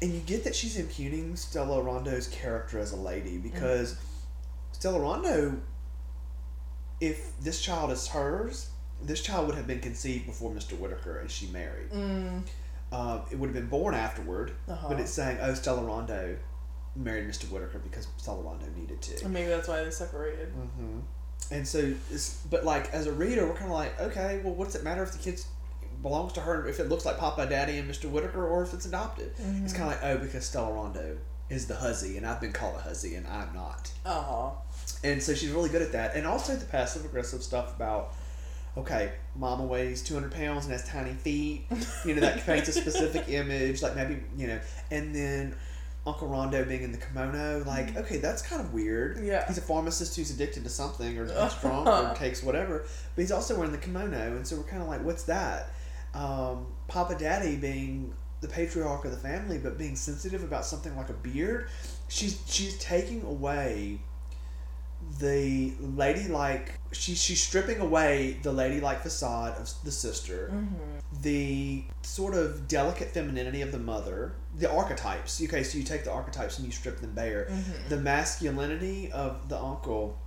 And 0.01 0.13
you 0.13 0.19
get 0.19 0.43
that 0.43 0.53
she's 0.55 0.75
impugning 0.77 1.37
Stella 1.37 1.81
Rondo's 1.81 2.27
character 2.27 2.77
as 2.77 2.91
a 2.91 2.97
lady 2.97 3.37
because 3.37 3.95
Stella 4.73 4.99
Rondo, 4.99 5.61
if 6.99 7.39
this 7.39 7.61
child 7.61 7.91
is 7.91 8.07
hers, 8.07 8.69
this 9.01 9.21
child 9.21 9.47
would 9.47 9.55
have 9.55 9.67
been 9.67 9.79
conceived 9.79 10.25
before 10.25 10.51
Mr. 10.51 10.77
Whitaker 10.77 11.19
and 11.19 11.29
she 11.29 11.47
married. 11.47 11.91
Mm, 11.91 12.43
Um, 12.91 13.21
it 13.31 13.37
would 13.37 13.47
have 13.47 13.53
been 13.53 13.67
born 13.67 13.93
afterward, 13.93 14.53
Uh-huh. 14.67 14.87
but 14.87 14.99
it's 14.99 15.11
saying, 15.11 15.37
oh, 15.41 15.53
Stella 15.53 15.83
Rondo 15.83 16.37
married 16.95 17.27
Mr. 17.27 17.43
Whitaker 17.51 17.79
because 17.79 18.07
Stella 18.17 18.41
Rondo 18.41 18.65
needed 18.75 19.01
to. 19.01 19.25
and 19.25 19.33
maybe 19.33 19.49
that's 19.49 19.67
why 19.67 19.83
they 19.83 19.91
separated. 19.91 20.49
hmm 20.49 20.99
And 21.51 21.67
so, 21.67 21.93
it's, 22.11 22.37
but 22.49 22.65
like 22.65 22.89
as 22.93 23.05
a 23.07 23.11
reader, 23.13 23.45
we're 23.45 23.53
kind 23.55 23.71
of 23.71 23.77
like, 23.77 23.99
okay, 24.01 24.41
well, 24.43 24.53
what's 24.55 24.73
it 24.75 24.83
matter 24.83 25.03
if 25.03 25.11
the 25.11 25.17
kid 25.19 25.39
belongs 26.01 26.33
to 26.33 26.41
her, 26.41 26.65
if 26.67 26.79
it 26.79 26.89
looks 26.89 27.05
like 27.05 27.17
Papa, 27.17 27.45
Daddy, 27.47 27.77
and 27.77 27.89
Mr. 27.89 28.09
Whitaker, 28.09 28.47
or 28.47 28.63
if 28.63 28.73
it's 28.73 28.85
adopted? 28.85 29.31
It's 29.63 29.73
kind 29.73 29.91
of 29.93 30.01
like, 30.01 30.03
oh, 30.03 30.17
because 30.17 30.45
Stella 30.45 30.71
Rondo 30.73 31.17
is 31.49 31.67
the 31.67 31.75
huzzy, 31.75 32.17
and 32.17 32.25
I've 32.25 32.41
been 32.41 32.51
called 32.53 32.75
a 32.75 32.79
huzzy, 32.79 33.15
and 33.15 33.25
I'm 33.27 33.53
not. 33.53 33.91
Uh 34.05 34.21
huh. 34.21 34.49
And 35.03 35.21
so 35.21 35.33
she's 35.33 35.51
really 35.51 35.69
good 35.69 35.81
at 35.81 35.91
that. 35.93 36.15
And 36.15 36.25
also 36.25 36.55
the 36.55 36.65
passive 36.65 37.03
aggressive 37.05 37.43
stuff 37.43 37.75
about, 37.75 38.13
okay, 38.77 39.11
mama 39.35 39.63
weighs 39.65 40.03
200 40.03 40.31
pounds 40.31 40.65
and 40.65 40.71
has 40.71 40.87
tiny 40.87 41.13
feet. 41.13 41.65
You 42.05 42.15
know, 42.15 42.21
that 42.21 42.37
paints 42.45 42.69
a 42.69 42.73
specific 42.73 43.29
image. 43.29 43.81
Like 43.81 43.95
maybe, 43.95 44.19
you 44.37 44.47
know, 44.47 44.59
and 44.91 45.13
then 45.13 45.55
Uncle 46.05 46.27
Rondo 46.27 46.63
being 46.63 46.83
in 46.83 46.91
the 46.91 46.97
kimono. 46.97 47.63
Like, 47.65 47.95
okay, 47.97 48.17
that's 48.17 48.41
kind 48.41 48.61
of 48.61 48.73
weird. 48.73 49.23
Yeah. 49.23 49.45
He's 49.47 49.57
a 49.57 49.61
pharmacist 49.61 50.15
who's 50.15 50.31
addicted 50.31 50.63
to 50.63 50.69
something 50.69 51.17
or 51.17 51.25
drunk 51.61 51.87
or 51.87 52.13
takes 52.15 52.41
whatever. 52.41 52.85
But 53.15 53.21
he's 53.21 53.31
also 53.31 53.55
wearing 53.55 53.73
the 53.73 53.77
kimono. 53.77 54.35
And 54.35 54.47
so 54.47 54.55
we're 54.55 54.63
kind 54.63 54.81
of 54.81 54.87
like, 54.87 55.03
what's 55.03 55.23
that? 55.23 55.69
Um, 56.13 56.67
Papa 56.87 57.15
Daddy 57.15 57.57
being 57.57 58.13
the 58.39 58.47
patriarch 58.47 59.03
of 59.05 59.11
the 59.11 59.17
family, 59.17 59.57
but 59.57 59.77
being 59.77 59.95
sensitive 59.95 60.43
about 60.43 60.65
something 60.65 60.95
like 60.95 61.09
a 61.09 61.13
beard. 61.13 61.69
She's 62.07 62.41
she's 62.47 62.77
taking 62.77 63.23
away 63.23 63.99
the 65.19 65.73
ladylike 65.79 66.73
she's 66.91 67.21
she's 67.21 67.41
stripping 67.41 67.79
away 67.79 68.37
the 68.43 68.51
ladylike 68.51 69.01
facade 69.01 69.57
of 69.57 69.69
the 69.85 69.91
sister 69.91 70.51
the 71.21 71.83
sort 72.01 72.33
of 72.35 72.67
delicate 72.67 73.09
femininity 73.09 73.61
of 73.61 73.71
the 73.71 73.79
mother 73.79 74.33
the 74.57 74.69
archetypes. 74.69 75.41
Okay 75.41 75.63
so 75.63 75.77
you 75.77 75.83
take 75.83 76.03
the 76.03 76.11
archetypes 76.11 76.57
and 76.57 76.65
you 76.65 76.71
strip 76.71 76.99
them 76.99 77.11
bare. 77.13 77.47
The 77.89 77.97
masculinity 77.97 79.11
of 79.11 79.49
the 79.49 79.57
uncle 79.57 80.17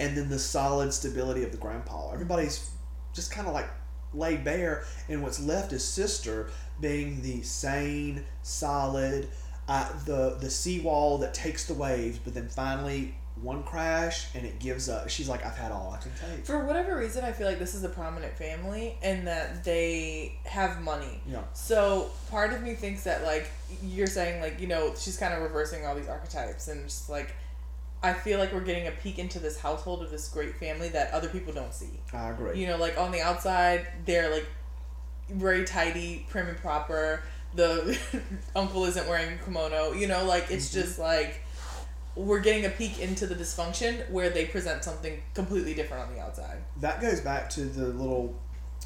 and 0.00 0.16
then 0.16 0.28
the 0.28 0.38
solid 0.38 0.92
stability 0.94 1.42
of 1.42 1.50
the 1.50 1.58
grandpa. 1.58 2.12
Everybody's 2.12 2.70
just 3.12 3.30
kind 3.32 3.48
of 3.48 3.54
like 3.54 3.68
laid 4.14 4.44
bare 4.44 4.84
and 5.08 5.22
what's 5.22 5.40
left 5.40 5.72
is 5.72 5.84
sister 5.84 6.50
being 6.80 7.20
the 7.20 7.42
sane 7.42 8.24
solid 8.42 9.28
uh, 9.68 9.86
the 10.06 10.38
the 10.40 10.48
seawall 10.48 11.18
that 11.18 11.34
takes 11.34 11.66
the 11.66 11.74
waves 11.74 12.18
but 12.18 12.32
then 12.32 12.48
finally 12.48 13.14
one 13.42 13.62
crash 13.62 14.26
and 14.34 14.44
it 14.46 14.58
gives 14.58 14.88
up 14.88 15.08
she's 15.08 15.28
like 15.28 15.44
i've 15.46 15.56
had 15.56 15.70
all 15.72 15.92
i 15.98 16.02
can 16.02 16.10
take 16.12 16.44
For 16.44 16.64
whatever 16.64 16.96
reason, 16.96 17.24
I 17.24 17.32
feel 17.32 17.46
like 17.46 17.58
this 17.58 17.74
is 17.74 17.84
a 17.84 17.88
prominent 17.88 18.34
family 18.36 18.96
and 19.02 19.26
that 19.26 19.64
they 19.64 20.38
have 20.44 20.80
money. 20.82 21.20
yeah 21.26 21.42
So 21.52 22.10
part 22.30 22.52
of 22.52 22.62
me 22.62 22.74
thinks 22.74 23.04
that 23.04 23.22
like 23.24 23.50
you're 23.82 24.06
saying 24.06 24.40
like 24.40 24.60
you 24.60 24.66
know 24.66 24.94
she's 24.98 25.16
kind 25.16 25.34
of 25.34 25.42
reversing 25.42 25.86
all 25.86 25.94
these 25.94 26.08
archetypes 26.08 26.68
and 26.68 26.84
just 26.84 27.08
like 27.10 27.34
I 28.02 28.12
feel 28.12 28.38
like 28.38 28.52
we're 28.52 28.60
getting 28.60 28.86
a 28.86 28.92
peek 28.92 29.18
into 29.18 29.38
this 29.40 29.58
household 29.60 30.02
of 30.04 30.10
this 30.10 30.28
great 30.28 30.54
family 30.56 30.88
that 30.90 31.12
other 31.12 31.28
people 31.28 31.52
don't 31.52 31.74
see. 31.74 31.90
i 32.12 32.30
agree 32.30 32.60
You 32.60 32.66
know, 32.68 32.76
like 32.76 32.96
on 32.98 33.10
the 33.12 33.20
outside 33.20 33.86
they're 34.04 34.30
like 34.30 34.46
very 35.30 35.64
tidy, 35.64 36.26
prim 36.30 36.48
and 36.48 36.56
proper. 36.58 37.22
The 37.54 37.98
uncle 38.56 38.84
isn't 38.86 39.06
wearing 39.08 39.34
a 39.34 39.44
kimono. 39.44 39.92
You 39.92 40.06
know, 40.08 40.24
like 40.24 40.50
it's 40.50 40.68
Mm-hmm. 40.70 40.80
just 40.80 40.98
like 40.98 41.42
we're 42.18 42.40
getting 42.40 42.64
a 42.64 42.70
peek 42.70 42.98
into 42.98 43.26
the 43.26 43.34
dysfunction 43.34 44.08
where 44.10 44.30
they 44.30 44.44
present 44.46 44.82
something 44.82 45.22
completely 45.34 45.74
different 45.74 46.08
on 46.08 46.14
the 46.14 46.20
outside. 46.20 46.58
That 46.80 47.00
goes 47.00 47.20
back 47.20 47.48
to 47.50 47.64
the 47.64 47.86
little 47.86 48.38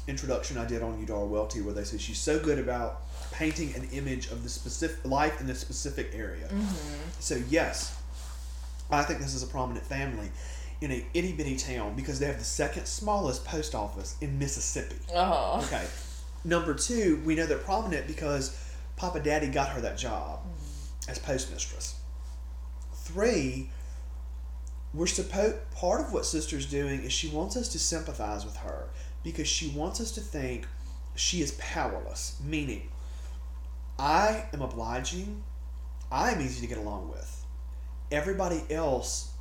introduction 0.07 0.57
I 0.57 0.65
did 0.65 0.83
on 0.83 0.99
Eudora 0.99 1.25
Welty, 1.25 1.61
where 1.61 1.73
they 1.73 1.83
say 1.83 1.97
she's 1.97 2.19
so 2.19 2.39
good 2.39 2.59
about 2.59 3.01
painting 3.31 3.73
an 3.75 3.87
image 3.91 4.27
of 4.27 4.43
the 4.43 4.49
specific 4.49 5.03
life 5.05 5.41
in 5.41 5.49
a 5.49 5.55
specific 5.55 6.11
area. 6.13 6.49
So 7.19 7.41
yes, 7.49 7.97
I 8.91 9.03
think 9.03 9.19
this 9.19 9.33
is 9.33 9.43
a 9.43 9.47
prominent 9.47 9.85
family 9.85 10.29
in 10.81 10.91
a 10.91 11.05
itty 11.13 11.31
bitty 11.31 11.55
town 11.55 11.95
because 11.95 12.19
they 12.19 12.25
have 12.27 12.37
the 12.37 12.43
second 12.43 12.85
smallest 12.85 13.45
post 13.45 13.73
office 13.73 14.15
in 14.21 14.37
Mississippi. 14.37 14.97
Uh 15.13 15.25
huh. 15.25 15.65
Okay. 15.65 15.85
Number 16.43 16.73
two, 16.73 17.21
we 17.25 17.35
know 17.35 17.45
they're 17.45 17.57
prominent 17.57 18.05
because 18.05 18.55
Papa 18.97 19.21
Daddy 19.21 19.47
got 19.47 19.69
her 19.69 19.81
that 19.81 19.97
job 19.97 20.41
as 21.07 21.17
postmistress. 21.17 21.95
Three, 23.13 23.69
we're 24.91 25.05
supposed 25.05 25.57
part 25.69 26.01
of 26.01 26.11
what 26.11 26.25
sister's 26.25 26.65
doing 26.65 27.03
is 27.03 27.13
she 27.13 27.27
wants 27.27 27.55
us 27.55 27.67
to 27.69 27.79
sympathize 27.79 28.43
with 28.43 28.57
her 28.57 28.89
because 29.23 29.47
she 29.47 29.69
wants 29.69 30.01
us 30.01 30.11
to 30.13 30.19
think 30.19 30.65
she 31.13 31.39
is 31.41 31.51
powerless, 31.59 32.39
meaning 32.43 32.89
I 33.99 34.45
am 34.51 34.63
obliging, 34.63 35.43
I 36.11 36.31
am 36.31 36.41
easy 36.41 36.61
to 36.61 36.67
get 36.67 36.79
along 36.79 37.11
with. 37.11 37.45
Everybody 38.11 38.63
else 38.71 39.31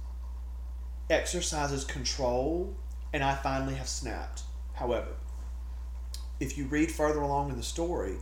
exercises 1.08 1.86
control 1.86 2.74
and 3.14 3.24
I 3.24 3.36
finally 3.36 3.76
have 3.76 3.88
snapped. 3.88 4.42
However, 4.74 5.14
if 6.40 6.58
you 6.58 6.66
read 6.66 6.92
further 6.92 7.22
along 7.22 7.48
in 7.48 7.56
the 7.56 7.62
story, 7.62 8.16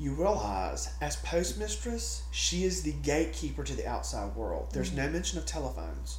you 0.00 0.14
realize 0.14 0.88
as 1.02 1.16
postmistress, 1.16 2.22
she 2.30 2.64
is 2.64 2.82
the 2.82 2.92
gatekeeper 2.92 3.62
to 3.62 3.74
the 3.74 3.86
outside 3.86 4.34
world. 4.34 4.68
There's 4.72 4.94
no 4.94 5.10
mention 5.10 5.38
of 5.38 5.44
telephones. 5.44 6.18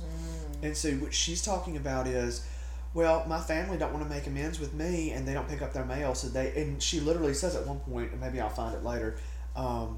And 0.61 0.77
so 0.77 0.91
what 0.97 1.13
she's 1.15 1.41
talking 1.41 1.77
about 1.77 2.05
is, 2.05 2.45
well, 2.93 3.25
my 3.27 3.39
family 3.39 3.79
don't 3.79 3.91
want 3.91 4.07
to 4.07 4.09
make 4.13 4.27
amends 4.27 4.59
with 4.59 4.75
me 4.75 5.11
and 5.13 5.27
they 5.27 5.33
don't 5.33 5.49
pick 5.49 5.63
up 5.63 5.73
their 5.73 5.85
mail, 5.85 6.13
so 6.13 6.27
they 6.27 6.51
and 6.61 6.81
she 6.81 6.99
literally 6.99 7.33
says 7.33 7.55
at 7.55 7.65
one 7.65 7.79
point, 7.79 8.11
and 8.11 8.21
maybe 8.21 8.39
I'll 8.39 8.49
find 8.49 8.75
it 8.75 8.83
later, 8.83 9.17
um, 9.55 9.97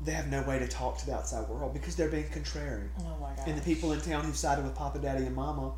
they 0.00 0.12
have 0.12 0.28
no 0.28 0.42
way 0.42 0.60
to 0.60 0.68
talk 0.68 0.98
to 0.98 1.06
the 1.06 1.14
outside 1.14 1.48
world 1.48 1.74
because 1.74 1.96
they're 1.96 2.10
being 2.10 2.28
contrary. 2.28 2.88
Oh 3.00 3.16
my 3.20 3.34
god. 3.34 3.48
And 3.48 3.58
the 3.58 3.62
people 3.62 3.90
in 3.90 4.00
town 4.00 4.22
who've 4.22 4.36
sided 4.36 4.64
with 4.64 4.76
Papa, 4.76 5.00
Daddy, 5.00 5.26
and 5.26 5.34
Mama, 5.34 5.72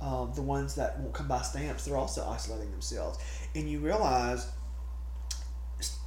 um, 0.00 0.32
the 0.34 0.42
ones 0.42 0.74
that 0.74 0.98
won't 0.98 1.14
come 1.14 1.28
buy 1.28 1.42
stamps, 1.42 1.84
they're 1.84 1.96
also 1.96 2.26
isolating 2.28 2.72
themselves. 2.72 3.18
And 3.54 3.70
you 3.70 3.78
realize 3.78 4.50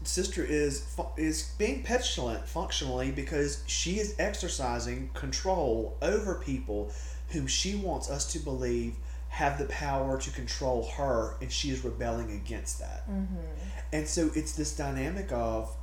sister 0.03 0.43
is 0.43 0.95
is 1.17 1.53
being 1.57 1.83
petulant 1.83 2.47
functionally 2.47 3.11
because 3.11 3.63
she 3.67 3.99
is 3.99 4.15
exercising 4.19 5.09
control 5.13 5.97
over 6.01 6.35
people 6.35 6.91
whom 7.29 7.47
she 7.47 7.75
wants 7.75 8.09
us 8.09 8.31
to 8.31 8.39
believe 8.39 8.95
have 9.29 9.57
the 9.59 9.65
power 9.65 10.17
to 10.17 10.31
control 10.31 10.89
her, 10.97 11.35
and 11.41 11.51
she 11.51 11.69
is 11.69 11.83
rebelling 11.83 12.31
against 12.31 12.79
that. 12.79 13.09
Mm-hmm. 13.09 13.37
And 13.93 14.07
so 14.07 14.29
it's 14.35 14.53
this 14.53 14.75
dynamic 14.75 15.31
of 15.31 15.75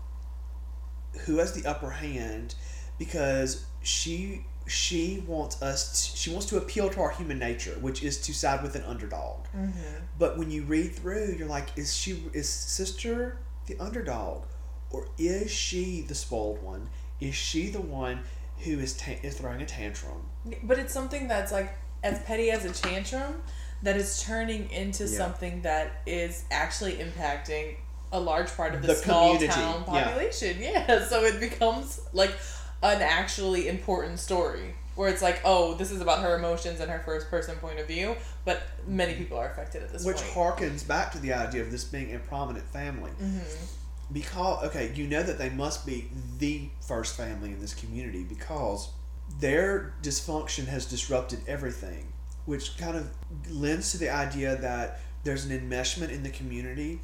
who 1.25 1.39
has 1.39 1.53
the 1.53 1.69
upper 1.69 1.91
hand 1.91 2.55
because 2.99 3.65
she 3.83 4.45
she 4.67 5.23
wants 5.27 5.61
us 5.63 6.11
to, 6.11 6.17
she 6.17 6.31
wants 6.31 6.47
to 6.47 6.57
appeal 6.57 6.89
to 6.89 7.01
our 7.01 7.11
human 7.11 7.39
nature, 7.39 7.77
which 7.81 8.03
is 8.03 8.21
to 8.23 8.33
side 8.33 8.63
with 8.63 8.75
an 8.75 8.83
underdog. 8.85 9.45
Mm-hmm. 9.55 10.05
But 10.19 10.39
when 10.39 10.51
you 10.51 10.63
read 10.63 10.95
through, 10.95 11.37
you're 11.39 11.49
like, 11.49 11.69
is 11.77 11.95
she 11.95 12.25
is 12.33 12.49
sister 12.49 13.39
the 13.67 13.79
underdog, 13.79 14.45
or 14.91 15.09
is 15.19 15.51
she 15.51 16.03
the 16.03 16.15
spoiled 16.15 16.63
one? 16.63 16.89
Is 17.21 17.35
she 17.35 17.69
the 17.71 17.81
one 17.81 18.21
who 18.59 18.79
is 18.79 18.97
ta- 18.97 19.13
is 19.23 19.37
throwing 19.39 19.63
a 19.63 19.67
tantrum? 19.67 20.27
But 20.63 20.79
it's 20.79 20.93
something 20.93 21.29
that's 21.29 21.53
like 21.53 21.71
as 22.03 22.19
petty 22.21 22.51
as 22.51 22.65
a 22.65 22.73
tantrum 22.73 23.43
that 23.83 23.97
is 23.97 24.23
turning 24.23 24.71
into 24.71 25.05
Yeah. 25.05 25.19
something 25.19 25.63
that 25.63 26.03
is 26.07 26.45
actually 26.51 26.95
impacting 26.97 27.77
a 28.13 28.21
large 28.21 28.55
part 28.57 28.75
of 28.75 28.83
the, 28.83 28.89
The 28.89 28.95
small 28.95 29.33
community, 29.35 29.61
town 29.61 29.85
yeah. 29.89 30.05
population. 30.05 30.57
Yeah. 30.61 31.07
So 31.09 31.25
it 31.25 31.41
becomes 31.41 32.01
like 32.13 32.33
an 32.83 33.01
actually 33.03 33.69
important 33.69 34.19
story 34.19 34.75
where 34.95 35.09
it's 35.09 35.23
like, 35.23 35.41
oh, 35.45 35.75
this 35.75 35.91
is 35.91 36.01
about 36.01 36.21
her 36.21 36.37
emotions 36.37 36.81
and 36.81 36.91
her 36.91 37.01
first 37.01 37.29
person 37.29 37.57
point 37.57 37.79
of 37.79 37.87
view, 37.87 38.17
but 38.45 38.63
many 38.87 39.15
people 39.15 39.37
are 39.39 39.51
affected 39.51 39.83
at 39.83 39.93
this 39.93 40.05
Which 40.05 40.19
point. 40.19 40.59
harkens 40.59 40.87
back 40.87 41.13
to 41.13 41.19
the 41.19 41.33
idea 41.33 41.63
of 41.63 41.71
this 41.71 41.85
being 41.85 42.15
a 42.15 42.19
prominent 42.19 42.67
family. 42.69 43.11
Mm-hmm. 43.21 43.65
because 44.13 44.65
okay 44.67 44.93
you 44.95 45.07
know 45.07 45.23
that 45.23 45.39
they 45.39 45.49
must 45.49 45.87
be 45.87 46.09
the 46.39 46.69
first 46.87 47.17
family 47.17 47.51
in 47.51 47.59
this 47.61 47.73
community 47.75 48.23
because 48.23 48.91
their 49.41 49.95
dysfunction 50.03 50.67
has 50.67 50.85
disrupted 50.85 51.41
everything 51.49 52.13
which 52.45 52.77
kind 52.77 52.97
of 52.97 53.09
lends 53.51 53.93
to 53.93 53.99
the 53.99 54.11
idea 54.11 54.55
that 54.57 55.01
there's 55.25 55.47
an 55.47 55.59
enmeshment 55.59 56.11
in 56.11 56.23
the 56.23 56.29
community 56.29 57.01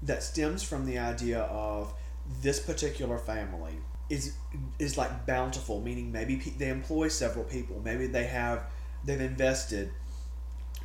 that 0.00 0.22
stems 0.22 0.62
from 0.62 0.86
the 0.86 0.96
idea 0.96 1.40
of 1.40 1.92
this 2.40 2.60
particular 2.60 3.18
family 3.18 3.74
is 4.10 4.34
is 4.78 4.96
like 4.96 5.26
bountiful 5.26 5.80
meaning 5.80 6.10
maybe 6.10 6.36
pe- 6.36 6.50
they 6.52 6.68
employ 6.70 7.08
several 7.08 7.44
people 7.44 7.80
maybe 7.84 8.06
they 8.06 8.24
have 8.24 8.62
they've 9.04 9.20
invested 9.20 9.90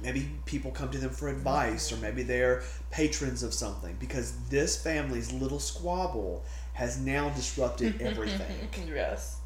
maybe 0.01 0.29
people 0.45 0.71
come 0.71 0.89
to 0.91 0.97
them 0.97 1.09
for 1.11 1.29
advice 1.29 1.91
or 1.91 1.97
maybe 1.97 2.23
they're 2.23 2.63
patrons 2.91 3.41
of 3.43 3.53
something 3.53 3.95
because 3.99 4.33
this 4.49 4.81
family's 4.81 5.31
little 5.31 5.59
squabble 5.59 6.43
has 6.73 6.99
now 6.99 7.29
disrupted 7.29 8.01
everything 8.01 8.67
yes. 8.93 9.37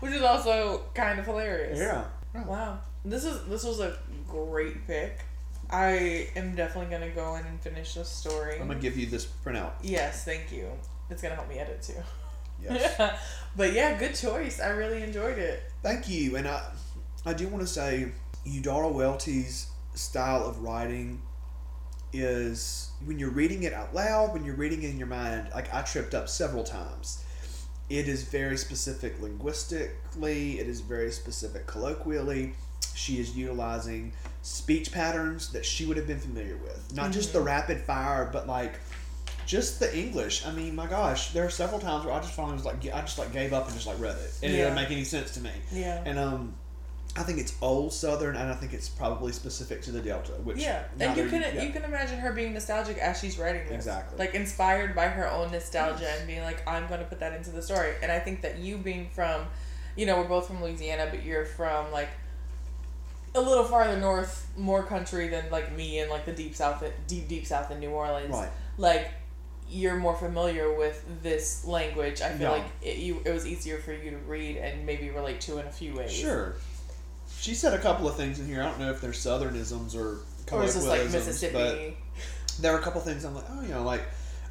Which 0.00 0.12
is 0.12 0.22
also 0.22 0.82
kind 0.94 1.18
of 1.18 1.26
hilarious. 1.26 1.78
yeah 1.78 2.04
Wow. 2.46 2.78
This 3.04 3.24
is 3.24 3.44
this 3.48 3.64
was 3.64 3.80
a 3.80 3.96
great 4.28 4.86
pick. 4.86 5.18
I 5.70 6.28
am 6.36 6.54
definitely 6.54 6.90
gonna 6.90 7.10
go 7.10 7.36
in 7.36 7.44
and 7.46 7.60
finish 7.60 7.94
this 7.94 8.08
story. 8.08 8.60
i'm 8.60 8.68
gonna 8.68 8.78
give 8.78 8.96
you 8.96 9.06
this 9.06 9.26
printout 9.44 9.72
Yes, 9.82 10.24
thank 10.24 10.52
you. 10.52 10.68
It's 11.10 11.22
gonna 11.22 11.34
help 11.34 11.48
me 11.48 11.58
edit 11.58 11.82
too. 11.82 11.94
Yes. 12.62 13.18
But 13.56 13.72
yeah, 13.72 13.96
good 13.96 14.16
choice. 14.16 14.60
I 14.60 14.70
really 14.70 15.02
enjoyed 15.02 15.38
it. 15.38 15.62
thank 15.82 16.08
you. 16.08 16.36
And 16.36 16.48
i 16.48 16.62
i 17.26 17.32
do 17.32 17.48
want 17.48 17.62
to 17.62 17.66
say 17.66 18.12
eudora 18.44 18.88
welty's 18.88 19.68
style 19.94 20.44
of 20.44 20.62
writing 20.62 21.22
is 22.12 22.90
when 23.06 23.18
you're 23.18 23.30
reading 23.30 23.62
it 23.62 23.72
out 23.72 23.94
loud 23.94 24.34
when 24.34 24.44
you're 24.44 24.56
reading 24.56 24.82
it 24.82 24.90
in 24.90 24.98
your 24.98 25.06
mind 25.06 25.48
like 25.54 25.72
i 25.72 25.80
tripped 25.82 26.14
up 26.14 26.28
several 26.28 26.64
times. 26.64 27.24
It 27.90 28.08
is 28.08 28.24
very 28.24 28.56
specific 28.56 29.20
linguistically. 29.20 30.58
It 30.58 30.68
is 30.68 30.80
very 30.80 31.10
specific 31.10 31.66
colloquially. 31.66 32.54
She 32.94 33.18
is 33.18 33.36
utilizing 33.36 34.12
speech 34.42 34.90
patterns 34.90 35.52
that 35.52 35.66
she 35.66 35.84
would 35.84 35.98
have 35.98 36.06
been 36.06 36.20
familiar 36.20 36.56
with. 36.56 36.94
Not 36.94 37.12
just 37.12 37.32
the 37.32 37.40
mm-hmm. 37.40 37.48
rapid 37.48 37.80
fire 37.82 38.28
but 38.32 38.46
like 38.46 38.80
just 39.46 39.80
the 39.80 39.96
english 39.98 40.46
i 40.46 40.50
mean 40.52 40.74
my 40.74 40.86
gosh 40.86 41.30
there 41.32 41.44
are 41.44 41.50
several 41.50 41.80
times 41.80 42.04
where 42.04 42.14
i 42.14 42.20
just 42.20 42.32
finally 42.34 42.54
was 42.54 42.64
like 42.64 42.76
i 42.92 43.00
just 43.02 43.18
like 43.18 43.32
gave 43.32 43.52
up 43.52 43.66
and 43.66 43.74
just 43.74 43.86
like 43.86 43.98
read 44.00 44.16
it 44.16 44.38
and 44.42 44.52
it 44.52 44.56
didn't 44.56 44.74
make 44.74 44.90
any 44.90 45.04
sense 45.04 45.32
to 45.32 45.40
me 45.40 45.50
Yeah. 45.72 46.02
and 46.04 46.18
um 46.18 46.54
i 47.16 47.22
think 47.22 47.38
it's 47.38 47.54
old 47.62 47.92
southern 47.92 48.34
and 48.36 48.50
i 48.50 48.54
think 48.54 48.72
it's 48.72 48.88
probably 48.88 49.30
specific 49.32 49.82
to 49.82 49.92
the 49.92 50.00
delta 50.00 50.32
which 50.42 50.58
yeah, 50.58 50.82
and 50.98 51.16
you 51.16 51.28
can 51.28 51.42
yeah. 51.42 51.62
you 51.62 51.70
can 51.72 51.84
imagine 51.84 52.18
her 52.18 52.32
being 52.32 52.52
nostalgic 52.54 52.98
as 52.98 53.20
she's 53.20 53.38
writing 53.38 53.62
this, 53.64 53.72
Exactly. 53.74 54.18
like 54.18 54.34
inspired 54.34 54.96
by 54.96 55.06
her 55.08 55.30
own 55.30 55.52
nostalgia 55.52 56.08
and 56.18 56.26
being 56.26 56.42
like, 56.42 56.66
I'm 56.68 56.86
going 56.88 57.00
to 57.00 57.06
put 57.06 57.20
that 57.20 57.32
into 57.34 57.50
the 57.50 57.62
story. 57.62 57.92
And 58.02 58.10
I 58.10 58.18
think 58.18 58.42
that 58.42 58.58
you 58.58 58.78
being 58.78 59.08
from, 59.10 59.46
you 59.96 60.06
know, 60.06 60.16
we're 60.18 60.26
both 60.28 60.48
from 60.48 60.60
Louisiana, 60.62 61.06
but 61.10 61.22
you're 61.22 61.44
from 61.44 61.92
like 61.92 62.08
a 63.34 63.40
little 63.40 63.64
farther 63.64 63.98
north, 63.98 64.48
more 64.56 64.82
country 64.82 65.28
than 65.28 65.44
like 65.50 65.74
me 65.76 66.00
in 66.00 66.08
like 66.08 66.24
the 66.24 66.32
deep 66.32 66.54
south, 66.56 66.82
deep 67.06 67.28
deep 67.28 67.46
south 67.46 67.70
in 67.70 67.78
New 67.80 67.90
Orleans. 67.90 68.30
Right. 68.30 68.48
Like 68.78 69.12
you're 69.74 69.96
more 69.96 70.14
familiar 70.14 70.72
with 70.72 71.04
this 71.22 71.64
language. 71.64 72.20
I 72.22 72.30
feel 72.30 72.42
Yeah. 72.42 72.50
like 72.50 72.64
it, 72.82 72.98
you 72.98 73.20
it 73.24 73.32
was 73.32 73.46
easier 73.46 73.78
for 73.78 73.92
you 73.92 74.10
to 74.12 74.16
read 74.18 74.56
and 74.56 74.86
maybe 74.86 75.10
relate 75.10 75.40
to 75.42 75.58
in 75.58 75.66
a 75.66 75.72
few 75.72 75.94
ways. 75.94 76.12
Sure. 76.12 76.54
She 77.40 77.54
said 77.54 77.74
a 77.74 77.78
couple 77.78 78.08
of 78.08 78.16
things 78.16 78.38
in 78.40 78.46
here. 78.46 78.62
I 78.62 78.66
don't 78.66 78.78
know 78.78 78.90
if 78.90 79.00
they're 79.00 79.10
southernisms 79.10 79.94
or 79.96 80.18
Or 80.52 80.64
is 80.64 80.74
this 80.74 80.86
like 80.86 81.10
Mississippi? 81.10 81.96
there 82.60 82.74
are 82.74 82.78
a 82.78 82.82
couple 82.82 83.00
things 83.00 83.24
I'm 83.24 83.34
like, 83.34 83.44
oh, 83.50 83.62
you 83.62 83.68
know, 83.68 83.82
like 83.82 84.02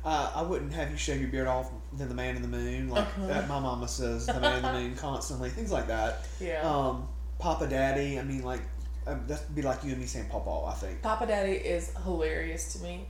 uh, 0.06 0.32
I 0.36 0.42
wouldn't 0.42 0.74
have 0.74 0.92
you 0.92 0.98
shave 0.98 1.22
your 1.22 1.30
beard 1.30 1.48
off 1.48 1.70
than 1.98 2.10
the 2.10 2.16
man 2.16 2.36
in 2.36 2.42
the 2.42 2.48
moon. 2.50 2.90
Like 2.90 3.06
Uh-huh. 3.08 3.28
that, 3.28 3.48
my 3.48 3.60
mama 3.60 3.88
says 3.88 4.26
the 4.26 4.40
man 4.40 4.58
in 4.58 4.62
the 4.64 4.74
moon 4.80 4.96
constantly. 4.96 5.50
Things 5.50 5.72
like 5.72 5.88
that. 5.88 6.28
Yeah. 6.42 6.62
Um, 6.70 7.08
Papa 7.40 7.68
Daddy. 7.68 8.20
I 8.20 8.24
mean, 8.24 8.44
like 8.44 8.62
um, 9.08 9.22
that'd 9.28 9.56
be 9.56 9.62
like 9.62 9.84
you 9.84 9.92
and 9.92 10.02
me 10.02 10.06
saying 10.06 10.28
Papa. 10.30 10.66
I 10.68 10.74
think. 10.74 11.02
Papa 11.02 11.26
Daddy 11.26 11.54
is 11.54 11.92
hilarious 12.04 12.74
to 12.74 12.80
me, 12.84 13.06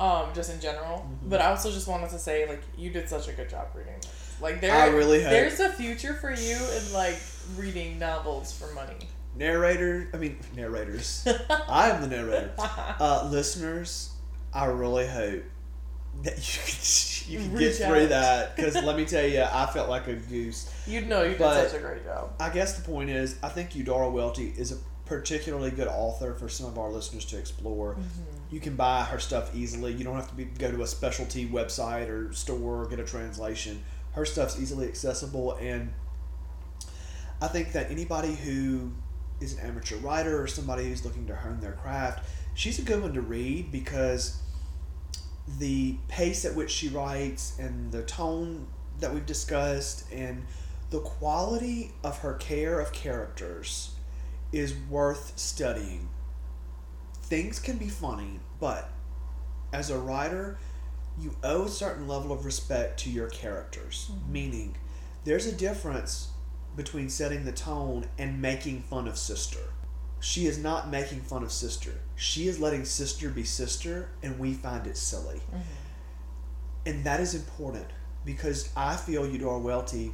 um, 0.00 0.26
just 0.34 0.52
in 0.52 0.60
general. 0.60 0.98
Mm-hmm. 0.98 1.28
But 1.28 1.40
I 1.40 1.46
also 1.50 1.70
just 1.70 1.88
wanted 1.88 2.10
to 2.10 2.18
say, 2.18 2.48
like, 2.48 2.62
you 2.76 2.90
did 2.90 3.08
such 3.08 3.28
a 3.28 3.32
good 3.32 3.48
job 3.48 3.68
reading 3.74 3.94
this. 4.00 4.36
Like, 4.40 4.60
there, 4.60 4.74
I 4.74 4.88
really 4.88 5.22
hope- 5.22 5.30
there's 5.30 5.60
a 5.60 5.70
future 5.70 6.14
for 6.14 6.30
you 6.30 6.56
in 6.56 6.92
like 6.92 7.18
reading 7.56 7.98
novels 7.98 8.52
for 8.52 8.72
money. 8.74 9.08
Narrator. 9.36 10.08
I 10.14 10.16
mean, 10.16 10.38
narrators. 10.54 11.26
I 11.68 11.90
am 11.90 12.02
the 12.02 12.08
narrator. 12.08 12.52
Uh, 12.98 13.28
listeners, 13.30 14.12
I 14.54 14.66
really 14.66 15.06
hope 15.06 15.42
that 16.22 17.28
you 17.28 17.38
can, 17.38 17.44
you 17.44 17.50
can 17.50 17.58
get 17.58 17.74
through 17.74 18.04
out. 18.04 18.08
that 18.08 18.56
because 18.56 18.74
let 18.82 18.96
me 18.96 19.04
tell 19.04 19.26
you, 19.26 19.42
I 19.42 19.66
felt 19.66 19.88
like 19.90 20.06
a 20.06 20.14
goose. 20.14 20.72
You'd 20.86 21.08
know 21.08 21.22
you 21.22 21.36
did 21.36 21.38
such 21.38 21.74
a 21.74 21.78
great 21.78 22.04
job. 22.04 22.32
I 22.40 22.48
guess 22.50 22.78
the 22.78 22.90
point 22.90 23.10
is, 23.10 23.36
I 23.42 23.48
think 23.48 23.74
Eudora 23.76 24.08
Welty 24.08 24.54
is 24.56 24.72
a 24.72 24.78
particularly 25.04 25.70
good 25.70 25.88
author 25.88 26.34
for 26.34 26.48
some 26.48 26.66
of 26.66 26.78
our 26.78 26.90
listeners 26.90 27.24
to 27.26 27.38
explore. 27.38 27.94
Mm-hmm. 27.94 28.35
You 28.50 28.60
can 28.60 28.76
buy 28.76 29.02
her 29.04 29.18
stuff 29.18 29.54
easily. 29.54 29.92
You 29.92 30.04
don't 30.04 30.16
have 30.16 30.28
to 30.28 30.34
be, 30.34 30.44
go 30.44 30.70
to 30.70 30.82
a 30.82 30.86
specialty 30.86 31.48
website 31.48 32.08
or 32.08 32.32
store 32.32 32.82
or 32.82 32.86
get 32.86 33.00
a 33.00 33.04
translation. 33.04 33.82
Her 34.12 34.24
stuff's 34.24 34.60
easily 34.60 34.86
accessible, 34.86 35.54
and 35.60 35.92
I 37.40 37.48
think 37.48 37.72
that 37.72 37.90
anybody 37.90 38.34
who 38.34 38.92
is 39.40 39.54
an 39.54 39.66
amateur 39.68 39.96
writer 39.98 40.40
or 40.40 40.46
somebody 40.46 40.84
who's 40.84 41.04
looking 41.04 41.26
to 41.26 41.36
hone 41.36 41.60
their 41.60 41.72
craft, 41.72 42.26
she's 42.54 42.78
a 42.78 42.82
good 42.82 43.02
one 43.02 43.12
to 43.12 43.20
read 43.20 43.70
because 43.70 44.40
the 45.58 45.96
pace 46.08 46.44
at 46.44 46.54
which 46.54 46.70
she 46.70 46.88
writes 46.88 47.58
and 47.58 47.92
the 47.92 48.02
tone 48.02 48.66
that 49.00 49.12
we've 49.12 49.26
discussed 49.26 50.10
and 50.10 50.44
the 50.90 51.00
quality 51.00 51.92
of 52.02 52.18
her 52.18 52.34
care 52.34 52.80
of 52.80 52.92
characters 52.92 53.90
is 54.52 54.74
worth 54.88 55.32
studying. 55.36 56.08
Things 57.26 57.58
can 57.58 57.76
be 57.76 57.88
funny, 57.88 58.38
but 58.60 58.88
as 59.72 59.90
a 59.90 59.98
writer, 59.98 60.58
you 61.18 61.34
owe 61.42 61.64
a 61.64 61.68
certain 61.68 62.06
level 62.06 62.30
of 62.30 62.44
respect 62.44 63.00
to 63.00 63.10
your 63.10 63.28
characters. 63.28 64.10
Mm-hmm. 64.12 64.32
Meaning, 64.32 64.76
there's 65.24 65.46
a 65.46 65.52
difference 65.52 66.28
between 66.76 67.08
setting 67.08 67.44
the 67.44 67.52
tone 67.52 68.06
and 68.16 68.40
making 68.40 68.82
fun 68.82 69.08
of 69.08 69.18
sister. 69.18 69.58
She 70.20 70.46
is 70.46 70.56
not 70.56 70.88
making 70.88 71.22
fun 71.22 71.42
of 71.42 71.50
sister. 71.50 71.94
She 72.14 72.46
is 72.46 72.60
letting 72.60 72.84
sister 72.84 73.28
be 73.28 73.42
sister, 73.42 74.10
and 74.22 74.38
we 74.38 74.54
find 74.54 74.86
it 74.86 74.96
silly. 74.96 75.40
Mm-hmm. 75.50 75.60
And 76.86 77.04
that 77.04 77.18
is 77.18 77.34
important 77.34 77.86
because 78.24 78.70
I 78.76 78.94
feel 78.94 79.26
Eudora 79.26 79.58
Welty 79.58 80.12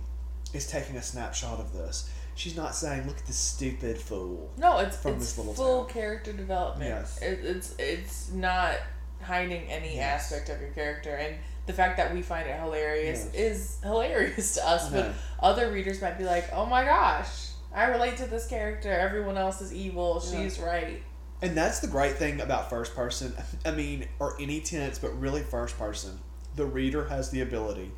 is 0.54 0.66
taking 0.66 0.96
a 0.96 1.02
snapshot 1.02 1.60
of 1.60 1.74
this. 1.74 2.10
She's 2.34 2.56
not 2.56 2.74
saying, 2.74 3.06
"Look 3.06 3.18
at 3.18 3.26
this 3.26 3.36
stupid 3.36 3.98
fool." 3.98 4.50
No, 4.56 4.78
it's 4.78 4.96
From 4.96 5.14
it's 5.14 5.26
this 5.26 5.38
little 5.38 5.54
full 5.54 5.84
town. 5.84 5.92
character 5.92 6.32
development. 6.32 6.88
Yes. 6.90 7.20
It, 7.20 7.40
it's 7.44 7.74
it's 7.78 8.30
not 8.32 8.76
hiding 9.20 9.70
any 9.70 9.96
Yes. 9.96 10.32
aspect 10.32 10.48
of 10.48 10.60
your 10.60 10.70
character, 10.70 11.14
and 11.14 11.36
the 11.66 11.72
fact 11.72 11.96
that 11.98 12.12
we 12.12 12.22
find 12.22 12.48
it 12.48 12.58
hilarious 12.58 13.28
Yes. 13.32 13.34
is 13.34 13.78
hilarious 13.82 14.54
to 14.54 14.66
us. 14.68 14.88
But 14.90 15.06
uh-huh. 15.06 15.12
other 15.40 15.70
readers 15.70 16.00
might 16.00 16.18
be 16.18 16.24
like, 16.24 16.48
"Oh 16.52 16.66
my 16.66 16.84
gosh, 16.84 17.48
I 17.74 17.84
relate 17.86 18.16
to 18.16 18.26
this 18.26 18.46
character. 18.46 18.90
Everyone 18.90 19.36
else 19.36 19.60
is 19.60 19.72
evil. 19.72 20.22
Yeah. 20.24 20.42
She's 20.42 20.58
right." 20.58 21.02
And 21.42 21.56
that's 21.56 21.80
the 21.80 21.88
great 21.88 22.16
thing 22.16 22.40
about 22.40 22.70
first 22.70 22.94
person. 22.94 23.34
I 23.66 23.72
mean, 23.72 24.06
or 24.20 24.40
any 24.40 24.60
tense, 24.60 24.98
but 24.98 25.18
really 25.20 25.42
first 25.42 25.78
person. 25.78 26.18
The 26.56 26.64
reader 26.66 27.06
has 27.08 27.30
the 27.30 27.40
ability 27.42 27.90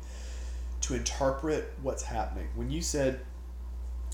to 0.81 0.95
interpret 0.95 1.73
what's 1.81 2.03
happening. 2.03 2.47
When 2.55 2.69
you 2.69 2.81
said 2.81 3.19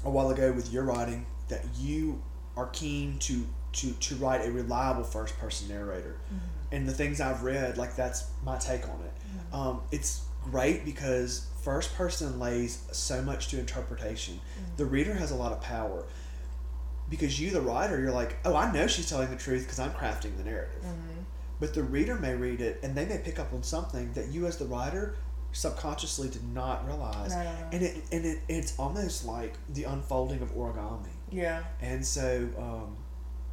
a 0.04 0.10
while 0.10 0.30
ago 0.30 0.52
with 0.52 0.72
your 0.72 0.84
writing 0.84 1.26
that 1.48 1.64
you 1.78 2.22
are 2.56 2.68
keen 2.68 3.20
to 3.20 3.46
to, 3.74 3.92
to 3.94 4.16
write 4.16 4.46
a 4.46 4.52
reliable 4.52 5.04
first 5.04 5.38
person 5.40 5.70
narrator, 5.70 6.18
mm-hmm. 6.28 6.76
and 6.76 6.88
the 6.88 6.92
things 6.92 7.22
I've 7.22 7.44
read, 7.44 7.78
like 7.78 7.96
that's 7.96 8.30
my 8.44 8.58
take 8.58 8.84
on 8.84 9.00
it. 9.02 9.14
Mm-hmm. 9.14 9.56
Um, 9.56 9.82
it's 9.92 10.26
great 10.44 10.84
because 10.84 11.48
first 11.64 11.96
person 11.96 12.38
lays 12.38 12.84
so 12.92 13.22
much 13.22 13.48
to 13.50 13.60
interpretation. 13.60 14.36
Mm-hmm. 14.36 14.76
The 14.76 14.86
reader 14.86 15.14
has 15.14 15.32
a 15.32 15.36
lot 15.36 15.54
of 15.54 15.62
power 15.62 16.06
because 17.10 17.40
you, 17.40 17.52
the 17.52 17.62
writer, 17.62 18.00
you're 18.02 18.12
like, 18.12 18.38
oh, 18.46 18.56
I 18.56 18.72
know 18.72 18.88
she's 18.88 19.10
telling 19.10 19.30
the 19.30 19.36
truth 19.36 19.64
because 19.64 19.80
I'm 19.80 19.92
crafting 19.92 20.36
the 20.38 20.44
narrative. 20.44 20.84
But 21.60 21.76
the 21.76 21.84
reader 21.84 22.16
may 22.16 22.34
read 22.36 22.60
it 22.60 22.80
and 22.82 22.96
they 22.96 23.06
may 23.06 23.20
pick 23.20 23.38
up 23.38 23.54
on 23.54 23.64
something 23.64 24.14
that 24.14 24.30
you, 24.30 24.48
as 24.48 24.58
the 24.58 24.66
writer, 24.66 25.16
subconsciously 25.52 26.30
did 26.30 26.44
not 26.54 26.86
realize. 26.88 27.32
No, 27.32 27.44
no, 27.44 27.52
no. 27.52 27.68
And 27.74 27.84
it 27.84 28.04
and 28.12 28.26
it, 28.26 28.40
it's 28.48 28.78
almost 28.80 29.26
like 29.26 29.56
the 29.70 29.84
unfolding 29.84 30.42
of 30.42 30.54
origami. 30.56 31.10
Yeah. 31.32 31.64
And 31.82 32.06
so 32.06 32.48
um, 32.58 32.96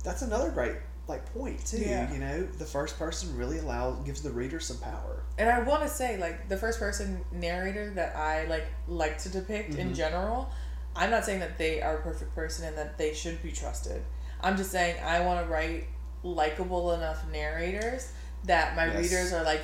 that's 0.04 0.22
another 0.22 0.50
great 0.50 0.76
like 1.06 1.32
point 1.32 1.64
too. 1.64 1.78
Yeah. 1.78 2.12
You 2.12 2.18
know, 2.20 2.42
the 2.58 2.64
first 2.64 2.98
person 2.98 3.36
really 3.36 3.58
allows 3.58 4.04
gives 4.04 4.22
the 4.22 4.30
reader 4.30 4.60
some 4.60 4.78
power. 4.78 5.22
And 5.38 5.48
I 5.48 5.60
want 5.60 5.82
to 5.82 5.88
say, 5.88 6.18
like, 6.18 6.48
the 6.48 6.56
first 6.56 6.78
person 6.80 7.24
narrator 7.32 7.90
that 7.90 8.16
I 8.16 8.44
like 8.46 8.66
like 8.86 9.18
to 9.18 9.28
depict 9.28 9.74
in 9.76 9.90
Mhm. 9.90 9.94
general, 9.96 10.50
I'm 10.96 11.10
not 11.10 11.24
saying 11.24 11.40
that 11.40 11.58
they 11.58 11.80
are 11.80 11.98
a 11.98 12.02
perfect 12.02 12.34
person 12.34 12.66
and 12.66 12.76
that 12.76 12.98
they 12.98 13.14
should 13.14 13.42
be 13.42 13.52
trusted. 13.52 14.02
I'm 14.40 14.56
just 14.56 14.70
saying 14.70 14.96
I 15.02 15.20
want 15.20 15.44
to 15.44 15.50
write 15.52 15.86
likable 16.22 16.92
enough 16.92 17.24
narrators 17.32 18.12
that 18.44 18.76
my 18.76 18.86
Yes. 18.86 18.96
readers 19.02 19.32
are 19.32 19.44
like, 19.44 19.62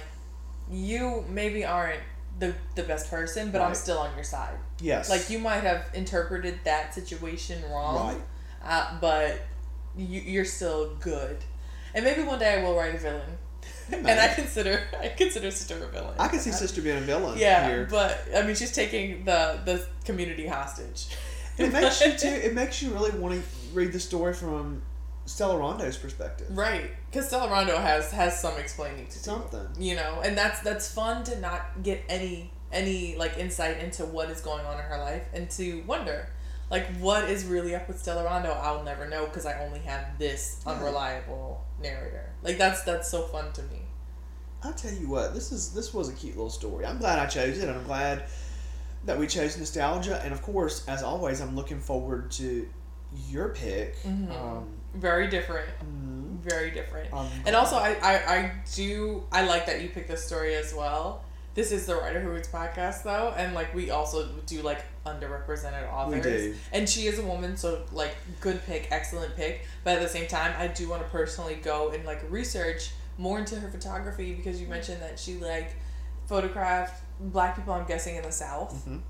you 0.71 1.25
maybe 1.29 1.65
aren't 1.65 2.01
the 2.39 2.55
the 2.75 2.83
best 2.83 3.11
person, 3.11 3.51
but 3.51 3.61
I'm 3.61 3.75
still 3.75 3.99
on 3.99 4.15
your 4.15 4.25
side. 4.25 4.57
Yes. 4.81 5.09
Like 5.11 5.31
you 5.31 5.39
might 5.39 5.63
have 5.63 5.87
interpreted 5.95 6.59
that 6.65 6.95
situation 6.95 7.63
wrong, 7.71 8.09
Right. 8.17 8.23
uh, 8.65 8.99
but 9.01 9.41
you, 9.97 10.21
you're 10.21 10.45
still 10.45 10.95
good. 10.97 11.37
And 11.95 12.05
maybe 12.05 12.23
one 12.23 12.39
day 12.41 12.59
I 12.61 12.63
will 12.65 12.75
write 12.77 12.95
a 12.95 12.99
villain. 12.99 13.39
and 13.93 14.09
I 14.09 14.29
consider 14.35 14.81
I 15.01 15.09
consider 15.09 15.51
Sister 15.51 15.77
a 15.85 15.87
villain. 15.89 16.15
I 16.19 16.29
can 16.29 16.41
see 16.41 16.51
Sister 16.53 16.81
being 16.83 16.99
a 16.99 17.01
villain 17.03 17.39
Yeah, 17.39 17.67
here. 17.69 17.87
but 17.91 18.19
I 18.37 18.43
mean, 18.43 18.57
she's 18.57 18.73
taking 18.73 19.25
the 19.25 19.61
the 19.65 19.87
community 20.05 20.47
hostage. 20.47 21.07
It 21.57 21.73
makes 21.73 22.01
you 22.05 22.17
too. 22.19 22.27
It 22.29 22.55
makes 22.55 22.83
you 22.83 22.91
really 22.93 23.13
want 23.19 23.35
to 23.35 23.43
read 23.73 23.93
the 23.93 24.01
story 24.01 24.35
from 24.35 24.83
Stella 25.27 25.57
Rondo's 25.57 25.97
perspective. 25.97 26.49
right? 26.51 26.91
Because 27.15 27.29
Stella 27.29 27.49
Rondo 27.49 27.79
has 27.79 28.11
has 28.11 28.41
some 28.41 28.59
explaining 28.59 29.07
to 29.07 29.13
do. 29.13 29.21
Something. 29.21 29.69
you 29.79 29.95
know, 29.95 30.21
and 30.25 30.37
that's 30.37 30.59
that's 30.63 30.93
fun 30.93 31.23
to 31.25 31.39
not 31.39 31.81
get 31.85 32.03
any 32.09 32.51
any 32.73 33.15
like 33.17 33.39
insight 33.39 33.79
into 33.79 34.05
what 34.05 34.31
is 34.31 34.41
going 34.41 34.67
on 34.67 34.75
in 34.81 34.85
her 34.85 34.99
life 34.99 35.23
and 35.33 35.49
to 35.51 35.83
wonder. 35.87 36.29
Like 36.73 36.89
what 36.97 37.31
is 37.31 37.45
really 37.45 37.73
up 37.77 37.87
with 37.87 38.01
Stella 38.01 38.25
Rondo? 38.25 38.51
I'll 38.51 38.83
never 38.83 39.09
know 39.09 39.27
because 39.27 39.47
I 39.47 39.65
only 39.65 39.79
have 39.81 40.19
this 40.19 40.61
unreliable 40.67 41.65
narrator. 41.81 42.31
Like 42.43 42.59
that's 42.59 42.83
that's 42.83 43.09
so 43.09 43.23
fun 43.23 43.53
to 43.53 43.63
me. 43.63 43.83
I'll 44.65 44.73
tell 44.73 44.93
you 44.93 45.09
what. 45.09 45.35
This 45.35 45.53
is 45.53 45.73
this 45.73 45.95
was 45.95 46.09
a 46.09 46.15
cute 46.15 46.35
little 46.35 46.51
story. 46.51 46.85
I'm 46.85 46.99
glad 46.99 47.21
I 47.21 47.27
chose 47.27 47.59
it, 47.59 47.69
and 47.69 47.79
I'm 47.79 47.85
glad 47.85 48.25
that 49.05 49.17
we 49.17 49.29
chose 49.29 49.57
nostalgia. 49.57 50.21
And 50.25 50.33
of 50.33 50.43
course, 50.43 50.85
as 50.89 51.05
always, 51.05 51.41
I'm 51.41 51.55
looking 51.55 51.79
forward 51.79 52.33
to 52.33 52.69
your 53.29 53.51
pick. 53.51 54.03
Mhm. 54.03 54.33
Um, 54.33 54.67
Very 54.95 55.29
different. 55.29 55.69
mm, 55.81 56.34
Very 56.45 56.71
different. 56.71 57.13
um, 57.13 57.29
And 57.47 57.57
also, 57.57 57.77
I, 57.77 57.97
I, 58.03 58.15
I 58.35 58.53
do, 58.75 59.25
I 59.33 59.45
like 59.45 59.67
that 59.67 59.83
you 59.83 59.89
picked 59.89 60.09
this 60.09 60.25
story 60.25 60.55
as 60.55 60.75
well. 60.75 61.25
This 61.55 61.71
is 61.71 61.87
the 61.87 61.95
Writer 61.95 62.21
Who 62.21 62.31
Reads 62.31 62.49
podcast, 62.49 63.05
though, 63.05 63.33
and 63.37 63.55
like 63.55 63.73
we 63.75 63.91
also 63.91 64.29
do 64.47 64.63
like 64.63 64.85
underrepresented 65.07 65.91
authors. 65.93 66.25
We 66.25 66.31
do. 66.31 66.55
And 66.73 66.89
she 66.89 67.07
is 67.07 67.21
a 67.21 67.23
woman, 67.23 67.57
so 67.57 67.85
like 67.93 68.17
good 68.41 68.65
pick, 68.67 68.89
excellent 68.91 69.37
pick. 69.37 69.65
But 69.85 69.97
at 69.97 70.03
the 70.03 70.09
same 70.09 70.27
time, 70.27 70.53
I 70.59 70.67
do 70.67 70.89
want 70.89 71.03
to 71.03 71.09
personally 71.11 71.55
go 71.55 71.91
and 71.91 72.05
like 72.05 72.23
research 72.29 72.91
more 73.19 73.39
into 73.39 73.55
her 73.61 73.69
photography 73.69 74.35
because 74.35 74.61
you 74.61 74.67
mentioned 74.67 75.01
that 75.01 75.19
she 75.19 75.35
like 75.37 75.77
photographed 76.27 77.01
black 77.21 77.55
people. 77.55 77.73
I'm 77.73 77.87
guessing 77.87 78.17
in 78.17 78.23
the 78.23 78.33
South 78.33 78.85
mhm. 78.89 79.01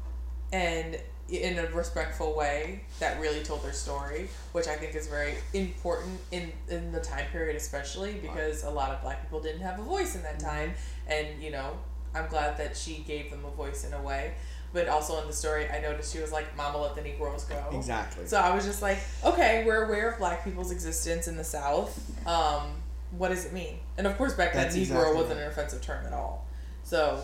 and 0.52 0.98
in 1.28 1.58
a 1.58 1.66
respectful 1.68 2.34
way 2.34 2.82
that 3.00 3.18
really 3.20 3.42
told 3.42 3.62
their 3.62 3.72
story, 3.72 4.28
which 4.52 4.68
I 4.68 4.76
think 4.76 4.94
is 4.94 5.06
very 5.08 5.34
important 5.52 6.20
in 6.30 6.52
in 6.68 6.92
the 6.92 7.00
time 7.00 7.26
period, 7.32 7.56
especially 7.56 8.14
because 8.14 8.62
a 8.64 8.70
lot 8.70 8.90
of 8.90 9.00
black 9.02 9.22
people 9.22 9.40
didn't 9.40 9.62
have 9.62 9.78
a 9.78 9.82
voice 9.82 10.14
in 10.14 10.22
that 10.22 10.38
time, 10.38 10.74
and 11.06 11.42
you 11.42 11.50
know, 11.50 11.78
I'm 12.14 12.28
glad 12.28 12.58
that 12.58 12.76
she 12.76 13.04
gave 13.06 13.30
them 13.30 13.44
a 13.44 13.50
voice 13.50 13.84
in 13.84 13.92
a 13.94 14.02
way. 14.02 14.34
But 14.74 14.88
also 14.88 15.20
in 15.20 15.28
the 15.28 15.32
story, 15.32 15.70
I 15.70 15.80
noticed 15.80 16.12
she 16.12 16.20
was 16.20 16.32
like, 16.32 16.56
"Mama, 16.56 16.78
let 16.82 16.96
the 16.96 17.02
Negroes 17.02 17.44
go." 17.44 17.62
Exactly. 17.72 18.26
So 18.26 18.38
I 18.38 18.52
was 18.54 18.64
just 18.64 18.82
like, 18.82 18.98
okay, 19.24 19.62
we're 19.64 19.84
aware 19.84 20.10
of 20.10 20.18
black 20.18 20.42
people's 20.44 20.72
existence 20.72 21.28
in 21.28 21.36
the 21.36 21.44
South. 21.44 21.96
Um, 22.26 22.72
what 23.12 23.28
does 23.28 23.44
it 23.44 23.52
mean? 23.52 23.78
And 23.96 24.06
of 24.06 24.18
course, 24.18 24.34
back 24.34 24.52
then, 24.52 24.64
That's 24.64 24.74
Negro 24.76 24.80
exactly 24.80 25.14
wasn't 25.14 25.36
right. 25.36 25.44
an 25.44 25.52
offensive 25.52 25.80
term 25.80 26.04
at 26.06 26.12
all. 26.12 26.44
So, 26.82 27.22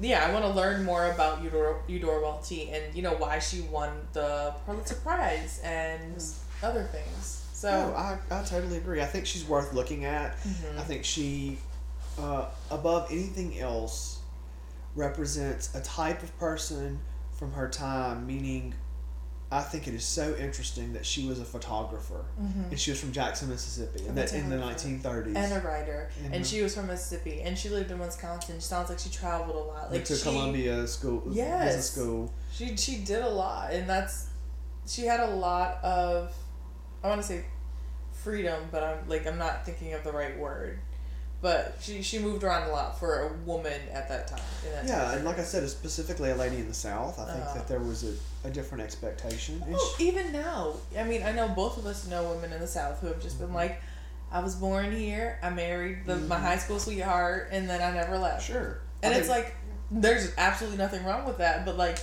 yeah, 0.00 0.26
I 0.26 0.32
want 0.32 0.44
to 0.44 0.50
learn 0.52 0.84
more 0.84 1.10
about 1.12 1.42
Eudora, 1.42 1.76
Eudora 1.86 2.20
Welty 2.22 2.70
and 2.70 2.94
you 2.94 3.02
know 3.02 3.14
why 3.14 3.38
she 3.38 3.60
won 3.62 3.90
the 4.12 4.54
Pulitzer 4.66 4.94
Prize 4.96 5.60
and 5.64 6.22
other 6.62 6.84
things. 6.84 7.46
So, 7.52 7.70
no, 7.70 7.94
I, 7.94 8.18
I 8.30 8.42
totally 8.42 8.78
agree. 8.78 9.02
I 9.02 9.06
think 9.06 9.26
she's 9.26 9.44
worth 9.44 9.74
looking 9.74 10.04
at. 10.06 10.38
Mhm. 10.40 10.78
I 10.78 10.82
think 10.82 11.04
she, 11.04 11.58
uh, 12.18 12.46
above 12.70 13.08
anything 13.10 13.58
else, 13.58 14.20
represents 14.94 15.74
a 15.74 15.82
type 15.82 16.22
of 16.22 16.36
person 16.38 17.00
from 17.32 17.52
her 17.52 17.68
time, 17.68 18.26
meaning 18.26 18.74
I 19.52 19.62
think 19.62 19.88
it 19.88 19.94
is 19.94 20.04
so 20.04 20.36
interesting 20.36 20.92
that 20.92 21.04
she 21.04 21.26
was 21.26 21.40
a 21.40 21.44
photographer 21.44 22.24
Mhm. 22.40 22.70
and 22.70 22.78
she 22.78 22.92
was 22.92 23.00
from 23.00 23.10
Jackson, 23.10 23.48
Mississippi, 23.48 24.06
and 24.06 24.16
that 24.16 24.32
in 24.32 24.48
the 24.48 24.56
photographer. 24.56 24.88
1930s. 24.88 25.36
and 25.36 25.52
a 25.52 25.60
writer, 25.66 26.08
And 26.24 26.34
and 26.36 26.46
she 26.46 26.62
was 26.62 26.74
from 26.76 26.86
Mississippi, 26.86 27.42
and 27.42 27.58
she 27.58 27.68
lived 27.68 27.90
in 27.90 27.98
Wisconsin. 27.98 28.56
She 28.56 28.60
sounds 28.62 28.88
like 28.90 29.00
she 29.00 29.10
traveled 29.10 29.56
a 29.56 29.58
lot. 29.58 29.90
Like 29.90 30.04
to 30.04 30.14
she, 30.16 30.22
Columbia 30.22 30.86
School, 30.86 31.24
Yes. 31.30 31.64
Business 31.64 31.90
School. 31.90 32.32
She 32.52 32.76
she 32.76 32.98
did 32.98 33.22
a 33.22 33.28
lot, 33.28 33.72
and 33.72 33.88
that's 33.90 34.26
she 34.86 35.02
had 35.02 35.18
a 35.20 35.30
lot 35.34 35.82
of 35.82 36.32
I 37.02 37.08
want 37.08 37.20
to 37.20 37.26
say 37.26 37.44
freedom, 38.12 38.68
but 38.70 38.84
I'm 38.84 39.08
like 39.08 39.26
I'm 39.26 39.38
not 39.38 39.64
thinking 39.66 39.94
of 39.94 40.04
the 40.04 40.12
right 40.12 40.38
word. 40.38 40.78
But 41.42 41.76
she 41.80 42.02
she 42.02 42.18
moved 42.18 42.44
around 42.44 42.68
a 42.68 42.72
lot 42.72 42.98
for 42.98 43.20
a 43.28 43.32
woman 43.48 43.80
at 43.92 44.08
that 44.08 44.28
time. 44.28 44.40
In 44.66 44.72
that 44.72 44.84
Yeah, 44.86 45.04
time 45.04 45.16
and 45.16 45.24
like 45.24 45.38
I 45.38 45.42
said, 45.44 45.68
specifically 45.68 46.30
a 46.30 46.36
lady 46.36 46.56
in 46.56 46.68
the 46.68 46.74
South. 46.74 47.18
I 47.18 47.32
think 47.32 47.44
Uh. 47.46 47.54
that 47.54 47.68
there 47.68 47.80
was 47.80 48.04
a, 48.04 48.48
a 48.48 48.50
different 48.50 48.84
expectation. 48.84 49.62
Well, 49.66 49.78
she- 49.98 50.08
even 50.08 50.32
now, 50.32 50.74
I 50.98 51.04
mean, 51.04 51.22
I 51.22 51.32
know 51.32 51.48
both 51.48 51.78
of 51.78 51.86
us 51.86 52.06
know 52.06 52.24
women 52.32 52.52
in 52.52 52.60
the 52.60 52.66
South 52.66 53.00
who 53.00 53.06
have 53.08 53.20
just 53.22 53.38
been 53.38 53.52
like, 53.54 53.80
I 54.30 54.40
was 54.40 54.54
born 54.54 54.92
here, 54.92 55.38
I 55.42 55.50
married 55.50 56.06
the, 56.06 56.16
my 56.16 56.36
Mhm. 56.36 56.40
high 56.40 56.58
school 56.58 56.78
sweetheart, 56.78 57.48
and 57.52 57.68
then 57.68 57.80
I 57.82 57.90
never 57.96 58.16
left. 58.18 58.44
sure. 58.46 58.78
And 59.02 59.14
I 59.14 59.18
it's 59.18 59.28
think- 59.28 59.44
like, 59.46 59.56
there's 59.90 60.32
absolutely 60.38 60.78
nothing 60.78 61.04
wrong 61.04 61.24
with 61.26 61.38
that, 61.38 61.64
but 61.64 61.76
like, 61.76 61.98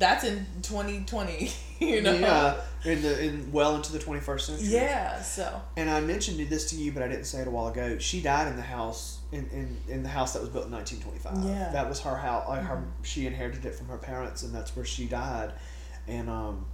that's 0.00 0.24
in 0.24 0.44
2020, 0.62 1.52
you 1.78 2.02
know? 2.02 2.12
yeah, 2.14 2.56
in 2.84 3.00
the 3.02 3.24
in 3.24 3.52
well 3.52 3.76
into 3.76 3.92
the 3.92 3.98
twenty 4.00 4.20
first 4.20 4.46
century. 4.46 4.66
Yeah, 4.68 5.20
so. 5.22 5.62
And 5.76 5.88
I 5.88 6.00
mentioned 6.00 6.40
this 6.48 6.68
to 6.70 6.76
you, 6.76 6.90
but 6.90 7.02
I 7.04 7.08
didn't 7.08 7.26
say 7.26 7.40
it 7.42 7.46
a 7.46 7.50
while 7.50 7.68
ago. 7.68 7.98
She 7.98 8.20
died 8.20 8.48
in 8.48 8.56
the 8.56 8.62
house 8.62 9.18
in, 9.30 9.48
in, 9.50 9.76
in 9.88 10.02
the 10.02 10.08
house 10.08 10.32
that 10.32 10.40
was 10.40 10.48
built 10.48 10.64
in 10.64 10.72
nineteen 10.72 11.00
twenty 11.00 11.18
five. 11.20 11.38
Yeah. 11.44 11.70
that 11.72 11.88
was 11.88 12.00
her 12.00 12.16
house. 12.16 12.48
Like 12.48 12.62
her, 12.62 12.82
she 13.02 13.26
inherited 13.26 13.64
it 13.64 13.74
from 13.76 13.86
her 13.88 13.98
parents, 13.98 14.42
and 14.42 14.52
that's 14.54 14.74
where 14.74 14.84
she 14.84 15.06
died. 15.06 15.52
And 16.08 16.28
um, 16.28 16.66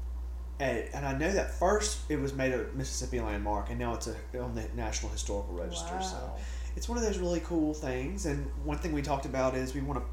and, 0.59 0.85
and 0.95 1.05
I 1.05 1.13
know 1.19 1.31
that 1.31 1.53
first 1.59 1.99
it 2.09 2.19
was 2.19 2.33
made 2.33 2.55
a 2.55 2.67
Mississippi 2.75 3.21
landmark, 3.21 3.69
and 3.69 3.79
now 3.79 3.93
it's 3.95 4.07
a, 4.07 4.17
on 4.41 4.55
the 4.55 4.65
National 4.75 5.13
Historical 5.13 5.53
Register. 5.55 6.01
So 6.01 6.15
Wow. 6.17 6.37
it's 6.77 6.89
one 6.89 6.97
of 6.97 7.05
those 7.05 7.19
really 7.19 7.41
cool 7.41 7.75
things. 7.75 8.25
And 8.25 8.47
one 8.65 8.79
thing 8.79 8.93
we 8.93 9.03
talked 9.03 9.27
about 9.27 9.55
is 9.55 9.75
we 9.75 9.83
want 9.83 10.01
to, 10.01 10.07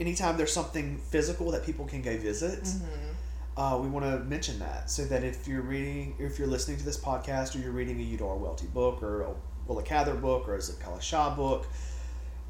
anytime 0.00 0.36
there's 0.36 0.52
something 0.52 0.98
physical 0.98 1.50
that 1.52 1.64
people 1.64 1.86
can 1.86 2.02
go 2.02 2.16
visit, 2.16 2.62
Mhm. 2.64 3.14
uh, 3.56 3.78
we 3.78 3.88
want 3.88 4.04
to 4.04 4.18
mention 4.24 4.58
that 4.58 4.90
so 4.90 5.04
that 5.04 5.22
if 5.24 5.46
you're 5.46 5.62
reading, 5.62 6.14
if 6.18 6.38
you're 6.38 6.48
listening 6.48 6.76
to 6.78 6.84
this 6.84 6.98
podcast, 6.98 7.54
or 7.54 7.58
you're 7.58 7.72
reading 7.72 7.98
a 8.00 8.02
Eudora 8.02 8.36
Welty 8.36 8.66
book, 8.66 9.02
or 9.02 9.22
a 9.22 9.30
Willa 9.66 9.82
Cather 9.82 10.14
book, 10.14 10.48
or 10.48 10.54
a 10.56 10.58
Zakala 10.58 11.00
Shah 11.00 11.34
book, 11.34 11.66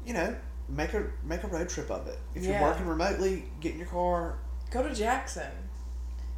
you 0.05 0.13
know, 0.13 0.35
make 0.67 0.93
a 0.93 1.03
make 1.23 1.43
a 1.43 1.47
road 1.47 1.69
trip 1.69 1.89
of 1.91 2.07
it. 2.07 2.17
If 2.33 2.43
Yeah. 2.43 2.59
you're 2.59 2.69
working 2.69 2.87
remotely, 2.87 3.45
get 3.61 3.73
in 3.73 3.79
your 3.79 3.87
car. 3.87 4.37
Go 4.71 4.81
to 4.83 4.93
Jackson. 4.93 5.51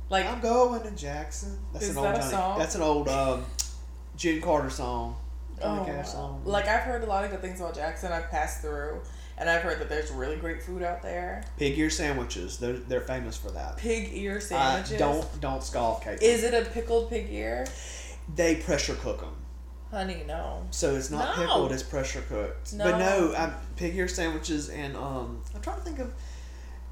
Like, 0.10 0.26
I'm 0.26 0.40
going 0.40 0.82
to 0.84 0.92
Jackson. 0.92 1.58
That's 1.74 1.86
Is 1.86 1.92
an 1.92 1.98
old 1.98 2.06
that 2.08 2.16
a 2.16 2.20
Johnny- 2.20 2.32
song? 2.32 2.60
That's 2.60 2.76
an 2.76 2.82
old 2.82 3.08
um, 3.10 3.46
June 4.16 4.42
Carter 4.42 4.70
song. 4.70 5.16
Johnny 5.60 5.82
oh, 5.82 5.86
Cash 5.86 6.10
song. 6.10 6.42
like 6.46 6.68
I've 6.68 6.82
heard 6.84 7.04
a 7.04 7.08
lot 7.08 7.24
of 7.26 7.32
good 7.32 7.42
things 7.42 7.60
about 7.60 7.74
Jackson. 7.76 8.12
I've 8.12 8.30
passed 8.30 8.62
through, 8.62 9.02
and 9.38 9.50
I've 9.50 9.62
heard 9.62 9.80
that 9.80 9.90
there's 9.90 10.10
really 10.12 10.36
great 10.38 10.62
food 10.64 10.82
out 10.84 11.02
there. 11.02 11.44
pig 11.58 11.78
ear 11.78 11.90
sandwiches. 11.90 12.58
They're 12.58 12.74
they're 12.74 13.02
famous 13.02 13.38
for 13.38 13.52
that. 13.52 13.78
Pig 13.78 14.10
ear 14.14 14.38
Uh, 14.38 14.40
sandwiches. 14.40 14.98
don't 15.00 15.42
don't 15.42 15.64
scoff, 15.64 16.04
Kate. 16.04 16.22
Is 16.22 16.44
it 16.44 16.54
a 16.54 16.70
pickled 16.70 17.10
pig 17.10 17.28
ear? 17.32 17.66
they 18.36 18.56
pressure 18.56 18.96
cook 18.96 19.22
them? 19.22 19.36
Honey, 19.90 20.24
no. 20.28 20.66
So 20.72 20.96
it's 20.96 21.10
not 21.10 21.38
No. 21.38 21.42
pickled; 21.44 21.72
it's 21.72 21.82
pressure 21.84 22.22
cooked. 22.28 22.74
No. 22.74 22.84
But 22.84 22.98
no, 22.98 23.34
um, 23.38 23.54
pig 23.78 23.96
ear 23.96 24.08
sandwiches 24.10 24.70
and 24.70 24.98
um, 24.98 25.42
I'm 25.56 25.62
trying 25.62 25.78
to 25.78 25.84
think 25.84 26.00
of 26.00 26.14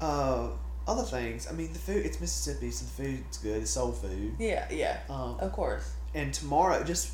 uh, 0.00 0.48
other 0.88 1.02
things. 1.02 1.46
I 1.48 1.52
mean, 1.52 1.72
the 1.74 1.78
food. 1.78 2.06
It's 2.06 2.20
Mississippi, 2.20 2.70
so 2.70 2.84
the 2.86 2.90
food's 2.90 3.38
good. 3.38 3.62
It's 3.62 3.70
soul 3.72 3.92
food. 3.92 4.36
Yeah, 4.38 4.66
yeah, 4.70 4.98
Um, 5.10 5.36
of 5.40 5.52
course. 5.52 5.90
and 6.14 6.32
tomorrow, 6.32 6.82
just 6.84 7.10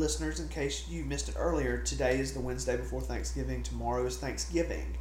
listeners, 0.00 0.40
in 0.40 0.48
case 0.48 0.88
you 0.88 1.04
missed 1.04 1.28
it 1.28 1.36
earlier, 1.38 1.78
today 1.78 2.18
is 2.18 2.32
the 2.32 2.40
Wednesday 2.40 2.76
before 2.76 3.00
Thanksgiving. 3.00 3.62
Tomorrow 3.62 4.06
is 4.06 4.16
Thanksgiving. 4.16 4.96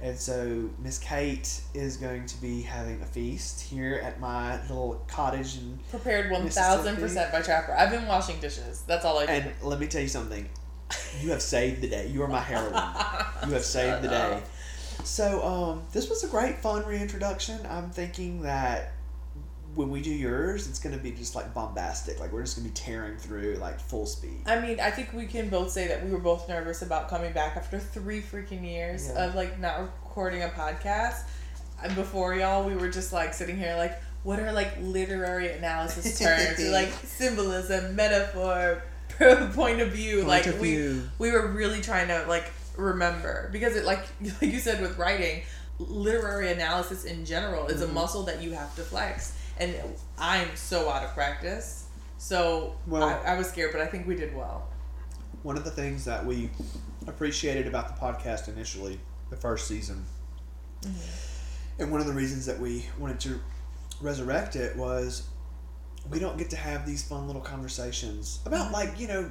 And 0.00 0.16
so 0.16 0.70
Miss 0.78 0.98
Kate 0.98 1.60
is 1.74 1.96
going 1.96 2.24
to 2.26 2.40
be 2.40 2.62
having 2.62 3.02
a 3.02 3.04
feast 3.04 3.60
here 3.60 4.00
at 4.02 4.20
my 4.20 4.60
little 4.62 5.04
cottage 5.08 5.56
and 5.56 5.78
Prepared 5.90 6.30
one 6.30 6.48
thousand 6.48 6.96
percent 6.96 7.32
by 7.32 7.42
Trapper. 7.42 7.72
I've 7.74 7.90
been 7.90 8.06
washing 8.06 8.40
dishes. 8.40 8.82
That's 8.86 9.04
all 9.04 9.18
I 9.18 9.26
do. 9.26 9.32
and 9.32 9.52
let 9.62 9.80
me 9.80 9.86
tell 9.88 10.00
you 10.02 10.08
something. 10.08 10.48
You 11.20 11.30
have 11.30 11.42
saved 11.42 11.82
the 11.82 11.88
day. 11.88 12.06
You 12.08 12.22
are 12.22 12.28
my 12.28 12.40
heroine. 12.40 12.72
You 13.46 13.52
have 13.54 13.64
saved 13.64 14.02
the 14.02 14.08
day. 14.08 14.42
So, 15.04 15.42
um, 15.44 15.82
this 15.92 16.08
was 16.08 16.24
a 16.24 16.28
great, 16.28 16.58
fun 16.60 16.84
reintroduction. 16.86 17.58
I'm 17.68 17.90
thinking 17.90 18.42
that 18.42 18.92
when 19.78 19.90
we 19.90 20.00
do 20.00 20.10
yours, 20.10 20.68
it's 20.68 20.80
going 20.80 20.96
to 20.96 21.00
be 21.00 21.12
just 21.12 21.36
like 21.36 21.54
bombastic. 21.54 22.18
Like, 22.18 22.32
we're 22.32 22.42
just 22.42 22.56
going 22.56 22.68
to 22.68 22.74
be 22.74 22.74
tearing 22.74 23.16
through 23.16 23.54
like 23.60 23.78
full 23.78 24.06
speed. 24.06 24.42
I 24.44 24.58
mean, 24.58 24.80
I 24.80 24.90
think 24.90 25.12
we 25.12 25.24
can 25.26 25.48
both 25.48 25.70
say 25.70 25.86
that 25.86 26.04
we 26.04 26.10
were 26.10 26.18
both 26.18 26.48
nervous 26.48 26.82
about 26.82 27.08
coming 27.08 27.32
back 27.32 27.56
after 27.56 27.78
three 27.78 28.20
freaking 28.20 28.68
years 28.68 29.08
Yeah. 29.08 29.26
of 29.26 29.36
like 29.36 29.60
not 29.60 29.80
recording 29.80 30.42
a 30.42 30.48
podcast. 30.48 31.22
And 31.80 31.94
before 31.94 32.34
y'all, 32.34 32.66
we 32.66 32.74
were 32.74 32.88
just 32.88 33.12
like 33.12 33.32
sitting 33.32 33.56
here 33.56 33.76
like, 33.76 34.02
what 34.24 34.40
are 34.40 34.50
like 34.50 34.72
literary 34.80 35.52
analysis 35.52 36.18
terms? 36.18 36.58
Like 36.58 36.90
symbolism, 37.04 37.94
metaphor, 37.94 38.82
point 39.54 39.80
of 39.80 39.92
view. 39.92 40.16
Point 40.16 40.28
like 40.28 40.46
of 40.46 40.58
we 40.58 40.70
view. 40.74 41.08
we 41.20 41.30
were 41.30 41.46
really 41.52 41.80
trying 41.80 42.08
to 42.08 42.26
like 42.26 42.50
remember 42.76 43.48
because 43.52 43.76
it 43.76 43.84
like 43.84 44.00
like 44.20 44.52
you 44.52 44.58
said 44.58 44.82
with 44.82 44.98
writing, 44.98 45.42
literary 45.78 46.50
analysis 46.50 47.04
in 47.04 47.24
general 47.24 47.68
is 47.68 47.80
a 47.80 47.84
mm-hmm. 47.84 47.94
muscle 47.94 48.24
that 48.24 48.42
you 48.42 48.50
have 48.50 48.74
to 48.74 48.82
flex. 48.82 49.37
And 49.58 49.74
I'm 50.18 50.54
so 50.56 50.88
out 50.88 51.04
of 51.04 51.14
practice. 51.14 51.86
So 52.18 52.76
Well- 52.86 53.04
I, 53.04 53.32
I 53.32 53.38
was 53.38 53.48
scared, 53.48 53.72
but 53.72 53.80
I 53.80 53.86
think 53.86 54.06
we 54.06 54.14
did 54.14 54.34
well. 54.34 54.68
One 55.42 55.56
of 55.56 55.64
the 55.64 55.70
things 55.70 56.04
that 56.04 56.24
we 56.24 56.50
appreciated 57.06 57.66
about 57.66 57.88
the 57.88 58.00
podcast 58.00 58.48
initially, 58.48 58.98
the 59.30 59.36
first 59.36 59.68
season, 59.68 60.04
mm-hmm. 60.82 61.82
and 61.82 61.92
one 61.92 62.00
of 62.00 62.06
the 62.06 62.12
reasons 62.12 62.44
that 62.46 62.58
we 62.58 62.86
wanted 62.98 63.20
to 63.20 63.40
resurrect 64.00 64.56
it 64.56 64.76
was 64.76 65.28
we 66.10 66.18
don't 66.18 66.38
get 66.38 66.50
to 66.50 66.56
have 66.56 66.86
these 66.86 67.06
fun 67.06 67.26
little 67.26 67.42
conversations 67.42 68.40
about 68.46 68.66
mm-hmm. 68.66 68.74
like 68.74 69.00
you 69.00 69.08
know 69.08 69.30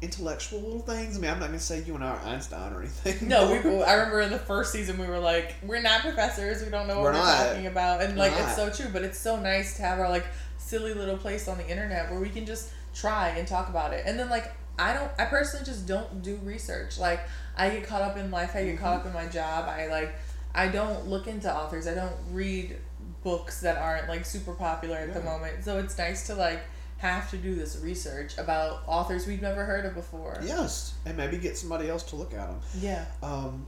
intellectual 0.00 0.60
little 0.60 0.80
things. 0.80 1.16
I 1.16 1.20
mean, 1.20 1.30
I'm 1.30 1.40
not 1.40 1.46
gonna 1.46 1.58
say 1.58 1.82
you 1.82 1.94
and 1.94 2.04
I 2.04 2.08
are 2.08 2.20
Einstein 2.20 2.72
or 2.72 2.80
anything. 2.80 3.28
No, 3.28 3.50
we. 3.50 3.82
I 3.82 3.94
remember 3.94 4.20
in 4.20 4.30
the 4.30 4.38
first 4.38 4.72
season 4.72 4.98
we 4.98 5.06
were 5.06 5.18
like, 5.18 5.56
we're 5.62 5.82
not 5.82 6.02
professors. 6.02 6.62
We 6.62 6.70
don't 6.70 6.86
know 6.86 6.96
what 6.96 7.14
We're 7.14 7.20
we're, 7.20 7.48
talking 7.48 7.66
about, 7.66 8.02
and 8.02 8.16
like 8.16 8.32
it's 8.36 8.56
so 8.56 8.70
true. 8.70 8.90
But 8.92 9.02
it's 9.02 9.18
so 9.18 9.38
nice 9.38 9.76
to 9.76 9.82
have 9.82 9.98
our 9.98 10.08
like 10.08 10.26
silly 10.58 10.94
little 10.94 11.16
place 11.16 11.48
on 11.48 11.58
the 11.58 11.68
internet 11.68 12.10
where 12.10 12.20
we 12.20 12.28
can 12.28 12.46
just 12.46 12.70
try 12.94 13.30
and 13.30 13.46
talk 13.46 13.68
about 13.68 13.92
it. 13.92 14.04
And 14.06 14.18
then 14.18 14.28
like 14.28 14.52
I 14.78 14.94
don't. 14.94 15.10
I 15.18 15.24
personally 15.24 15.66
just 15.66 15.86
don't 15.86 16.22
do 16.22 16.36
research. 16.44 16.98
Like 16.98 17.20
I 17.56 17.70
get 17.70 17.84
caught 17.84 18.02
up 18.02 18.16
in 18.16 18.30
life. 18.30 18.54
I 18.54 18.64
get 18.64 18.78
caught 18.78 18.94
up 18.94 19.04
mm-hmm. 19.04 19.18
in 19.18 19.24
my 19.24 19.30
job. 19.30 19.68
I 19.68 19.88
like. 19.88 20.14
I 20.54 20.68
don't 20.68 21.06
look 21.06 21.26
into 21.26 21.52
authors. 21.54 21.86
I 21.86 21.94
don't 21.94 22.16
read 22.30 22.76
books 23.22 23.60
that 23.60 23.76
aren't 23.76 24.08
like 24.08 24.24
super 24.24 24.52
popular 24.52 24.96
at 24.96 25.12
the 25.12 25.20
moment. 25.20 25.64
So 25.64 25.78
it's 25.78 25.98
nice 25.98 26.26
to 26.28 26.34
like 26.34 26.60
have 26.98 27.30
to 27.30 27.36
do 27.36 27.54
this 27.54 27.78
research 27.78 28.36
about 28.38 28.82
authors 28.86 29.26
we've 29.26 29.42
never 29.42 29.64
heard 29.64 29.86
of 29.86 29.94
before. 29.94 30.38
Yes, 30.44 30.94
and 31.06 31.16
maybe 31.16 31.38
get 31.38 31.56
somebody 31.56 31.88
else 31.88 32.02
to 32.04 32.16
look 32.16 32.34
at 32.34 32.48
them. 32.48 32.60
Yeah. 32.80 33.06
Um, 33.22 33.66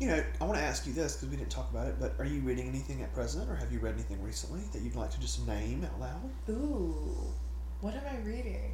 you 0.00 0.08
know, 0.08 0.22
I 0.40 0.44
want 0.44 0.58
to 0.58 0.64
ask 0.64 0.86
you 0.86 0.92
this 0.92 1.14
because 1.14 1.28
we 1.28 1.36
didn't 1.36 1.50
talk 1.50 1.70
about 1.70 1.86
it, 1.86 1.96
but 2.00 2.14
are 2.18 2.24
you 2.24 2.40
reading 2.40 2.68
anything 2.68 3.02
at 3.02 3.14
present, 3.14 3.48
or 3.48 3.54
have 3.54 3.70
you 3.70 3.78
read 3.78 3.94
anything 3.94 4.20
recently 4.22 4.62
that 4.72 4.82
you'd 4.82 4.96
like 4.96 5.10
to 5.10 5.20
just 5.20 5.46
name 5.46 5.84
out 5.84 6.00
loud? 6.00 6.30
Ooh, 6.50 7.32
what 7.80 7.94
am 7.94 8.02
I 8.10 8.16
reading? 8.26 8.72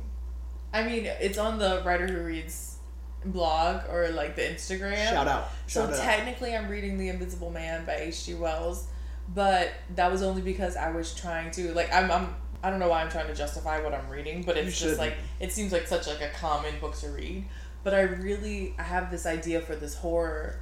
I 0.73 0.85
mean, 0.85 1.07
it's 1.07 1.37
on 1.37 1.59
the 1.59 1.83
writer 1.85 2.07
who 2.07 2.23
reads 2.23 2.79
blog 3.25 3.83
or 3.91 4.09
like 4.11 4.37
the 4.37 4.43
Instagram. 4.43 5.11
Shout 5.11 5.29
out! 5.29 5.51
So 5.67 5.85
out! 5.85 5.97
technically, 5.97 6.57
I'm 6.57 6.69
reading 6.69 6.97
The 6.97 7.09
Invisible 7.09 7.51
Man 7.51 7.85
by 7.85 7.97
H.G. 7.97 8.35
Wells, 8.35 8.87
but 9.35 9.71
that 9.95 10.11
was 10.11 10.23
only 10.23 10.43
because 10.43 10.77
I 10.77 10.91
was 10.91 11.15
trying 11.15 11.51
to 11.53 11.73
like 11.75 11.93
I'm 11.93 12.11
I'm 12.11 12.35
I 12.63 12.71
don't 12.71 12.79
know 12.79 12.89
why 12.89 13.03
I'm 13.03 13.11
trying 13.11 13.29
to 13.29 13.35
justify 13.35 13.81
what 13.83 13.95
I'm 13.95 14.09
reading, 14.11 14.43
but 14.43 14.57
it's 14.57 14.79
just 14.79 14.99
like 14.99 15.15
it 15.39 15.53
seems 15.53 15.73
like 15.73 15.87
such 15.87 16.07
like 16.07 16.21
a 16.21 16.29
common 16.31 16.79
book 16.81 16.95
to 16.99 17.09
read. 17.11 17.45
But 17.85 17.95
I 17.95 18.03
really 18.03 18.75
I 18.79 18.83
have 18.83 19.11
this 19.11 19.25
idea 19.27 19.61
for 19.61 19.75
this 19.77 19.95
horror 19.95 20.61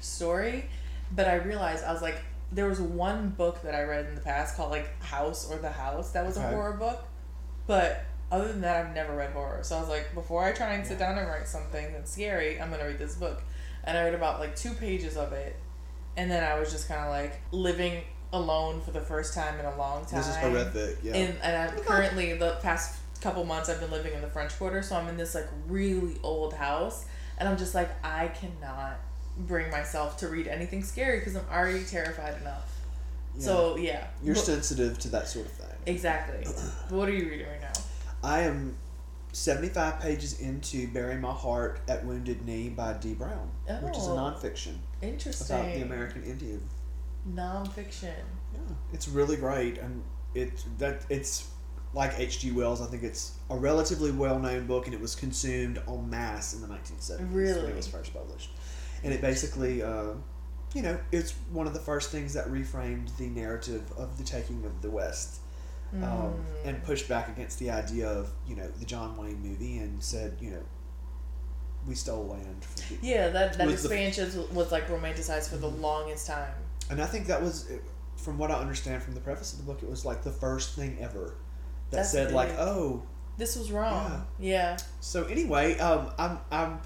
story, 0.00 0.68
but 1.14 1.26
I 1.28 1.34
realized 1.36 1.84
I 1.84 1.92
was 1.92 2.02
like 2.02 2.16
there 2.52 2.66
was 2.68 2.80
one 2.80 3.30
book 3.30 3.62
that 3.62 3.74
I 3.74 3.82
read 3.82 4.06
in 4.06 4.14
the 4.14 4.20
past 4.20 4.56
called 4.56 4.70
like 4.70 5.02
House 5.02 5.50
or 5.50 5.58
the 5.58 5.70
House 5.70 6.12
that 6.12 6.24
was 6.24 6.36
a 6.36 6.40
Okay. 6.40 6.50
horror 6.54 6.72
book, 6.74 7.04
but 7.66 8.04
other 8.30 8.48
than 8.48 8.60
that 8.62 8.86
I've 8.86 8.94
never 8.94 9.14
read 9.16 9.30
horror. 9.30 9.60
So 9.62 9.76
I 9.76 9.80
was 9.80 9.88
like 9.88 10.14
before 10.14 10.44
I 10.44 10.52
try 10.52 10.72
and 10.74 10.86
sit 10.86 10.98
down 10.98 11.18
and 11.18 11.28
write 11.28 11.46
something 11.48 11.92
that's 11.92 12.12
scary, 12.12 12.60
I'm 12.60 12.70
gonna 12.70 12.86
read 12.86 12.98
this 12.98 13.14
book, 13.16 13.42
and 13.84 13.96
I 13.96 14.04
read 14.04 14.14
about 14.14 14.40
like 14.40 14.56
two 14.56 14.72
pages 14.74 15.16
of 15.16 15.32
it, 15.32 15.56
and 16.16 16.30
then 16.30 16.42
I 16.44 16.58
was 16.58 16.70
just 16.72 16.88
kind 16.88 17.00
of 17.02 17.10
like 17.10 17.40
living 17.52 18.02
alone 18.32 18.80
for 18.80 18.90
the 18.90 19.00
first 19.00 19.34
time 19.34 19.58
in 19.60 19.64
a 19.66 19.76
long 19.76 20.04
time. 20.04 20.18
This 20.20 20.28
is 20.28 20.36
horrific. 20.36 20.98
Yeah. 21.02 21.14
And, 21.14 21.36
and 21.42 21.56
I'm 21.70 21.78
currently 21.84 22.32
the 22.34 22.56
past 22.62 22.96
couple 23.20 23.44
months 23.44 23.68
I've 23.68 23.80
been 23.80 23.90
living 23.90 24.12
in 24.12 24.20
the 24.20 24.28
French 24.28 24.56
Quarter, 24.58 24.82
so 24.82 24.96
I'm 24.96 25.08
in 25.08 25.16
this 25.16 25.34
like 25.34 25.48
really 25.68 26.16
old 26.22 26.52
house, 26.54 27.06
and 27.38 27.48
I'm 27.48 27.56
just 27.56 27.74
like 27.74 27.90
I 28.04 28.28
cannot 28.28 28.98
bring 29.38 29.70
myself 29.70 30.16
to 30.18 30.28
read 30.28 30.46
anything 30.48 30.82
scary 30.82 31.18
because 31.18 31.36
I'm 31.36 31.46
already 31.52 31.84
terrified 31.84 32.40
enough. 32.40 32.72
Yeah. 33.36 33.42
So 33.44 33.76
yeah, 33.76 34.06
You're 34.22 34.34
But- 34.34 34.44
sensitive 34.44 34.98
to 35.00 35.08
that 35.10 35.28
sort 35.28 35.46
of 35.46 35.52
thing. 35.52 35.76
exactly. 35.86 36.46
What 36.88 37.08
are 37.08 37.12
you 37.12 37.28
reading 37.28 37.46
right 37.46 37.60
now? 37.60 37.72
I 38.24 38.40
am 38.42 38.76
75 39.32 40.00
pages 40.00 40.40
into 40.40 40.88
Bury 40.88 41.16
My 41.16 41.32
Heart 41.32 41.80
at 41.88 42.04
Wounded 42.04 42.44
Knee 42.46 42.70
by 42.70 42.94
Dee 42.94 43.12
Brown, 43.14 43.50
which 43.82 43.96
is 43.96 44.06
a 44.06 44.10
Oh. 44.10 44.16
nonfiction 44.16 44.76
Interesting. 45.02 45.56
about 45.56 45.74
the 45.74 45.82
American 45.82 46.24
Indian. 46.24 46.62
Nonfiction. 47.28 48.14
Yeah, 48.54 48.60
it's 48.92 49.08
really 49.08 49.36
great, 49.36 49.78
and 49.78 50.02
it 50.34 50.64
that 50.78 51.04
it's 51.08 51.48
like 51.92 52.18
H.G. 52.18 52.52
Wells, 52.52 52.80
I 52.82 52.86
think 52.86 53.02
it's 53.02 53.32
a 53.50 53.56
relatively 53.56 54.10
well 54.10 54.38
known 54.38 54.66
book, 54.66 54.86
and 54.86 54.94
it 54.94 55.00
was 55.00 55.14
consumed 55.14 55.80
en 55.88 56.10
masse 56.10 56.54
in 56.54 56.60
the 56.60 56.66
1970s 56.68 57.18
when 57.18 57.32
Really? 57.32 57.70
it 57.70 57.76
was 57.76 57.86
first 57.88 58.12
published. 58.12 58.50
And 59.02 59.12
it 59.12 59.20
basically, 59.20 59.82
uh, 59.82 60.10
you 60.74 60.82
know, 60.82 60.98
it's 61.12 61.32
one 61.50 61.66
of 61.66 61.72
the 61.74 61.80
first 61.80 62.10
things 62.10 62.34
that 62.34 62.46
reframed 62.48 63.16
the 63.16 63.28
narrative 63.28 63.90
of 63.96 64.18
the 64.18 64.24
taking 64.24 64.64
of 64.64 64.82
the 64.82 64.90
West. 64.90 65.40
Um, 65.92 66.00
Mm. 66.02 66.34
and 66.64 66.82
pushed 66.82 67.08
back 67.08 67.28
against 67.28 67.60
the 67.60 67.70
idea 67.70 68.08
of 68.08 68.28
you 68.46 68.56
know 68.56 68.68
the 68.68 68.84
John 68.84 69.16
Wayne 69.16 69.40
movie 69.40 69.78
and 69.78 70.02
said 70.02 70.36
you 70.40 70.50
know 70.50 70.62
we 71.86 71.94
stole 71.94 72.26
land 72.26 72.64
from 72.64 72.82
people. 72.88 73.08
Yeah, 73.08 73.28
that 73.28 73.58
that 73.58 73.66
Was 73.66 73.84
expansion 73.84 74.24
was, 74.26 74.50
was 74.50 74.72
like 74.72 74.88
romanticized 74.88 75.48
for 75.50 75.56
the 75.56 75.68
longest 75.68 76.26
time. 76.26 76.54
And 76.90 77.00
I 77.02 77.06
think 77.06 77.26
that 77.26 77.42
was, 77.42 77.68
from 78.16 78.38
what 78.38 78.50
I 78.50 78.54
understand 78.54 79.02
from 79.02 79.14
the 79.14 79.20
preface 79.20 79.52
of 79.52 79.58
the 79.58 79.64
book, 79.64 79.82
it 79.82 79.88
was 79.88 80.04
like 80.04 80.22
the 80.22 80.30
first 80.30 80.76
thing 80.76 80.98
ever 81.00 81.34
that 81.90 81.98
That's 81.98 82.12
said 82.12 82.32
like, 82.32 82.50
oh. 82.58 83.02
This 83.38 83.54
was 83.56 83.70
wrong. 83.70 84.24
Yeah. 84.38 84.78
So 85.00 85.24
anyway, 85.24 85.78
um, 85.78 86.10
I'm 86.18 86.38
I'm 86.50 86.80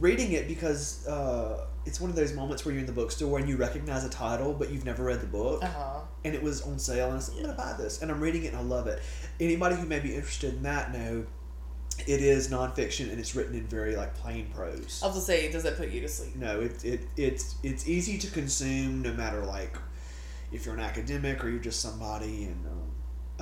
reading 0.00 0.32
it 0.32 0.48
because 0.48 1.06
uh, 1.06 1.66
it's 1.84 2.00
one 2.00 2.08
of 2.08 2.16
those 2.16 2.32
moments 2.32 2.64
where 2.64 2.72
you're 2.72 2.80
in 2.80 2.86
the 2.86 2.92
bookstore 2.92 3.38
and 3.38 3.46
you 3.46 3.56
recognize 3.58 4.02
a 4.04 4.08
title, 4.08 4.54
but 4.54 4.70
you've 4.70 4.86
never 4.86 5.04
read 5.04 5.20
the 5.20 5.26
book, 5.26 5.62
Uh 5.62 5.66
huh. 5.66 6.00
and 6.24 6.34
it 6.34 6.42
was 6.42 6.62
on 6.62 6.78
sale, 6.78 7.08
and 7.08 7.18
I 7.18 7.20
said, 7.20 7.34
I'm 7.36 7.42
gonna 7.42 7.56
buy 7.58 7.74
this, 7.76 8.00
and 8.00 8.10
I'm 8.10 8.20
reading 8.20 8.44
it 8.44 8.48
and 8.48 8.56
I 8.56 8.62
love 8.62 8.86
it. 8.86 9.02
Anybody 9.38 9.76
who 9.76 9.84
may 9.86 10.00
be 10.00 10.14
interested 10.14 10.54
in 10.54 10.62
that 10.62 10.92
know. 10.94 11.26
It 12.00 12.20
is 12.20 12.48
nonfiction 12.48 13.10
and 13.10 13.18
it's 13.18 13.34
written 13.34 13.54
in 13.54 13.66
very 13.66 13.96
like 13.96 14.14
plain 14.14 14.50
prose. 14.54 15.00
I 15.02 15.06
was 15.06 15.14
gonna 15.14 15.20
say, 15.24 15.50
does 15.52 15.62
that 15.62 15.76
put 15.76 15.90
you 15.90 16.00
to 16.00 16.08
sleep? 16.08 16.36
No, 16.36 16.60
it, 16.60 16.84
it 16.84 17.00
it's 17.16 17.56
it's 17.62 17.88
easy 17.88 18.18
to 18.18 18.30
consume 18.30 19.02
no 19.02 19.12
matter 19.12 19.44
like 19.44 19.76
if 20.52 20.66
you're 20.66 20.74
an 20.74 20.80
academic 20.80 21.44
or 21.44 21.48
you're 21.48 21.60
just 21.60 21.80
somebody 21.80 22.44
and 22.44 22.66
um, 22.66 22.81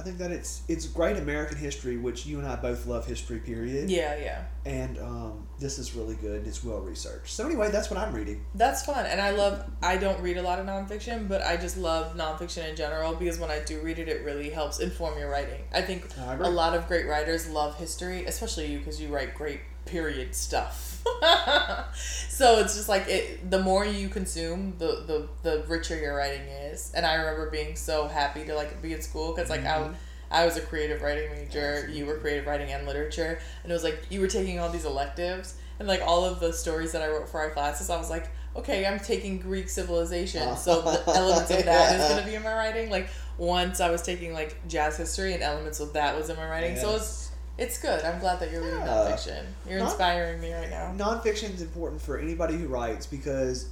I 0.01 0.03
think 0.03 0.17
that 0.17 0.31
it's 0.31 0.63
it's 0.67 0.87
great 0.87 1.19
American 1.19 1.59
history 1.59 1.99
which 1.99 2.25
you 2.25 2.39
and 2.39 2.49
I 2.49 2.57
both 2.57 2.87
love 2.87 3.05
history 3.05 3.39
period 3.39 3.91
Yeah, 3.91 4.17
yeah. 4.17 4.45
and 4.65 4.99
um, 4.99 5.47
this 5.59 5.79
is 5.79 5.95
really 5.95 6.15
good 6.15 6.47
it's 6.47 6.65
well 6.65 6.81
researched 6.81 7.29
so 7.35 7.45
anyway 7.45 7.71
that's 7.71 7.91
what 7.91 7.99
I'm 7.99 8.15
reading 8.15 8.43
That's 8.55 8.83
fun, 8.87 9.05
and 9.05 9.21
I 9.21 9.33
love. 9.33 9.63
I 9.83 9.99
don't 9.99 10.21
read 10.23 10.39
a 10.39 10.43
lot 10.43 10.59
of 10.59 10.67
nonfiction, 10.67 11.29
but 11.29 11.43
I 11.43 11.57
just 11.59 11.77
love 11.77 12.17
nonfiction 12.17 12.69
in 12.69 12.77
general 12.77 13.15
because 13.15 13.39
when 13.39 13.51
I 13.51 13.61
do 13.61 13.81
read 13.81 13.99
it, 13.99 14.09
it 14.09 14.25
really 14.25 14.49
helps 14.49 14.81
inform 14.81 15.19
your 15.19 15.31
writing. 15.31 15.61
I 15.73 15.83
think 15.83 16.07
I 16.19 16.35
a 16.35 16.49
lot 16.49 16.75
of 16.75 16.89
great 16.89 17.07
writers 17.07 17.49
love 17.49 17.77
history, 17.77 18.25
especially 18.25 18.73
you 18.73 18.79
because 18.79 19.01
you 19.01 19.09
write 19.09 19.35
great 19.35 19.61
period 19.85 20.35
stuff. 20.35 20.90
so 22.29 22.59
it's 22.59 22.75
just 22.77 22.89
like 22.89 23.07
it. 23.09 23.51
The 23.51 23.61
more 23.61 23.85
you 23.85 24.09
consume, 24.09 24.75
the 24.79 25.05
the 25.07 25.29
the 25.43 25.65
richer 25.69 25.97
your 25.99 26.17
writing 26.17 26.43
is. 26.43 26.93
And 26.95 27.05
I 27.07 27.15
remember 27.15 27.51
being 27.51 27.77
so 27.77 28.09
happy 28.09 28.45
to 28.45 28.55
like 28.55 28.81
be 28.83 28.93
in 28.93 29.03
school 29.03 29.35
because 29.35 29.51
like 29.51 29.63
Mhm. 29.63 29.95
I 30.31 30.43
I 30.43 30.45
was 30.47 30.57
a 30.57 30.61
creative 30.61 31.03
writing 31.03 31.31
major. 31.33 31.89
You 31.89 32.07
were 32.07 32.17
creative 32.19 32.47
writing 32.47 32.71
and 32.73 32.87
literature, 32.87 33.41
and 33.63 33.71
it 33.71 33.75
was 33.75 33.85
like 33.85 34.01
you 34.11 34.21
were 34.21 34.29
taking 34.29 34.59
all 34.61 34.69
these 34.71 34.85
electives 34.85 35.55
and 35.79 35.89
like 35.89 36.03
all 36.03 36.25
of 36.25 36.41
the 36.41 36.53
stories 36.53 36.93
that 36.93 37.03
I 37.03 37.09
wrote 37.09 37.29
for 37.29 37.41
our 37.41 37.51
classes. 37.51 37.91
I 37.91 37.97
was 37.99 38.11
like, 38.11 38.29
okay, 38.55 38.87
I'm 38.87 39.01
taking 39.01 39.39
Greek 39.39 39.69
civilization, 39.69 40.57
so 40.57 40.83
the 40.83 41.03
elements 41.17 41.51
of 41.51 41.65
that 41.65 42.01
is 42.01 42.09
gonna 42.09 42.27
be 42.31 42.35
in 42.37 42.43
my 42.43 42.55
writing. 42.55 42.91
Like 42.91 43.09
once 43.39 43.81
I 43.81 43.91
was 43.91 44.03
taking 44.03 44.33
like 44.33 44.57
jazz 44.69 44.97
history, 44.97 45.35
and 45.35 45.43
elements 45.43 45.81
of 45.81 45.93
that 45.95 46.17
was 46.17 46.31
in 46.31 46.37
my 46.37 46.49
writing. 46.49 46.77
So 46.77 46.95
it's 46.97 47.30
it's 47.61 47.79
good. 47.81 48.03
I'm 48.05 48.19
glad 48.19 48.41
that 48.41 48.51
you're 48.51 48.63
reading 48.63 48.81
Yeah. 48.81 48.87
nonfiction. 48.87 49.45
You're 49.69 49.79
Non- 49.79 49.89
inspiring 49.89 50.41
me 50.41 50.53
right 50.53 50.71
now. 50.71 50.93
nonfiction 50.97 51.55
is 51.55 51.63
important 51.63 52.01
for 52.03 52.19
anybody 52.19 52.57
who 52.57 52.67
writes 52.67 53.07
because 53.07 53.69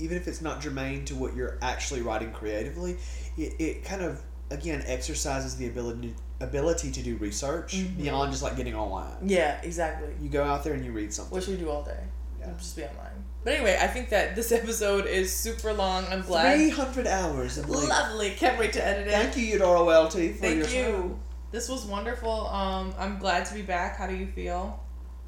even 0.00 0.16
if 0.16 0.26
it's 0.28 0.40
not 0.40 0.60
germane 0.60 1.04
to 1.06 1.14
what 1.14 1.36
you're 1.36 1.58
actually 1.62 2.00
writing 2.02 2.32
creatively, 2.32 2.96
it, 3.36 3.54
it 3.60 3.84
kind 3.84 4.02
of 4.02 4.20
again 4.50 4.82
exercises 4.86 5.56
the 5.56 5.66
ability 5.68 6.14
ability 6.40 6.90
to 6.92 7.02
do 7.02 7.16
research 7.16 7.74
Mhm. 7.76 7.96
beyond 7.98 8.30
just 8.30 8.42
like 8.44 8.56
getting 8.56 8.74
online. 8.74 9.16
Yeah, 9.28 9.60
exactly. 9.62 10.08
You 10.22 10.28
go 10.28 10.44
out 10.44 10.62
there 10.64 10.72
and 10.74 10.84
you 10.84 10.92
read 10.92 11.12
something. 11.12 11.34
Which 11.34 11.48
we 11.48 11.56
do 11.56 11.68
all 11.68 11.82
day. 11.82 11.98
Yeah. 12.40 12.50
Just 12.56 12.76
be 12.76 12.82
online. 12.84 13.24
But 13.44 13.54
anyway, 13.54 13.76
I 13.80 13.88
think 13.88 14.08
that 14.10 14.36
this 14.36 14.52
episode 14.60 15.06
is 15.06 15.34
super 15.34 15.72
long. 15.72 16.06
I'm 16.10 16.22
glad. 16.22 16.54
Three 16.56 16.70
hundred 16.70 17.06
hours 17.08 17.58
of 17.58 17.68
length. 17.68 17.88
Lovely. 17.88 18.30
Can't 18.30 18.56
wait 18.58 18.72
to 18.74 18.86
edit 18.86 19.08
it. 19.08 19.10
Thank 19.10 19.36
you, 19.36 19.44
Eudora 19.46 19.84
Welty, 19.84 20.32
for 20.32 20.46
your 20.46 20.64
Thank 20.64 20.76
you. 20.76 20.92
time. 20.92 21.20
This 21.50 21.68
was 21.68 21.84
wonderful. 21.84 22.46
Um, 22.48 22.94
I'm 22.98 23.18
glad 23.18 23.46
to 23.46 23.54
be 23.54 23.62
back. 23.62 23.96
How 23.96 24.06
do 24.06 24.14
you 24.14 24.26
feel? 24.26 24.82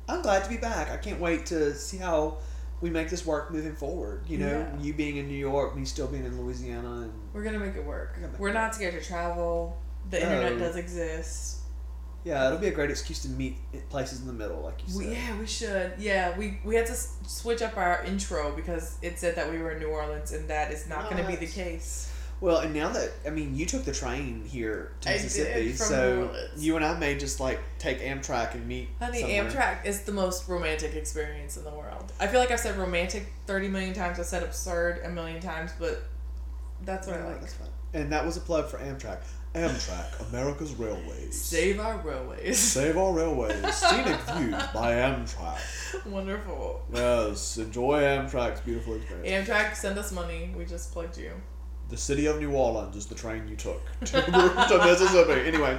I'm 0.09 0.23
glad 0.23 0.45
to 0.45 0.51
be 0.51 0.57
back. 0.57 0.91
I 0.91 0.97
can't 0.97 1.21
wait 1.21 1.47
to 1.47 1.75
see 1.75 1.97
how 1.97 2.39
we 2.81 2.91
make 2.91 3.09
this 3.11 3.25
work 3.25 3.51
moving 3.51 3.75
forward. 3.75 4.25
You 4.29 4.39
know, 4.39 4.59
Yeah. 4.59 4.79
you 4.81 4.93
being 4.93 5.17
in 5.17 5.29
New 5.29 5.37
York, 5.37 5.77
me 5.77 5.85
still 5.85 6.07
being 6.09 6.25
in 6.25 6.41
Louisiana, 6.43 7.03
and 7.03 7.13
We're 7.33 7.43
gonna 7.45 7.59
make 7.59 7.75
it 7.77 7.85
work. 7.85 8.17
We're 8.21 8.29
make 8.29 8.39
We're 8.41 8.49
it 8.51 8.55
not 8.55 8.75
scared 8.75 8.95
to 9.01 9.07
travel. 9.07 9.79
The 10.11 10.21
internet 10.23 10.59
does 10.59 10.77
exist. 10.77 11.59
yeah, 12.25 12.47
it'll 12.47 12.59
be 12.59 12.69
a 12.69 12.73
great 12.73 12.91
excuse 12.91 13.21
to 13.23 13.29
meet 13.29 13.57
places 13.89 14.21
in 14.21 14.27
the 14.27 14.33
middle, 14.33 14.61
like 14.63 14.81
you 14.87 14.93
said. 14.93 14.99
We, 15.09 15.13
yeah, 15.15 15.39
we 15.39 15.47
should. 15.47 15.93
Yeah, 15.99 16.37
we 16.37 16.59
we 16.65 16.75
had 16.75 16.87
to 16.87 16.93
s- 16.93 17.17
switch 17.27 17.63
up 17.63 17.77
our 17.77 18.03
intro 18.05 18.53
because 18.53 18.97
it 19.03 19.19
said 19.19 19.37
that 19.37 19.51
we 19.51 19.59
were 19.59 19.71
in 19.73 19.79
New 19.79 19.89
Orleans, 19.89 20.33
and 20.33 20.49
that 20.49 20.71
is 20.73 20.87
not 20.89 21.05
No, 21.05 21.11
going 21.11 21.23
to 21.23 21.29
be 21.31 21.37
the 21.37 21.51
case. 21.53 22.10
Well, 22.41 22.59
and 22.59 22.73
now 22.75 22.89
that 22.91 23.11
I 23.27 23.31
mean, 23.31 23.55
you 23.55 23.67
took 23.67 23.85
the 23.85 23.93
train 23.93 24.45
here 24.47 24.93
to 25.03 25.11
I 25.11 25.13
Mississippi, 25.15 25.73
so 25.73 26.35
you 26.57 26.77
and 26.77 26.85
I 26.85 26.99
may 26.99 27.17
just 27.19 27.39
like 27.39 27.61
take 27.79 28.01
Amtrak 28.01 28.55
and 28.55 28.67
meet. 28.67 28.89
Honey, 28.99 29.21
somewhere. 29.21 29.45
Amtrak 29.45 29.85
is 29.85 30.03
the 30.03 30.13
most 30.13 30.49
romantic 30.49 30.95
experience 30.95 31.57
in 31.57 31.65
the 31.65 31.71
world. 31.71 32.13
I 32.19 32.27
feel 32.27 32.41
like 32.41 32.51
I've 32.51 32.61
said 32.61 32.79
romantic 32.79 33.27
thirty 33.47 33.69
million 33.69 33.93
times. 33.93 34.19
I've 34.19 34.27
said 34.27 34.43
absurd 34.43 35.03
a 35.05 35.11
million 35.11 35.41
times, 35.41 35.73
but 35.79 36.03
that's 36.85 37.07
what 37.07 37.17
I 37.17 37.27
like. 37.27 37.43
And 37.93 38.13
that 38.13 38.25
was 38.25 38.37
a 38.37 38.41
plug 38.41 38.69
for 38.69 38.79
Amtrak. 38.79 39.19
Amtrak, 39.55 40.29
America's 40.31 40.75
Railways. 40.75 41.41
Save 41.41 41.81
our 41.81 41.99
railways. 41.99 42.57
Save 42.57 42.97
our 42.97 43.13
railways. 43.13 43.75
Scenic 43.75 44.21
views 44.21 44.55
by 44.73 44.93
Amtrak. 44.93 46.07
Wonderful. 46.07 46.83
Yes, 46.95 47.59
enjoy 47.59 48.01
Amtrak's 48.01 48.61
beautiful 48.61 48.95
experience. 48.95 49.49
Amtrak, 49.49 49.75
send 49.75 49.99
us 49.99 50.13
money. 50.13 50.55
We 50.57 50.65
just 50.65 50.93
plugged 50.93 51.19
you. 51.19 51.33
The 51.91 51.97
city 51.97 52.27
of 52.27 52.39
New 52.39 52.53
Orleans 52.53 52.95
is 52.95 53.07
the 53.07 53.17
train 53.17 53.49
you 53.49 53.57
took 53.57 53.83
to, 54.05 54.23
to 54.23 54.81
Mississippi. 54.85 55.47
Anyway, 55.47 55.77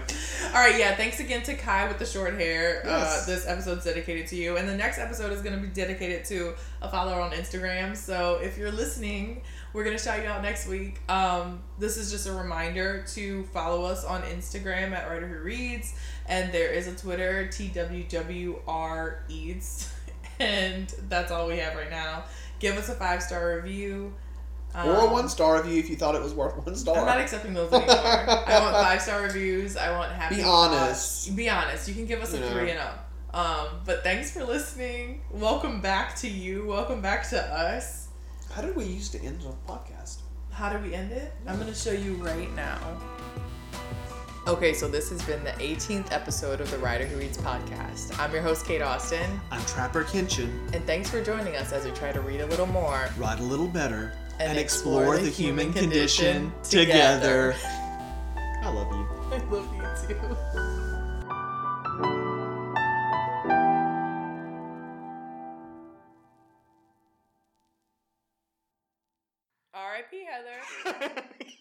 All 0.47 0.53
right, 0.53 0.77
yeah. 0.77 0.93
Thanks 0.95 1.21
again 1.21 1.41
to 1.43 1.55
Kai 1.55 1.87
with 1.87 1.99
the 1.99 2.05
short 2.05 2.33
hair. 2.33 2.81
Yes. 2.83 3.23
Uh, 3.23 3.31
this 3.31 3.47
episode's 3.47 3.85
dedicated 3.85 4.27
to 4.27 4.35
you, 4.35 4.57
and 4.57 4.67
the 4.67 4.75
next 4.75 4.99
episode 4.99 5.31
is 5.31 5.41
going 5.41 5.55
to 5.55 5.61
be 5.61 5.69
dedicated 5.73 6.25
to 6.25 6.53
a 6.81 6.89
follower 6.89 7.21
on 7.21 7.31
Instagram. 7.31 7.95
So 7.95 8.39
if 8.43 8.57
you're 8.57 8.73
listening, 8.73 9.41
we're 9.71 9.85
going 9.85 9.95
to 9.95 10.03
shout 10.03 10.21
you 10.21 10.27
out 10.27 10.41
next 10.41 10.67
week. 10.67 10.99
Um, 11.07 11.61
this 11.79 11.95
is 11.95 12.11
just 12.11 12.27
a 12.27 12.33
reminder 12.33 13.05
to 13.13 13.43
follow 13.45 13.85
us 13.85 14.03
on 14.03 14.21
Instagram 14.23 14.91
at 14.91 15.09
Writer 15.09 15.27
Who 15.27 15.39
Reads, 15.39 15.93
and 16.27 16.51
there 16.51 16.73
is 16.73 16.87
a 16.87 16.95
Twitter 16.95 17.47
TWWR 17.47 19.15
Eads, 19.29 19.93
and 20.39 20.93
that's 21.07 21.31
all 21.31 21.47
we 21.47 21.57
have 21.59 21.75
right 21.75 21.89
now. 21.89 22.25
Give 22.59 22.75
us 22.75 22.89
a 22.89 22.95
five 22.95 23.23
star 23.23 23.55
review. 23.55 24.13
Or 24.75 24.81
a 24.95 25.05
Um, 25.05 25.11
one 25.11 25.29
star 25.29 25.57
review 25.61 25.79
if 25.79 25.89
you 25.89 25.95
thought 25.95 26.15
it 26.15 26.21
was 26.21 26.33
worth 26.33 26.55
one 26.65 26.75
star. 26.75 26.97
I'm 26.97 27.05
not 27.05 27.19
accepting 27.19 27.53
those 27.53 27.71
anymore. 27.73 27.95
I 27.97 28.59
want 28.61 28.75
five 28.75 29.01
star 29.01 29.21
reviews. 29.21 29.75
I 29.77 29.91
want 29.97 30.11
happy. 30.11 30.35
Be 30.37 30.41
thoughts. 30.43 30.73
honest. 30.75 31.35
Be 31.35 31.49
honest. 31.49 31.87
You 31.87 31.93
can 31.93 32.05
give 32.05 32.21
us 32.21 32.33
a 32.33 32.37
You 32.37 32.43
know. 32.43 32.51
three 32.51 32.71
and 32.71 32.79
up. 32.79 33.07
Um, 33.33 33.67
but 33.85 34.03
thanks 34.03 34.31
for 34.31 34.43
listening. 34.43 35.21
Welcome 35.31 35.79
back 35.81 36.15
to 36.17 36.27
you. 36.29 36.65
Welcome 36.67 37.01
back 37.01 37.27
to 37.29 37.41
us. 37.41 38.07
How 38.53 38.61
did 38.61 38.75
we 38.75 38.83
used 38.85 39.13
to 39.13 39.21
end 39.23 39.41
a 39.43 39.71
podcast? 39.71 40.17
How 40.51 40.69
do 40.71 40.77
we 40.79 40.93
end 40.93 41.11
it? 41.13 41.31
I'm 41.47 41.57
gonna 41.57 41.73
show 41.73 41.91
you 41.93 42.15
right 42.15 42.53
now. 42.55 42.77
Okay, 44.47 44.73
so 44.73 44.87
this 44.87 45.09
has 45.11 45.21
been 45.23 45.43
the 45.43 45.51
18th 45.51 46.11
episode 46.11 46.61
of 46.61 46.71
the 46.71 46.77
Writer 46.79 47.05
Who 47.05 47.17
Reads 47.19 47.37
podcast. 47.37 48.17
I'm 48.19 48.33
your 48.33 48.41
host, 48.41 48.65
Kate 48.65 48.81
Austin, 48.81 49.39
I'm 49.51 49.63
Trapper 49.65 50.03
Kenshin. 50.03 50.49
and 50.73 50.83
thanks 50.85 51.09
for 51.11 51.21
joining 51.23 51.55
us 51.55 51.71
as 51.71 51.85
we 51.85 51.91
try 51.91 52.11
to 52.11 52.21
read 52.21 52.41
a 52.41 52.47
little 52.47 52.65
more 52.65 53.07
Write 53.19 53.39
a 53.39 53.43
little 53.43 53.67
better 53.67 54.13
And 54.43 54.57
explore 54.57 55.19
the 55.19 55.29
human 55.29 55.71
condition 55.71 56.51
together. 56.63 57.55
I 58.35 58.69
love 58.69 58.91
you. 58.91 59.07
I 59.31 59.37
love 59.49 59.69
you 59.75 59.83
too. 60.07 60.37
R.I.P. 69.73 70.25
Heather. 70.25 71.13